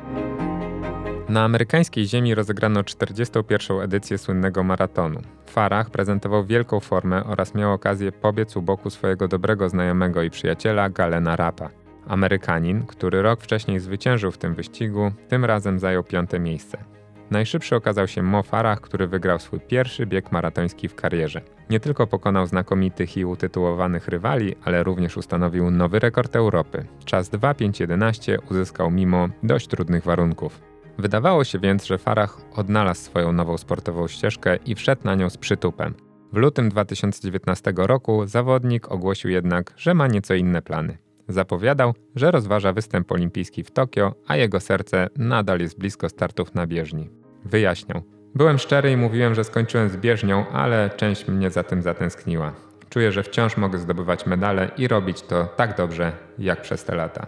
Na 1.28 1.44
amerykańskiej 1.44 2.06
ziemi 2.06 2.34
rozegrano 2.34 2.84
41. 2.84 3.80
edycję 3.80 4.18
słynnego 4.18 4.62
maratonu. 4.62 5.20
Farah 5.46 5.90
prezentował 5.90 6.44
wielką 6.44 6.80
formę 6.80 7.24
oraz 7.24 7.54
miał 7.54 7.72
okazję 7.72 8.12
pobiec 8.12 8.56
u 8.56 8.62
boku 8.62 8.90
swojego 8.90 9.28
dobrego 9.28 9.68
znajomego 9.68 10.22
i 10.22 10.30
przyjaciela 10.30 10.90
Galena 10.90 11.36
Rapa. 11.36 11.70
Amerykanin, 12.08 12.86
który 12.86 13.22
rok 13.22 13.40
wcześniej 13.40 13.80
zwyciężył 13.80 14.30
w 14.30 14.38
tym 14.38 14.54
wyścigu, 14.54 15.12
tym 15.28 15.44
razem 15.44 15.78
zajął 15.78 16.04
piąte 16.04 16.40
miejsce. 16.40 16.84
Najszybszy 17.32 17.76
okazał 17.76 18.08
się 18.08 18.22
Mo 18.22 18.42
Farah, 18.42 18.80
który 18.80 19.06
wygrał 19.06 19.38
swój 19.38 19.60
pierwszy 19.60 20.06
bieg 20.06 20.32
maratoński 20.32 20.88
w 20.88 20.94
karierze. 20.94 21.40
Nie 21.70 21.80
tylko 21.80 22.06
pokonał 22.06 22.46
znakomitych 22.46 23.16
i 23.16 23.24
utytułowanych 23.24 24.08
rywali, 24.08 24.54
ale 24.64 24.82
również 24.82 25.16
ustanowił 25.16 25.70
nowy 25.70 25.98
rekord 25.98 26.36
Europy. 26.36 26.86
Czas 27.04 27.30
2.5.11 27.30 28.38
uzyskał 28.50 28.90
mimo 28.90 29.28
dość 29.42 29.68
trudnych 29.68 30.04
warunków. 30.04 30.60
Wydawało 30.98 31.44
się 31.44 31.58
więc, 31.58 31.84
że 31.84 31.98
Farah 31.98 32.38
odnalazł 32.54 33.00
swoją 33.00 33.32
nową 33.32 33.58
sportową 33.58 34.08
ścieżkę 34.08 34.56
i 34.56 34.74
wszedł 34.74 35.02
na 35.04 35.14
nią 35.14 35.30
z 35.30 35.36
przytupem. 35.36 35.94
W 36.32 36.36
lutym 36.36 36.68
2019 36.68 37.72
roku 37.76 38.26
zawodnik 38.26 38.92
ogłosił 38.92 39.30
jednak, 39.30 39.72
że 39.76 39.94
ma 39.94 40.06
nieco 40.06 40.34
inne 40.34 40.62
plany. 40.62 40.98
Zapowiadał, 41.28 41.94
że 42.16 42.30
rozważa 42.30 42.72
występ 42.72 43.12
olimpijski 43.12 43.64
w 43.64 43.70
Tokio, 43.70 44.14
a 44.26 44.36
jego 44.36 44.60
serce 44.60 45.08
nadal 45.16 45.60
jest 45.60 45.78
blisko 45.78 46.08
startów 46.08 46.54
na 46.54 46.66
bieżni. 46.66 47.21
Wyjaśniał. 47.44 48.02
Byłem 48.34 48.58
szczery 48.58 48.92
i 48.92 48.96
mówiłem, 48.96 49.34
że 49.34 49.44
skończyłem 49.44 49.88
z 49.88 49.96
bieżnią, 49.96 50.48
ale 50.48 50.90
część 50.96 51.28
mnie 51.28 51.50
za 51.50 51.62
tym 51.62 51.82
zatęskniła. 51.82 52.52
Czuję, 52.88 53.12
że 53.12 53.22
wciąż 53.22 53.56
mogę 53.56 53.78
zdobywać 53.78 54.26
medale 54.26 54.70
i 54.76 54.88
robić 54.88 55.22
to 55.22 55.48
tak 55.56 55.76
dobrze, 55.76 56.12
jak 56.38 56.62
przez 56.62 56.84
te 56.84 56.94
lata. 56.94 57.26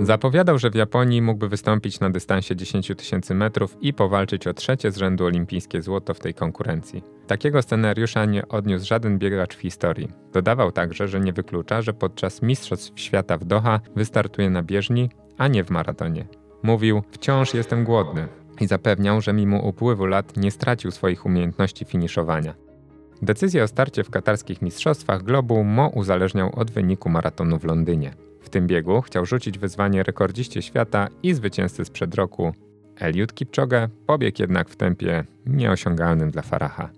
Zapowiadał, 0.00 0.58
że 0.58 0.70
w 0.70 0.74
Japonii 0.74 1.22
mógłby 1.22 1.48
wystąpić 1.48 2.00
na 2.00 2.10
dystansie 2.10 2.56
10 2.56 2.92
tysięcy 2.96 3.34
metrów 3.34 3.76
i 3.80 3.94
powalczyć 3.94 4.46
o 4.46 4.54
trzecie 4.54 4.90
z 4.90 4.96
rzędu 4.96 5.24
olimpijskie 5.24 5.82
złoto 5.82 6.14
w 6.14 6.20
tej 6.20 6.34
konkurencji. 6.34 7.02
Takiego 7.26 7.62
scenariusza 7.62 8.24
nie 8.24 8.48
odniósł 8.48 8.86
żaden 8.86 9.18
biegacz 9.18 9.56
w 9.56 9.60
historii. 9.60 10.08
Dodawał 10.32 10.72
także, 10.72 11.08
że 11.08 11.20
nie 11.20 11.32
wyklucza, 11.32 11.82
że 11.82 11.92
podczas 11.92 12.42
Mistrzostw 12.42 13.00
Świata 13.00 13.38
w 13.38 13.44
Doha 13.44 13.80
wystartuje 13.96 14.50
na 14.50 14.62
bieżni, 14.62 15.10
a 15.38 15.48
nie 15.48 15.64
w 15.64 15.70
maratonie. 15.70 16.26
Mówił: 16.62 17.02
Wciąż 17.10 17.54
jestem 17.54 17.84
głodny 17.84 18.28
i 18.60 18.66
zapewniał, 18.66 19.20
że 19.20 19.32
mimo 19.32 19.58
upływu 19.58 20.06
lat 20.06 20.36
nie 20.36 20.50
stracił 20.50 20.90
swoich 20.90 21.26
umiejętności 21.26 21.84
finiszowania. 21.84 22.54
Decyzję 23.22 23.62
o 23.64 23.68
starcie 23.68 24.04
w 24.04 24.10
katarskich 24.10 24.62
mistrzostwach 24.62 25.22
globu 25.22 25.64
Mo 25.64 25.88
uzależniał 25.88 26.50
od 26.54 26.70
wyniku 26.70 27.08
maratonu 27.08 27.58
w 27.58 27.64
Londynie. 27.64 28.14
W 28.40 28.48
tym 28.48 28.66
biegu 28.66 29.00
chciał 29.00 29.26
rzucić 29.26 29.58
wyzwanie 29.58 30.02
rekordziście 30.02 30.62
świata 30.62 31.08
i 31.22 31.34
zwycięzcy 31.34 31.84
sprzed 31.84 32.14
roku. 32.14 32.52
Eliud 32.96 33.34
Kipchoge 33.34 33.88
pobiegł 34.06 34.42
jednak 34.42 34.68
w 34.68 34.76
tempie 34.76 35.24
nieosiągalnym 35.46 36.30
dla 36.30 36.42
Faraha. 36.42 36.90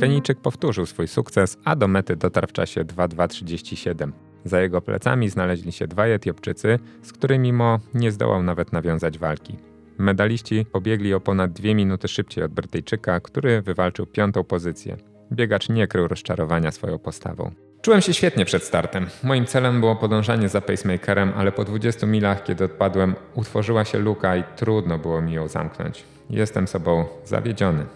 Kenijczyk 0.00 0.40
powtórzył 0.40 0.86
swój 0.86 1.08
sukces, 1.08 1.58
a 1.64 1.76
do 1.76 1.88
mety 1.88 2.16
dotarł 2.16 2.46
w 2.46 2.52
czasie 2.52 2.84
2.2.37. 2.84 4.12
Za 4.44 4.60
jego 4.60 4.80
plecami 4.80 5.28
znaleźli 5.28 5.72
się 5.72 5.86
dwaj 5.86 6.12
Etiopczycy, 6.12 6.78
z 7.02 7.12
którymi 7.12 7.52
Mo 7.52 7.78
nie 7.94 8.12
zdołał 8.12 8.42
nawet 8.42 8.72
nawiązać 8.72 9.18
walki. 9.18 9.56
Medaliści 9.98 10.66
pobiegli 10.72 11.14
o 11.14 11.20
ponad 11.20 11.52
dwie 11.52 11.74
minuty 11.74 12.08
szybciej 12.08 12.44
od 12.44 12.52
Brytyjczyka, 12.52 13.20
który 13.20 13.62
wywalczył 13.62 14.06
piątą 14.06 14.44
pozycję. 14.44 14.96
Biegacz 15.32 15.68
nie 15.68 15.86
krył 15.86 16.08
rozczarowania 16.08 16.72
swoją 16.72 16.98
postawą. 16.98 17.50
Czułem 17.82 18.00
się 18.00 18.14
świetnie 18.14 18.44
przed 18.44 18.62
startem. 18.62 19.06
Moim 19.24 19.46
celem 19.46 19.80
było 19.80 19.96
podążanie 19.96 20.48
za 20.48 20.60
pacemakerem, 20.60 21.32
ale 21.36 21.52
po 21.52 21.64
20 21.64 22.06
milach, 22.06 22.44
kiedy 22.44 22.64
odpadłem, 22.64 23.14
utworzyła 23.34 23.84
się 23.84 23.98
luka 23.98 24.36
i 24.36 24.44
trudno 24.56 24.98
było 24.98 25.22
mi 25.22 25.32
ją 25.32 25.48
zamknąć. 25.48 26.04
Jestem 26.30 26.68
sobą 26.68 27.04
zawiedziony. 27.24 27.86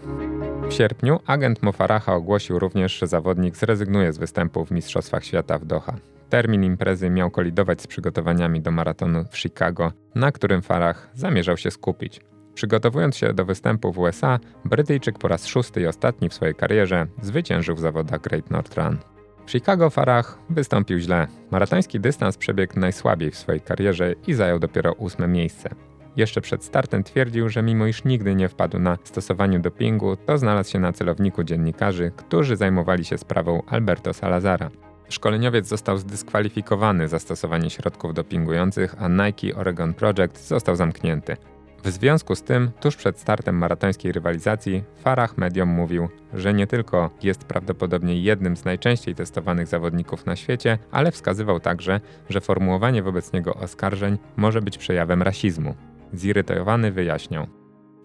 W 0.69 0.73
sierpniu 0.73 1.21
agent 1.27 1.63
Mofaraha 1.63 2.15
ogłosił 2.15 2.59
również, 2.59 2.99
że 2.99 3.07
zawodnik 3.07 3.57
zrezygnuje 3.57 4.13
z 4.13 4.19
występu 4.19 4.65
w 4.65 4.71
Mistrzostwach 4.71 5.25
Świata 5.25 5.59
w 5.59 5.65
Doha. 5.65 5.95
Termin 6.37 6.65
imprezy 6.65 7.11
miał 7.11 7.31
kolidować 7.31 7.83
z 7.83 7.87
przygotowaniami 7.87 8.61
do 8.61 8.71
maratonu 8.71 9.25
w 9.31 9.39
Chicago, 9.39 9.93
na 10.15 10.33
którym 10.33 10.63
Farah 10.63 11.11
zamierzał 11.15 11.57
się 11.57 11.71
skupić. 11.71 12.21
Przygotowując 12.55 13.17
się 13.17 13.35
do 13.35 13.45
występu 13.45 13.93
w 13.93 13.99
USA, 13.99 14.39
Brytyjczyk 14.65 15.19
po 15.19 15.29
raz 15.29 15.47
szósty 15.47 15.81
i 15.81 15.87
ostatni 15.87 16.29
w 16.29 16.35
swojej 16.35 16.55
karierze 16.55 17.07
zwyciężył 17.23 17.77
w 17.77 17.81
zawodach 17.81 18.21
Great 18.21 18.51
North 18.51 18.79
Run. 18.79 18.99
W 19.47 19.51
Chicago 19.51 19.91
Farah 19.91 20.39
wystąpił 20.51 20.99
źle. 20.99 21.27
Maratoński 21.51 22.01
dystans 22.01 22.37
przebiegł 22.37 22.81
najsłabiej 22.81 23.31
w 23.31 23.37
swojej 23.37 23.61
karierze 23.61 24.15
i 24.27 24.35
zajął 24.35 24.59
dopiero 24.59 24.93
ósme 24.93 25.29
miejsce. 25.29 25.71
Jeszcze 26.17 26.41
przed 26.41 26.65
startem 26.65 27.05
twierdził, 27.05 27.49
że 27.49 27.63
mimo 27.63 27.87
iż 27.87 28.05
nigdy 28.05 28.35
nie 28.35 28.49
wpadł 28.49 28.79
na 28.79 28.99
stosowaniu 29.05 29.61
dopingu, 29.61 30.17
to 30.17 30.39
znalazł 30.39 30.71
się 30.71 30.81
na 30.81 30.93
celowniku 30.93 31.45
dziennikarzy, 31.45 32.13
którzy 32.17 32.57
zajmowali 32.57 33.05
się 33.05 33.19
sprawą 33.19 33.63
Alberto 33.67 34.15
Salazara. 34.15 34.71
Szkoleniowiec 35.09 35.67
został 35.67 35.99
zdyskwalifikowany 35.99 37.09
za 37.09 37.19
stosowanie 37.19 37.71
środków 37.71 38.15
dopingujących, 38.15 38.95
a 38.99 39.09
Nike 39.09 39.57
Oregon 39.57 39.95
Project 39.95 40.49
został 40.49 40.77
zamknięty. 40.77 41.37
W 41.85 41.91
związku 41.91 42.35
z 42.35 42.43
tym, 42.43 42.71
tuż 42.81 42.97
przed 42.97 43.19
startem 43.19 43.59
maratońskiej 43.59 44.13
rywalizacji, 44.13 44.85
Farah 45.03 45.39
mediom 45.39 45.69
mówił, 45.69 46.09
że 46.35 46.55
nie 46.55 46.67
tylko 46.67 47.11
jest 47.23 47.45
prawdopodobnie 47.45 48.21
jednym 48.21 48.57
z 48.57 48.65
najczęściej 48.65 49.15
testowanych 49.15 49.67
zawodników 49.67 50.27
na 50.27 50.37
świecie, 50.37 50.79
ale 50.91 51.13
wskazywał 51.13 51.61
także, 51.61 52.01
że 52.31 52.41
formułowanie 52.41 53.03
wobec 53.03 53.33
niego 53.33 53.55
oskarżeń 53.55 54.19
może 54.37 54.63
być 54.63 54.79
przejawem 54.79 55.23
rasizmu. 55.23 55.75
Zirytowany 56.15 56.93
wyjaśniał. 56.93 57.47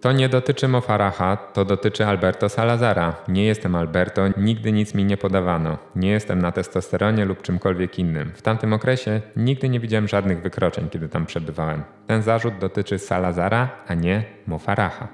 To 0.02 0.12
nie 0.12 0.28
dotyczy 0.28 0.68
Mofaraha, 0.68 1.36
to 1.36 1.64
dotyczy 1.64 2.06
Alberto 2.06 2.48
Salazara. 2.48 3.16
Nie 3.28 3.44
jestem 3.44 3.74
Alberto, 3.74 4.22
nigdy 4.36 4.72
nic 4.72 4.94
mi 4.94 5.04
nie 5.04 5.16
podawano. 5.16 5.78
Nie 5.96 6.10
jestem 6.10 6.42
na 6.42 6.52
testosteronie 6.52 7.24
lub 7.24 7.42
czymkolwiek 7.42 7.98
innym. 7.98 8.32
W 8.34 8.42
tamtym 8.42 8.72
okresie 8.72 9.20
nigdy 9.36 9.68
nie 9.68 9.80
widziałem 9.80 10.08
żadnych 10.08 10.42
wykroczeń, 10.42 10.88
kiedy 10.90 11.08
tam 11.08 11.26
przebywałem. 11.26 11.82
Ten 12.06 12.22
zarzut 12.22 12.58
dotyczy 12.58 12.98
Salazara, 12.98 13.70
a 13.86 13.94
nie 13.94 14.24
Mofaraha. 14.46 15.08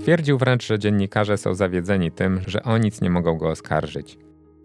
Twierdził 0.00 0.38
wręcz, 0.38 0.66
że 0.66 0.78
dziennikarze 0.78 1.36
są 1.38 1.54
zawiedzeni 1.54 2.12
tym, 2.12 2.40
że 2.46 2.62
o 2.62 2.78
nic 2.78 3.00
nie 3.00 3.10
mogą 3.10 3.38
go 3.38 3.48
oskarżyć. 3.48 4.18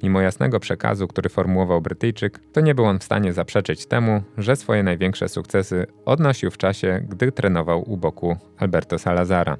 Mimo 0.05 0.21
jasnego 0.21 0.59
przekazu, 0.59 1.07
który 1.07 1.29
formułował 1.29 1.81
Brytyjczyk, 1.81 2.39
to 2.53 2.61
nie 2.61 2.75
był 2.75 2.85
on 2.85 2.99
w 2.99 3.03
stanie 3.03 3.33
zaprzeczyć 3.33 3.85
temu, 3.85 4.21
że 4.37 4.55
swoje 4.55 4.83
największe 4.83 5.29
sukcesy 5.29 5.85
odnosił 6.05 6.51
w 6.51 6.57
czasie, 6.57 7.05
gdy 7.09 7.31
trenował 7.31 7.91
u 7.91 7.97
boku 7.97 8.37
Alberto 8.57 8.99
Salazara. 8.99 9.57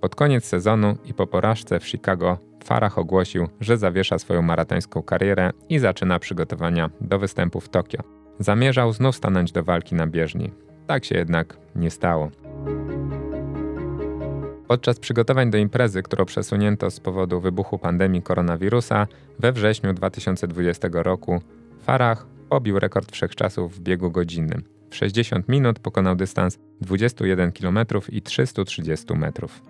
Pod 0.00 0.14
koniec 0.14 0.44
sezonu 0.44 0.96
i 1.04 1.14
po 1.14 1.26
porażce 1.26 1.80
w 1.80 1.88
Chicago 1.88 2.38
Farah 2.64 2.98
ogłosił, 2.98 3.48
że 3.60 3.76
zawiesza 3.76 4.18
swoją 4.18 4.42
maratońską 4.42 5.02
karierę 5.02 5.50
i 5.68 5.78
zaczyna 5.78 6.18
przygotowania 6.18 6.90
do 7.00 7.18
występu 7.18 7.60
w 7.60 7.68
Tokio. 7.68 8.02
Zamierzał 8.38 8.92
znów 8.92 9.16
stanąć 9.16 9.52
do 9.52 9.64
walki 9.64 9.94
na 9.94 10.06
bieżni. 10.06 10.52
Tak 10.86 11.04
się 11.04 11.14
jednak 11.14 11.56
nie 11.76 11.90
stało. 11.90 12.30
Podczas 14.68 14.98
przygotowań 14.98 15.50
do 15.50 15.58
imprezy, 15.58 16.02
którą 16.02 16.24
przesunięto 16.24 16.90
z 16.90 17.00
powodu 17.00 17.40
wybuchu 17.40 17.78
pandemii 17.78 18.22
koronawirusa 18.22 19.06
we 19.38 19.52
wrześniu 19.52 19.94
2020 19.94 20.88
roku, 20.92 21.42
Farah 21.82 22.26
pobił 22.48 22.78
rekord 22.78 23.12
wszechczasów 23.12 23.74
w 23.74 23.80
biegu 23.80 24.10
godzinnym. 24.10 24.62
W 24.90 24.96
60 24.96 25.48
minut 25.48 25.78
pokonał 25.78 26.16
dystans 26.16 26.58
21 26.80 27.52
km 27.52 27.78
i 28.08 28.22
330 28.22 29.14
metrów. 29.14 29.62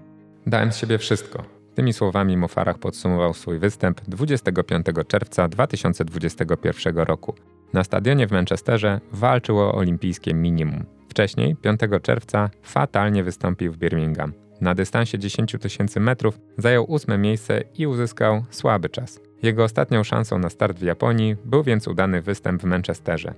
Dałem 0.46 0.72
z 0.72 0.76
siebie 0.76 0.98
wszystko. 0.98 1.44
Tymi 1.74 1.92
słowami 1.92 2.36
Mofarach 2.36 2.78
podsumował 2.78 3.34
swój 3.34 3.58
występ 3.58 4.00
25 4.08 4.86
czerwca 5.08 5.48
2021 5.48 6.98
roku. 6.98 7.34
Na 7.72 7.84
stadionie 7.84 8.26
w 8.26 8.32
Manchesterze 8.32 9.00
walczył 9.12 9.58
o 9.58 9.74
olimpijskie 9.74 10.34
minimum. 10.34 10.84
Wcześniej, 11.08 11.56
5 11.56 11.80
czerwca, 12.02 12.50
fatalnie 12.62 13.24
wystąpił 13.24 13.72
w 13.72 13.76
Birmingham. 13.76 14.47
Na 14.60 14.74
dystansie 14.74 15.18
10 15.18 15.56
tysięcy 15.60 16.00
metrów 16.00 16.40
zajął 16.58 16.84
ósme 16.84 17.18
miejsce 17.18 17.62
i 17.74 17.86
uzyskał 17.86 18.44
słaby 18.50 18.88
czas. 18.88 19.20
Jego 19.42 19.64
ostatnią 19.64 20.04
szansą 20.04 20.38
na 20.38 20.50
start 20.50 20.78
w 20.78 20.82
Japonii 20.82 21.36
był 21.44 21.62
więc 21.62 21.88
udany 21.88 22.22
występ 22.22 22.62
w 22.62 22.64
Manchesterze. 22.64 23.34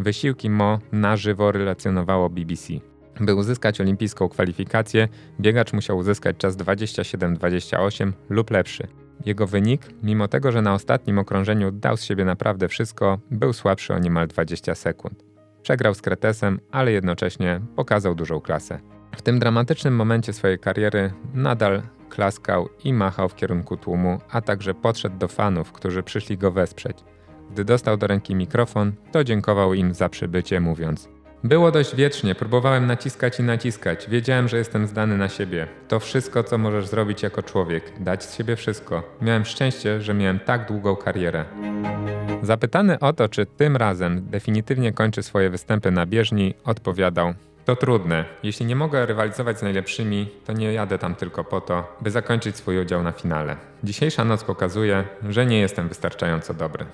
Wysiłki 0.00 0.50
Mo 0.50 0.78
na 0.92 1.16
żywo 1.16 1.52
relacjonowało 1.52 2.30
BBC. 2.30 2.72
By 3.20 3.34
uzyskać 3.34 3.80
olimpijską 3.80 4.28
kwalifikację, 4.28 5.08
biegacz 5.40 5.72
musiał 5.72 5.98
uzyskać 5.98 6.36
czas 6.36 6.56
27-28 6.56 8.12
lub 8.28 8.50
lepszy. 8.50 8.86
Jego 9.26 9.46
wynik, 9.46 9.82
mimo 10.02 10.28
tego, 10.28 10.52
że 10.52 10.62
na 10.62 10.74
ostatnim 10.74 11.18
okrążeniu 11.18 11.72
dał 11.72 11.96
z 11.96 12.02
siebie 12.02 12.24
naprawdę 12.24 12.68
wszystko, 12.68 13.18
był 13.30 13.52
słabszy 13.52 13.94
o 13.94 13.98
niemal 13.98 14.28
20 14.28 14.74
sekund. 14.74 15.24
Przegrał 15.62 15.94
z 15.94 16.02
Kretesem, 16.02 16.60
ale 16.70 16.92
jednocześnie 16.92 17.60
pokazał 17.76 18.14
dużą 18.14 18.40
klasę. 18.40 18.93
W 19.16 19.22
tym 19.22 19.38
dramatycznym 19.38 19.96
momencie 19.96 20.32
swojej 20.32 20.58
kariery 20.58 21.12
nadal 21.34 21.82
klaskał 22.08 22.68
i 22.84 22.92
machał 22.92 23.28
w 23.28 23.34
kierunku 23.34 23.76
tłumu, 23.76 24.18
a 24.30 24.40
także 24.40 24.74
podszedł 24.74 25.18
do 25.18 25.28
fanów, 25.28 25.72
którzy 25.72 26.02
przyszli 26.02 26.38
go 26.38 26.50
wesprzeć. 26.52 26.98
Gdy 27.50 27.64
dostał 27.64 27.96
do 27.96 28.06
ręki 28.06 28.34
mikrofon, 28.34 28.92
to 29.12 29.24
dziękował 29.24 29.74
im 29.74 29.94
za 29.94 30.08
przybycie, 30.08 30.60
mówiąc: 30.60 31.08
Było 31.44 31.70
dość 31.70 31.96
wiecznie, 31.96 32.34
próbowałem 32.34 32.86
naciskać 32.86 33.40
i 33.40 33.42
naciskać. 33.42 34.08
Wiedziałem, 34.08 34.48
że 34.48 34.58
jestem 34.58 34.86
zdany 34.86 35.18
na 35.18 35.28
siebie. 35.28 35.66
To 35.88 36.00
wszystko, 36.00 36.44
co 36.44 36.58
możesz 36.58 36.86
zrobić 36.86 37.22
jako 37.22 37.42
człowiek 37.42 38.02
dać 38.02 38.24
z 38.24 38.36
siebie 38.36 38.56
wszystko. 38.56 39.02
Miałem 39.22 39.44
szczęście, 39.44 40.00
że 40.00 40.14
miałem 40.14 40.38
tak 40.38 40.68
długą 40.68 40.96
karierę. 40.96 41.44
Zapytany 42.42 42.98
o 42.98 43.12
to, 43.12 43.28
czy 43.28 43.46
tym 43.46 43.76
razem 43.76 44.26
definitywnie 44.30 44.92
kończy 44.92 45.22
swoje 45.22 45.50
występy 45.50 45.90
na 45.90 46.06
bieżni, 46.06 46.54
odpowiadał: 46.64 47.34
to 47.64 47.76
trudne. 47.76 48.24
Jeśli 48.42 48.66
nie 48.66 48.76
mogę 48.76 49.06
rywalizować 49.06 49.58
z 49.58 49.62
najlepszymi, 49.62 50.28
to 50.44 50.52
nie 50.52 50.72
jadę 50.72 50.98
tam 50.98 51.14
tylko 51.14 51.44
po 51.44 51.60
to, 51.60 51.96
by 52.00 52.10
zakończyć 52.10 52.56
swój 52.56 52.78
udział 52.78 53.02
na 53.02 53.12
finale. 53.12 53.56
Dzisiejsza 53.84 54.24
noc 54.24 54.44
pokazuje, 54.44 55.04
że 55.28 55.46
nie 55.46 55.60
jestem 55.60 55.88
wystarczająco 55.88 56.54
dobry. 56.54 56.86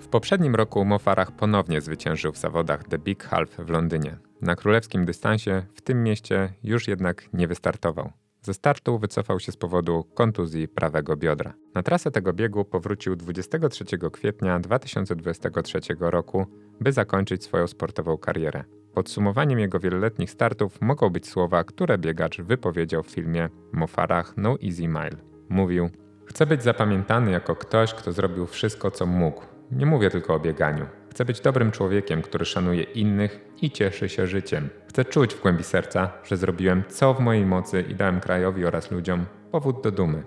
W 0.00 0.08
poprzednim 0.08 0.54
roku 0.54 0.84
Mo 0.84 0.98
Farah 0.98 1.32
ponownie 1.32 1.80
zwyciężył 1.80 2.32
w 2.32 2.38
zawodach 2.38 2.84
The 2.84 2.98
Big 2.98 3.24
Half 3.24 3.50
w 3.50 3.70
Londynie. 3.70 4.18
Na 4.42 4.56
królewskim 4.56 5.04
dystansie 5.04 5.62
w 5.74 5.80
tym 5.80 6.02
mieście 6.02 6.52
już 6.62 6.88
jednak 6.88 7.28
nie 7.32 7.48
wystartował. 7.48 8.12
Ze 8.42 8.54
startu 8.54 8.98
wycofał 8.98 9.40
się 9.40 9.52
z 9.52 9.56
powodu 9.56 10.04
kontuzji 10.14 10.68
prawego 10.68 11.16
biodra. 11.16 11.54
Na 11.74 11.82
trasę 11.82 12.10
tego 12.10 12.32
biegu 12.32 12.64
powrócił 12.64 13.16
23 13.16 13.84
kwietnia 14.12 14.60
2023 14.60 15.80
roku, 16.00 16.46
by 16.80 16.92
zakończyć 16.92 17.44
swoją 17.44 17.66
sportową 17.66 18.18
karierę. 18.18 18.64
Podsumowaniem 18.94 19.58
jego 19.58 19.80
wieloletnich 19.80 20.30
startów 20.30 20.80
mogą 20.80 21.10
być 21.10 21.28
słowa, 21.28 21.64
które 21.64 21.98
biegacz 21.98 22.40
wypowiedział 22.40 23.02
w 23.02 23.10
filmie 23.10 23.48
Mofarach 23.72 24.34
No 24.36 24.56
Easy 24.64 24.88
Mile. 24.88 25.16
Mówił: 25.48 25.90
Chcę 26.26 26.46
być 26.46 26.62
zapamiętany 26.62 27.30
jako 27.30 27.56
ktoś, 27.56 27.94
kto 27.94 28.12
zrobił 28.12 28.46
wszystko, 28.46 28.90
co 28.90 29.06
mógł. 29.06 29.42
Nie 29.70 29.86
mówię 29.86 30.10
tylko 30.10 30.34
o 30.34 30.40
bieganiu. 30.40 30.86
Chcę 31.10 31.24
być 31.24 31.40
dobrym 31.40 31.70
człowiekiem, 31.70 32.22
który 32.22 32.44
szanuje 32.44 32.82
innych 32.82 33.40
i 33.62 33.70
cieszy 33.70 34.08
się 34.08 34.26
życiem. 34.26 34.68
Chcę 34.88 35.04
czuć 35.04 35.34
w 35.34 35.42
głębi 35.42 35.64
serca, 35.64 36.12
że 36.24 36.36
zrobiłem 36.36 36.82
co 36.88 37.14
w 37.14 37.20
mojej 37.20 37.46
mocy 37.46 37.84
i 37.88 37.94
dałem 37.94 38.20
krajowi 38.20 38.64
oraz 38.64 38.90
ludziom 38.90 39.26
powód 39.50 39.82
do 39.82 39.90
dumy. 39.90 40.22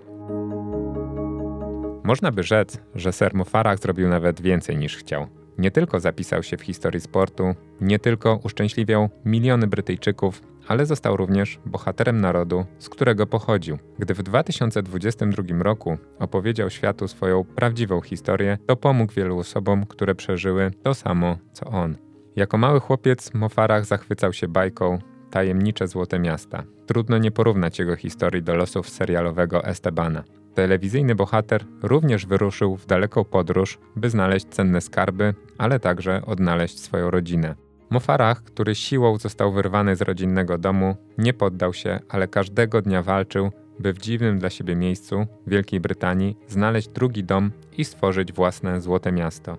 Można 2.04 2.32
by 2.32 2.42
rzec, 2.42 2.78
że 2.94 3.12
Ser 3.12 3.34
Mofarach 3.34 3.78
zrobił 3.78 4.08
nawet 4.08 4.40
więcej 4.40 4.76
niż 4.76 4.96
chciał. 4.96 5.26
Nie 5.58 5.70
tylko 5.70 6.00
zapisał 6.00 6.42
się 6.42 6.56
w 6.56 6.62
historii 6.62 7.00
sportu, 7.00 7.54
nie 7.80 7.98
tylko 7.98 8.40
uszczęśliwiał 8.44 9.08
miliony 9.24 9.66
Brytyjczyków, 9.66 10.42
ale 10.68 10.86
został 10.86 11.16
również 11.16 11.58
bohaterem 11.66 12.20
narodu, 12.20 12.64
z 12.78 12.88
którego 12.88 13.26
pochodził. 13.26 13.78
Gdy 13.98 14.14
w 14.14 14.22
2022 14.22 15.62
roku 15.62 15.98
opowiedział 16.18 16.70
światu 16.70 17.08
swoją 17.08 17.44
prawdziwą 17.44 18.00
historię, 18.00 18.58
to 18.66 18.76
pomógł 18.76 19.12
wielu 19.12 19.38
osobom, 19.38 19.86
które 19.86 20.14
przeżyły 20.14 20.70
to 20.82 20.94
samo 20.94 21.38
co 21.52 21.66
on. 21.66 21.96
Jako 22.36 22.58
mały 22.58 22.80
chłopiec 22.80 23.34
Mofarach 23.34 23.84
zachwycał 23.84 24.32
się 24.32 24.48
bajką 24.48 24.98
Tajemnicze 25.30 25.88
Złote 25.88 26.18
Miasta. 26.18 26.62
Trudno 26.86 27.18
nie 27.18 27.30
porównać 27.30 27.78
jego 27.78 27.96
historii 27.96 28.42
do 28.42 28.54
losów 28.54 28.88
serialowego 28.88 29.64
Estebana. 29.64 30.24
Telewizyjny 30.56 31.14
bohater 31.14 31.64
również 31.82 32.26
wyruszył 32.26 32.76
w 32.76 32.86
daleką 32.86 33.24
podróż, 33.24 33.78
by 33.96 34.10
znaleźć 34.10 34.46
cenne 34.46 34.80
skarby, 34.80 35.34
ale 35.58 35.80
także 35.80 36.22
odnaleźć 36.26 36.80
swoją 36.80 37.10
rodzinę. 37.10 37.54
Mofarach, 37.90 38.42
który 38.42 38.74
siłą 38.74 39.18
został 39.18 39.52
wyrwany 39.52 39.96
z 39.96 40.02
rodzinnego 40.02 40.58
domu, 40.58 40.96
nie 41.18 41.32
poddał 41.32 41.72
się, 41.72 42.00
ale 42.08 42.28
każdego 42.28 42.82
dnia 42.82 43.02
walczył, 43.02 43.50
by 43.78 43.92
w 43.92 43.98
dziwnym 43.98 44.38
dla 44.38 44.50
siebie 44.50 44.76
miejscu, 44.76 45.26
Wielkiej 45.46 45.80
Brytanii, 45.80 46.36
znaleźć 46.48 46.88
drugi 46.88 47.24
dom 47.24 47.50
i 47.78 47.84
stworzyć 47.84 48.32
własne 48.32 48.80
złote 48.80 49.12
miasto. 49.12 49.58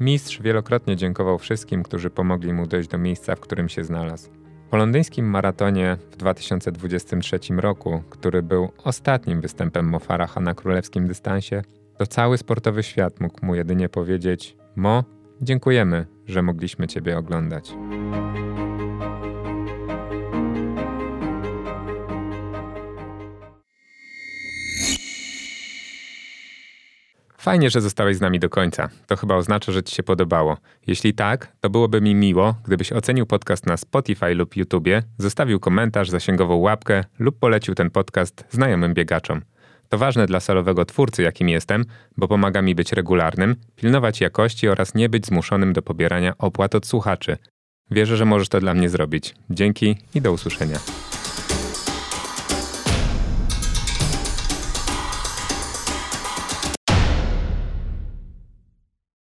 Mistrz 0.00 0.42
wielokrotnie 0.42 0.96
dziękował 0.96 1.38
wszystkim, 1.38 1.82
którzy 1.82 2.10
pomogli 2.10 2.52
mu 2.52 2.66
dojść 2.66 2.88
do 2.88 2.98
miejsca, 2.98 3.36
w 3.36 3.40
którym 3.40 3.68
się 3.68 3.84
znalazł. 3.84 4.35
Po 4.70 4.76
londyńskim 4.76 5.26
maratonie 5.26 5.96
w 6.10 6.16
2023 6.16 7.38
roku, 7.56 8.02
który 8.10 8.42
był 8.42 8.68
ostatnim 8.84 9.40
występem 9.40 9.88
Mofaracha 9.88 10.40
na 10.40 10.54
królewskim 10.54 11.06
dystansie, 11.06 11.62
to 11.98 12.06
cały 12.06 12.38
sportowy 12.38 12.82
świat 12.82 13.20
mógł 13.20 13.46
mu 13.46 13.54
jedynie 13.54 13.88
powiedzieć: 13.88 14.56
Mo, 14.76 15.04
dziękujemy, 15.40 16.06
że 16.26 16.42
mogliśmy 16.42 16.86
Ciebie 16.86 17.18
oglądać. 17.18 17.72
Fajnie, 27.46 27.70
że 27.70 27.80
zostałeś 27.80 28.16
z 28.16 28.20
nami 28.20 28.38
do 28.38 28.48
końca. 28.48 28.88
To 29.06 29.16
chyba 29.16 29.36
oznacza, 29.36 29.72
że 29.72 29.82
Ci 29.82 29.94
się 29.94 30.02
podobało. 30.02 30.56
Jeśli 30.86 31.14
tak, 31.14 31.52
to 31.60 31.70
byłoby 31.70 32.00
mi 32.00 32.14
miło, 32.14 32.54
gdybyś 32.64 32.92
ocenił 32.92 33.26
podcast 33.26 33.66
na 33.66 33.76
Spotify 33.76 34.34
lub 34.34 34.56
YouTubie, 34.56 35.02
zostawił 35.18 35.60
komentarz, 35.60 36.10
zasięgową 36.10 36.56
łapkę 36.56 37.04
lub 37.18 37.38
polecił 37.38 37.74
ten 37.74 37.90
podcast 37.90 38.44
znajomym 38.50 38.94
biegaczom. 38.94 39.42
To 39.88 39.98
ważne 39.98 40.26
dla 40.26 40.40
salowego 40.40 40.84
twórcy, 40.84 41.22
jakim 41.22 41.48
jestem, 41.48 41.84
bo 42.16 42.28
pomaga 42.28 42.62
mi 42.62 42.74
być 42.74 42.92
regularnym, 42.92 43.56
pilnować 43.76 44.20
jakości 44.20 44.68
oraz 44.68 44.94
nie 44.94 45.08
być 45.08 45.26
zmuszonym 45.26 45.72
do 45.72 45.82
pobierania 45.82 46.34
opłat 46.38 46.74
od 46.74 46.86
słuchaczy. 46.86 47.36
Wierzę, 47.90 48.16
że 48.16 48.24
możesz 48.24 48.48
to 48.48 48.60
dla 48.60 48.74
mnie 48.74 48.88
zrobić. 48.88 49.34
Dzięki 49.50 49.96
i 50.14 50.20
do 50.20 50.32
usłyszenia. 50.32 50.78